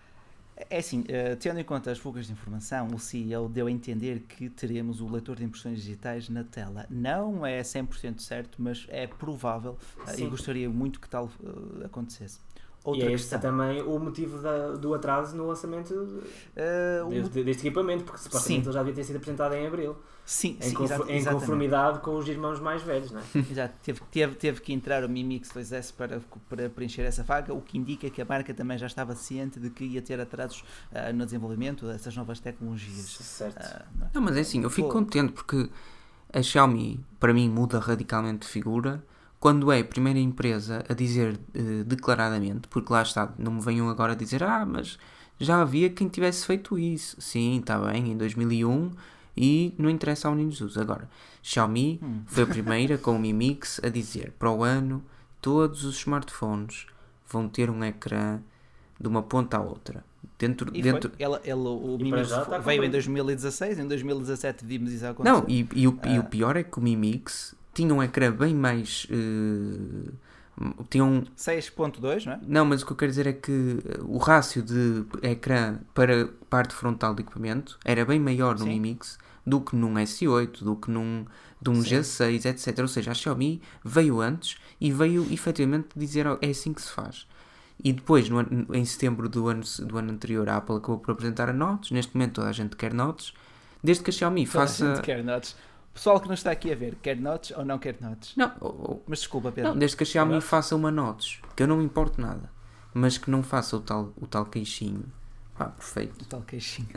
É 0.69 0.79
assim, 0.79 1.01
uh, 1.01 1.35
tendo 1.39 1.59
em 1.59 1.63
conta 1.63 1.91
as 1.91 1.99
fugas 1.99 2.25
de 2.25 2.33
informação, 2.33 2.87
o 2.87 2.99
CEO 2.99 3.47
deu 3.47 3.67
a 3.67 3.71
entender 3.71 4.21
que 4.21 4.49
teremos 4.49 5.01
o 5.01 5.07
leitor 5.07 5.35
de 5.35 5.43
impressões 5.43 5.77
digitais 5.77 6.29
na 6.29 6.43
tela. 6.43 6.85
Não 6.89 7.45
é 7.45 7.61
100% 7.61 8.19
certo, 8.19 8.59
mas 8.59 8.87
é 8.89 9.05
provável 9.05 9.77
uh, 9.97 10.19
e 10.19 10.25
gostaria 10.25 10.67
muito 10.67 10.99
que 10.99 11.07
tal 11.07 11.25
uh, 11.25 11.85
acontecesse. 11.85 12.39
Outra 12.83 13.03
e 13.03 13.07
é 13.09 13.11
este 13.11 13.37
também 13.37 13.81
o 13.81 13.99
motivo 13.99 14.41
da, 14.41 14.71
do 14.71 14.93
atraso 14.93 15.35
no 15.35 15.45
lançamento 15.45 15.93
uh, 15.93 17.09
deste, 17.09 17.43
deste, 17.43 17.67
equipamento, 17.67 18.03
porque 18.05 18.21
supostamente 18.21 18.65
ele 18.65 18.73
já 18.73 18.79
devia 18.79 18.95
ter 18.95 19.03
sido 19.03 19.17
apresentado 19.17 19.53
em 19.53 19.67
abril. 19.67 19.95
Sim, 20.27 20.57
em, 20.59 20.71
sim, 20.71 20.75
em 21.07 21.23
conformidade 21.23 21.99
com 22.01 22.17
os 22.17 22.27
irmãos 22.27 22.59
mais 22.59 22.83
velhos, 22.83 23.11
não 23.11 23.21
é? 23.21 23.23
Exato, 23.49 23.75
teve, 23.81 24.01
teve, 24.11 24.35
teve 24.35 24.59
que 24.59 24.73
entrar 24.73 25.05
o 25.05 25.07
Mi 25.07 25.23
Mix 25.23 25.53
2S 25.53 25.93
para, 25.95 26.21
para 26.49 26.69
preencher 26.69 27.03
essa 27.03 27.23
vaga, 27.23 27.53
o 27.53 27.61
que 27.61 27.77
indica 27.77 28.09
que 28.09 28.21
a 28.21 28.25
marca 28.25 28.53
também 28.53 28.77
já 28.77 28.87
estava 28.87 29.15
ciente 29.15 29.57
de 29.57 29.69
que 29.69 29.85
ia 29.85 30.01
ter 30.01 30.19
atrasos 30.19 30.65
uh, 30.91 31.13
no 31.15 31.23
desenvolvimento 31.23 31.87
dessas 31.87 32.13
novas 32.13 32.41
tecnologias. 32.41 33.05
Certo. 33.05 33.57
Uh, 33.57 33.85
não, 33.97 34.09
não, 34.15 34.21
mas 34.21 34.35
é 34.35 34.41
assim, 34.41 34.61
eu 34.61 34.69
fico 34.69 34.89
contente 34.89 35.31
porque 35.31 35.69
a 36.33 36.41
Xiaomi, 36.41 36.99
para 37.21 37.33
mim, 37.33 37.49
muda 37.49 37.79
radicalmente 37.79 38.39
de 38.39 38.47
figura 38.51 39.01
quando 39.39 39.71
é 39.71 39.79
a 39.79 39.85
primeira 39.85 40.19
empresa 40.19 40.83
a 40.89 40.93
dizer 40.93 41.39
uh, 41.55 41.85
declaradamente, 41.85 42.67
porque 42.67 42.91
lá 42.91 43.01
está, 43.01 43.33
não 43.37 43.53
me 43.53 43.61
venham 43.61 43.87
agora 43.87 44.13
dizer, 44.13 44.43
ah, 44.43 44.65
mas 44.65 44.99
já 45.39 45.61
havia 45.61 45.89
quem 45.89 46.09
tivesse 46.09 46.45
feito 46.45 46.77
isso. 46.77 47.15
Sim, 47.21 47.59
está 47.59 47.79
bem, 47.79 48.11
em 48.11 48.17
2001 48.17 48.91
e 49.37 49.73
não 49.77 49.89
interessa 49.89 50.27
ao 50.27 50.37
Jesus. 50.37 50.77
Agora, 50.77 51.07
Xiaomi 51.43 51.99
hum. 52.01 52.21
foi 52.25 52.43
a 52.43 52.47
primeira 52.47 52.97
com 52.97 53.15
o 53.15 53.19
Mi 53.19 53.31
Mix 53.31 53.79
a 53.83 53.89
dizer 53.89 54.33
para 54.39 54.51
o 54.51 54.63
ano 54.63 55.03
todos 55.41 55.83
os 55.83 55.97
smartphones 55.99 56.87
vão 57.29 57.47
ter 57.47 57.69
um 57.69 57.83
ecrã 57.83 58.39
de 58.99 59.07
uma 59.07 59.21
ponta 59.21 59.57
à 59.57 59.61
outra. 59.61 60.03
Dentro, 60.39 60.75
e 60.75 60.81
dentro... 60.81 61.09
Foi. 61.09 61.23
Ela, 61.23 61.41
ela, 61.45 61.69
o 61.69 61.97
Mi 61.97 62.11
Mix 62.11 62.29
veio 62.63 62.83
em 62.83 62.89
2016, 62.89 63.79
em 63.79 63.87
2017 63.87 64.65
vimos 64.65 64.91
isso 64.91 65.05
acontecer. 65.05 65.31
Não, 65.31 65.45
e, 65.47 65.67
e, 65.73 65.87
o, 65.87 65.99
ah. 66.01 66.07
e 66.09 66.19
o 66.19 66.23
pior 66.23 66.57
é 66.57 66.63
que 66.63 66.79
o 66.79 66.81
Mi 66.81 66.95
Mix 66.95 67.55
tinha 67.73 67.93
um 67.93 68.01
ecrã 68.01 68.31
bem 68.31 68.55
mais. 68.55 69.05
Uh, 69.05 70.11
tinha 70.89 71.05
um... 71.05 71.21
6.2, 71.37 72.25
não 72.25 72.33
é? 72.33 72.39
Não, 72.47 72.65
mas 72.65 72.81
o 72.81 72.85
que 72.85 72.91
eu 72.91 72.97
quero 72.97 73.11
dizer 73.11 73.27
é 73.27 73.33
que 73.33 73.79
o 74.03 74.17
rácio 74.17 74.63
de 74.63 75.05
ecrã 75.21 75.79
para 75.93 76.27
parte 76.49 76.73
frontal 76.73 77.13
do 77.13 77.21
equipamento 77.21 77.77
era 77.85 78.03
bem 78.03 78.19
maior 78.19 78.57
no 78.57 78.65
Sim. 78.65 78.71
Mi 78.71 78.79
Mix 78.79 79.19
do 79.47 79.61
que 79.61 79.77
num 79.77 79.93
S8, 79.93 80.61
do 80.61 80.75
que 80.75 80.91
num, 80.91 81.25
de 81.61 81.69
um 81.69 81.81
G6, 81.81 82.45
etc. 82.45 82.79
Ou 82.79 82.87
seja, 82.87 83.11
a 83.11 83.13
Xiaomi 83.13 83.61
veio 83.83 84.19
antes 84.19 84.57
e 84.79 84.91
veio 84.91 85.25
efetivamente 85.31 85.87
dizer 85.95 86.25
é 86.41 86.49
assim 86.49 86.73
que 86.73 86.81
se 86.81 86.91
faz. 86.91 87.25
E 87.81 87.93
depois, 87.93 88.27
no, 88.27 88.45
em 88.73 88.83
setembro 88.83 89.29
do 89.29 89.47
ano, 89.47 89.63
do 89.85 89.97
ano 89.97 90.11
anterior, 90.11 90.49
a 90.49 90.57
Apple 90.57 90.75
acabou 90.75 90.99
por 90.99 91.11
apresentar 91.11 91.47
a 91.47 91.53
Notes. 91.53 91.91
Neste 91.91 92.13
momento, 92.13 92.33
toda 92.33 92.49
a 92.49 92.51
gente 92.51 92.75
quer 92.75 92.93
Notes. 92.93 93.33
Desde 93.81 94.03
que 94.03 94.09
a 94.09 94.13
Xiaomi 94.13 94.45
toda 94.45 94.59
faça. 94.59 94.91
A 94.91 94.95
gente 94.95 95.05
quer 95.05 95.23
Notes. 95.23 95.55
Pessoal 95.93 96.19
que 96.19 96.27
não 96.27 96.33
está 96.33 96.51
aqui 96.51 96.71
a 96.71 96.75
ver, 96.75 96.95
quer 97.01 97.15
Notes 97.15 97.51
ou 97.57 97.63
não 97.63 97.79
quer 97.79 97.95
Notes? 98.01 98.33
Não. 98.35 98.51
Oh, 98.59 98.99
Mas 99.07 99.19
desculpa, 99.19 99.51
Pedro. 99.51 99.71
Não, 99.71 99.79
desde 99.79 99.95
que 99.95 100.03
a 100.03 100.05
Xiaomi 100.05 100.41
faça 100.41 100.75
uma 100.75 100.91
Notes, 100.91 101.39
que 101.55 101.63
eu 101.63 101.67
não 101.67 101.77
me 101.77 101.85
importo 101.85 102.19
nada. 102.19 102.51
Mas 102.93 103.17
que 103.17 103.31
não 103.31 103.41
faça 103.41 103.77
o 103.77 103.79
tal, 103.79 104.11
o 104.17 104.27
tal 104.27 104.45
queixinho 104.45 105.05
ah, 105.59 105.69
perfeito. 105.69 106.25
Tal 106.25 106.41
queixinho. 106.41 106.87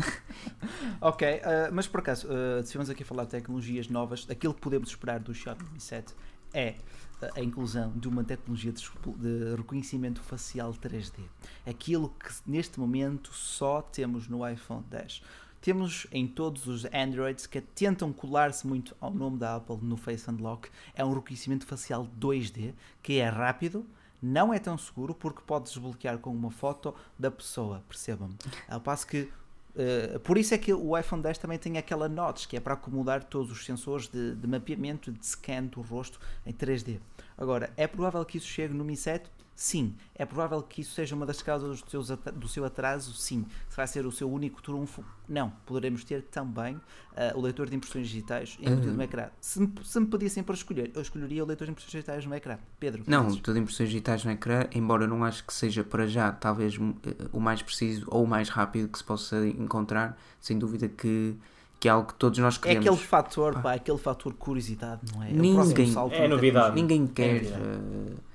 ok, 1.01 1.29
uh, 1.39 1.41
mas 1.73 1.87
por 1.87 2.01
acaso, 2.01 2.29
uh, 2.29 2.65
se 2.65 2.75
vamos 2.75 2.91
aqui 2.91 3.05
falar 3.05 3.25
de 3.25 3.31
tecnologias 3.31 3.89
novas, 3.89 4.27
aquilo 4.29 4.53
que 4.53 4.61
podemos 4.61 4.91
esperar 4.91 5.21
do 5.21 5.35
Xiaomi 5.35 5.65
Mi 5.73 5.81
7 5.81 6.15
é 6.53 6.75
uh, 7.23 7.29
a 7.37 7.41
inclusão 7.41 7.93
de 7.97 8.09
uma 8.09 8.23
tecnologia 8.23 8.73
de, 8.73 9.55
reconhecimento 9.57 10.21
facial 10.21 10.73
3D. 10.75 11.21
Aquilo 11.67 12.11
que 12.11 12.33
neste 12.47 12.79
momento 12.79 13.33
só 13.33 13.81
temos 13.81 14.29
no 14.29 14.47
iPhone 14.47 14.85
10. 14.91 15.23
Temos 15.63 16.07
em 16.11 16.27
todos 16.27 16.67
os 16.67 16.87
Androids 16.87 17.47
que 17.47 17.61
tentam 17.61 18.13
colar-se 18.13 18.67
muito 18.67 18.97
ao 18.99 19.13
nome 19.13 19.39
da 19.39 19.57
Apple 19.57 19.79
no 19.83 19.97
Face 19.97 20.29
Unlock. 20.31 20.71
É 20.95 21.05
um 21.05 21.13
reconhecimento 21.13 21.67
facial 21.67 22.09
2D 22.19 22.75
que 23.03 23.19
é 23.19 23.29
rápido, 23.29 23.87
não 24.23 24.53
é 24.53 24.59
tão 24.59 24.77
seguro 24.77 25.15
porque 25.15 25.41
pode 25.47 25.65
desbloquear 25.65 26.19
com 26.19 26.31
uma 26.31 26.51
foto 26.51 26.95
da 27.19 27.31
pessoa, 27.31 27.83
percebam-me. 27.89 28.37
Ao 28.69 28.81
passo 28.81 29.07
que 29.07 29.29
Uh, 29.71 30.19
por 30.21 30.37
isso 30.37 30.53
é 30.53 30.59
que 30.59 30.73
o 30.75 30.99
iPhone 30.99 31.23
10 31.23 31.39
também 31.39 31.57
tem 31.57 31.79
aquela 31.79 32.09
notch 32.09 32.47
que 32.49 32.57
é 32.57 32.61
para 32.61 32.75
acomodar 32.75 33.23
todos 33.23 33.53
os 33.53 33.65
sensores 33.65 34.09
de, 34.09 34.35
de 34.35 34.47
mapeamento 34.47 35.13
de 35.13 35.25
scan 35.25 35.67
do 35.67 35.81
rosto 35.81 36.19
em 36.45 36.53
3D. 36.53 36.99
Agora, 37.39 37.73
é 37.77 37.87
provável 37.87 38.25
que 38.25 38.39
isso 38.39 38.49
chegue 38.49 38.75
no 38.75 38.85
Mi 38.85 38.97
7? 38.97 39.31
Sim. 39.61 39.95
É 40.15 40.25
provável 40.25 40.63
que 40.63 40.81
isso 40.81 40.95
seja 40.95 41.15
uma 41.15 41.27
das 41.27 41.43
causas 41.43 41.83
do, 41.83 41.91
seus, 41.91 42.09
do 42.09 42.49
seu 42.49 42.65
atraso? 42.65 43.13
Sim. 43.13 43.45
Se 43.69 43.77
vai 43.77 43.87
ser 43.87 44.07
o 44.07 44.11
seu 44.11 44.33
único 44.33 44.63
trunfo? 44.63 45.05
Não. 45.29 45.51
Poderemos 45.67 46.03
ter 46.03 46.23
também 46.23 46.77
uh, 46.77 47.37
o 47.37 47.43
leitor 47.43 47.69
de 47.69 47.77
impressões 47.77 48.09
digitais 48.09 48.57
embutido 48.59 48.89
uhum. 48.89 48.97
no 48.97 49.03
ecrã. 49.03 49.29
Se 49.39 49.61
me, 49.61 49.71
se 49.85 50.01
me 50.01 50.07
pedissem 50.07 50.43
para 50.43 50.55
escolher, 50.55 50.91
eu 50.95 51.03
escolheria 51.03 51.45
o 51.45 51.47
leitor 51.47 51.67
de 51.67 51.73
impressões 51.73 51.93
digitais 51.93 52.25
no 52.25 52.35
ecrã. 52.35 52.57
Pedro? 52.79 53.03
Não, 53.07 53.27
o 53.27 53.33
leitor 53.33 53.53
de 53.53 53.61
impressões 53.61 53.91
digitais 53.91 54.25
no 54.25 54.31
ecrã, 54.31 54.67
embora 54.73 55.05
eu 55.05 55.09
não 55.09 55.23
acho 55.25 55.45
que 55.45 55.53
seja 55.53 55.85
para 55.85 56.07
já 56.07 56.33
talvez 56.33 56.77
eh, 56.77 57.29
o 57.31 57.39
mais 57.39 57.61
preciso 57.61 58.07
ou 58.09 58.25
o 58.25 58.27
mais 58.27 58.49
rápido 58.49 58.89
que 58.89 58.97
se 58.97 59.05
possa 59.05 59.47
encontrar, 59.47 60.19
sem 60.41 60.59
dúvida 60.59 60.89
que 60.89 61.37
que 61.79 61.89
é 61.89 61.91
algo 61.91 62.09
que 62.09 62.15
todos 62.15 62.39
nós 62.39 62.59
queremos. 62.59 62.85
É 62.85 62.91
aquele 62.91 63.07
fator, 63.07 63.63
pá, 63.63 63.73
aquele 63.73 63.97
fator 63.97 64.35
curiosidade, 64.35 65.01
não 65.15 65.23
é? 65.23 65.33
Ninguém, 65.33 65.95
é, 66.13 66.25
é 66.25 66.29
novidade. 66.29 66.77
Ninguém 66.77 67.07
quer. 67.07 67.45
É 67.45 67.49
uh, 67.49 68.30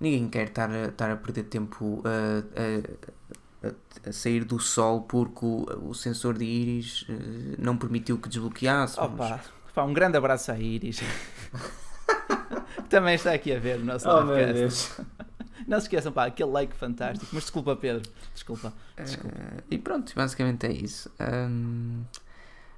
ninguém 0.00 0.28
quer 0.28 0.48
estar 0.48 0.70
a, 0.70 0.86
estar 0.86 1.10
a 1.10 1.16
perder 1.16 1.44
tempo 1.44 2.02
a, 2.04 3.66
a, 3.66 4.08
a, 4.08 4.12
sair 4.12 4.44
do 4.44 4.58
sol 4.58 5.02
porque 5.02 5.44
o, 5.44 5.88
o 5.88 5.94
sensor 5.94 6.36
de 6.36 6.44
íris 6.44 7.02
uh, 7.02 7.56
não 7.58 7.76
permitiu 7.76 8.18
que 8.18 8.28
desbloqueasse. 8.28 8.98
Opa, 9.00 9.40
pá, 9.74 9.82
um 9.82 9.92
grande 9.92 10.16
abraço 10.16 10.52
à 10.52 10.58
íris. 10.58 11.00
Também 12.88 13.14
está 13.14 13.32
aqui 13.32 13.52
a 13.52 13.58
ver 13.58 13.80
o 13.80 13.84
nosso 13.84 14.08
oh, 14.08 14.24
podcast. 14.24 15.02
Não 15.66 15.80
se 15.80 15.86
esqueçam, 15.86 16.12
pá, 16.12 16.26
aquele 16.26 16.50
like 16.50 16.76
fantástico. 16.76 17.26
Mas 17.32 17.44
desculpa, 17.44 17.74
Pedro. 17.74 18.08
Desculpa. 18.32 18.72
desculpa. 18.96 19.36
Uh, 19.36 19.62
e 19.68 19.78
pronto, 19.78 20.12
basicamente 20.14 20.64
é 20.64 20.72
isso. 20.72 21.10
Um, 21.18 22.04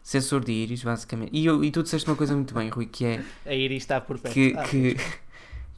sensor 0.02 0.42
de 0.42 0.52
íris, 0.52 0.82
basicamente. 0.82 1.30
E, 1.34 1.44
eu, 1.44 1.62
e 1.62 1.70
tu 1.70 1.82
disseste 1.82 2.08
uma 2.08 2.16
coisa 2.16 2.34
muito 2.34 2.54
bem, 2.54 2.70
Rui, 2.70 2.86
que 2.86 3.04
é. 3.04 3.22
A 3.44 3.54
íris 3.54 3.82
está 3.82 4.00
por 4.00 4.18
perto. 4.18 4.32
Que, 4.32 4.54
ah, 4.56 4.62
que, 4.62 4.96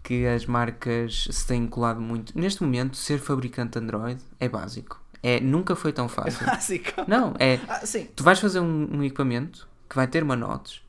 que 0.02 0.26
as 0.26 0.46
marcas 0.46 1.28
se 1.30 1.46
têm 1.46 1.66
colado 1.66 2.00
muito. 2.00 2.38
Neste 2.38 2.62
momento, 2.62 2.96
ser 2.96 3.18
fabricante 3.18 3.78
Android 3.78 4.20
é 4.38 4.48
básico. 4.48 5.00
É, 5.22 5.38
nunca 5.38 5.76
foi 5.76 5.92
tão 5.92 6.08
fácil. 6.08 6.42
É 6.42 6.46
básico. 6.46 6.92
Não, 7.06 7.34
é. 7.38 7.60
Ah, 7.68 7.80
tu 8.16 8.24
vais 8.24 8.38
fazer 8.38 8.60
um, 8.60 8.88
um, 8.96 9.04
equipamento 9.04 9.68
que 9.88 9.94
vai 9.94 10.06
ter 10.06 10.22
uma 10.22 10.36
notes, 10.36 10.82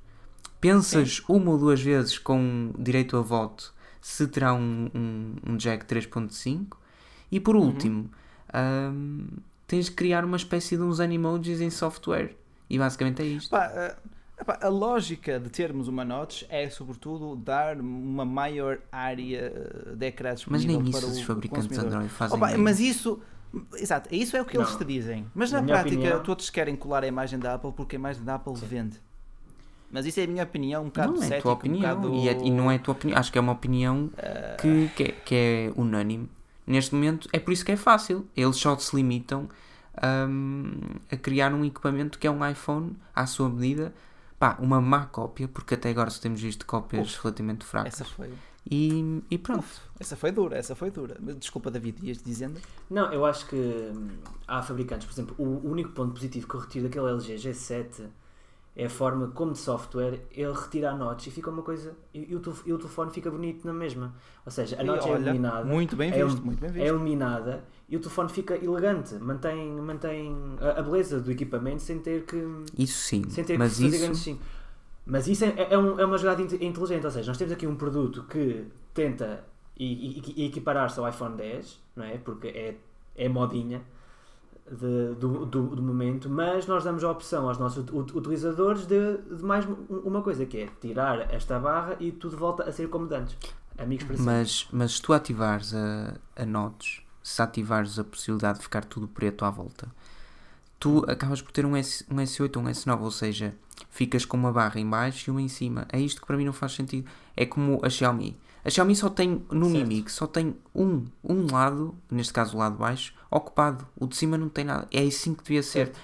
pensas 0.60 1.18
sim. 1.18 1.24
uma 1.28 1.52
ou 1.52 1.58
duas 1.58 1.82
vezes 1.82 2.18
com 2.18 2.72
direito 2.78 3.18
a 3.18 3.22
voto 3.22 3.74
se 4.00 4.28
terá 4.28 4.54
um, 4.54 4.90
um, 4.96 5.36
um 5.52 5.58
jack 5.58 5.86
3.5 5.86 6.68
e 7.32 7.40
por 7.40 7.56
uhum. 7.56 7.66
último 7.66 8.12
um, 8.54 9.28
tens 9.68 9.86
de 9.86 9.92
criar 9.92 10.24
uma 10.24 10.38
espécie 10.38 10.78
de 10.78 10.84
uns 10.84 11.00
animojis 11.00 11.62
em 11.62 11.70
software. 11.70 12.36
E 12.70 12.80
basicamente 12.80 13.22
é 13.22 13.26
isto. 13.26 13.50
Pá, 13.50 13.68
uh 13.68 14.21
a 14.48 14.68
lógica 14.68 15.40
de 15.40 15.50
termos 15.50 15.88
uma 15.88 16.04
notch 16.04 16.44
é, 16.50 16.70
sobretudo, 16.70 17.36
dar 17.36 17.80
uma 17.80 18.26
maior 18.26 18.80
área 18.92 19.54
de 19.96 20.06
ecrã 20.06 20.34
disponível 20.34 20.80
Mas 20.80 20.84
nem 20.84 20.90
isso 20.90 21.08
os 21.08 21.22
fabricantes 21.22 21.78
Android 21.78 22.10
fazem. 22.10 22.38
Opa, 22.38 22.58
mas 22.58 22.80
isso... 22.80 23.20
Exato, 23.76 24.14
isso 24.14 24.38
é 24.38 24.42
o 24.42 24.46
que 24.46 24.58
não. 24.58 24.64
eles 24.64 24.76
te 24.76 24.86
dizem. 24.86 25.26
Mas 25.36 25.52
na, 25.52 25.62
na 25.62 25.68
prática, 25.68 25.96
opinião... 25.96 26.24
todos 26.24 26.50
querem 26.50 26.76
colar 26.76 27.04
a 27.04 27.08
imagem 27.08 27.38
da 27.38 27.56
Apple 27.56 27.74
porque 27.74 27.96
a 27.96 28.00
imagem 28.00 28.24
da 28.24 28.36
Apple 28.36 28.56
Sim. 28.56 28.66
vende. 28.66 29.02
Mas 29.92 30.06
isso 30.06 30.22
é 30.22 30.24
a 30.24 30.28
minha 30.28 30.44
opinião, 30.44 30.84
um 30.84 30.86
bocado 30.86 31.14
não 31.14 31.24
é 31.24 31.42
tua 31.42 31.52
opinião, 31.52 31.98
um 31.98 32.02
bocado... 32.02 32.16
e, 32.16 32.30
é, 32.30 32.32
e, 32.32 32.50
não 32.50 32.72
é 32.72 32.76
a 32.76 32.80
tua 32.80 32.94
opinião. 32.94 33.20
Acho 33.20 33.32
que 33.32 33.38
é 33.38 33.42
uma 33.42 33.52
opinião 33.52 34.06
uh... 34.06 34.62
que, 34.62 34.90
que 34.96 35.04
é, 35.04 35.12
que, 35.12 35.36
é, 35.36 35.74
unânime. 35.76 36.30
Neste 36.66 36.96
momento, 36.96 37.28
é 37.34 37.40
por 37.40 37.52
isso 37.52 37.66
que 37.66 37.74
é 37.74 37.76
fácil. 37.76 38.26
Eles 38.36 38.56
só 38.56 38.78
se 38.78 38.96
limitam 38.96 39.50
um, 40.02 40.72
a 41.12 41.18
criar 41.18 41.54
um 41.54 41.66
equipamento 41.66 42.18
que 42.18 42.26
é 42.26 42.32
um 42.32 42.48
iPhone 42.48 42.96
à 43.14 43.26
sua 43.26 43.50
medida 43.50 43.94
pá, 44.42 44.58
uma 44.60 44.82
má 44.82 45.06
cópia, 45.06 45.48
porque 45.48 45.76
até 45.76 45.92
agora 45.92 46.10
só 46.10 46.20
temos 46.20 46.42
visto 46.42 46.66
cópias 46.66 47.14
Uf, 47.14 47.22
relativamente 47.22 47.64
fracas. 47.64 47.94
Essa 47.94 48.06
foi. 48.06 48.34
E, 48.70 49.22
e 49.30 49.38
pronto. 49.38 49.60
Uf, 49.60 49.82
essa 50.00 50.16
foi 50.16 50.32
dura, 50.32 50.58
essa 50.58 50.76
foi 50.76 50.90
dura. 50.90 51.16
Desculpa, 51.38 51.70
David, 51.70 52.04
ias 52.04 52.24
dizendo? 52.24 52.60
Não, 52.90 53.14
eu 53.14 53.24
acho 53.24 53.46
que 53.46 53.56
hum, 53.56 54.10
há 54.48 54.64
fabricantes, 54.64 55.06
por 55.06 55.14
exemplo, 55.14 55.36
o 55.38 55.70
único 55.70 55.92
ponto 55.92 56.14
positivo 56.14 56.48
que 56.48 56.56
eu 56.56 56.60
retiro 56.60 56.86
daquele 56.86 57.06
LG 57.06 57.36
G7 57.36 58.08
é 58.76 58.86
a 58.86 58.90
forma 58.90 59.28
como 59.28 59.52
de 59.52 59.60
software 59.60 60.26
ele 60.32 60.54
retira 60.54 60.90
a 60.90 60.96
notch 60.96 61.28
e 61.28 61.32
fica 61.32 61.52
uma 61.52 61.62
coisa. 61.62 61.94
E, 62.12 62.36
o, 62.36 62.42
e 62.66 62.74
o 62.74 62.78
telefone 62.80 63.12
fica 63.12 63.30
bonito 63.30 63.68
na 63.68 63.74
mesma. 63.74 64.16
Ou 64.44 64.52
seja, 64.52 64.82
a 64.82 64.84
notch 64.84 65.06
é 65.06 65.20
iluminada. 65.20 65.66
Muito 65.66 65.96
bem 65.96 66.10
é 66.12 66.24
visto, 66.24 66.42
é, 66.42 66.46
muito 66.46 66.60
bem 66.60 66.72
visto. 66.72 66.84
É 66.84 66.88
iluminada 66.88 67.64
e 67.92 67.98
o 67.98 68.00
telefone 68.00 68.30
fica 68.30 68.56
elegante, 68.56 69.16
mantém, 69.16 69.70
mantém 69.74 70.34
a, 70.62 70.80
a 70.80 70.82
beleza 70.82 71.20
do 71.20 71.30
equipamento 71.30 71.82
sem 71.82 72.00
ter 72.00 72.24
que. 72.24 72.38
Isso 72.78 72.98
sim, 73.00 73.30
sem 73.30 73.44
ter 73.44 73.60
mas 73.60 73.76
que 73.76 73.84
fazer 73.84 73.96
isso... 73.98 74.00
grandes 74.00 74.48
Mas 75.06 75.28
isso 75.28 75.44
é, 75.44 75.68
é, 75.72 75.78
um, 75.78 76.00
é 76.00 76.06
uma 76.06 76.18
jogada 76.18 76.42
inteligente, 76.42 77.04
ou 77.04 77.12
seja, 77.12 77.28
nós 77.28 77.38
temos 77.38 77.52
aqui 77.52 77.68
um 77.68 77.76
produto 77.76 78.24
que 78.30 78.66
tenta 78.94 79.44
equiparar-se 79.78 81.02
ao 81.02 81.10
iPhone 81.10 81.36
10, 81.36 81.82
não 81.98 82.06
é? 82.06 82.18
Porque 82.18 82.48
é, 82.48 82.76
é 83.14 83.28
modinha 83.28 83.82
de, 84.72 85.14
do, 85.16 85.46
do, 85.46 85.76
do, 85.76 85.82
momento, 85.82 86.30
mas 86.30 86.66
nós 86.68 86.86
damos 86.86 87.04
a 87.04 87.12
opção 87.12 87.50
aos 87.50 87.58
nossos 87.58 87.84
utilizadores 88.16 88.86
de, 88.86 89.18
de, 89.18 89.44
mais 89.44 89.68
uma 89.90 90.22
coisa, 90.22 90.46
que 90.46 90.60
é 90.60 90.70
tirar 90.80 91.34
esta 91.34 91.60
barra 91.60 91.98
e 92.00 92.10
tudo 92.14 92.38
volta 92.38 92.64
a 92.64 92.72
ser 92.72 92.88
como 92.88 93.14
antes. 93.14 93.36
Amigos 93.78 94.06
para 94.06 94.16
mas, 94.18 94.68
mas 94.72 94.94
se 94.94 95.02
tu 95.02 95.12
ativares 95.12 95.74
a, 95.74 96.16
a 96.38 96.46
Notes, 96.46 97.02
se 97.24 97.42
ativares 97.42 98.00
a 98.00 98.04
possibilidade 98.04 98.60
de 98.60 98.64
ficar 98.64 98.86
tudo 98.86 99.08
preto 99.08 99.46
à 99.46 99.50
volta, 99.50 99.88
tu 100.80 101.06
acabas 101.08 101.42
por 101.42 101.52
ter 101.52 101.66
um, 101.66 101.76
S, 101.76 102.06
um 102.10 102.16
S8 102.16 102.58
ou 102.58 102.64
um 102.64 102.66
S9, 102.66 103.02
ou 103.02 103.12
seja, 103.12 103.56
ficas 103.90 104.26
com 104.26 104.38
uma 104.38 104.52
barra 104.52 104.80
em 104.80 104.90
baixo 104.90 105.30
e 105.30 105.32
uma 105.32 105.42
em 105.42 105.48
cima. 105.48 105.86
É 105.92 106.00
isto 106.00 106.22
que 106.22 106.28
para 106.28 106.38
mim 106.38 106.46
não 106.46 106.54
faz 106.54 106.74
sentido. 106.74 107.08
É 107.36 107.46
como 107.46 107.80
a 107.84 107.90
Xiaomi. 107.90 108.38
A 108.64 108.70
Xiaomi 108.70 108.96
só 108.96 109.10
tem, 109.10 109.44
no 109.52 109.66
certo. 109.66 109.88
Mi 109.88 109.96
Mix, 109.96 110.14
só 110.14 110.28
tem 110.28 110.56
um, 110.74 111.06
um 111.24 111.52
lado, 111.52 111.96
neste 112.10 112.34
caso 112.34 112.56
o 112.56 112.60
lado 112.60 112.78
baixo, 112.78 113.14
ocupado. 113.30 113.88
O 113.96 114.08
de 114.08 114.16
cima 114.16 114.38
não 114.38 114.50
tem 114.50 114.66
nada. 114.66 114.88
É 114.92 115.02
assim 115.02 115.34
que 115.34 115.44
devia 115.44 115.64
ser. 115.64 115.88
Certo. 115.88 116.00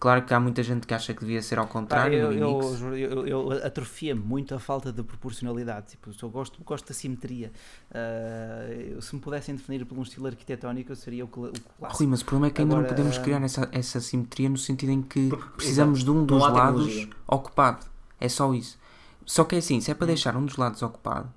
Claro 0.00 0.24
que 0.24 0.32
há 0.32 0.38
muita 0.38 0.62
gente 0.62 0.86
que 0.86 0.94
acha 0.94 1.12
que 1.12 1.20
devia 1.20 1.42
ser 1.42 1.58
ao 1.58 1.66
contrário. 1.66 2.28
Ah, 2.28 2.32
eu, 2.32 2.32
eu, 2.32 2.96
eu, 2.96 3.26
eu, 3.26 3.52
atrofia 3.64 4.14
muito 4.14 4.54
a 4.54 4.58
falta 4.58 4.92
de 4.92 5.02
proporcionalidade. 5.02 5.88
Tipo, 5.88 6.10
eu 6.22 6.30
gosto, 6.30 6.62
gosto 6.62 6.88
da 6.88 6.94
simetria. 6.94 7.50
Uh, 7.90 9.02
se 9.02 9.14
me 9.14 9.20
pudessem 9.20 9.56
definir 9.56 9.84
por 9.84 9.98
um 9.98 10.02
estilo 10.02 10.26
arquitetónico, 10.26 10.92
eu 10.92 10.96
seria 10.96 11.24
o, 11.24 11.28
o 11.28 11.30
clássico. 11.30 11.98
Rui, 11.98 12.06
mas 12.06 12.20
o 12.20 12.24
problema 12.24 12.46
é 12.46 12.50
que 12.50 12.60
ainda 12.60 12.74
Agora, 12.74 12.88
não 12.88 12.96
podemos 12.96 13.18
criar 13.18 13.42
essa, 13.42 13.68
essa 13.72 14.00
simetria 14.00 14.48
no 14.48 14.58
sentido 14.58 14.92
em 14.92 15.02
que 15.02 15.30
precisamos 15.56 16.04
de 16.04 16.10
um 16.10 16.24
dos 16.24 16.42
lados 16.42 17.08
ocupado. 17.26 17.86
É 18.20 18.28
só 18.28 18.52
isso. 18.54 18.78
Só 19.24 19.44
que 19.44 19.56
é 19.56 19.58
assim, 19.58 19.80
se 19.80 19.90
é 19.90 19.94
para 19.94 20.04
hum. 20.04 20.08
deixar 20.08 20.36
um 20.36 20.44
dos 20.44 20.56
lados 20.56 20.80
ocupado, 20.82 21.28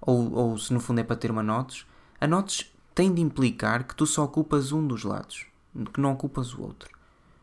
ou, 0.00 0.32
ou 0.32 0.58
se 0.58 0.72
no 0.72 0.80
fundo 0.80 1.00
é 1.00 1.04
para 1.04 1.16
ter 1.16 1.30
uma 1.30 1.42
notes, 1.42 1.86
a 2.20 2.26
notes 2.26 2.70
tem 2.94 3.12
de 3.12 3.20
implicar 3.20 3.84
que 3.84 3.94
tu 3.94 4.06
só 4.06 4.24
ocupas 4.24 4.72
um 4.72 4.86
dos 4.86 5.04
lados, 5.04 5.46
que 5.92 6.00
não 6.00 6.12
ocupas 6.12 6.54
o 6.54 6.62
outro. 6.62 6.99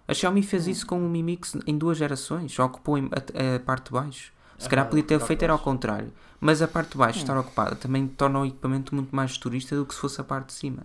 A 0.07 0.13
Xiaomi 0.13 0.41
fez 0.41 0.67
hum. 0.67 0.71
isso 0.71 0.87
com 0.87 1.05
o 1.05 1.09
Mi 1.09 1.21
Mix 1.21 1.55
em 1.65 1.77
duas 1.77 1.97
gerações, 1.97 2.53
só 2.53 2.65
ocupou 2.65 2.95
a, 2.95 3.55
a 3.55 3.59
parte 3.59 3.85
de 3.85 3.91
baixo. 3.91 4.33
Se 4.57 4.67
calhar 4.67 4.87
podia 4.87 5.03
ter 5.03 5.19
feito 5.19 5.43
era 5.43 5.53
ao 5.53 5.59
contrário. 5.59 6.11
Mas 6.39 6.61
a 6.61 6.67
parte 6.67 6.91
de 6.91 6.97
baixo 6.97 7.19
hum. 7.19 7.21
estar 7.21 7.37
ocupada 7.37 7.75
também 7.75 8.07
torna 8.07 8.39
o 8.39 8.45
equipamento 8.45 8.95
muito 8.95 9.15
mais 9.15 9.37
turista 9.37 9.75
do 9.75 9.85
que 9.85 9.93
se 9.93 9.99
fosse 9.99 10.19
a 10.21 10.23
parte 10.23 10.47
de 10.47 10.53
cima. 10.53 10.83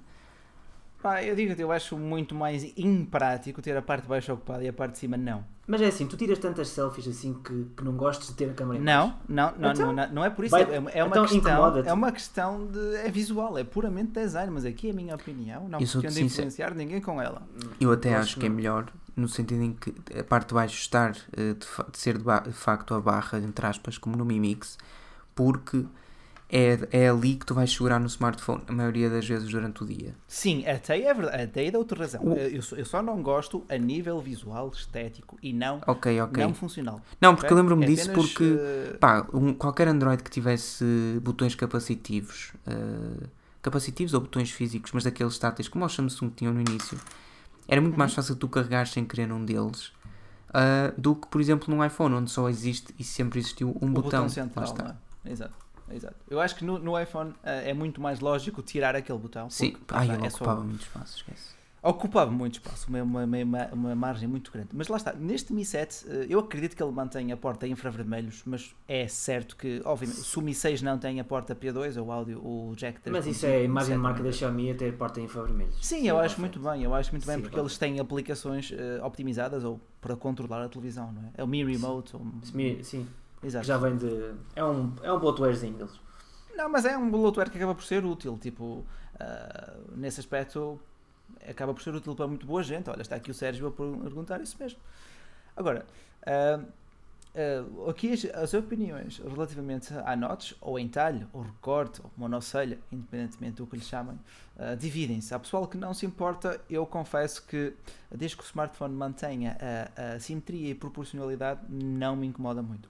Pá, 1.02 1.22
eu 1.22 1.34
digo 1.34 1.60
eu 1.60 1.72
acho 1.72 1.98
muito 1.98 2.32
mais 2.32 2.64
imprático 2.76 3.60
ter 3.60 3.76
a 3.76 3.82
parte 3.82 4.02
de 4.02 4.08
baixo 4.08 4.32
ocupada 4.32 4.62
e 4.62 4.68
a 4.68 4.72
parte 4.72 4.92
de 4.92 4.98
cima 4.98 5.16
não. 5.16 5.44
Mas 5.66 5.80
é 5.80 5.86
assim, 5.86 6.06
tu 6.06 6.16
tiras 6.16 6.38
tantas 6.38 6.68
selfies 6.68 7.08
assim 7.08 7.34
que, 7.34 7.66
que 7.76 7.84
não 7.84 7.92
gostes 7.92 8.28
de 8.28 8.34
ter 8.34 8.50
a 8.50 8.52
câmera 8.52 8.78
em 8.78 8.84
não, 8.84 9.14
não, 9.28 9.52
não, 9.58 9.72
então, 9.72 9.92
não, 9.92 10.12
não, 10.12 10.24
é 10.24 10.30
por 10.30 10.44
isso. 10.44 10.52
Vai, 10.52 10.62
é, 10.62 10.76
é, 10.76 11.04
uma 11.04 11.10
então 11.10 11.26
questão, 11.26 11.78
é 11.78 11.92
uma 11.92 12.12
questão 12.12 12.66
de. 12.66 12.96
É 12.96 13.10
visual, 13.10 13.58
é 13.58 13.64
puramente 13.64 14.12
design, 14.12 14.52
mas 14.52 14.64
aqui 14.64 14.88
é 14.88 14.90
a 14.90 14.94
minha 14.94 15.14
opinião. 15.14 15.68
Não 15.68 15.78
pretendo 15.78 16.20
influenciar 16.20 16.74
ninguém 16.74 17.00
com 17.00 17.20
ela. 17.20 17.42
Eu 17.80 17.90
até 17.90 18.14
acho 18.14 18.38
que 18.38 18.46
é 18.46 18.48
melhor 18.48 18.86
no 19.16 19.28
sentido 19.28 19.62
em 19.62 19.72
que 19.72 19.94
a 20.18 20.24
parte 20.24 20.48
de 20.48 20.54
baixo 20.54 20.76
estar 20.76 21.16
eh, 21.36 21.54
de, 21.54 21.90
de 21.90 21.98
ser 21.98 22.18
de, 22.18 22.52
facto 22.52 22.94
a 22.94 23.00
barra, 23.00 23.38
entre 23.38 23.66
aspas, 23.66 23.98
como 23.98 24.16
no 24.16 24.24
Mi 24.24 24.40
Mix, 24.40 24.78
porque 25.34 25.84
é, 26.52 26.78
é 26.92 27.08
ali 27.08 27.36
que 27.36 27.46
tu 27.46 27.54
vais 27.54 27.72
segurar 27.72 27.98
no 27.98 28.06
smartphone 28.06 28.62
a 28.68 28.72
maioria 28.72 29.08
das 29.08 29.26
vezes 29.26 29.48
durante 29.48 29.82
o 29.82 29.86
dia. 29.86 30.14
Sim, 30.28 30.66
até 30.66 31.00
é 31.00 31.14
verdade, 31.14 31.42
até 31.44 31.66
é 31.66 31.70
da 31.70 31.78
outra 31.78 32.00
razão. 32.00 32.22
O... 32.22 32.34
Eu, 32.34 32.60
eu, 32.76 32.84
só 32.84 33.02
não 33.02 33.22
gosto 33.22 33.64
a 33.70 33.78
nível 33.78 34.20
visual, 34.20 34.70
estético 34.70 35.38
e 35.42 35.52
não, 35.52 35.80
okay, 35.86 36.20
okay. 36.20 36.44
não 36.44 36.52
funcional. 36.52 37.00
Não, 37.18 37.34
porque 37.34 37.46
okay? 37.46 37.54
eu 37.54 37.62
lembro-me 37.62 37.84
é 37.84 37.88
disso 37.88 38.10
apenas, 38.10 38.26
porque 38.26 38.44
uh... 38.44 38.98
pá, 38.98 39.26
um, 39.32 39.54
qualquer 39.54 39.88
Android 39.88 40.22
que 40.22 40.30
tivesse 40.30 40.84
botões 41.22 41.54
capacitivos, 41.54 42.52
uh, 42.66 43.26
capacitivos 43.62 44.12
ou 44.12 44.20
botões 44.20 44.50
físicos, 44.50 44.92
mas 44.92 45.04
daqueles 45.04 45.38
táteis 45.38 45.68
como 45.68 45.86
o 45.86 45.88
Samsung 45.88 46.30
tinham 46.36 46.52
no 46.52 46.60
início, 46.60 46.98
era 47.66 47.80
muito 47.80 47.98
mais 47.98 48.12
fácil 48.12 48.36
tu 48.36 48.48
carregar 48.48 48.86
sem 48.86 49.04
querer 49.04 49.32
um 49.32 49.44
deles. 49.44 49.92
Uh, 50.50 50.92
do 51.00 51.16
que, 51.16 51.26
por 51.28 51.40
exemplo, 51.40 51.74
num 51.74 51.82
iPhone, 51.84 52.14
onde 52.14 52.30
só 52.30 52.48
existe 52.48 52.94
e 52.98 53.04
sempre 53.04 53.38
existiu 53.38 53.68
um 53.80 53.86
o 53.86 53.90
botão. 53.90 54.02
botão 54.02 54.28
central, 54.28 54.74
é? 55.24 55.30
Exato. 55.30 55.54
Exato. 55.90 56.16
Eu 56.28 56.40
acho 56.40 56.56
que 56.56 56.64
no, 56.64 56.78
no 56.78 56.98
iPhone 56.98 57.30
uh, 57.30 57.36
é 57.42 57.74
muito 57.74 58.00
mais 58.00 58.20
lógico 58.20 58.62
tirar 58.62 58.96
aquele 58.96 59.18
botão. 59.18 59.48
Sim, 59.50 59.72
porque, 59.72 59.94
Ai, 59.94 60.10
ele 60.10 60.24
é 60.24 60.28
ocupava 60.28 60.60
só... 60.60 60.66
muito 60.66 60.82
espaço, 60.82 61.16
esquece. 61.18 61.61
Ocupava 61.82 62.30
muito 62.30 62.60
espaço, 62.60 62.88
uma, 62.88 63.02
uma, 63.02 63.24
uma, 63.24 63.66
uma, 63.72 63.94
margem 63.96 64.28
muito 64.28 64.52
grande. 64.52 64.68
Mas 64.72 64.86
lá 64.86 64.96
está, 64.96 65.12
neste 65.12 65.52
Mi 65.52 65.64
7, 65.64 66.06
uh, 66.06 66.10
eu 66.28 66.38
acredito 66.38 66.76
que 66.76 66.82
ele 66.82 66.92
mantém 66.92 67.32
a 67.32 67.36
porta 67.36 67.66
infravermelhos, 67.66 68.42
mas 68.46 68.72
é 68.86 69.08
certo 69.08 69.56
que, 69.56 69.82
obviamente, 69.84 70.20
se 70.20 70.38
o 70.38 70.42
Mi 70.42 70.54
6 70.54 70.80
não 70.80 70.96
tem 70.96 71.18
a 71.18 71.24
porta 71.24 71.56
P2, 71.56 72.00
o 72.00 72.12
áudio, 72.12 72.38
o 72.38 72.72
jack 72.76 73.00
3. 73.00 73.12
Mas 73.16 73.26
isso 73.26 73.46
é 73.46 73.56
a 73.56 73.62
imagem 73.64 73.96
de 73.96 74.00
marca 74.00 74.22
da 74.22 74.30
Xiaomi 74.30 74.70
a 74.70 74.74
ter 74.76 74.96
porta 74.96 75.20
infravermelhos. 75.20 75.74
Sim, 75.84 76.02
Sim, 76.02 76.08
eu 76.08 76.20
acho 76.20 76.40
muito 76.40 76.60
bem, 76.60 76.84
eu 76.84 76.94
acho 76.94 77.10
muito 77.10 77.26
bem, 77.26 77.36
Sim, 77.36 77.42
porque 77.42 77.58
eles 77.58 77.76
têm 77.76 77.98
aplicações 77.98 78.70
uh, 78.70 79.04
optimizadas 79.04 79.64
ou 79.64 79.80
para 80.00 80.14
controlar 80.14 80.62
a 80.62 80.68
televisão, 80.68 81.10
não 81.10 81.22
é? 81.22 81.30
É 81.38 81.42
o 81.42 81.48
Mi 81.48 81.64
Remote. 81.64 82.14
Ou... 82.14 82.24
Sim, 82.82 83.08
Exato. 83.42 83.66
já 83.66 83.76
vem 83.76 83.96
de. 83.96 84.34
É 84.54 84.64
um, 84.64 84.92
é 85.02 85.12
um 85.12 85.18
bloatwarezinho 85.18 85.74
deles. 85.74 86.00
Não, 86.54 86.68
mas 86.68 86.84
é 86.84 86.96
um 86.96 87.10
bloatware 87.10 87.50
que 87.50 87.56
acaba 87.56 87.74
por 87.74 87.82
ser 87.82 88.04
útil. 88.04 88.38
Tipo, 88.38 88.64
uh, 88.64 89.96
nesse 89.96 90.20
aspecto, 90.20 90.80
acaba 91.48 91.74
por 91.74 91.82
ser 91.82 91.94
útil 91.94 92.14
para 92.14 92.26
muito 92.26 92.46
boa 92.46 92.62
gente. 92.62 92.88
Olha, 92.90 93.02
está 93.02 93.16
aqui 93.16 93.30
o 93.30 93.34
Sérgio 93.34 93.66
a 93.68 93.70
perguntar 93.70 94.40
isso 94.40 94.56
mesmo. 94.58 94.78
Agora, 95.56 95.84
uh, 96.26 96.64
uh, 97.34 97.90
aqui 97.90 98.12
as, 98.12 98.24
as, 98.24 98.54
opiniões 98.54 99.18
relativamente 99.18 99.92
a 100.04 100.16
notes, 100.16 100.54
ou 100.60 100.78
entalhe, 100.78 101.26
ou 101.32 101.42
recorte, 101.42 102.00
ou 102.02 102.10
monocelha, 102.16 102.78
independentemente 102.90 103.56
do 103.56 103.66
que 103.66 103.76
lhe 103.76 103.82
chamem, 103.82 104.18
uh, 104.56 104.76
dividem-se. 104.76 105.34
Há 105.34 105.38
pessoal 105.38 105.66
que 105.66 105.76
não 105.76 105.92
se 105.92 106.06
importa. 106.06 106.60
Eu 106.68 106.86
confesso 106.86 107.46
que, 107.46 107.74
desde 108.10 108.36
que 108.36 108.42
o 108.42 108.46
smartphone 108.46 108.94
mantenha 108.94 109.56
a, 109.96 110.14
a 110.14 110.20
simetria 110.20 110.70
e 110.70 110.74
proporcionalidade, 110.74 111.60
não 111.68 112.16
me 112.16 112.26
incomoda 112.26 112.62
muito. 112.62 112.88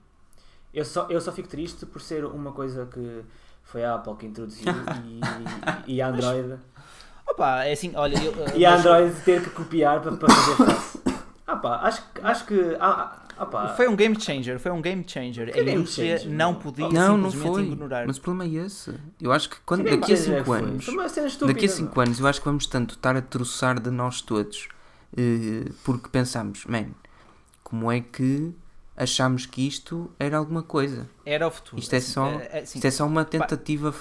Eu 0.73 0.85
só, 0.85 1.07
eu 1.09 1.21
só 1.21 1.31
fico 1.31 1.47
triste 1.47 1.85
por 1.85 2.01
ser 2.01 2.25
uma 2.25 2.51
coisa 2.51 2.87
que 2.87 3.23
foi 3.63 3.85
a 3.85 3.95
Apple 3.95 4.15
que 4.15 4.25
introduziu 4.25 4.71
e, 5.87 5.95
e 5.95 6.01
a 6.01 6.07
Android. 6.07 6.59
Opa, 7.27 7.63
é 7.65 7.73
assim, 7.73 7.91
olha. 7.95 8.17
Eu, 8.17 8.33
e 8.55 8.65
a 8.65 8.75
Android 8.75 9.15
ter 9.21 9.43
que 9.43 9.49
copiar 9.49 10.01
para, 10.01 10.15
para 10.15 10.33
fazer 10.33 10.55
face. 10.65 10.99
Ah 11.45 11.57
pá, 11.57 11.81
acho, 11.83 12.03
acho 12.21 12.45
que. 12.45 12.77
Ah, 12.79 13.19
ah, 13.37 13.73
foi 13.75 13.87
um 13.87 13.95
game 13.95 14.19
changer, 14.19 14.59
foi 14.59 14.71
um 14.71 14.81
game 14.81 15.03
changer. 15.05 15.51
Que 15.51 15.59
a 15.59 15.63
indústria 15.63 16.17
changer? 16.17 16.31
não 16.33 16.55
podia 16.55 16.89
não, 16.89 17.17
não 17.17 17.31
foi. 17.31 17.63
ignorar. 17.63 18.05
Mas 18.05 18.17
o 18.17 18.21
problema 18.21 18.51
é 18.51 18.65
esse. 18.65 18.93
Eu 19.19 19.31
acho 19.31 19.49
que 19.49 19.57
quando, 19.65 19.83
que 19.83 19.95
daqui 19.97 20.13
a 20.13 20.17
5 20.17 20.51
anos. 20.51 20.85
Daqui 21.47 21.65
a 21.65 21.69
5 21.69 22.01
anos 22.01 22.19
eu 22.19 22.27
acho 22.27 22.39
que 22.39 22.45
vamos 22.45 22.65
tanto 22.67 22.95
estar 22.95 23.15
a 23.15 23.21
troçar 23.21 23.79
de 23.79 23.89
nós 23.89 24.21
todos. 24.21 24.69
Uh, 25.11 25.71
porque 25.83 26.09
pensamos, 26.09 26.65
man, 26.65 26.87
como 27.63 27.91
é 27.91 28.01
que 28.01 28.53
achámos 28.95 29.45
que 29.45 29.67
isto 29.67 30.11
era 30.19 30.37
alguma 30.37 30.63
coisa. 30.63 31.09
Era 31.25 31.47
o 31.47 31.51
futuro. 31.51 31.79
Isto 31.79 31.95
é 31.95 31.99
só, 31.99 32.27
é, 32.27 32.49
é, 32.51 32.63
isto 32.63 32.85
é 32.85 32.91
só 32.91 33.05
uma 33.05 33.25
tentativa 33.25 33.93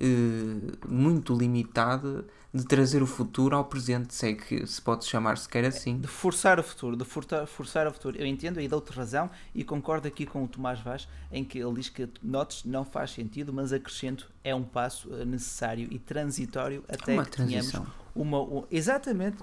uh, 0.00 0.88
muito 0.88 1.36
limitada 1.36 2.24
de 2.52 2.64
trazer 2.64 3.00
o 3.02 3.06
futuro 3.06 3.54
ao 3.54 3.64
presente, 3.64 4.12
sei 4.12 4.34
que 4.34 4.66
se 4.66 4.82
pode 4.82 5.04
chamar 5.04 5.38
sequer 5.38 5.64
assim. 5.64 5.98
De 5.98 6.08
forçar 6.08 6.58
o 6.58 6.62
futuro, 6.62 6.96
de 6.96 7.04
forçar, 7.04 7.46
forçar 7.46 7.86
o 7.86 7.92
futuro. 7.92 8.16
Eu 8.18 8.26
entendo 8.26 8.60
e 8.60 8.66
dou 8.66 8.78
outra 8.78 8.96
razão 8.96 9.30
e 9.54 9.62
concordo 9.62 10.08
aqui 10.08 10.26
com 10.26 10.42
o 10.42 10.48
Tomás 10.48 10.80
Vaz 10.80 11.06
em 11.30 11.44
que 11.44 11.58
ele 11.58 11.74
diz 11.74 11.88
que 11.88 12.08
notes 12.20 12.64
não 12.64 12.84
faz 12.84 13.12
sentido, 13.12 13.52
mas 13.52 13.72
acrescento 13.72 14.30
é 14.42 14.52
um 14.52 14.64
passo 14.64 15.14
eh, 15.14 15.24
necessário 15.24 15.86
e 15.92 15.98
transitório 15.98 16.84
até 16.88 17.14
uma 17.14 17.24
que 17.24 17.30
transição. 17.30 17.86
uma 18.14 18.64
exatamente 18.70 19.38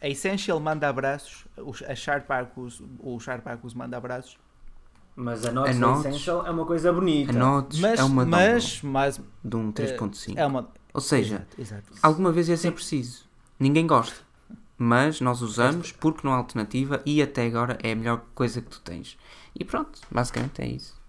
a 0.00 0.08
Essential 0.08 0.60
manda 0.60 0.86
abraços, 0.86 1.46
a 1.88 1.94
Sharp 1.94 2.30
Arcus, 2.30 2.82
o 2.98 3.18
Sharp 3.18 3.46
Arcus 3.46 3.72
manda 3.72 3.96
abraços. 3.96 4.38
Mas 5.16 5.44
a 5.44 5.52
Notes, 5.52 5.80
a 5.80 5.92
Essential 6.08 6.46
é 6.46 6.50
uma 6.50 6.66
coisa 6.66 6.92
bonita. 6.92 7.30
A 7.30 7.34
Notes 7.34 7.78
mas, 7.78 8.00
é 8.00 8.04
uma 8.04 8.24
mas, 8.24 8.82
mas, 8.82 9.20
de 9.44 9.56
um 9.56 9.72
3.5. 9.72 10.36
É 10.36 10.44
uma... 10.44 10.68
Ou 10.92 11.00
seja, 11.00 11.46
exato, 11.58 11.92
exato. 11.92 12.00
alguma 12.02 12.32
vez 12.32 12.48
ia 12.48 12.56
ser 12.56 12.72
preciso. 12.72 13.24
Ninguém 13.58 13.86
gosta. 13.86 14.16
Mas 14.76 15.20
nós 15.20 15.40
usamos 15.40 15.92
porque 15.92 16.26
não 16.26 16.34
há 16.34 16.36
alternativa 16.36 17.00
e 17.06 17.22
até 17.22 17.46
agora 17.46 17.78
é 17.82 17.92
a 17.92 17.96
melhor 17.96 18.24
coisa 18.34 18.60
que 18.60 18.68
tu 18.68 18.80
tens. 18.80 19.16
E 19.54 19.64
pronto, 19.64 20.00
basicamente 20.10 20.62
é 20.62 20.66
isso. 20.66 21.00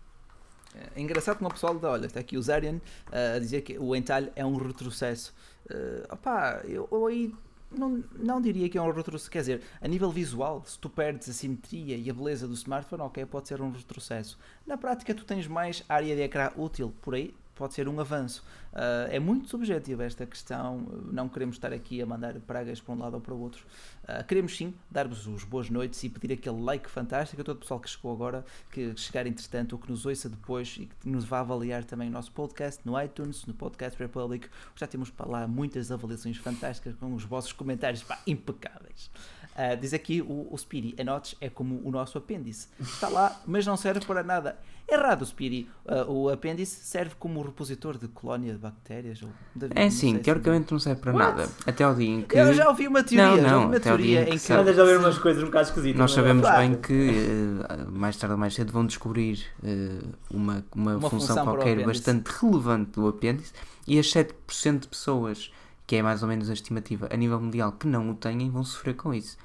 É 0.96 1.02
engraçado 1.02 1.38
como 1.38 1.50
o 1.50 1.54
pessoal 1.54 1.74
da, 1.76 1.90
olha, 1.90 2.06
está 2.06 2.20
aqui 2.20 2.38
o 2.38 2.42
Zarian 2.42 2.76
uh, 2.76 3.36
a 3.38 3.40
dizer 3.40 3.62
que 3.62 3.78
o 3.80 3.96
entalho 3.96 4.32
é 4.36 4.46
um 4.46 4.56
retrocesso. 4.56 5.34
Uh, 5.70 6.14
opá, 6.14 6.62
eu, 6.66 6.88
eu 6.92 7.08
aí 7.08 7.34
não, 7.72 8.04
não 8.18 8.42
diria 8.42 8.70
que 8.70 8.78
é 8.78 8.82
um 8.82 8.92
retrocesso. 8.92 9.30
Quer 9.30 9.40
dizer, 9.40 9.62
a 9.82 9.88
nível 9.88 10.10
visual, 10.10 10.64
se 10.66 10.78
tu 10.80 10.90
perdes 10.90 11.30
a 11.30 11.34
simetria 11.34 11.98
e 11.98 12.10
a 12.10 12.14
beleza 12.14 12.48
do 12.48 12.54
smartphone, 12.54 13.04
ok, 13.04 13.26
pode 13.26 13.48
ser 13.48 13.62
um 13.62 13.72
retrocesso. 13.72 14.38
Na 14.66 14.78
prática, 14.78 15.14
tu 15.14 15.26
tens 15.26 15.48
mais 15.48 15.84
área 15.88 16.16
de 16.16 16.22
ecrã 16.22 16.52
útil 16.56 16.94
por 17.02 17.16
aí, 17.16 17.34
pode 17.56 17.74
ser 17.74 17.88
um 17.88 18.00
avanço. 18.00 18.44
Uh, 18.74 19.10
é 19.10 19.20
muito 19.20 19.48
subjetiva 19.48 20.04
esta 20.04 20.26
questão, 20.26 20.86
não 21.12 21.30
queremos 21.30 21.56
estar 21.56 21.72
aqui 21.72 22.02
a 22.02 22.06
mandar 22.06 22.34
pragas 22.42 22.82
para 22.82 22.94
um 22.94 23.00
lado 23.00 23.14
ou 23.16 23.22
para 23.22 23.34
o 23.34 23.40
outro. 23.40 23.66
Uh, 24.04 24.24
queremos 24.26 24.56
sim 24.56 24.74
dar-vos 24.92 25.26
os 25.28 25.44
boas 25.44 25.70
noites 25.70 26.04
e 26.04 26.10
pedir 26.10 26.34
aquele 26.34 26.62
like 26.62 26.90
fantástico 26.90 27.42
a 27.42 27.46
todo 27.46 27.58
o 27.58 27.60
pessoal 27.60 27.80
que 27.80 27.90
chegou 27.90 28.12
agora, 28.12 28.46
que 28.72 28.96
chegar 28.98 29.26
entretanto 29.26 29.74
ou 29.74 29.80
que 29.80 29.90
nos 29.90 30.06
ouça 30.06 30.30
depois 30.30 30.76
e 30.78 30.88
que 30.88 31.10
nos 31.10 31.24
vá 31.24 31.40
avaliar 31.40 31.84
também 31.86 32.10
o 32.10 32.12
nosso 32.12 32.32
podcast 32.32 32.82
no 32.86 33.02
iTunes, 33.02 33.46
no 33.46 33.54
Podcast 33.54 33.98
Republic. 33.98 34.50
Já 34.76 34.88
temos 34.88 35.10
para 35.10 35.30
lá 35.30 35.48
muitas 35.48 35.92
avaliações 35.92 36.38
fantásticas 36.38 36.96
com 36.96 37.14
os 37.14 37.24
vossos 37.24 37.54
comentários 37.54 38.04
pá, 38.04 38.20
impecáveis. 38.28 39.10
Uh, 39.56 39.78
diz 39.80 39.94
aqui 39.94 40.22
o, 40.22 40.48
o 40.52 40.58
Speedy, 40.58 40.96
a 41.00 41.04
Notch 41.04 41.34
é 41.40 41.50
como 41.50 41.82
o 41.84 41.90
nosso 41.90 42.18
apêndice. 42.18 42.68
Está 42.80 43.08
lá, 43.08 43.42
mas 43.48 43.66
não 43.66 43.78
serve 43.78 44.06
para 44.06 44.22
nada. 44.22 44.58
Errado, 44.88 45.26
Speedy. 45.26 45.68
Uh, 45.86 46.12
o 46.12 46.30
apêndice 46.30 46.86
serve 46.86 47.16
como 47.18 47.42
repositor 47.42 47.98
de 47.98 48.08
colónia 48.08 48.54
de 48.54 48.60
bactérias. 48.60 49.24
Ou 49.24 49.30
de, 49.56 49.70
é 49.74 49.90
sim, 49.90 50.18
teoricamente 50.20 50.72
não 50.72 50.80
serve 50.80 51.02
para 51.02 51.14
What? 51.14 51.38
nada. 51.38 51.50
Até 51.66 51.84
ao 51.84 51.96
dia 51.96 52.10
em 52.10 52.22
que. 52.22 52.38
Eu 52.38 52.54
já 52.54 52.70
ouvi 52.70 52.88
uma 52.88 53.02
teoria. 53.02 53.42
Não, 53.42 53.50
não, 53.50 53.66
uma 53.68 53.78
até 53.78 53.80
teoria 53.80 54.30
em 54.30 54.38
que. 54.38 54.46
que... 54.46 54.54
Andas 54.54 54.78
a 54.78 54.84
ver 54.84 55.00
umas 55.00 55.18
coisas 55.18 55.42
um 55.42 55.48
bocado 55.48 55.70
esquisitas. 55.70 56.00
Nós 56.00 56.12
é? 56.12 56.16
sabemos 56.16 56.42
claro. 56.42 56.60
bem 56.60 56.76
que 56.76 57.10
uh, 57.10 57.92
mais 57.92 58.16
tarde 58.18 58.34
ou 58.34 58.40
mais 58.40 58.54
cedo 58.54 58.72
vão 58.72 58.86
descobrir 58.86 59.46
uh, 59.64 60.08
uma, 60.30 60.64
uma, 60.76 60.98
uma, 60.98 61.10
função, 61.10 61.36
função 61.36 61.46
qualquer 61.46 61.84
bastante 61.84 62.28
relevante 62.28 62.92
do 62.92 63.08
apêndice 63.08 63.54
e 63.88 63.98
as 63.98 64.08
7% 64.08 64.80
de 64.80 64.88
pessoas, 64.88 65.52
que 65.86 65.96
é 65.96 66.02
mais 66.02 66.22
ou 66.24 66.30
menos 66.30 66.50
a 66.50 66.54
estimativa 66.54 67.08
a 67.12 67.16
nível 67.16 67.40
mundial, 67.40 67.72
que 67.74 67.88
não 67.88 68.10
o 68.10 68.16
têm, 68.16 68.50
vão 68.50 68.64
sofrer 68.64 68.96
com 68.96 69.14
isso. 69.14 69.38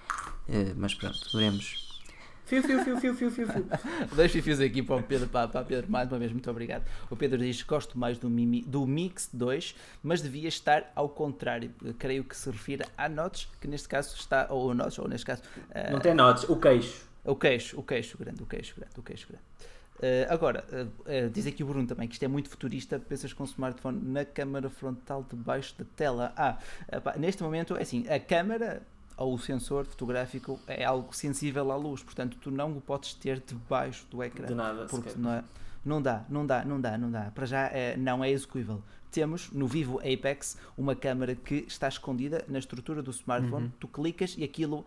Uh, 0.48 0.74
mas 0.76 0.94
pronto, 0.94 1.18
veremos 1.32 1.90
Fio, 2.50 2.64
fio, 2.64 2.82
fio, 2.82 2.98
fio, 2.98 3.14
fio, 3.14 3.30
fio, 3.30 3.46
fio. 3.46 3.66
Dois 4.12 4.32
fios 4.32 4.58
aqui 4.58 4.82
para 4.82 4.96
o 4.96 5.02
Pedro, 5.04 5.28
para, 5.28 5.46
para 5.46 5.64
Pedro, 5.64 5.88
mais 5.88 6.10
uma 6.10 6.18
vez, 6.18 6.32
muito 6.32 6.50
obrigado. 6.50 6.82
O 7.08 7.14
Pedro 7.14 7.38
diz: 7.38 7.62
Gosto 7.62 7.96
mais 7.96 8.18
do, 8.18 8.28
Mimi, 8.28 8.62
do 8.62 8.84
Mix 8.84 9.30
2, 9.32 9.76
mas 10.02 10.20
devia 10.20 10.48
estar 10.48 10.90
ao 10.96 11.08
contrário. 11.08 11.70
Creio 11.96 12.24
que 12.24 12.36
se 12.36 12.50
refira 12.50 12.86
a 12.98 13.08
Notes, 13.08 13.48
que 13.60 13.68
neste 13.68 13.88
caso 13.88 14.16
está, 14.16 14.48
ou 14.50 14.74
Notes, 14.74 14.98
ou 14.98 15.06
neste 15.06 15.24
caso. 15.24 15.42
Uh, 15.68 15.92
Não 15.92 16.00
tem 16.00 16.12
Notes, 16.12 16.42
o 16.48 16.56
queixo. 16.56 17.08
O 17.24 17.36
queixo, 17.36 17.78
o 17.78 17.84
queixo 17.84 18.18
grande, 18.18 18.42
o 18.42 18.46
queixo 18.46 18.74
grande, 18.74 18.98
o 18.98 19.02
queixo 19.02 19.28
grande. 19.28 19.44
Uh, 20.00 20.32
agora, 20.32 20.64
uh, 20.72 21.28
diz 21.30 21.46
aqui 21.46 21.62
o 21.62 21.66
Bruno 21.66 21.86
também 21.86 22.08
que 22.08 22.14
isto 22.14 22.22
é 22.22 22.28
muito 22.28 22.48
futurista. 22.48 22.98
Pensas 22.98 23.34
com 23.34 23.42
o 23.42 23.46
smartphone 23.46 24.00
na 24.02 24.24
câmara 24.24 24.70
frontal 24.70 25.26
debaixo 25.28 25.74
da 25.76 25.84
tela. 25.94 26.32
Ah, 26.34 26.58
neste 27.18 27.42
momento, 27.42 27.76
é 27.76 27.82
assim: 27.82 28.08
a 28.08 28.18
câmara 28.18 28.82
ou 29.20 29.34
o 29.34 29.38
sensor 29.38 29.84
fotográfico 29.84 30.58
é 30.66 30.82
algo 30.82 31.14
sensível 31.14 31.70
à 31.70 31.76
luz, 31.76 32.02
portanto 32.02 32.38
tu 32.40 32.50
não 32.50 32.74
o 32.74 32.80
podes 32.80 33.12
ter 33.12 33.38
debaixo 33.40 34.06
do 34.10 34.22
ecrã. 34.22 34.46
De 34.46 34.54
nada, 34.54 34.86
porque 34.86 35.12
não, 35.14 35.30
é, 35.30 35.44
não 35.84 36.00
dá, 36.00 36.24
não 36.30 36.46
dá, 36.46 36.64
não 36.64 36.80
dá, 36.80 36.96
não 36.96 37.10
dá. 37.10 37.30
Para 37.34 37.44
já 37.44 37.66
é, 37.66 37.98
não 37.98 38.24
é 38.24 38.30
execuível. 38.30 38.82
Temos 39.10 39.50
no 39.52 39.66
Vivo 39.66 39.98
Apex 39.98 40.56
uma 40.78 40.96
câmera 40.96 41.34
que 41.34 41.66
está 41.68 41.86
escondida 41.86 42.42
na 42.48 42.58
estrutura 42.58 43.02
do 43.02 43.10
smartphone, 43.10 43.66
uhum. 43.66 43.72
tu 43.78 43.86
clicas 43.86 44.34
e 44.38 44.44
aquilo 44.44 44.86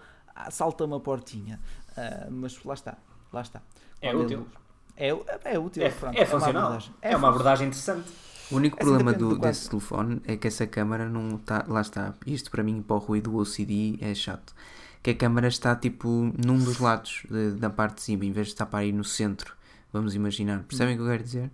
salta 0.49 0.83
uma 0.83 0.99
portinha. 0.99 1.59
Uh, 1.91 2.31
mas 2.31 2.63
lá 2.63 2.73
está, 2.73 2.97
lá 3.31 3.41
está. 3.41 3.61
é 4.01 4.15
útil. 4.15 4.47
É, 4.95 5.09
é 5.45 5.59
útil, 5.59 5.83
é, 5.83 5.89
pronto, 5.89 6.17
é 6.17 6.25
funcional. 6.25 6.63
É 6.63 6.67
uma 6.67 6.69
abordagem, 6.69 6.93
é, 7.01 7.11
é 7.11 7.17
uma 7.17 7.29
abordagem 7.29 7.67
interessante. 7.67 8.11
O 8.51 8.57
único 8.57 8.77
assim 8.77 8.85
problema 8.85 9.13
do, 9.13 9.37
desse 9.37 9.69
telefone 9.69 10.21
é 10.25 10.37
que 10.37 10.47
essa 10.47 10.67
câmera 10.67 11.09
não 11.09 11.35
está. 11.35 11.65
Lá 11.67 11.81
está. 11.81 12.13
Isto 12.25 12.51
para 12.51 12.61
mim, 12.61 12.81
para 12.81 12.95
o 12.95 12.99
ruído 12.99 13.31
do 13.31 13.37
OCD, 13.37 13.97
é 14.01 14.13
chato. 14.13 14.53
Que 15.01 15.11
a 15.11 15.15
câmera 15.15 15.47
está 15.47 15.75
tipo 15.75 16.31
num 16.45 16.57
dos 16.57 16.79
lados 16.79 17.23
de, 17.29 17.51
da 17.51 17.69
parte 17.69 17.95
de 17.95 18.01
cima, 18.01 18.25
em 18.25 18.31
vez 18.31 18.47
de 18.47 18.53
estar 18.53 18.65
para 18.65 18.79
aí 18.79 18.91
no 18.91 19.03
centro. 19.03 19.55
Vamos 19.91 20.15
imaginar. 20.15 20.63
Percebem 20.63 20.95
o 20.95 20.97
que 20.97 21.03
eu 21.03 21.09
quero 21.09 21.23
dizer? 21.23 21.51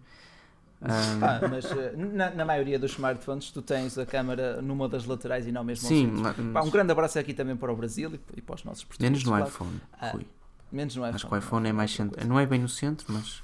Um... 0.81 1.25
Ah, 1.25 1.41
mas 1.49 1.65
eh, 1.65 1.93
na, 1.97 2.29
na, 2.29 2.45
maioria 2.45 2.79
dos 2.79 2.91
smartphones 2.91 3.51
tu 3.51 3.61
tens 3.61 3.97
a 3.97 4.05
câmera 4.05 4.61
numa 4.61 4.87
das 4.87 5.05
laterais 5.05 5.45
e 5.45 5.51
não 5.51 5.61
mesmo 5.61 5.85
Sim, 5.85 6.21
lá, 6.21 6.33
Pá, 6.53 6.61
um 6.61 6.69
grande 6.69 6.89
abraço 6.93 7.19
aqui 7.19 7.33
também 7.33 7.57
para 7.57 7.69
o 7.69 7.75
Brasil 7.75 8.09
e, 8.13 8.37
e 8.37 8.41
para 8.41 8.55
os 8.55 8.63
nossos 8.63 8.85
portugueses. 8.85 9.11
Menos 9.11 9.23
no 9.25 9.31
claro. 9.31 9.47
iPhone, 9.49 9.81
ah, 9.99 10.17
Menos 10.71 10.95
no 10.95 11.01
iPhone. 11.03 11.15
Acho 11.15 11.27
que 11.27 11.33
o 11.33 11.37
iPhone 11.37 11.69
é 11.69 11.73
mais 11.73 11.91
centro. 11.91 12.27
Não 12.27 12.39
é 12.39 12.45
bem 12.45 12.59
no 12.59 12.69
centro, 12.69 13.05
mas 13.09 13.41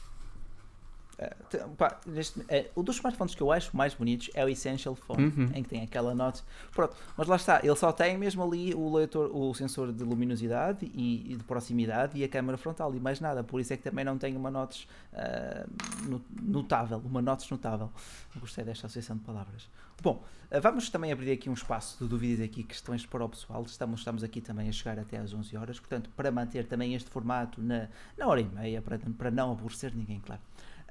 Uh, 1.17 1.69
pá, 1.75 1.99
neste, 2.05 2.39
uh, 2.39 2.45
o 2.75 2.83
dos 2.83 2.97
smartphones 2.97 3.33
que 3.33 3.41
eu 3.41 3.51
acho 3.51 3.75
mais 3.75 3.93
bonitos 3.93 4.29
é 4.33 4.43
o 4.43 4.49
Essential 4.49 4.95
Phone, 4.95 5.27
uhum. 5.27 5.51
em 5.53 5.63
que 5.63 5.69
tem 5.69 5.81
aquela 5.81 6.13
nota. 6.13 6.41
Pronto, 6.73 6.95
mas 7.17 7.27
lá 7.27 7.37
está, 7.37 7.59
ele 7.63 7.75
só 7.75 7.91
tem 7.91 8.17
mesmo 8.17 8.43
ali 8.43 8.73
o 8.73 8.93
leitor, 8.93 9.31
o 9.33 9.53
sensor 9.53 9.93
de 9.93 10.03
luminosidade 10.03 10.91
e, 10.93 11.33
e 11.33 11.35
de 11.37 11.43
proximidade 11.43 12.17
e 12.17 12.23
a 12.23 12.27
câmera 12.27 12.57
frontal 12.57 12.93
e 12.93 12.99
mais 12.99 13.19
nada. 13.21 13.43
Por 13.43 13.61
isso 13.61 13.73
é 13.73 13.77
que 13.77 13.83
também 13.83 14.03
não 14.03 14.17
tem 14.17 14.35
uma 14.35 14.51
notes 14.51 14.87
uh, 15.13 16.21
notável, 16.41 17.01
uma 17.05 17.21
notes 17.21 17.49
notável. 17.49 17.89
Gostei 18.37 18.65
desta 18.65 18.87
associação 18.87 19.15
de 19.15 19.23
palavras. 19.23 19.69
Bom, 20.01 20.23
vamos 20.61 20.89
também 20.89 21.11
abrir 21.11 21.31
aqui 21.31 21.49
um 21.49 21.53
espaço 21.53 22.03
de 22.03 22.09
dúvidas 22.09 22.45
aqui, 22.45 22.63
questões 22.63 23.05
para 23.05 23.23
o 23.23 23.29
pessoal. 23.29 23.63
Estamos, 23.63 24.01
estamos 24.01 24.23
aqui 24.23 24.41
também 24.41 24.67
a 24.67 24.71
chegar 24.71 24.99
até 24.99 25.17
às 25.17 25.33
11 25.33 25.55
horas, 25.55 25.79
portanto, 25.79 26.09
para 26.15 26.29
manter 26.31 26.67
também 26.67 26.93
este 26.93 27.09
formato 27.09 27.61
na, 27.61 27.87
na 28.17 28.27
hora 28.27 28.41
e 28.41 28.45
meia, 28.45 28.81
para, 28.81 28.99
para 28.99 29.31
não 29.31 29.53
aborrecer 29.53 29.95
ninguém, 29.95 30.19
claro. 30.19 30.41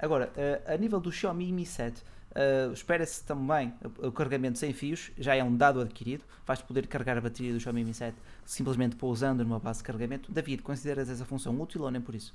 Agora, 0.04 0.30
uh, 0.36 0.74
a 0.74 0.76
nível 0.76 1.00
do 1.00 1.10
Xiaomi 1.10 1.50
Mi 1.50 1.64
7, 1.64 2.02
uh, 2.02 2.72
espera-se 2.74 3.24
também 3.24 3.72
o 3.96 4.12
carregamento 4.12 4.58
sem 4.58 4.70
fios, 4.70 5.10
já 5.16 5.34
é 5.34 5.42
um 5.42 5.56
dado 5.56 5.80
adquirido. 5.80 6.22
Vais 6.46 6.60
poder 6.60 6.86
carregar 6.86 7.16
a 7.16 7.22
bateria 7.22 7.54
do 7.54 7.58
Xiaomi 7.58 7.82
Mi 7.82 7.94
7 7.94 8.14
simplesmente 8.44 8.96
pousando 8.96 9.42
numa 9.42 9.58
base 9.58 9.78
de 9.78 9.84
carregamento. 9.84 10.30
David, 10.30 10.62
consideras 10.62 11.08
essa 11.08 11.24
função 11.24 11.58
útil 11.58 11.80
ou 11.84 11.90
nem 11.90 12.02
por 12.02 12.14
isso? 12.14 12.34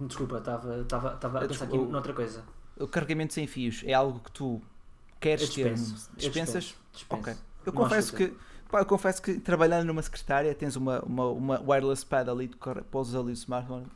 Desculpa, 0.00 0.38
estava 0.38 1.10
a 1.12 1.46
pensar 1.46 1.66
aqui 1.66 1.76
noutra 1.76 2.14
coisa. 2.14 2.42
O 2.78 2.88
carregamento 2.88 3.34
sem 3.34 3.46
fios 3.46 3.82
é 3.84 3.92
algo 3.92 4.20
que 4.20 4.32
tu 4.32 4.62
queres 5.20 5.50
ter? 5.50 5.74
Dispensas? 5.74 6.74
Dispenso. 6.90 7.20
Ok. 7.20 7.34
Eu 7.66 7.72
confesso 7.74 8.16
que 8.16 8.34
pá, 8.70 8.80
eu 8.80 8.86
confesso 8.86 9.20
que 9.20 9.38
trabalhando 9.38 9.84
numa 9.88 10.00
secretária 10.00 10.54
tens 10.54 10.74
uma, 10.74 11.00
uma, 11.02 11.26
uma 11.28 11.60
wireless 11.60 12.04
pad 12.04 12.30
ali, 12.30 12.48
tu 12.48 12.56
pousas 12.90 13.14
ali 13.14 13.30
o 13.30 13.34
smartphone 13.34 13.86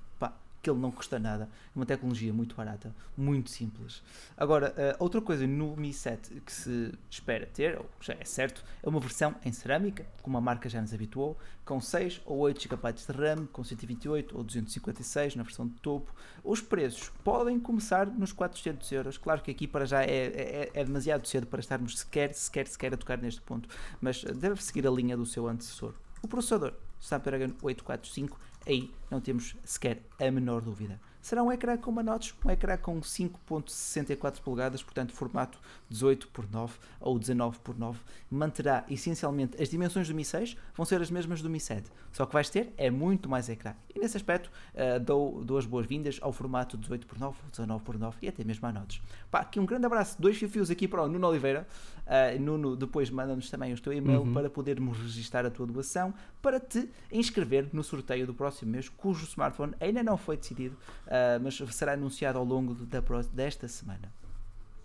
que 0.63 0.69
ele 0.69 0.79
não 0.79 0.91
custa 0.91 1.19
nada. 1.19 1.45
É 1.45 1.79
uma 1.79 1.87
tecnologia 1.87 2.33
muito 2.33 2.55
barata, 2.55 2.95
muito 3.17 3.51
simples. 3.51 4.03
Agora, 4.37 4.73
uh, 4.73 5.03
outra 5.03 5.21
coisa 5.21 5.47
no 5.47 5.77
Mi 5.77 5.93
7 5.93 6.41
que 6.41 6.53
se 6.53 6.93
espera 7.11 7.47
ter, 7.47 7.79
ou 7.79 7.89
já 8.01 8.15
é 8.15 8.25
certo, 8.25 8.65
é 8.83 8.89
uma 8.89 9.01
versão 9.01 9.35
em 9.45 9.53
cerâmica, 9.53 10.07
como 10.23 10.37
a 10.37 10.41
marca 10.41 10.69
já 10.69 10.81
nos 10.81 10.93
habituou, 10.93 11.39
com 11.65 11.81
6 11.81 12.23
ou 12.25 12.39
8 12.39 12.63
GB 12.63 12.93
de 12.93 13.13
RAM, 13.13 13.47
com 13.47 13.63
128 13.63 14.37
ou 14.37 14.43
256 14.43 15.37
na 15.37 15.43
versão 15.43 15.67
de 15.67 15.75
topo. 15.75 16.13
Os 16.43 16.61
preços 16.61 17.11
podem 17.23 17.61
começar 17.61 18.07
nos 18.07 18.33
400 18.33 18.91
euros. 18.93 19.19
Claro 19.19 19.43
que 19.43 19.51
aqui 19.51 19.67
para 19.67 19.85
já 19.85 20.03
é, 20.03 20.07
é, 20.07 20.71
é 20.75 20.85
demasiado 20.85 21.27
cedo 21.27 21.47
para 21.47 21.61
estarmos 21.61 21.99
sequer, 21.99 22.35
sequer, 22.35 22.67
sequer 22.67 22.95
a 22.95 22.97
tocar 22.97 23.19
neste 23.19 23.41
ponto, 23.41 23.69
mas 24.01 24.25
deve 24.25 24.63
seguir 24.63 24.87
a 24.87 24.91
linha 24.91 25.17
do 25.17 25.27
seu 25.27 25.47
antecessor. 25.47 25.95
O 26.23 26.27
processador 26.27 26.75
Snapdragon 27.01 27.53
845 27.63 28.39
aí 28.69 28.95
não 29.11 29.21
temos 29.21 29.57
sequer 29.65 30.03
a 30.21 30.31
menor 30.31 30.61
dúvida. 30.63 31.01
Será 31.29 31.43
um 31.43 31.53
ecrã 31.53 31.77
com 31.77 31.91
uma 31.91 32.03
notch, 32.03 32.33
um 32.43 32.51
ecrã 32.51 32.75
com 32.79 32.99
5.64 33.03 34.41
polegadas, 34.41 34.83
portanto 34.83 35.13
formato 35.13 35.61
18 35.91 36.27
por 36.29 36.51
9 36.51 36.73
ou 36.99 37.19
19 37.19 37.59
por 37.59 37.79
9. 37.79 38.01
Manterá 38.31 38.83
essencialmente 38.89 39.63
as 39.63 39.69
dimensões 39.69 40.09
do 40.09 40.15
Mi 40.15 40.25
6, 40.25 40.57
vão 40.75 40.87
ser 40.87 41.03
as 41.03 41.11
mesmas 41.11 41.43
do 41.43 41.51
Mi 41.51 41.61
7, 41.61 41.93
só 42.13 42.25
que 42.25 42.33
vais 42.33 42.49
ter 42.49 42.73
é 42.79 42.91
muito 42.91 43.29
mais 43.29 43.51
ecrã. 43.51 43.75
E 43.95 43.99
nesse 43.99 44.17
aspecto 44.17 44.51
uh, 44.73 44.99
dou, 44.99 45.45
dou 45.45 45.59
as 45.59 45.67
boas-vindas 45.67 46.19
ao 46.23 46.33
formato 46.33 46.79
18 46.79 47.07
por 47.07 47.19
9, 47.19 47.37
19 47.51 47.85
por 47.85 47.99
9 47.99 48.17
e 48.23 48.29
até 48.29 48.43
mesmo 48.43 48.67
a 48.67 48.73
notch. 48.73 49.01
Pá, 49.31 49.41
aqui 49.41 49.61
um 49.61 49.67
grande 49.67 49.85
abraço, 49.85 50.17
dois 50.19 50.39
fios 50.39 50.71
aqui 50.71 50.89
para 50.89 51.03
o 51.03 51.09
Nuno 51.09 51.27
Oliveira. 51.27 51.69
Uh, 52.07 52.41
Nuno, 52.41 52.75
depois 52.75 53.11
manda-nos 53.11 53.51
também 53.51 53.75
o 53.75 53.79
teu 53.79 53.93
e-mail 53.93 54.21
uhum. 54.21 54.33
para 54.33 54.49
podermos 54.49 54.97
registrar 54.97 55.45
a 55.45 55.51
tua 55.51 55.67
doação 55.67 56.15
para 56.41 56.59
te 56.59 56.89
inscrever 57.13 57.69
no 57.71 57.85
sorteio 57.85 58.27
do 58.27 58.33
próximo 58.33 58.73
mês, 58.73 58.89
cujo 58.89 59.27
smartphone 59.27 59.75
ainda 59.79 60.03
não 60.03 60.17
foi 60.17 60.39
decidido, 60.39 60.75
uh, 61.07 61.18
mas 61.43 61.57
será 61.75 61.93
anunciado 61.93 62.39
ao 62.39 62.45
longo 62.45 62.75
da, 62.75 63.01
desta 63.33 63.69
semana. 63.69 64.13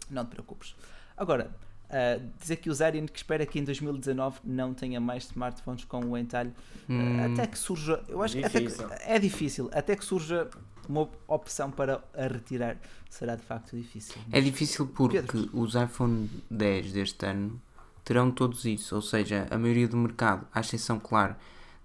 Não 0.09 0.25
te 0.25 0.29
preocupes. 0.29 0.75
Agora, 1.15 1.51
uh, 1.89 2.29
diz 2.39 2.51
aqui 2.51 2.69
o 2.69 2.73
Zarian 2.73 3.05
que 3.05 3.17
espera 3.17 3.45
que 3.45 3.59
em 3.59 3.63
2019 3.63 4.39
não 4.43 4.73
tenha 4.73 4.99
mais 4.99 5.25
smartphones 5.25 5.85
com 5.85 5.99
o 6.05 6.17
entalho. 6.17 6.53
Hum, 6.89 7.33
até 7.33 7.47
que 7.47 7.57
surja. 7.57 8.03
Eu 8.07 8.21
acho 8.21 8.35
difícil. 8.37 8.87
que, 8.87 8.95
que 8.95 9.03
é 9.03 9.19
difícil. 9.19 9.69
Até 9.73 9.95
que 9.95 10.03
surja 10.03 10.49
uma 10.87 11.09
opção 11.27 11.71
para 11.71 12.03
a 12.13 12.27
retirar 12.27 12.77
será 13.09 13.35
de 13.35 13.43
facto 13.43 13.75
difícil. 13.75 14.15
É 14.31 14.41
difícil 14.41 14.87
porque 14.87 15.21
Pedro. 15.21 15.49
os 15.53 15.75
iPhone 15.75 16.29
10 16.49 16.91
deste 16.91 17.25
ano 17.25 17.61
terão 18.03 18.31
todos 18.31 18.65
isso, 18.65 18.95
ou 18.95 19.01
seja, 19.01 19.47
a 19.49 19.57
maioria 19.57 19.87
do 19.87 19.95
mercado, 19.95 20.45
à 20.53 20.59
exceção, 20.59 20.99
claro, 20.99 21.35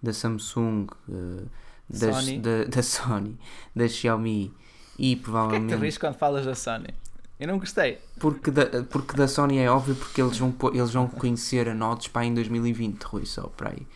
da 0.02 0.12
Samsung, 0.12 0.86
uh, 1.08 1.48
das, 1.88 2.16
Sony. 2.16 2.38
Da, 2.38 2.64
da, 2.64 2.82
Sony, 2.82 3.38
da 3.74 3.88
Xiaomi 3.88 4.54
e 4.98 5.16
provavelmente. 5.16 5.60
Porquê 5.60 5.72
é 5.72 5.76
que 5.76 5.80
te 5.80 5.82
rires 5.82 5.98
quando 5.98 6.14
falas 6.14 6.44
da 6.44 6.54
Sony? 6.54 6.94
Eu 7.38 7.46
não 7.46 7.58
gostei. 7.58 7.98
Porque 8.18 8.50
da, 8.50 8.82
porque 8.84 9.16
da 9.16 9.28
Sony 9.28 9.58
é 9.58 9.70
óbvio 9.70 9.94
porque 9.94 10.20
eles 10.20 10.36
vão, 10.38 10.54
eles 10.72 10.92
vão 10.92 11.06
reconhecer 11.06 11.68
a 11.68 11.74
Notes 11.74 12.08
para 12.08 12.24
em 12.24 12.34
2020, 12.34 13.00
Rui, 13.02 13.24
só 13.26 13.42
para 13.48 13.70
aí. 13.70 13.86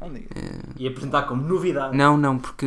Uh, 0.00 0.74
e 0.76 0.86
apresentar 0.86 1.22
como 1.22 1.42
novidade. 1.42 1.96
Não, 1.96 2.18
não, 2.18 2.38
porque 2.38 2.66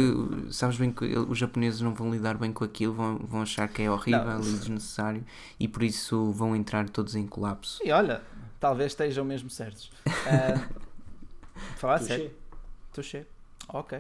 sabes 0.52 0.78
bem 0.78 0.92
que 0.92 1.06
os 1.06 1.38
japoneses 1.38 1.80
não 1.80 1.94
vão 1.94 2.12
lidar 2.12 2.38
bem 2.38 2.52
com 2.52 2.64
aquilo, 2.64 2.94
vão, 2.94 3.18
vão 3.20 3.42
achar 3.44 3.68
que 3.68 3.84
é 3.84 3.90
horrível 3.90 4.26
não. 4.26 4.40
e 4.40 4.54
desnecessário 4.54 5.24
e 5.60 5.68
por 5.68 5.84
isso 5.84 6.32
vão 6.32 6.56
entrar 6.56 6.90
todos 6.90 7.16
em 7.16 7.28
colapso. 7.28 7.80
E 7.84 7.92
olha, 7.92 8.22
talvez 8.60 8.92
estejam 8.92 9.26
mesmo 9.26 9.50
certos. 9.50 9.92
Uh, 10.30 11.78
falar 11.78 12.00
sério. 12.00 12.32
Touché. 12.94 13.26
Ok. 13.68 14.00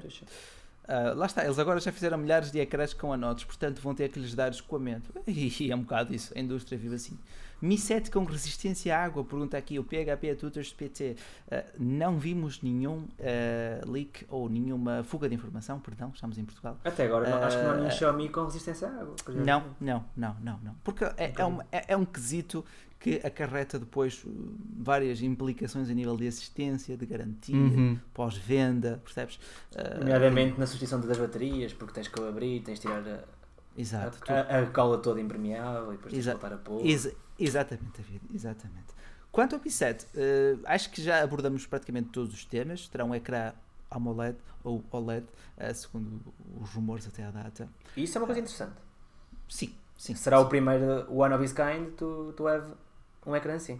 Uh, 0.90 1.16
lá 1.16 1.28
está, 1.28 1.45
eles 1.45 1.60
agora 1.60 1.80
já 1.80 1.91
fizeram 1.91 2.18
milhares 2.18 2.52
de 2.52 2.60
ecrãs 2.60 2.95
com 2.95 3.14
anotes, 3.14 3.44
portanto 3.44 3.80
vão 3.80 3.94
ter 3.94 4.10
que 4.10 4.20
lhes 4.20 4.34
dar 4.34 4.49
escoamento. 4.49 5.14
E 5.30 5.72
é 5.72 5.76
um 5.76 5.82
bocado 5.82 6.16
isso, 6.16 6.34
a 6.36 6.40
indústria 6.40 6.80
vive 6.80 6.95
assim. 6.95 7.16
Mi 7.61 7.78
7 7.78 8.10
com 8.10 8.24
resistência 8.24 8.98
à 8.98 9.03
água, 9.03 9.24
pergunta 9.24 9.57
aqui 9.57 9.78
o 9.78 9.84
PHP 9.84 10.36
Tutors 10.36 10.74
PT. 10.74 11.16
Uh, 11.48 11.56
não 11.78 12.18
vimos 12.18 12.61
nenhum 12.61 13.07
uh, 13.20 13.91
leak 13.91 14.26
ou 14.30 14.49
nenhuma 14.49 15.03
fuga 15.03 15.30
de 15.30 15.36
informação, 15.36 15.80
perdão, 15.80 16.11
estamos 16.14 16.40
em 16.40 16.45
Portugal. 16.45 16.78
Até 16.84 17.06
agora, 17.06 17.30
não, 17.30 17.44
acho 17.44 17.57
que 17.57 17.64
não 17.64 17.72
há 17.72 17.76
nenhum 17.76 17.91
Xiaomi 17.91 18.30
com 18.30 18.45
resistência 18.45 18.88
à 18.88 19.02
água. 19.02 19.16
Não, 19.28 19.64
não, 19.80 20.06
não, 20.16 20.36
não, 20.41 20.60
não. 20.64 20.76
Porque 20.84 21.03
é, 21.03 21.34
é, 21.38 21.45
um, 21.45 21.61
é, 21.72 21.86
é 21.90 21.98
um 21.98 22.06
quesito 22.06 22.66
que 23.00 23.22
acarreta 23.24 23.80
depois 23.80 24.24
uh, 24.26 24.30
várias 24.78 25.22
implicações 25.22 25.90
a 25.90 25.94
nível 25.94 26.18
de 26.18 26.28
assistência, 26.28 26.98
de 26.98 27.06
garantia, 27.06 27.56
uhum. 27.56 27.98
pós-venda, 28.14 29.02
percebes? 29.04 29.40
Uh, 29.72 30.00
Nomeadamente 30.00 30.60
na 30.60 30.68
substituição 30.68 31.00
das 31.00 31.18
baterias, 31.18 31.74
porque 31.74 31.94
tens 31.94 32.08
que 32.08 32.20
o 32.20 32.28
abrir, 32.28 32.62
tens 32.62 32.80
de 32.80 32.82
tirar 32.82 33.08
a, 33.08 33.24
Exato, 33.78 34.20
a, 34.30 34.34
a, 34.34 34.60
a 34.60 34.66
cola 34.68 34.98
toda 34.98 35.22
impermeável 35.22 35.94
e 35.94 35.96
depois 35.96 36.14
tens 36.14 36.26
de 36.26 36.32
voltar 36.32 36.54
a 36.54 36.58
pôr. 36.58 36.86
Ex 36.86 37.10
exatamente, 37.40 38.02
David, 38.02 38.22
exatamente. 38.34 38.88
Quanto 39.32 39.56
ao 39.56 39.62
P7, 39.62 40.04
uh, 40.04 40.62
acho 40.66 40.90
que 40.90 41.02
já 41.02 41.24
abordamos 41.24 41.66
praticamente 41.66 42.10
todos 42.10 42.34
os 42.34 42.44
temas. 42.44 42.88
Terá 42.90 43.06
um 43.06 43.16
ecrã 43.16 43.54
AMOLED 43.90 44.38
ou 44.64 44.84
OLED, 44.92 45.26
uh, 45.58 45.74
segundo 45.74 46.20
os 46.60 46.70
rumores 46.72 47.08
até 47.08 47.24
à 47.24 47.32
data. 47.32 47.70
E 47.96 48.04
isso 48.04 48.18
é 48.18 48.22
uma 48.22 48.28
coisa 48.28 48.42
interessante. 48.42 48.76
Sim, 49.48 49.74
sim. 49.98 50.16
Será 50.16 50.40
sim. 50.40 50.44
o 50.44 50.50
primeiro 50.50 51.06
one 51.10 51.34
of 51.34 51.42
its 51.42 51.54
kind 51.54 51.92
to, 51.96 52.34
to 52.36 52.48
have 52.48 52.74
um 53.26 53.36
ecrã 53.36 53.56
assim. 53.56 53.80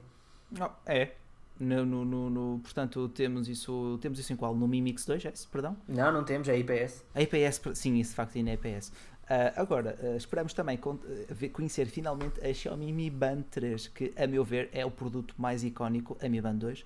Oh, 0.60 0.70
é. 0.86 1.12
No, 1.60 1.86
no, 1.86 2.06
no, 2.06 2.30
no, 2.30 2.60
portanto, 2.60 3.10
temos 3.10 3.50
isso, 3.50 4.00
temos 4.02 4.18
isso 4.18 4.32
em 4.32 4.36
qual? 4.36 4.56
No 4.56 4.66
Mi 4.66 4.82
Mix 4.82 5.06
2, 5.06 5.26
é 5.26 5.34
perdão? 5.52 5.76
Não, 5.88 6.10
não 6.10 6.24
temos, 6.24 6.48
é 6.48 6.58
IPS. 6.58 7.04
A 7.14 7.22
IPS, 7.22 7.62
sim, 7.74 7.98
isso 8.00 8.12
de 8.12 8.16
facto 8.16 8.38
ainda 8.38 8.52
é 8.52 8.54
IPS. 8.54 8.94
Uh, 9.30 9.54
agora, 9.58 9.96
uh, 10.02 10.16
esperamos 10.16 10.54
também 10.54 10.78
con 10.78 10.96
uh, 10.96 11.50
conhecer 11.52 11.86
finalmente 11.88 12.44
a 12.44 12.52
Xiaomi 12.52 12.92
Mi 12.92 13.10
Band 13.10 13.44
3, 13.52 13.88
que 13.90 14.14
a 14.18 14.26
meu 14.26 14.44
ver 14.44 14.70
é 14.72 14.86
o 14.86 14.90
produto 14.90 15.36
mais 15.38 15.64
icónico, 15.64 16.18
a 16.24 16.30
Mi 16.30 16.42
Band 16.42 16.56
2, 16.56 16.86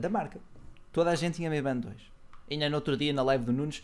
da 0.00 0.08
marca. 0.08 0.40
Toda 0.92 1.10
a 1.10 1.14
gente 1.14 1.34
tinha 1.34 1.50
Mi 1.50 1.60
Band 1.60 1.80
2. 1.80 2.11
Ainda 2.52 2.68
no 2.68 2.76
outro 2.76 2.96
dia, 2.96 3.12
na 3.12 3.22
live 3.22 3.44
do 3.44 3.52
Nunes, 3.52 3.82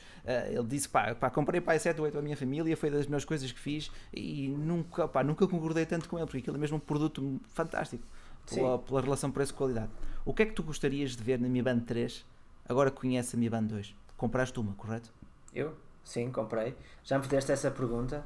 ele 0.50 0.66
disse: 0.66 0.88
pá, 0.88 1.14
pá 1.14 1.30
comprei 1.30 1.60
para 1.60 1.78
7 1.78 1.98
ou 1.98 2.04
8 2.04 2.18
a 2.18 2.22
minha 2.22 2.36
família, 2.36 2.76
foi 2.76 2.90
das 2.90 3.06
melhores 3.06 3.24
coisas 3.24 3.50
que 3.50 3.58
fiz 3.58 3.90
e 4.12 4.48
nunca, 4.48 5.08
pá, 5.08 5.24
nunca 5.24 5.46
concordei 5.46 5.86
tanto 5.86 6.08
com 6.08 6.18
ele, 6.18 6.26
porque 6.26 6.38
aquilo 6.38 6.56
é 6.56 6.60
mesmo 6.60 6.76
um 6.76 6.80
produto 6.80 7.40
fantástico 7.48 8.04
pela, 8.48 8.78
pela 8.78 9.00
relação 9.00 9.30
preço-qualidade. 9.30 9.90
O 10.24 10.34
que 10.34 10.42
é 10.42 10.46
que 10.46 10.52
tu 10.52 10.62
gostarias 10.62 11.16
de 11.16 11.22
ver 11.22 11.38
na 11.40 11.48
Mi 11.48 11.62
Band 11.62 11.80
3 11.80 12.24
agora 12.68 12.90
que 12.90 13.00
conheces 13.00 13.34
a 13.34 13.38
Mi 13.38 13.48
Band 13.48 13.64
2? 13.64 13.94
Compraste 14.16 14.60
uma, 14.60 14.74
correto? 14.74 15.10
Eu? 15.54 15.74
Sim, 16.04 16.30
comprei. 16.30 16.74
Já 17.04 17.18
me 17.18 17.24
fizeste 17.24 17.52
essa 17.52 17.70
pergunta. 17.70 18.24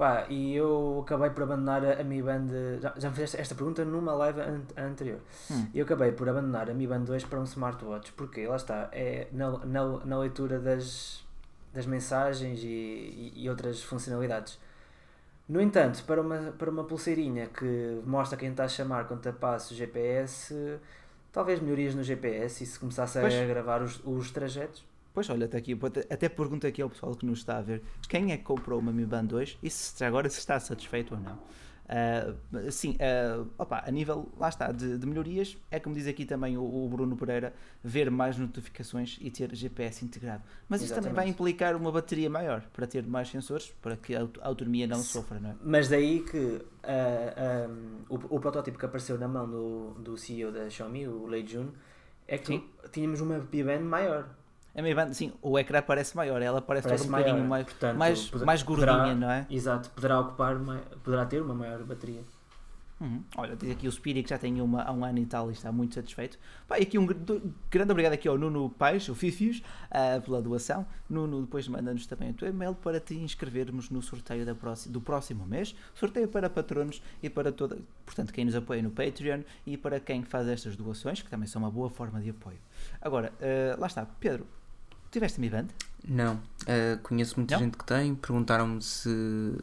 Pá, 0.00 0.24
e 0.30 0.56
eu 0.56 1.00
acabei 1.02 1.28
por 1.28 1.42
abandonar 1.42 1.84
a, 1.84 2.02
Mi 2.02 2.22
Band. 2.22 2.46
Já, 2.80 2.94
já 2.96 3.10
me 3.10 3.14
fizeste 3.14 3.36
esta 3.38 3.54
pergunta 3.54 3.84
numa 3.84 4.14
live 4.14 4.40
an 4.40 4.62
anterior. 4.74 5.20
Hum. 5.50 5.66
Eu 5.74 5.84
acabei 5.84 6.10
por 6.12 6.26
abandonar 6.26 6.70
a 6.70 6.72
Mi 6.72 6.86
Band 6.86 7.00
2 7.00 7.24
para 7.24 7.38
um 7.38 7.44
smartwatch, 7.44 8.10
porque 8.14 8.46
lá 8.46 8.56
está, 8.56 8.88
é 8.92 9.26
na, 9.30 9.50
na, 9.58 9.84
na 10.06 10.18
leitura 10.18 10.58
das, 10.58 11.22
das 11.74 11.84
mensagens 11.84 12.60
e, 12.64 13.30
e, 13.36 13.50
outras 13.50 13.82
funcionalidades 13.82 14.58
no 15.46 15.60
entanto, 15.60 16.02
para 16.04 16.22
uma, 16.22 16.54
para 16.56 16.70
uma 16.70 16.84
pulseirinha 16.84 17.48
que 17.48 18.00
mostra 18.06 18.38
quem 18.38 18.52
está 18.52 18.64
a 18.64 18.68
chamar 18.68 19.06
quando 19.06 19.20
te 19.20 19.32
passo 19.32 19.74
o 19.74 19.76
GPS, 19.76 20.78
talvez 21.30 21.60
melhorias 21.60 21.94
no 21.94 22.02
GPS 22.02 22.64
e 22.64 22.66
se 22.66 22.78
começasse 22.78 23.18
a 23.18 23.22
pois. 23.22 23.48
gravar 23.48 23.82
os, 23.82 24.00
os 24.04 24.30
trajetos. 24.30 24.82
Pois 25.12 25.28
olha, 25.28 25.46
até 25.46 25.58
aqui, 25.58 25.78
até 26.08 26.28
pergunto 26.28 26.66
aqui 26.66 26.80
ao 26.80 26.88
pessoal 26.88 27.14
que 27.14 27.26
nos 27.26 27.40
está 27.40 27.58
a 27.58 27.62
ver 27.62 27.82
quem 28.08 28.32
é 28.32 28.36
que 28.36 28.44
comprou 28.44 28.78
uma 28.78 28.92
Mi 28.92 29.04
Band 29.04 29.24
2 29.24 29.58
e 29.62 29.70
se 29.70 30.04
agora 30.04 30.28
se 30.28 30.38
está 30.38 30.58
satisfeito 30.60 31.14
ou 31.14 31.20
não. 31.20 31.38
Uh, 31.90 32.70
sim, 32.70 32.96
uh, 33.00 33.50
opa, 33.58 33.82
a 33.84 33.90
nível, 33.90 34.28
lá 34.38 34.48
está, 34.48 34.70
de, 34.70 34.96
de, 34.96 35.04
melhorias, 35.04 35.58
é 35.72 35.80
como 35.80 35.92
diz 35.92 36.06
aqui 36.06 36.24
também 36.24 36.56
o, 36.56 36.62
o, 36.62 36.88
Bruno 36.88 37.16
Pereira, 37.16 37.52
ver 37.82 38.08
mais 38.12 38.38
notificações 38.38 39.18
e 39.20 39.28
ter 39.28 39.52
GPS 39.52 40.04
integrado. 40.04 40.44
Mas 40.68 40.82
isso 40.82 40.94
também 40.94 41.12
vai 41.12 41.26
implicar 41.26 41.74
uma 41.74 41.90
bateria 41.90 42.30
maior 42.30 42.62
para 42.72 42.86
ter 42.86 43.04
mais 43.04 43.28
sensores, 43.28 43.74
para 43.82 43.96
que 43.96 44.14
a, 44.14 44.20
autonomia 44.42 44.86
não 44.86 45.02
sofra, 45.02 45.40
não 45.40 45.50
é? 45.50 45.54
Mas 45.64 45.88
daí 45.88 46.20
que 46.20 46.38
uh, 46.38 46.60
um, 47.68 48.14
o, 48.14 48.36
o, 48.36 48.40
protótipo 48.40 48.78
que 48.78 48.86
apareceu 48.86 49.18
na 49.18 49.26
mão 49.26 49.50
do, 49.50 49.94
do 49.94 50.16
CEO 50.16 50.52
da 50.52 50.70
Xiaomi, 50.70 51.08
o 51.08 51.26
Lei 51.26 51.44
Jun, 51.44 51.70
é 52.28 52.38
que 52.38 52.46
sim. 52.46 52.64
tínhamos 52.92 53.20
uma 53.20 53.44
Mi 53.52 53.64
Band 53.64 53.80
maior. 53.80 54.28
A 54.80 54.82
Mi 54.82 54.94
Band, 54.94 55.12
sim, 55.12 55.30
o 55.42 55.58
ecrã 55.58 55.82
parece 55.82 56.16
maior, 56.16 56.40
ela 56.40 56.62
parece, 56.62 56.88
parece 56.88 57.06
um 57.06 57.10
bocadinho 57.10 57.44
mais, 57.44 57.64
Portanto, 57.66 57.98
mais, 57.98 58.30
poder, 58.30 58.44
mais 58.46 58.62
gordinha, 58.62 58.96
poderá, 58.96 59.14
não 59.14 59.30
é? 59.30 59.46
Exato, 59.50 59.90
poderá 59.90 60.20
ocupar, 60.20 60.58
poderá 61.04 61.26
ter 61.26 61.42
uma 61.42 61.54
maior 61.54 61.84
bateria. 61.84 62.22
Uhum. 62.98 63.22
Olha, 63.36 63.56
diz 63.56 63.70
aqui 63.70 63.88
o 63.88 63.92
Spirit 63.92 64.22
que 64.24 64.30
já 64.30 64.38
tem 64.38 64.60
uma 64.60 64.82
há 64.82 64.92
um 64.92 65.04
ano 65.04 65.18
e 65.18 65.26
tal 65.26 65.50
e 65.50 65.52
está 65.52 65.70
muito 65.70 65.94
satisfeito. 65.94 66.38
Pá, 66.66 66.78
e 66.78 66.82
aqui 66.82 66.98
um 66.98 67.06
grande 67.06 67.92
obrigado 67.92 68.12
aqui 68.12 68.28
ao 68.28 68.36
Nuno 68.36 68.68
Pais, 68.68 69.08
o 69.08 69.14
Fifios, 69.14 69.62
uh, 69.90 70.20
pela 70.22 70.40
doação. 70.40 70.86
Nuno 71.08 71.42
depois 71.42 71.66
manda-nos 71.66 72.06
também 72.06 72.30
o 72.30 72.34
teu 72.34 72.48
e-mail 72.48 72.74
para 72.74 73.00
te 73.00 73.14
inscrevermos 73.14 73.88
no 73.88 74.02
sorteio 74.02 74.44
da 74.44 74.54
próxima, 74.54 74.92
do 74.92 75.00
próximo 75.00 75.46
mês. 75.46 75.74
Sorteio 75.94 76.28
para 76.28 76.48
patronos 76.48 77.02
e 77.22 77.30
para 77.30 77.50
toda, 77.50 77.78
portanto, 78.04 78.32
quem 78.34 78.44
nos 78.44 78.54
apoia 78.54 78.82
no 78.82 78.90
Patreon 78.90 79.42
e 79.66 79.78
para 79.78 79.98
quem 79.98 80.22
faz 80.22 80.46
estas 80.48 80.76
doações, 80.76 81.22
que 81.22 81.30
também 81.30 81.46
são 81.46 81.62
uma 81.62 81.70
boa 81.70 81.88
forma 81.88 82.20
de 82.20 82.30
apoio. 82.30 82.58
Agora, 83.00 83.32
uh, 83.40 83.80
lá 83.80 83.86
está, 83.86 84.04
Pedro, 84.04 84.46
tiveste 85.10 85.40
Mi 85.40 85.50
Band? 85.50 85.66
Não, 86.06 86.34
uh, 86.34 86.98
conheço 87.02 87.36
muita 87.36 87.54
Não? 87.54 87.64
gente 87.64 87.76
que 87.76 87.84
tem, 87.84 88.14
perguntaram-me 88.14 88.80
se 88.80 89.56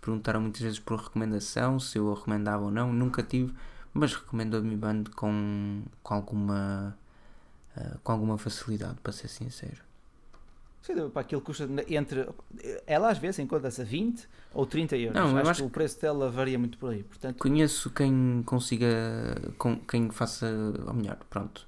perguntaram 0.00 0.40
muitas 0.40 0.60
vezes 0.60 0.78
por 0.78 1.00
recomendação, 1.00 1.80
se 1.80 1.98
eu 1.98 2.12
a 2.12 2.14
recomendava 2.14 2.64
ou 2.64 2.70
não, 2.70 2.92
nunca 2.92 3.22
tive, 3.22 3.52
mas 3.92 4.14
recomendo 4.14 4.56
a 4.56 4.60
Mi 4.60 4.76
Band 4.76 5.04
com, 5.16 5.82
com 6.02 6.14
alguma 6.14 6.96
uh, 7.76 7.98
com 8.04 8.12
alguma 8.12 8.38
facilidade, 8.38 8.96
para 9.02 9.12
ser 9.12 9.28
sincero. 9.28 9.84
Sim, 10.82 11.08
para 11.08 11.22
aquilo 11.22 11.40
custa 11.40 11.68
entre. 11.88 12.28
Ela 12.86 13.10
às 13.10 13.18
vezes 13.18 13.40
encontra-se 13.40 13.82
a 13.82 13.84
20 13.84 14.28
ou 14.54 14.64
30 14.64 14.96
euros. 14.96 15.16
Não, 15.16 15.36
acho, 15.36 15.50
acho 15.50 15.60
que 15.62 15.66
o 15.66 15.70
preço 15.70 16.00
dela 16.00 16.30
varia 16.30 16.56
muito 16.56 16.78
por 16.78 16.92
aí. 16.92 17.02
Portanto... 17.02 17.38
Conheço 17.38 17.90
quem 17.90 18.44
consiga. 18.46 18.86
quem 19.88 20.08
faça. 20.10 20.46
Ou 20.86 20.94
melhor, 20.94 21.18
pronto 21.28 21.66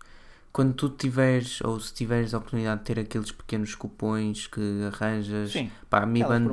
quando 0.53 0.75
tu 0.75 0.89
tiveres, 0.89 1.61
ou 1.61 1.79
se 1.79 1.93
tiveres 1.93 2.35
a 2.35 2.39
oportunidade 2.39 2.81
de 2.81 2.87
ter 2.87 2.99
aqueles 2.99 3.31
pequenos 3.31 3.75
cupões 3.75 4.47
que 4.47 4.61
arranjas, 4.93 5.53
Sim, 5.53 5.71
pá, 5.89 6.03
a 6.03 6.07
Mi 6.07 6.23
Band 6.23 6.53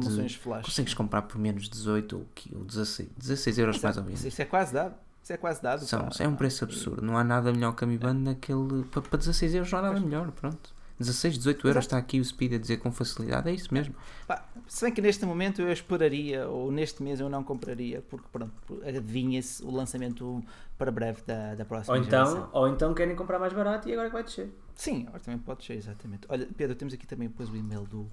consegues 0.63 0.93
comprar 0.93 1.23
por 1.23 1.37
menos 1.37 1.69
18 1.69 2.27
ou 2.53 2.63
16, 2.65 3.09
16 3.17 3.57
euros 3.57 3.81
mais 3.81 3.97
ou 3.97 4.03
menos. 4.03 4.23
Isso 4.23 4.41
é 4.41 4.45
quase 4.45 4.73
dado. 4.73 4.95
Isso 5.23 5.33
é 5.33 5.37
quase 5.37 5.61
dado. 5.61 5.85
São, 5.85 6.07
é 6.19 6.27
um 6.27 6.35
preço 6.35 6.63
absurdo. 6.65 7.01
Não 7.01 7.17
há 7.17 7.23
nada 7.23 7.51
melhor 7.51 7.73
que 7.75 7.83
a 7.83 7.87
Mi 7.87 7.97
Band 7.97 8.13
naquele. 8.13 8.83
Para, 8.91 9.01
para 9.01 9.17
16 9.17 9.55
euros 9.55 9.71
não 9.71 9.79
há 9.79 9.81
nada 9.81 9.99
melhor. 9.99 10.31
Pronto. 10.31 10.74
16, 10.99 11.37
18 11.37 11.67
euros 11.67 11.85
está 11.85 11.97
aqui 11.97 12.19
o 12.19 12.25
Speed 12.25 12.53
a 12.53 12.57
dizer 12.57 12.77
com 12.77 12.91
facilidade, 12.91 13.49
é 13.49 13.53
isso 13.53 13.73
mesmo. 13.73 13.93
Pá, 14.25 14.45
se 14.67 14.85
bem 14.85 14.93
que 14.93 15.01
neste 15.01 15.25
momento 15.25 15.61
eu 15.61 15.71
esperaria, 15.71 16.47
ou 16.47 16.71
neste 16.71 17.03
mês 17.03 17.19
eu 17.19 17.29
não 17.29 17.43
compraria, 17.43 18.01
porque 18.09 18.25
pronto, 18.31 18.53
adivinha-se 18.85 19.63
o 19.63 19.71
lançamento 19.71 20.43
para 20.77 20.91
breve 20.91 21.21
da, 21.27 21.55
da 21.55 21.65
próxima 21.65 21.97
ou 21.97 22.03
então, 22.03 22.25
geração. 22.25 22.49
Ou 22.53 22.67
então 22.69 22.93
querem 22.93 23.15
comprar 23.15 23.39
mais 23.39 23.53
barato 23.53 23.89
e 23.89 23.91
agora 23.91 24.07
é 24.07 24.09
que 24.09 24.13
vai 24.13 24.23
descer. 24.23 24.49
Sim, 24.73 25.05
agora 25.07 25.19
também 25.19 25.39
pode 25.39 25.59
descer, 25.59 25.77
exatamente. 25.77 26.25
Olha, 26.29 26.47
Pedro, 26.55 26.75
temos 26.75 26.93
aqui 26.93 27.05
também 27.05 27.27
depois 27.27 27.49
o 27.49 27.55
e-mail 27.55 27.85
do. 27.85 27.99
Um, 27.99 28.07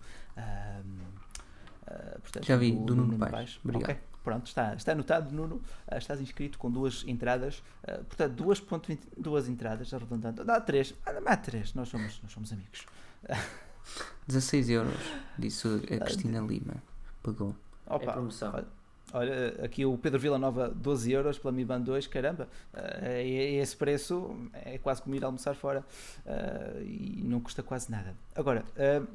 uh, 1.86 2.20
portanto, 2.20 2.44
Já 2.44 2.56
vi, 2.56 2.72
do, 2.72 2.84
do 2.84 2.96
Nuno, 2.96 3.12
Nuno 3.12 3.30
Paz. 3.30 3.60
Obrigado. 3.64 3.90
Okay. 3.90 4.11
Pronto, 4.22 4.46
está, 4.46 4.74
está 4.74 4.92
anotado, 4.92 5.34
Nuno. 5.34 5.56
Uh, 5.56 5.96
estás 5.96 6.20
inscrito 6.20 6.58
com 6.58 6.70
duas 6.70 7.04
entradas. 7.06 7.62
Uh, 7.82 8.04
portanto, 8.04 8.44
2.20, 8.44 8.98
duas 9.16 9.48
entradas, 9.48 9.92
arredondando. 9.92 10.44
Dá 10.44 10.60
três. 10.60 10.94
Ah, 11.04 11.12
dá 11.12 11.36
três. 11.36 11.74
Nós 11.74 11.88
somos, 11.88 12.20
nós 12.22 12.32
somos 12.32 12.52
amigos. 12.52 12.86
16 14.26 14.70
euros, 14.70 14.94
disse 15.38 15.68
a 15.68 16.04
Cristina 16.04 16.40
Lima. 16.40 16.82
Pagou. 17.22 17.54
Opa, 17.86 18.04
é 18.04 18.12
promoção. 18.12 18.52
Olha, 18.54 18.66
olha, 19.12 19.64
aqui 19.64 19.84
o 19.84 19.98
Pedro 19.98 20.18
Vila 20.18 20.38
Nova, 20.38 20.68
12 20.68 21.10
euros 21.12 21.38
pela 21.38 21.52
Mi 21.52 21.64
Band 21.64 21.80
2, 21.80 22.06
caramba. 22.06 22.48
Uh, 22.72 23.58
esse 23.60 23.76
preço 23.76 24.36
é 24.52 24.78
quase 24.78 25.02
como 25.02 25.14
ir 25.14 25.24
almoçar 25.24 25.54
fora. 25.54 25.84
Uh, 26.24 26.82
e 26.82 27.22
não 27.24 27.40
custa 27.40 27.62
quase 27.62 27.90
nada. 27.90 28.14
Agora, 28.34 28.64
uh, 28.76 29.06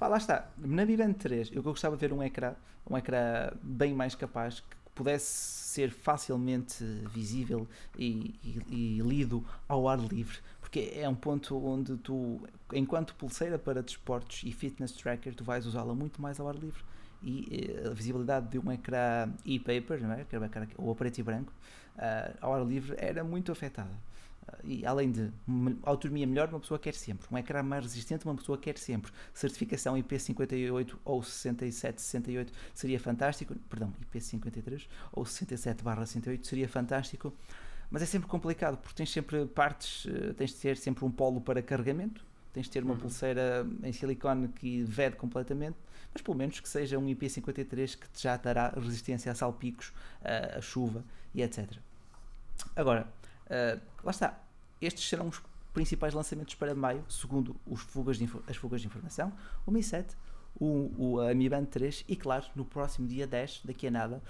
Pá, 0.00 0.08
lá 0.08 0.16
está. 0.16 0.48
Na 0.56 0.82
Vivend 0.86 1.12
3, 1.12 1.50
eu 1.52 1.62
gostava 1.62 1.94
de 1.94 2.00
ver 2.00 2.10
um 2.10 2.22
ecrã, 2.22 2.54
um 2.88 2.96
ecrã 2.96 3.52
bem 3.62 3.92
mais 3.92 4.14
capaz, 4.14 4.60
que 4.60 4.74
pudesse 4.94 5.26
ser 5.26 5.90
facilmente 5.90 6.82
visível 7.12 7.68
e, 7.98 8.34
e, 8.42 8.96
e 8.96 9.00
lido 9.02 9.44
ao 9.68 9.86
ar 9.86 9.98
livre, 9.98 10.38
porque 10.58 10.94
é 10.94 11.06
um 11.06 11.14
ponto 11.14 11.54
onde 11.62 11.98
tu, 11.98 12.40
enquanto 12.72 13.14
pulseira 13.14 13.58
para 13.58 13.82
desportos 13.82 14.40
e 14.42 14.52
fitness 14.52 14.92
tracker, 14.92 15.34
tu 15.34 15.44
vais 15.44 15.66
usá-la 15.66 15.94
muito 15.94 16.22
mais 16.22 16.40
ao 16.40 16.48
ar 16.48 16.54
livre 16.54 16.82
e 17.22 17.68
eh, 17.84 17.88
a 17.88 17.92
visibilidade 17.92 18.48
de 18.48 18.58
um 18.58 18.72
ecrã 18.72 19.30
e-paper, 19.44 20.00
não 20.00 20.14
é? 20.14 20.24
ou 20.78 20.90
a 20.90 20.94
preto 20.94 21.18
e 21.18 21.22
branco, 21.22 21.52
uh, 21.96 22.38
ao 22.40 22.54
ar 22.54 22.64
livre 22.64 22.96
era 22.98 23.22
muito 23.22 23.52
afetada. 23.52 23.92
E 24.64 24.84
além 24.84 25.10
de 25.10 25.30
uma 25.46 25.76
autonomia 25.82 26.26
melhor, 26.26 26.48
uma 26.48 26.60
pessoa 26.60 26.78
quer 26.78 26.94
sempre. 26.94 27.26
Um 27.30 27.38
ecrã 27.38 27.62
mais 27.62 27.84
resistente, 27.84 28.24
uma 28.24 28.34
pessoa 28.34 28.58
quer 28.58 28.78
sempre. 28.78 29.12
Certificação 29.32 29.94
IP58 29.96 30.96
ou 31.04 31.22
6768 31.22 32.52
seria 32.74 33.00
fantástico. 33.00 33.54
Perdão, 33.68 33.92
IP53 34.12 34.86
ou 35.12 35.24
67/68 35.24 36.46
seria 36.46 36.68
fantástico. 36.68 37.32
Mas 37.90 38.02
é 38.02 38.06
sempre 38.06 38.28
complicado 38.28 38.76
porque 38.76 38.94
tens 38.94 39.10
sempre 39.10 39.46
partes, 39.46 40.06
eh, 40.06 40.32
tens 40.34 40.50
de 40.50 40.56
ter 40.56 40.76
sempre 40.76 41.04
um 41.04 41.10
polo 41.10 41.40
para 41.40 41.60
carregamento, 41.60 42.24
tens 42.52 42.66
de 42.66 42.70
ter 42.70 42.84
uma 42.84 42.94
uhum. 42.94 43.00
pulseira 43.00 43.66
em 43.82 43.92
silicone 43.92 44.48
que 44.48 44.82
vede 44.84 45.16
completamente, 45.16 45.76
mas 46.12 46.22
pelo 46.22 46.36
menos 46.36 46.60
que 46.60 46.68
seja 46.68 46.98
um 46.98 47.06
IP53 47.06 47.98
que 47.98 48.06
já 48.14 48.36
dará 48.36 48.68
resistência 48.68 49.32
a 49.32 49.34
salpicos, 49.34 49.92
a 50.56 50.60
chuva 50.60 51.04
e 51.34 51.42
etc. 51.42 51.68
Agora, 52.76 53.08
uh, 53.50 53.80
lá 54.02 54.10
está. 54.10 54.38
Estes 54.80 55.08
serão 55.08 55.28
os 55.28 55.42
principais 55.74 56.14
lançamentos 56.14 56.54
para 56.54 56.74
maio, 56.74 57.04
segundo 57.08 57.54
fugas 57.76 58.18
as 58.48 58.56
fugas 58.56 58.80
de 58.80 58.86
informação. 58.86 59.32
O 59.66 59.70
Mi 59.70 59.82
7, 59.82 60.16
o, 60.58 60.92
o, 60.98 61.20
a 61.20 61.34
Mi 61.34 61.48
Band 61.48 61.66
3 61.66 62.04
e, 62.08 62.16
claro, 62.16 62.46
no 62.56 62.64
próximo 62.64 63.06
dia 63.06 63.26
10, 63.26 63.62
daqui 63.64 63.86
a 63.86 63.90
nada, 63.90 64.22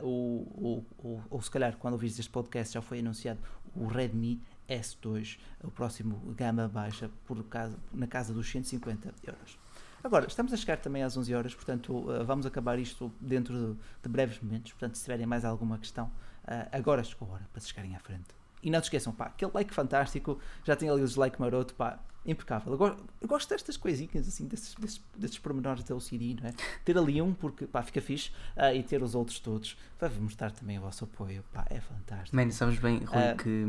uh, 0.00 0.06
o, 0.06 0.84
o, 0.98 1.22
ou 1.30 1.42
se 1.42 1.50
calhar 1.50 1.76
quando 1.76 1.94
ouvires 1.94 2.18
este 2.18 2.30
podcast 2.30 2.74
já 2.74 2.82
foi 2.82 3.00
anunciado 3.00 3.40
o 3.74 3.86
Redmi 3.86 4.40
S2, 4.68 5.38
o 5.64 5.70
próximo 5.70 6.16
gama 6.34 6.68
baixa, 6.68 7.10
por 7.24 7.42
casa, 7.44 7.78
na 7.92 8.06
casa 8.06 8.32
dos 8.32 8.48
150 8.50 9.14
euros. 9.24 9.58
Agora, 10.04 10.26
estamos 10.26 10.52
a 10.52 10.56
chegar 10.56 10.76
também 10.76 11.02
às 11.02 11.16
11 11.16 11.34
horas, 11.34 11.54
portanto, 11.54 11.92
uh, 11.92 12.24
vamos 12.24 12.46
acabar 12.46 12.78
isto 12.78 13.10
dentro 13.20 13.74
de, 13.74 13.80
de 14.02 14.08
breves 14.08 14.40
momentos. 14.40 14.72
Portanto, 14.72 14.96
se 14.96 15.02
tiverem 15.02 15.26
mais 15.26 15.44
alguma 15.44 15.78
questão, 15.78 16.12
Uh, 16.46 16.62
agora 16.70 17.02
chegou 17.02 17.28
a 17.28 17.32
hora 17.32 17.48
para 17.52 17.60
se 17.60 17.68
chegarem 17.68 17.96
à 17.96 17.98
frente. 17.98 18.28
E 18.66 18.70
não 18.70 18.80
te 18.80 18.84
esqueçam, 18.84 19.12
pá, 19.12 19.26
aquele 19.26 19.52
like 19.54 19.72
fantástico, 19.72 20.40
já 20.64 20.74
tem 20.74 20.90
ali 20.90 21.00
o 21.00 21.06
dislike 21.06 21.40
maroto, 21.40 21.72
pá, 21.74 22.00
impecável. 22.26 22.72
Eu 22.72 22.76
gosto, 22.76 23.04
eu 23.20 23.28
gosto 23.28 23.48
destas 23.48 23.76
coisinhas, 23.76 24.26
assim, 24.26 24.48
desses, 24.48 24.74
desses, 24.74 25.00
desses 25.16 25.38
pormenores 25.38 25.84
da 25.84 25.94
OCD, 25.94 26.36
não 26.42 26.48
é? 26.48 26.54
Ter 26.84 26.98
ali 26.98 27.22
um, 27.22 27.32
porque, 27.32 27.64
pá, 27.64 27.80
fica 27.84 28.00
fixe, 28.00 28.32
uh, 28.56 28.74
e 28.74 28.82
ter 28.82 29.04
os 29.04 29.14
outros 29.14 29.38
todos, 29.38 29.78
vai 30.00 30.10
mostrar 30.18 30.50
também 30.50 30.78
o 30.78 30.80
vosso 30.80 31.04
apoio, 31.04 31.44
pá, 31.52 31.64
é 31.70 31.78
fantástico. 31.78 32.34
Mano, 32.34 32.50
sabes 32.50 32.80
bem, 32.80 33.04
Rui, 33.04 33.32
uh, 33.32 33.36
que 33.36 33.64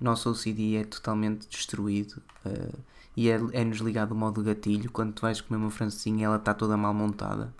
o 0.00 0.04
nosso 0.04 0.28
OCD 0.28 0.78
é 0.78 0.84
totalmente 0.84 1.46
destruído 1.48 2.20
uh, 2.44 2.78
e 3.16 3.30
é-nos 3.30 3.80
é 3.80 3.84
ligado 3.84 4.10
o 4.10 4.16
modo 4.16 4.42
gatilho. 4.42 4.90
Quando 4.90 5.12
tu 5.12 5.22
vais 5.22 5.40
comer 5.40 5.62
uma 5.62 5.70
francesinha, 5.70 6.26
ela 6.26 6.36
está 6.36 6.52
toda 6.52 6.76
mal 6.76 6.92
montada. 6.92 7.54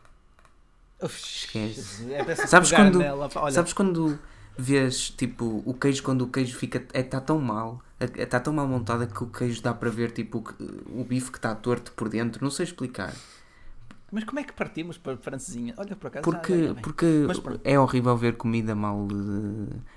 Esquece. 1.01 2.13
É 2.13 2.35
sabes 2.35 2.73
quando, 2.73 2.99
nela, 2.99 3.31
sabes 3.53 3.73
quando 3.73 4.19
vês 4.61 5.11
tipo 5.11 5.63
o 5.65 5.75
queijo 5.75 6.03
quando 6.03 6.23
o 6.23 6.29
queijo 6.29 6.57
fica 6.57 6.85
é 6.93 7.01
está 7.01 7.21
tão 7.21 7.41
mal 7.41 7.83
está 8.17 8.41
tão 8.41 8.53
mal 8.53 8.67
montada 8.67 9.07
que 9.07 9.23
o 9.23 9.27
queijo 9.27 9.63
dá 9.63 9.75
para 9.75 9.91
ver 9.91 10.11
tipo 10.11 10.39
o, 10.39 11.01
o 11.01 11.05
bife 11.05 11.31
que 11.31 11.39
está 11.39 11.55
torto 11.55 11.93
por 11.93 12.09
dentro. 12.09 12.43
Não 12.43 12.51
sei 12.51 12.65
explicar. 12.65 13.13
Mas 14.11 14.25
como 14.25 14.41
é 14.41 14.43
que 14.43 14.53
partimos 14.53 14.99
para 14.99 15.17
francesinha? 15.17 15.75
Olha 15.77 15.95
por 15.95 16.09
acaso 16.09 16.25
porque 16.25 16.75
porque 16.83 17.07
mas, 17.29 17.41
é 17.63 17.79
horrível 17.79 18.17
ver 18.17 18.37
comida 18.37 18.75
mal 18.75 19.07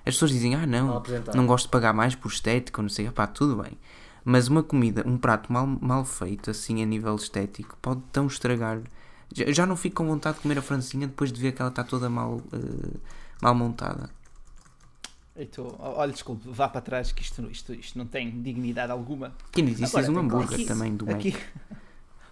as 0.06 0.14
pessoas 0.14 0.32
dizem 0.32 0.54
ah 0.54 0.68
não 0.68 1.02
não 1.34 1.48
gosto 1.48 1.66
de 1.66 1.72
pagar 1.72 1.94
mais 1.94 2.14
por 2.14 2.32
estética 2.32 2.82
não 2.82 2.90
sei 2.90 3.10
pá 3.10 3.26
tudo 3.26 3.64
bem. 3.64 3.78
Mas 4.26 4.48
uma 4.48 4.62
comida 4.62 5.04
um 5.06 5.18
prato 5.18 5.52
mal 5.52 5.66
mal 5.66 6.06
feito 6.06 6.52
assim 6.52 6.84
a 6.84 6.86
nível 6.86 7.16
estético 7.16 7.78
pode 7.82 8.02
tão 8.12 8.28
estragar. 8.28 8.82
Já, 9.34 9.52
já 9.52 9.66
não 9.66 9.76
fico 9.76 9.96
com 9.96 10.08
vontade 10.08 10.38
de 10.38 10.44
comer 10.44 10.60
a 10.60 10.62
francinha 10.62 11.08
depois 11.08 11.32
de 11.32 11.42
ver 11.42 11.54
que 11.54 11.62
ela 11.62 11.70
está 11.70 11.84
toda 11.84 12.08
mal, 12.08 12.36
uh, 12.36 13.00
mal 13.42 13.56
montada. 13.56 14.12
Então, 15.36 15.76
olha, 15.80 16.12
desculpe, 16.12 16.48
vá 16.48 16.70
para 16.70 16.82
trás 16.82 17.12
que 17.12 17.24
isto, 17.24 17.50
isto, 17.50 17.74
isto 17.74 17.98
não 17.98 18.06
tem 18.06 18.42
dignidade 18.42 18.92
alguma. 18.92 19.34
Quem 19.52 19.66
diz 19.66 19.80
isso 19.80 20.12
um 20.12 20.20
hambúrguer 20.20 20.54
aqui, 20.54 20.66
também 20.66 20.96
do 20.96 21.10
aqui, 21.10 21.32
Mac. 21.32 21.80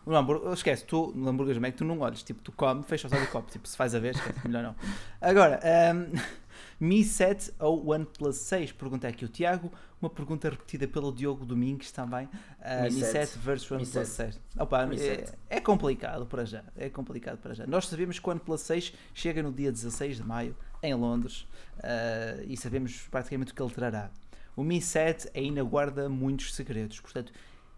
No 0.05 0.15
hambúrguer, 0.17 0.53
esquece, 0.53 0.85
tu 0.85 1.11
no 1.15 1.27
hambúrguer 1.27 1.59
Mac 1.59 1.75
tu 1.75 1.83
não 1.83 1.99
olhas, 1.99 2.21
tipo, 2.21 2.41
tu 2.41 2.51
comes, 2.51 2.85
fechas 2.85 3.11
o 3.11 3.27
copo, 3.31 3.51
tipo, 3.51 3.67
se 3.67 3.75
faz 3.75 3.95
a 3.95 3.99
ver, 3.99 4.13
esquece, 4.15 4.39
melhor 4.47 4.61
não. 4.63 4.75
Agora, 5.19 5.59
um, 5.95 6.15
Mi 6.79 7.03
7 7.03 7.53
ou 7.59 7.91
OnePlus 7.91 8.37
6? 8.37 8.71
Pergunta 8.71 9.07
aqui 9.07 9.23
o 9.23 9.27
Tiago. 9.27 9.71
Uma 10.01 10.09
pergunta 10.09 10.49
repetida 10.49 10.87
pelo 10.87 11.11
Diogo 11.11 11.45
Domingues 11.45 11.91
também. 11.91 12.25
Uh, 12.25 12.83
Mi, 12.89 12.95
Mi 12.95 13.01
7, 13.01 13.11
7 13.11 13.39
versus 13.39 13.71
OnePlus 13.71 14.07
6. 14.09 14.39
Opa, 14.57 14.89
é, 14.95 15.57
é, 15.57 15.59
complicado 15.59 16.25
para 16.25 16.43
já. 16.43 16.63
É 16.75 16.89
complicado 16.89 17.37
para 17.37 17.53
já. 17.53 17.67
Nós 17.67 17.87
sabemos 17.87 18.17
que 18.17 18.27
o 18.27 18.31
OnePlus 18.31 18.61
6 18.61 18.93
chega 19.13 19.43
no 19.43 19.51
dia 19.51 19.71
16 19.71 20.17
de 20.17 20.23
maio 20.23 20.55
em 20.83 20.93
Londres 20.93 21.47
uh, 21.77 22.43
e 22.47 22.57
sabemos 22.57 23.07
praticamente 23.09 23.51
o 23.51 23.55
que 23.55 23.61
ele 23.61 23.71
trará. 23.71 24.09
O 24.55 24.63
Mi 24.63 24.81
7 24.81 25.29
ainda 25.33 25.63
guarda 25.63 26.09
muitos 26.09 26.53
segredos. 26.53 26.99
Portanto, 26.99 27.31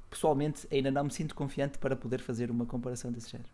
pessoalmente 0.10 0.68
ainda 0.72 0.92
não 0.92 1.06
me 1.06 1.12
sinto 1.12 1.36
confiante 1.36 1.78
para 1.78 1.96
poder 1.96 2.20
fazer 2.20 2.50
uma 2.50 2.66
comparação 2.66 3.12
desse 3.12 3.32
género. 3.32 3.50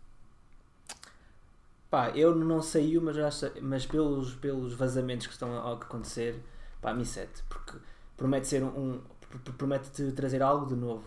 Pá, 1.90 2.12
eu 2.12 2.36
não 2.36 2.62
sei 2.62 3.00
mas, 3.00 3.16
mas 3.62 3.86
pelos, 3.86 4.36
pelos 4.36 4.74
vazamentos 4.74 5.26
que 5.26 5.34
estão 5.34 5.52
a, 5.58 5.74
acontecer, 5.74 6.40
pá, 6.82 6.94
Mi 6.94 7.06
7, 7.06 7.44
porque 7.50 7.78
promete 8.16 8.48
ser 8.48 8.64
um, 8.64 9.02
promete 9.58 10.12
trazer 10.12 10.42
algo 10.42 10.68
de 10.68 10.76
novo. 10.76 11.04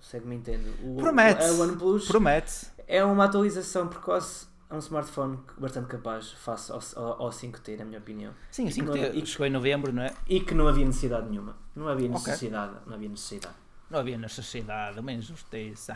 Segue-me 0.00 0.36
entendo. 0.36 0.70
O, 0.82 0.96
promete. 0.96 1.42
A 1.42 1.52
OnePlus 1.52 2.06
promete. 2.06 2.66
é 2.86 3.04
uma 3.04 3.24
atualização 3.24 3.88
precoce 3.88 4.47
a 4.70 4.76
um 4.76 4.78
smartphone 4.78 5.38
bastante 5.56 5.88
capaz 5.88 6.32
face 6.32 6.70
ao, 6.70 6.80
ao, 6.96 7.22
ao 7.22 7.30
5T, 7.30 7.78
na 7.78 7.84
minha 7.84 7.98
opinião. 7.98 8.34
Sim, 8.50 8.66
o 8.66 8.68
5T 8.68 9.14
e, 9.14 9.26
chegou 9.26 9.46
em 9.46 9.50
novembro, 9.50 9.92
não 9.92 10.02
é? 10.02 10.12
E 10.26 10.40
que 10.40 10.54
não 10.54 10.68
havia 10.68 10.84
necessidade 10.84 11.28
nenhuma. 11.28 11.56
Não 11.74 11.88
havia 11.88 12.08
necessidade. 12.08 12.72
Okay. 12.72 12.86
Não 12.86 12.94
havia 12.94 13.08
necessidade. 13.08 13.54
Não 13.90 13.98
havia 13.98 14.18
necessidade, 14.18 15.00
uma 15.00 15.12
injustiça. 15.12 15.94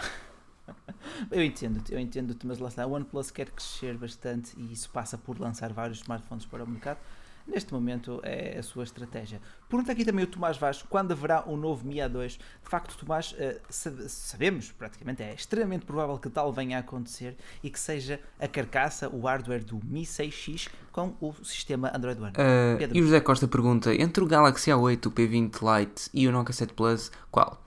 eu 1.30 1.42
entendo-te, 1.42 1.92
eu 1.92 1.98
entendo-te, 1.98 2.46
mas 2.46 2.58
lá 2.58 2.68
está, 2.68 2.84
a 2.84 2.86
OnePlus 2.86 3.30
quer 3.30 3.50
crescer 3.50 3.98
bastante 3.98 4.58
e 4.58 4.72
isso 4.72 4.88
passa 4.90 5.18
por 5.18 5.38
lançar 5.38 5.72
vários 5.72 5.98
smartphones 5.98 6.46
para 6.46 6.64
o 6.64 6.68
mercado. 6.68 6.98
Neste 7.46 7.72
momento 7.72 8.20
é 8.22 8.58
a 8.58 8.62
sua 8.62 8.84
estratégia. 8.84 9.40
Pergunta 9.68 9.92
aqui 9.92 10.04
também 10.04 10.24
o 10.24 10.28
Tomás 10.28 10.56
Vaz 10.56 10.82
quando 10.82 11.12
haverá 11.12 11.44
um 11.46 11.56
novo 11.56 11.86
Mi 11.86 11.96
A2. 11.96 12.38
De 12.38 12.38
facto, 12.62 12.96
Tomás, 12.96 13.32
uh, 13.32 13.60
sabemos, 14.08 14.70
praticamente 14.70 15.22
é 15.22 15.34
extremamente 15.34 15.84
provável 15.84 16.18
que 16.18 16.30
tal 16.30 16.52
venha 16.52 16.76
a 16.76 16.80
acontecer 16.80 17.36
e 17.62 17.70
que 17.70 17.78
seja 17.78 18.20
a 18.38 18.46
carcaça, 18.46 19.08
o 19.08 19.22
hardware 19.22 19.64
do 19.64 19.80
Mi 19.84 20.02
6X 20.02 20.68
com 20.92 21.14
o 21.20 21.32
sistema 21.44 21.90
Android 21.94 22.20
One. 22.20 22.32
Uh, 22.32 22.94
e 22.94 23.00
o 23.00 23.04
José 23.04 23.20
Costa 23.20 23.48
pergunta: 23.48 23.94
entre 23.94 24.22
o 24.22 24.26
Galaxy 24.26 24.70
A8, 24.70 25.06
o 25.06 25.10
P20 25.10 25.80
Lite 25.80 26.10
e 26.14 26.28
o 26.28 26.32
Nokia 26.32 26.52
7 26.52 26.74
Plus, 26.74 27.10
qual? 27.30 27.62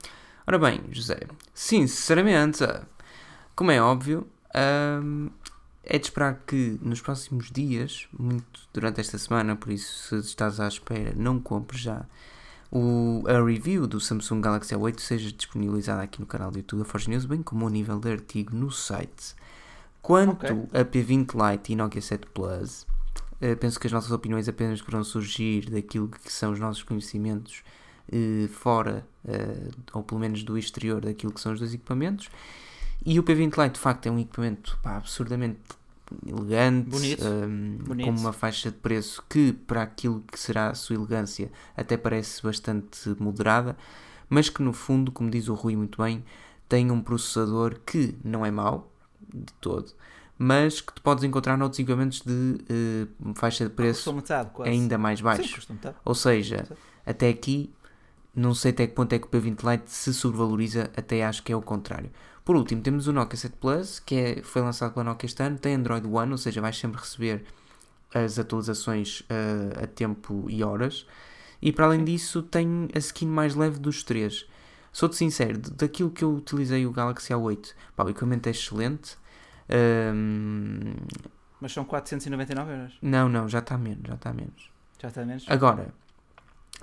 Ora 0.46 0.58
bem, 0.58 0.80
José, 0.92 1.18
sinceramente, 1.52 2.64
como 3.56 3.72
é 3.72 3.82
óbvio, 3.82 4.28
hum, 5.02 5.28
é 5.86 5.98
de 5.98 6.04
esperar 6.04 6.42
que 6.46 6.78
nos 6.82 7.00
próximos 7.00 7.50
dias, 7.50 8.08
muito 8.18 8.60
durante 8.74 9.00
esta 9.00 9.16
semana, 9.16 9.54
por 9.54 9.72
isso 9.72 10.20
se 10.20 10.28
estás 10.28 10.58
à 10.58 10.66
espera, 10.66 11.14
não 11.16 11.40
compres 11.40 11.80
já, 11.80 12.04
o, 12.70 13.22
a 13.28 13.42
review 13.44 13.86
do 13.86 14.00
Samsung 14.00 14.40
Galaxy 14.40 14.74
A8 14.74 14.98
seja 14.98 15.32
disponibilizada 15.32 16.02
aqui 16.02 16.20
no 16.20 16.26
canal 16.26 16.50
do 16.50 16.58
YouTube 16.58 16.80
da 16.80 16.84
Forge 16.84 17.08
News, 17.08 17.24
bem 17.24 17.40
como 17.40 17.64
o 17.64 17.68
nível 17.68 18.00
de 18.00 18.10
artigo 18.10 18.54
no 18.54 18.70
site. 18.70 19.36
Quanto 20.02 20.52
okay. 20.52 20.80
a 20.80 20.84
P20 20.84 21.52
Lite 21.52 21.72
e 21.72 21.76
Nokia 21.76 22.02
7 22.02 22.26
Plus, 22.34 22.82
uh, 23.40 23.56
penso 23.58 23.78
que 23.78 23.86
as 23.86 23.92
nossas 23.92 24.10
opiniões 24.10 24.48
apenas 24.48 24.82
poderão 24.82 25.04
surgir 25.04 25.70
daquilo 25.70 26.08
que 26.08 26.32
são 26.32 26.52
os 26.52 26.58
nossos 26.58 26.82
conhecimentos 26.82 27.62
uh, 28.12 28.48
fora, 28.48 29.06
uh, 29.24 29.70
ou 29.92 30.02
pelo 30.02 30.20
menos 30.20 30.42
do 30.42 30.58
exterior 30.58 31.00
daquilo 31.00 31.32
que 31.32 31.40
são 31.40 31.52
os 31.52 31.60
dois 31.60 31.72
equipamentos. 31.72 32.28
E 33.06 33.20
o 33.20 33.22
P20 33.22 33.62
Lite, 33.62 33.74
de 33.74 33.80
facto, 33.80 34.06
é 34.06 34.10
um 34.10 34.18
equipamento 34.18 34.76
pá, 34.82 34.96
absurdamente 34.96 35.60
elegante, 36.26 36.90
Bonito. 36.90 37.24
Um, 37.24 37.78
Bonito. 37.78 38.06
com 38.06 38.20
uma 38.20 38.32
faixa 38.32 38.70
de 38.70 38.76
preço 38.76 39.24
que, 39.28 39.52
para 39.52 39.82
aquilo 39.82 40.22
que 40.30 40.38
será 40.38 40.70
a 40.70 40.74
sua 40.74 40.96
elegância, 40.96 41.50
até 41.76 41.96
parece 41.96 42.42
bastante 42.42 43.08
moderada, 43.20 43.76
mas 44.28 44.48
que, 44.48 44.60
no 44.60 44.72
fundo, 44.72 45.12
como 45.12 45.30
diz 45.30 45.48
o 45.48 45.54
Rui 45.54 45.76
muito 45.76 46.02
bem, 46.02 46.24
tem 46.68 46.90
um 46.90 47.00
processador 47.00 47.78
que 47.86 48.14
não 48.24 48.44
é 48.44 48.50
mau, 48.50 48.90
de 49.32 49.52
todo, 49.60 49.92
mas 50.38 50.80
que 50.80 50.92
tu 50.92 51.00
podes 51.00 51.22
encontrar 51.24 51.56
noutros 51.56 51.78
equipamentos 51.78 52.22
de 52.22 52.58
uh, 53.22 53.34
faixa 53.34 53.64
de 53.64 53.70
preço 53.70 54.12
metade, 54.12 54.50
ainda 54.64 54.98
mais 54.98 55.20
baixo. 55.20 55.66
Ou 56.04 56.14
seja, 56.14 56.66
até 57.04 57.28
aqui 57.28 57.72
não 58.34 58.52
sei 58.52 58.70
até 58.70 58.86
que 58.86 58.94
ponto 58.94 59.12
é 59.14 59.18
que 59.18 59.26
o 59.26 59.30
P20 59.30 59.70
Lite 59.70 59.90
se 59.90 60.12
sobrevaloriza, 60.12 60.90
até 60.94 61.24
acho 61.24 61.42
que 61.42 61.52
é 61.52 61.56
o 61.56 61.62
contrário. 61.62 62.10
Por 62.46 62.54
último, 62.54 62.80
temos 62.80 63.08
o 63.08 63.12
Nokia 63.12 63.36
7 63.36 63.56
Plus, 63.56 63.98
que 63.98 64.14
é, 64.14 64.40
foi 64.40 64.62
lançado 64.62 64.92
pela 64.92 65.02
Nokia 65.02 65.26
este 65.26 65.42
ano, 65.42 65.58
tem 65.58 65.74
Android 65.74 66.06
One, 66.06 66.30
ou 66.30 66.38
seja, 66.38 66.60
vais 66.60 66.78
sempre 66.78 67.00
receber 67.00 67.44
as 68.14 68.38
atualizações 68.38 69.22
uh, 69.22 69.82
a 69.82 69.86
tempo 69.88 70.46
e 70.48 70.62
horas. 70.62 71.08
E 71.60 71.72
para 71.72 71.86
além 71.86 72.04
disso, 72.04 72.44
tem 72.44 72.88
a 72.94 72.98
skin 72.98 73.26
mais 73.26 73.56
leve 73.56 73.80
dos 73.80 74.04
três. 74.04 74.46
Sou-te 74.92 75.16
sincero, 75.16 75.58
daquilo 75.58 76.08
que 76.08 76.22
eu 76.22 76.36
utilizei 76.36 76.86
o 76.86 76.92
Galaxy 76.92 77.32
A8, 77.32 77.74
pá, 77.96 78.04
o 78.04 78.10
equipamento 78.10 78.48
é 78.48 78.52
excelente. 78.52 79.18
Um... 80.14 80.94
Mas 81.60 81.72
são 81.72 81.84
499 81.84 82.72
euros? 82.72 82.98
Não, 83.02 83.28
não, 83.28 83.48
já 83.48 83.58
está 83.58 83.76
menos, 83.76 84.06
já 84.06 84.14
está 84.14 84.32
menos. 84.32 84.70
Já 85.02 85.08
está 85.08 85.24
menos? 85.24 85.44
Agora, 85.48 85.92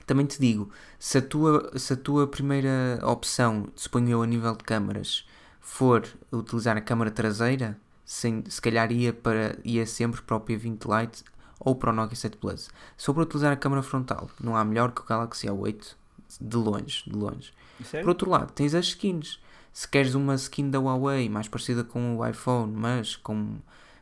Também 0.06 0.26
te 0.26 0.42
digo, 0.42 0.70
se 1.00 1.20
a 1.20 1.22
tua, 1.22 1.72
se 1.80 1.94
a 1.94 1.96
tua 1.96 2.28
primeira 2.28 3.00
opção, 3.02 3.70
suponho 3.78 4.10
eu, 4.10 4.22
a 4.24 4.28
nível 4.28 4.54
de 4.58 4.66
câmaras, 4.66 5.26
for 5.64 6.06
utilizar 6.32 6.76
a 6.76 6.82
câmara 6.82 7.10
traseira, 7.10 7.80
sem, 8.06 8.44
se 8.48 8.62
calhar 8.62 8.92
ia, 8.92 9.14
para, 9.14 9.58
ia 9.64 9.88
sempre 9.88 10.22
para 10.22 10.36
o 10.36 10.42
P20 10.42 11.02
Lite 11.02 11.24
ou 11.58 11.74
para 11.74 11.90
o 11.90 11.94
Nokia 11.94 12.18
7 12.18 12.38
Plus. 12.38 12.70
Se 12.98 13.06
for 13.06 13.14
para 13.14 13.24
utilizar 13.24 13.54
a 13.54 13.56
câmara 13.56 13.82
frontal, 13.82 14.30
não 14.40 14.58
há 14.58 14.64
melhor 14.66 14.92
que 14.92 15.02
o 15.02 15.06
Galaxy 15.06 15.48
A8, 15.48 15.96
de 16.40 16.58
longe, 16.58 17.04
de 17.08 17.16
longe. 17.16 17.54
Sério? 17.86 18.04
Por 18.04 18.10
outro 18.10 18.30
lado, 18.30 18.52
tens 18.52 18.76
as 18.76 18.88
skins. 18.88 19.40
Se 19.72 19.88
queres 19.88 20.14
uma 20.14 20.36
skin 20.36 20.70
da 20.70 20.80
Huawei 20.80 21.30
mais 21.30 21.48
parecida 21.48 21.84
com 21.84 22.18
o 22.18 22.28
iPhone, 22.28 22.72
mas 22.76 23.16
com 23.16 23.56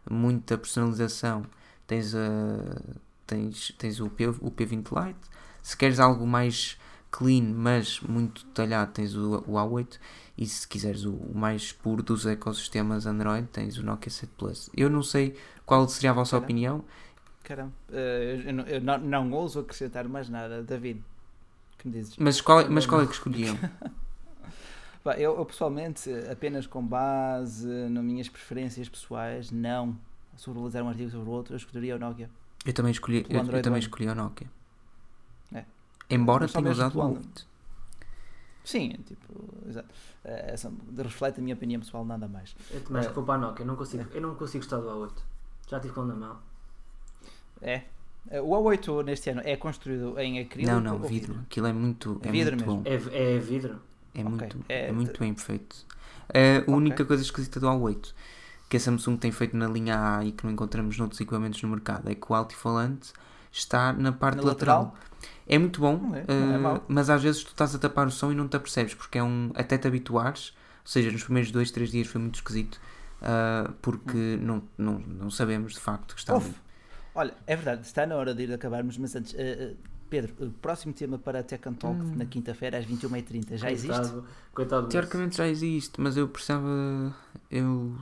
muita 0.10 0.58
personalização, 0.58 1.46
tens, 1.86 2.16
a, 2.16 2.28
tens, 3.28 3.72
tens 3.78 4.00
o, 4.02 4.10
P, 4.10 4.28
o 4.28 4.52
P20 4.52 5.06
Lite. 5.06 5.20
Se 5.62 5.78
queres 5.78 6.00
algo 6.00 6.26
mais 6.26 6.78
clean, 7.12 7.54
mas 7.54 8.00
muito 8.00 8.46
detalhado, 8.46 8.92
tens 8.94 9.16
o, 9.16 9.44
o 9.46 9.54
A8. 9.54 10.00
E 10.38 10.46
se 10.46 10.68
quiseres 10.68 11.04
o, 11.06 11.14
o, 11.14 11.38
mais 11.38 11.72
puro 11.72 12.02
dos 12.02 12.26
ecossistemas 12.26 13.06
Android, 13.06 13.48
tens 13.50 13.78
o 13.78 13.84
Nokia 13.84 14.10
7 14.10 14.32
Plus. 14.38 14.70
Eu 14.76 14.90
não 14.90 15.04
sei 15.04 15.36
qual 15.66 15.88
seria 15.88 16.12
a 16.12 16.14
vossa 16.14 16.32
Caramba. 16.32 16.46
opinião. 16.46 16.86
Caramba, 17.44 17.74
uh, 17.90 17.96
eu, 17.96 18.54
não, 18.54 18.64
eu 18.66 18.82
não, 18.82 18.98
não 18.98 19.32
ouso 19.32 19.60
acrescentar 19.60 20.08
mais 20.08 20.30
nada. 20.30 20.64
David, 20.64 21.04
que 21.78 21.88
me 21.88 21.94
dizes? 21.94 22.16
Mas 22.18 22.40
qual, 22.40 22.70
mas 22.70 22.86
qual 22.86 23.02
é 23.02 23.06
que 23.06 23.14
escolhiam? 23.14 23.58
eu, 25.18 25.38
eu, 25.38 25.46
pessoalmente, 25.46 26.10
apenas 26.32 26.66
com 26.66 26.86
base 26.86 27.68
nas 27.68 28.04
minhas 28.04 28.30
preferências 28.30 28.88
pessoais, 28.88 29.52
não 29.52 29.98
sobrealizar 30.38 30.84
um 30.84 30.90
artigo 30.90 31.12
sobre 31.12 31.30
o 31.30 31.32
outro, 31.32 31.54
eu 31.54 31.58
escolheria 31.58 31.96
o 31.96 32.00
Nokia. 32.00 32.30
Eu 32.66 32.74
também 32.74 32.92
escolhi, 32.92 33.26
eu, 33.30 33.44
eu, 33.44 33.62
também 33.62 33.80
escolhi 33.80 34.08
o 34.08 34.16
Nokia. 34.16 34.48
É. 36.12 36.16
Embora 36.16 36.48
tenha 36.48 36.70
usado 36.70 36.98
muito. 37.04 37.48
Sim, 38.64 38.96
tipo, 39.06 39.34
exato. 39.68 39.90
É, 40.24 40.56
reflete 40.98 41.40
a 41.40 41.44
minha 41.44 41.56
opinião 41.56 41.82
pessoal, 41.82 42.06
nada 42.06 42.28
mais. 42.28 42.56
Eu 42.70 42.82
também 42.82 43.00
acho 43.00 43.10
que 43.10 43.16
vou 43.16 43.24
para 43.24 43.36
a 43.36 43.38
Nokia, 43.38 43.64
eu 43.64 43.68
não 43.68 43.76
consigo, 43.76 44.04
é. 44.04 44.18
eu 44.18 44.22
não 44.22 44.36
consigo 44.36 44.64
gostar 44.64 44.78
do 44.78 44.88
A8. 44.88 45.12
Já 45.68 45.80
tive 45.80 45.94
com 45.94 46.06
na 46.06 46.16
mão. 46.16 46.38
É. 47.62 47.84
O 48.44 48.52
A8 48.52 49.04
neste 49.04 49.32
ano 49.32 49.42
é 49.44 49.56
construído 49.56 50.20
em 50.20 50.40
acrílico? 50.40 50.72
Não, 50.72 50.80
não, 50.80 51.00
vidro. 51.00 51.34
vidro. 51.34 51.40
Aquilo 51.42 51.68
é 51.68 51.74
muito, 51.74 52.22
é 52.24 52.32
vidro 52.32 52.56
muito 52.56 52.68
mesmo. 52.68 53.10
bom. 53.10 53.14
É, 53.16 53.36
é 53.36 53.40
vidro? 53.40 53.82
É, 54.14 54.20
okay. 54.20 54.24
muito, 54.24 54.58
é, 54.70 54.88
é 54.88 54.92
muito 54.92 55.20
bem 55.20 55.36
feito. 55.36 55.86
É, 56.30 56.58
a 56.58 56.60
okay. 56.60 56.74
única 56.74 57.04
coisa 57.04 57.24
esquisita 57.24 57.60
do 57.60 57.68
A8 57.68 58.14
que 58.72 58.78
a 58.78 58.80
Samsung 58.80 59.18
tem 59.18 59.34
feito 59.34 59.58
na 59.58 59.68
linha 59.68 60.18
A 60.18 60.24
e 60.24 60.32
que 60.32 60.46
não 60.46 60.54
encontramos 60.54 60.98
noutros 60.98 61.20
equipamentos 61.20 61.62
no 61.62 61.68
mercado 61.68 62.10
é 62.10 62.16
que 62.16 62.32
o 62.32 62.34
altifalante 62.34 63.12
está 63.52 63.92
na 63.92 64.14
parte 64.14 64.38
na 64.38 64.44
lateral. 64.44 64.84
lateral. 64.84 65.11
É 65.52 65.58
muito 65.60 65.82
bom, 65.82 66.16
é, 66.16 66.22
uh, 66.22 66.82
mas 66.88 67.10
às 67.10 67.22
vezes 67.22 67.44
tu 67.44 67.50
estás 67.50 67.76
a 67.76 67.78
tapar 67.78 68.08
o 68.08 68.10
som 68.10 68.32
e 68.32 68.36
não 68.36 68.48
te 68.48 68.56
apercebes, 68.56 68.94
porque 68.94 69.18
é 69.18 69.24
um. 69.24 69.52
até 69.54 69.78
te 69.78 69.86
habituares, 69.86 70.54
ou 70.80 70.88
seja, 70.88 71.12
nos 71.12 71.26
primeiros 71.26 71.52
dois, 71.52 71.70
três 71.72 71.92
dias 71.92 72.08
foi 72.08 72.22
muito 72.22 72.36
esquisito, 72.36 72.80
uh, 73.22 73.70
porque 73.82 74.18
hum. 74.18 74.38
não, 74.42 74.64
não, 74.78 75.00
não 75.00 75.30
sabemos 75.30 75.74
de 75.74 75.82
facto 75.82 76.16
que 76.16 76.22
está 76.22 76.38
ali. 76.38 76.56
Olha, 77.14 77.34
é 77.46 77.54
verdade, 77.58 77.86
está 77.86 78.06
na 78.06 78.16
hora 78.16 78.34
de 78.34 78.44
ir 78.44 78.54
acabarmos, 78.54 78.98
mas 78.98 79.14
antes, 79.14 79.34
uh, 79.34 79.76
Pedro, 80.10 80.34
o 80.40 80.52
próximo 80.52 80.94
tema 80.94 81.20
para 81.20 81.40
a 81.40 81.44
Tech 81.44 81.68
and 81.68 81.74
Talk 81.74 82.00
hum. 82.00 82.16
na 82.16 82.26
quinta-feira 82.26 82.78
às 82.78 82.86
21h30 82.86 83.58
já 83.58 83.68
coitado, 83.68 83.74
existe? 83.74 84.28
Coitado 84.54 84.88
Teoricamente 84.88 85.36
já 85.36 85.50
existe, 85.50 86.00
mas 86.00 86.16
eu 86.16 86.30
precisava. 86.30 87.14
Eu. 87.50 87.94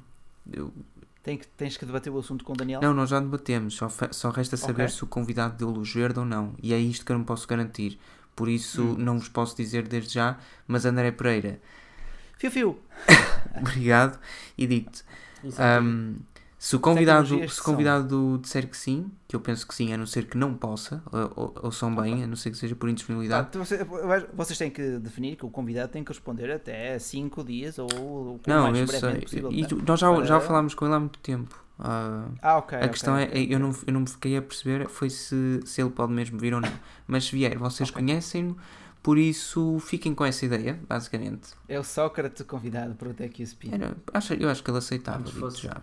eu 0.54 0.72
tem 1.24 1.38
que, 1.38 1.48
tens 1.48 1.78
que 1.78 1.86
debater 1.86 2.12
o 2.12 2.18
assunto 2.18 2.44
com 2.44 2.54
o 2.54 2.56
Daniel? 2.56 2.82
Não, 2.82 2.94
nós 2.94 3.10
já 3.10 3.20
debatemos, 3.20 3.76
só, 3.76 3.90
só 4.12 4.30
resta 4.30 4.56
saber 4.58 4.84
okay. 4.84 4.96
se 4.96 5.04
o 5.04 5.08
convidado 5.08 5.58
deu 5.58 5.70
luz 5.70 5.94
verde 5.94 6.20
ou 6.20 6.26
não. 6.26 6.54
E 6.62 6.74
é 6.74 6.78
isto 6.78 7.06
que 7.06 7.12
eu 7.12 7.18
não 7.18 7.26
posso 7.26 7.48
garantir. 7.48 8.00
Por 8.36 8.48
isso 8.48 8.82
hum. 8.82 8.96
não 8.98 9.20
vos 9.20 9.28
posso 9.28 9.56
dizer 9.56 9.88
desde 9.88 10.14
já, 10.14 10.38
mas 10.68 10.86
André 10.86 11.12
Pereira. 11.12 11.60
Fio 12.38 12.50
fio! 12.50 12.80
Obrigado 13.60 14.18
e 14.58 14.66
digo-te. 14.66 15.04
Um, 15.44 16.16
se 16.60 16.76
o 16.76 16.80
convidado, 16.82 17.30
se 17.48 17.62
o 17.62 17.64
convidado 17.64 18.38
disser 18.42 18.68
que 18.68 18.76
sim, 18.76 19.10
que 19.30 19.34
eu 19.34 19.40
penso 19.40 19.66
que 19.66 19.74
sim, 19.74 19.94
a 19.94 19.98
não 19.98 20.06
ser 20.06 20.26
que 20.26 20.38
não 20.38 20.54
possa, 20.54 21.02
ou, 21.10 21.56
ou 21.64 21.72
são 21.72 21.96
bem, 21.96 22.22
a 22.22 22.28
não 22.28 22.36
ser 22.36 22.52
que 22.52 22.58
seja 22.58 22.76
por 22.76 22.90
indisponibilidade. 22.90 23.48
Então 23.48 23.64
vocês 24.34 24.58
têm 24.58 24.70
que 24.70 25.00
definir 25.00 25.38
que 25.38 25.46
o 25.46 25.50
convidado 25.50 25.90
tem 25.90 26.04
que 26.04 26.12
responder 26.12 26.52
até 26.52 27.00
5 27.00 27.46
dias 27.46 27.80
ou 27.80 27.88
o 27.90 28.40
não, 28.46 28.70
mais 28.70 28.90
sei. 28.90 29.22
possível. 29.22 29.50
E 29.54 29.66
tu, 29.66 29.82
nós 29.88 30.02
já, 30.02 30.14
Para... 30.14 30.26
já 30.26 30.42
falámos 30.42 30.74
com 30.74 30.86
ele 30.86 30.96
há 30.96 31.00
muito 31.00 31.20
tempo. 31.20 31.64
Uh, 31.80 32.36
ah, 32.42 32.58
ok. 32.58 32.78
A 32.78 32.90
questão 32.90 33.14
okay, 33.14 33.26
é, 33.26 33.30
okay. 33.30 33.56
eu 33.56 33.60
não, 33.60 33.74
eu 33.88 33.94
não 33.94 34.02
me 34.02 34.10
fiquei 34.10 34.36
a 34.36 34.42
perceber 34.42 34.90
foi 34.90 35.10
se, 35.10 35.62
se 35.64 35.82
ele 35.82 35.92
pode 35.92 36.12
mesmo 36.12 36.38
vir 36.38 36.54
ou 36.54 36.60
não. 36.60 36.74
Mas 37.08 37.24
se 37.24 37.32
vier, 37.32 37.58
vocês 37.58 37.90
okay. 37.90 38.04
conhecem-no, 38.04 38.58
por 39.02 39.18
isso 39.18 39.80
fiquem 39.80 40.14
com 40.14 40.26
essa 40.26 40.46
ideia, 40.46 40.78
basicamente. 40.90 41.52
É 41.70 41.80
o 41.80 41.86
Sócrates 41.86 42.46
convidado 42.46 42.96
para 42.96 43.08
o 43.08 43.14
Tech 43.14 43.42
USP. 43.42 43.74
Era, 43.74 43.96
acho, 44.14 44.34
eu 44.34 44.50
acho 44.50 44.62
que 44.62 44.70
ele 44.70 44.78
aceitava, 44.78 45.26
já. 45.52 45.82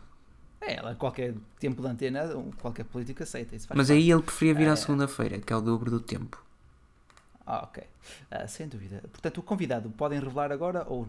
É, 0.66 0.74
ela, 0.74 0.96
qualquer 0.96 1.32
tempo 1.60 1.80
de 1.80 1.88
antena, 1.88 2.28
qualquer 2.60 2.84
político 2.84 3.22
aceita. 3.22 3.54
Isso 3.54 3.68
Mas 3.72 3.88
aí 3.88 4.10
ele 4.10 4.20
preferia 4.20 4.54
vir 4.54 4.68
à 4.68 4.72
é. 4.72 4.76
segunda-feira, 4.76 5.38
que 5.38 5.52
é 5.52 5.56
o 5.56 5.60
dobro 5.60 5.90
do 5.90 6.00
tempo. 6.00 6.44
Ah, 7.46 7.62
ok. 7.62 7.84
Uh, 8.32 8.48
sem 8.48 8.66
dúvida. 8.66 9.00
Portanto, 9.12 9.38
o 9.38 9.42
convidado 9.42 9.88
podem 9.90 10.18
revelar 10.18 10.50
agora 10.50 10.84
ou. 10.88 11.06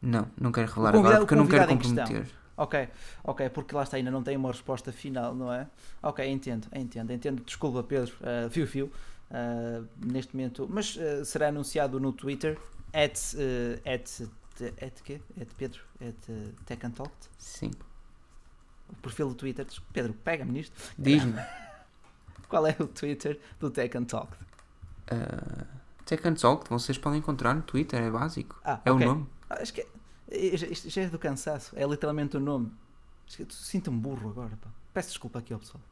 Não, 0.00 0.30
não 0.40 0.50
quero 0.50 0.68
revelar 0.68 0.96
agora 0.96 1.18
porque 1.18 1.34
eu 1.34 1.38
não 1.38 1.46
quero 1.46 1.68
comprometer. 1.68 2.26
Ok, 2.56 2.88
ok, 3.22 3.48
porque 3.50 3.74
lá 3.74 3.84
está, 3.84 3.98
ainda 3.98 4.10
não 4.10 4.22
tem 4.22 4.36
uma 4.36 4.50
resposta 4.50 4.90
final, 4.90 5.32
não 5.32 5.52
é? 5.52 5.68
Ok, 6.02 6.26
entendo, 6.26 6.66
entendo, 6.74 7.12
entendo. 7.12 7.44
Desculpa, 7.44 7.84
Pedro, 7.84 8.12
uh, 8.20 8.50
fio, 8.50 8.66
fio. 8.66 8.90
Uh, 9.30 9.86
neste 10.04 10.34
momento, 10.34 10.66
mas 10.68 10.96
uh, 10.96 11.24
será 11.24 11.48
anunciado 11.48 12.00
no 12.00 12.12
Twitter, 12.12 12.58
at, 12.92 13.16
uh, 13.34 13.88
at, 13.88 14.28
at, 14.82 15.02
quê? 15.04 15.20
at 15.40 15.48
Pedro, 15.56 15.82
at 16.00 16.30
uh, 16.30 16.52
Tech 16.64 16.84
and 16.84 16.92
Talk? 16.92 17.12
Sim 17.36 17.70
o 18.90 18.96
perfil 18.96 19.28
do 19.28 19.34
Twitter. 19.34 19.66
Pedro, 19.92 20.14
pega-me 20.24 20.52
nisto. 20.52 20.74
Diz-me. 20.98 21.34
Qual 22.48 22.66
é 22.66 22.74
o 22.78 22.86
Twitter 22.86 23.38
do 23.60 23.70
Tech 23.70 23.96
and 23.96 24.04
Talk? 24.04 24.32
Uh, 25.12 25.66
Tech 26.04 26.26
and 26.26 26.34
Talk, 26.34 26.68
vocês 26.70 26.96
podem 26.96 27.18
encontrar 27.18 27.54
no 27.54 27.62
Twitter, 27.62 28.02
é 28.02 28.10
básico. 28.10 28.58
Ah, 28.64 28.80
é 28.84 28.90
okay. 28.90 29.06
o 29.06 29.08
nome. 29.10 29.26
Ah, 29.50 29.58
acho 29.60 29.74
que 29.74 29.82
é, 29.82 29.86
isto 30.30 30.88
já 30.88 31.02
é 31.02 31.08
do 31.08 31.18
cansaço, 31.18 31.74
é 31.76 31.84
literalmente 31.84 32.36
o 32.36 32.40
nome. 32.40 32.72
Sinto-me 33.50 33.98
burro 33.98 34.30
agora. 34.30 34.56
Pá. 34.60 34.70
Peço 34.94 35.08
desculpa 35.10 35.38
aqui 35.38 35.52
ao 35.52 35.58
pessoal. 35.58 35.82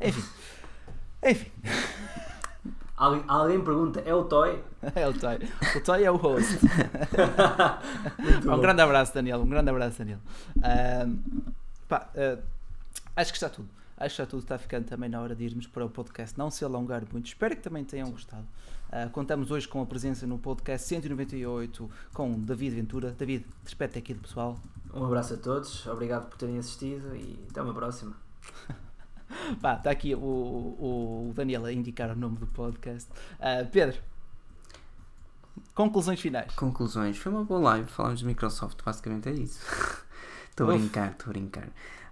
Enfim. 0.00 0.24
Enfim. 1.22 1.50
Alguém, 2.98 3.24
alguém 3.28 3.62
pergunta, 3.62 4.00
é 4.00 4.12
o 4.12 4.24
Toy? 4.24 4.60
É 4.96 5.06
o 5.06 5.14
Toy. 5.14 5.38
O 5.76 5.80
Toy 5.80 6.02
é 6.02 6.10
o 6.10 6.16
host. 6.16 6.58
um 8.44 8.60
grande 8.60 8.82
abraço, 8.82 9.14
Daniel. 9.14 9.40
Um 9.40 9.48
grande 9.48 9.70
abraço, 9.70 9.98
Daniel. 9.98 10.18
Um, 10.56 11.52
Pá, 11.88 12.10
uh, 12.14 12.42
acho 13.16 13.32
que 13.32 13.36
está 13.36 13.48
tudo. 13.48 13.68
Acho 13.96 14.14
que 14.14 14.22
está 14.22 14.26
tudo. 14.26 14.42
Está 14.42 14.58
ficando 14.58 14.86
também 14.86 15.08
na 15.08 15.20
hora 15.20 15.34
de 15.34 15.44
irmos 15.44 15.66
para 15.66 15.84
o 15.84 15.90
podcast. 15.90 16.38
Não 16.38 16.50
se 16.50 16.64
alongar 16.64 17.02
muito. 17.10 17.26
Espero 17.26 17.56
que 17.56 17.62
também 17.62 17.84
tenham 17.84 18.10
gostado. 18.10 18.46
Uh, 18.88 19.10
contamos 19.10 19.50
hoje 19.50 19.66
com 19.66 19.82
a 19.82 19.86
presença 19.86 20.26
no 20.26 20.38
podcast 20.38 20.86
198 20.86 21.90
com 22.12 22.38
David 22.40 22.76
Ventura. 22.76 23.10
David, 23.10 23.46
despete 23.64 23.98
aqui 23.98 24.14
do 24.14 24.20
pessoal. 24.20 24.58
Um 24.94 25.04
abraço 25.04 25.34
a 25.34 25.36
todos. 25.36 25.86
Obrigado 25.86 26.28
por 26.28 26.38
terem 26.38 26.58
assistido 26.58 27.14
e 27.16 27.38
até 27.50 27.60
uma 27.60 27.74
próxima. 27.74 28.16
Pá, 29.60 29.74
está 29.74 29.90
aqui 29.90 30.14
o, 30.14 30.18
o, 30.18 31.32
Daniel 31.34 31.66
a 31.66 31.72
indicar 31.72 32.10
o 32.10 32.16
nome 32.16 32.38
do 32.38 32.46
podcast. 32.46 33.10
Uh, 33.34 33.68
Pedro, 33.70 34.00
conclusões 35.74 36.20
finais. 36.20 36.54
Conclusões. 36.54 37.18
Foi 37.18 37.30
uma 37.30 37.44
boa 37.44 37.60
live. 37.60 37.90
Falámos 37.90 38.20
de 38.20 38.26
Microsoft, 38.26 38.82
basicamente 38.82 39.28
é 39.28 39.32
isso. 39.32 39.60
Estou 40.64 40.70
a 40.70 40.78
brincar, 40.78 41.10
estou 41.12 41.30
a 41.30 41.32
brincar. 41.32 41.68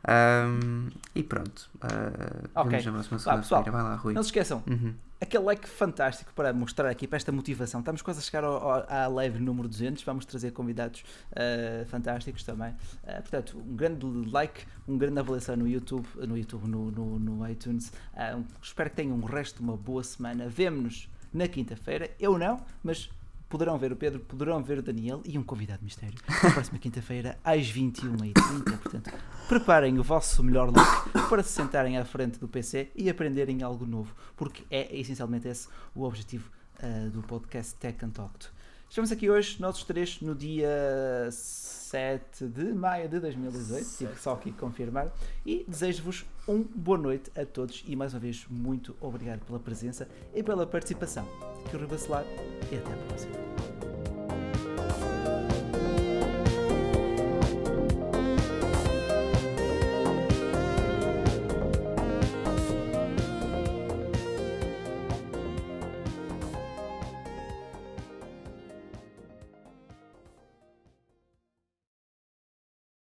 Um, 0.09 0.89
e 1.15 1.23
pronto. 1.23 1.69
Uh, 1.77 2.61
okay. 2.61 2.81
Vemos 2.81 2.87
na 2.87 2.93
próxima 2.93 3.19
segunda-feira. 3.19 3.71
Vai 3.73 3.83
lá, 3.83 3.97
Rui. 3.97 4.15
Não 4.15 4.23
se 4.23 4.29
esqueçam. 4.29 4.63
Uhum. 4.69 4.95
Aquele 5.21 5.45
like 5.45 5.67
fantástico 5.67 6.33
para 6.35 6.53
mostrar 6.53 6.91
aqui, 6.91 7.09
para 7.09 7.17
esta 7.17 7.33
motivação. 7.33 7.81
Estamos 7.81 8.03
quase 8.03 8.21
a 8.21 8.23
chegar 8.23 8.45
ao, 8.45 8.55
ao, 8.55 8.87
à 8.89 9.07
live 9.09 9.41
número 9.41 9.67
200. 9.67 10.03
Vamos 10.05 10.25
trazer 10.27 10.53
convidados 10.53 11.03
uh, 11.33 11.87
fantásticos 11.87 12.45
também. 12.45 12.71
Uh, 13.03 13.23
portanto, 13.23 13.59
um 13.59 13.75
grande 13.75 14.07
like, 14.31 14.65
um 14.87 14.97
grande 14.97 15.19
avaliação 15.19 15.57
no 15.57 15.67
YouTube, 15.67 16.07
no, 16.17 16.37
YouTube, 16.37 16.69
no, 16.69 16.91
no, 16.91 17.19
no 17.19 17.49
iTunes. 17.49 17.89
Uh, 18.15 18.45
espero 18.63 18.91
que 18.91 18.97
tenham 18.97 19.17
um 19.17 19.25
resto 19.25 19.57
de 19.57 19.63
uma 19.63 19.77
boa 19.77 20.05
semana. 20.05 20.49
Vemo-nos 20.49 21.09
na 21.33 21.49
quinta-feira. 21.49 22.11
Eu 22.21 22.39
não, 22.39 22.61
mas 22.85 23.11
poderão 23.49 23.79
ver 23.79 23.93
o 23.93 23.97
Pedro, 23.97 24.21
poderão 24.21 24.63
ver 24.63 24.79
o 24.79 24.83
Daniel 24.83 25.21
e 25.25 25.39
um 25.39 25.43
convidado 25.43 25.85
mistério 25.85 26.19
na 26.43 26.51
próxima 26.51 26.79
quinta-feira 26.79 27.39
às 27.45 27.67
21h30. 27.73 28.79
Portanto, 28.83 29.13
preparem 29.49 29.99
o 29.99 30.03
vosso 30.03 30.43
melhor 30.43 30.69
look 30.69 31.29
para 31.29 31.43
se 31.43 31.51
sentarem 31.51 31.97
à 31.99 32.05
frente 32.05 32.39
do 32.39 32.49
PC 32.49 32.91
e 32.95 33.09
aprenderem 33.09 33.63
algo 33.63 33.87
novo, 33.87 34.15
porque 34.37 34.65
é 34.71 34.95
essencialmente 34.97 35.49
esse 35.49 35.69
o 35.95 36.03
objetivo 36.03 36.51
uh, 36.83 37.11
do 37.11 37.23
podcast 37.23 37.75
Tech 37.77 38.05
and 38.05 38.11
Talk. 38.11 38.56
Estamos 38.89 39.13
aqui 39.13 39.29
hoje, 39.29 39.61
nós 39.61 39.83
três, 39.83 40.21
no 40.21 40.35
dia 40.35 41.29
7 41.31 42.47
de 42.47 42.73
maio 42.73 43.09
de 43.09 43.21
2018, 43.21 43.99
tive 43.99 44.15
só 44.17 44.33
aqui 44.33 44.53
confirmar, 44.53 45.13
e 45.45 45.65
desejo-vos 45.69 46.25
uma 46.47 46.65
boa 46.75 46.97
noite 46.97 47.31
a 47.37 47.45
todos 47.45 47.85
e 47.87 47.95
mais 47.97 48.15
uma 48.15 48.21
vez 48.21 48.47
muito 48.49 48.97
obrigado 49.01 49.45
pela 49.45 49.59
presença 49.59 50.09
e 50.35 50.43
pela 50.43 50.67
participação. 50.67 51.29
Aqui 51.67 51.77
o 51.77 51.87
Bacelar 51.87 52.25
e 52.73 52.77
até 52.77 52.93
a 52.93 52.97
próxima. 53.09 53.76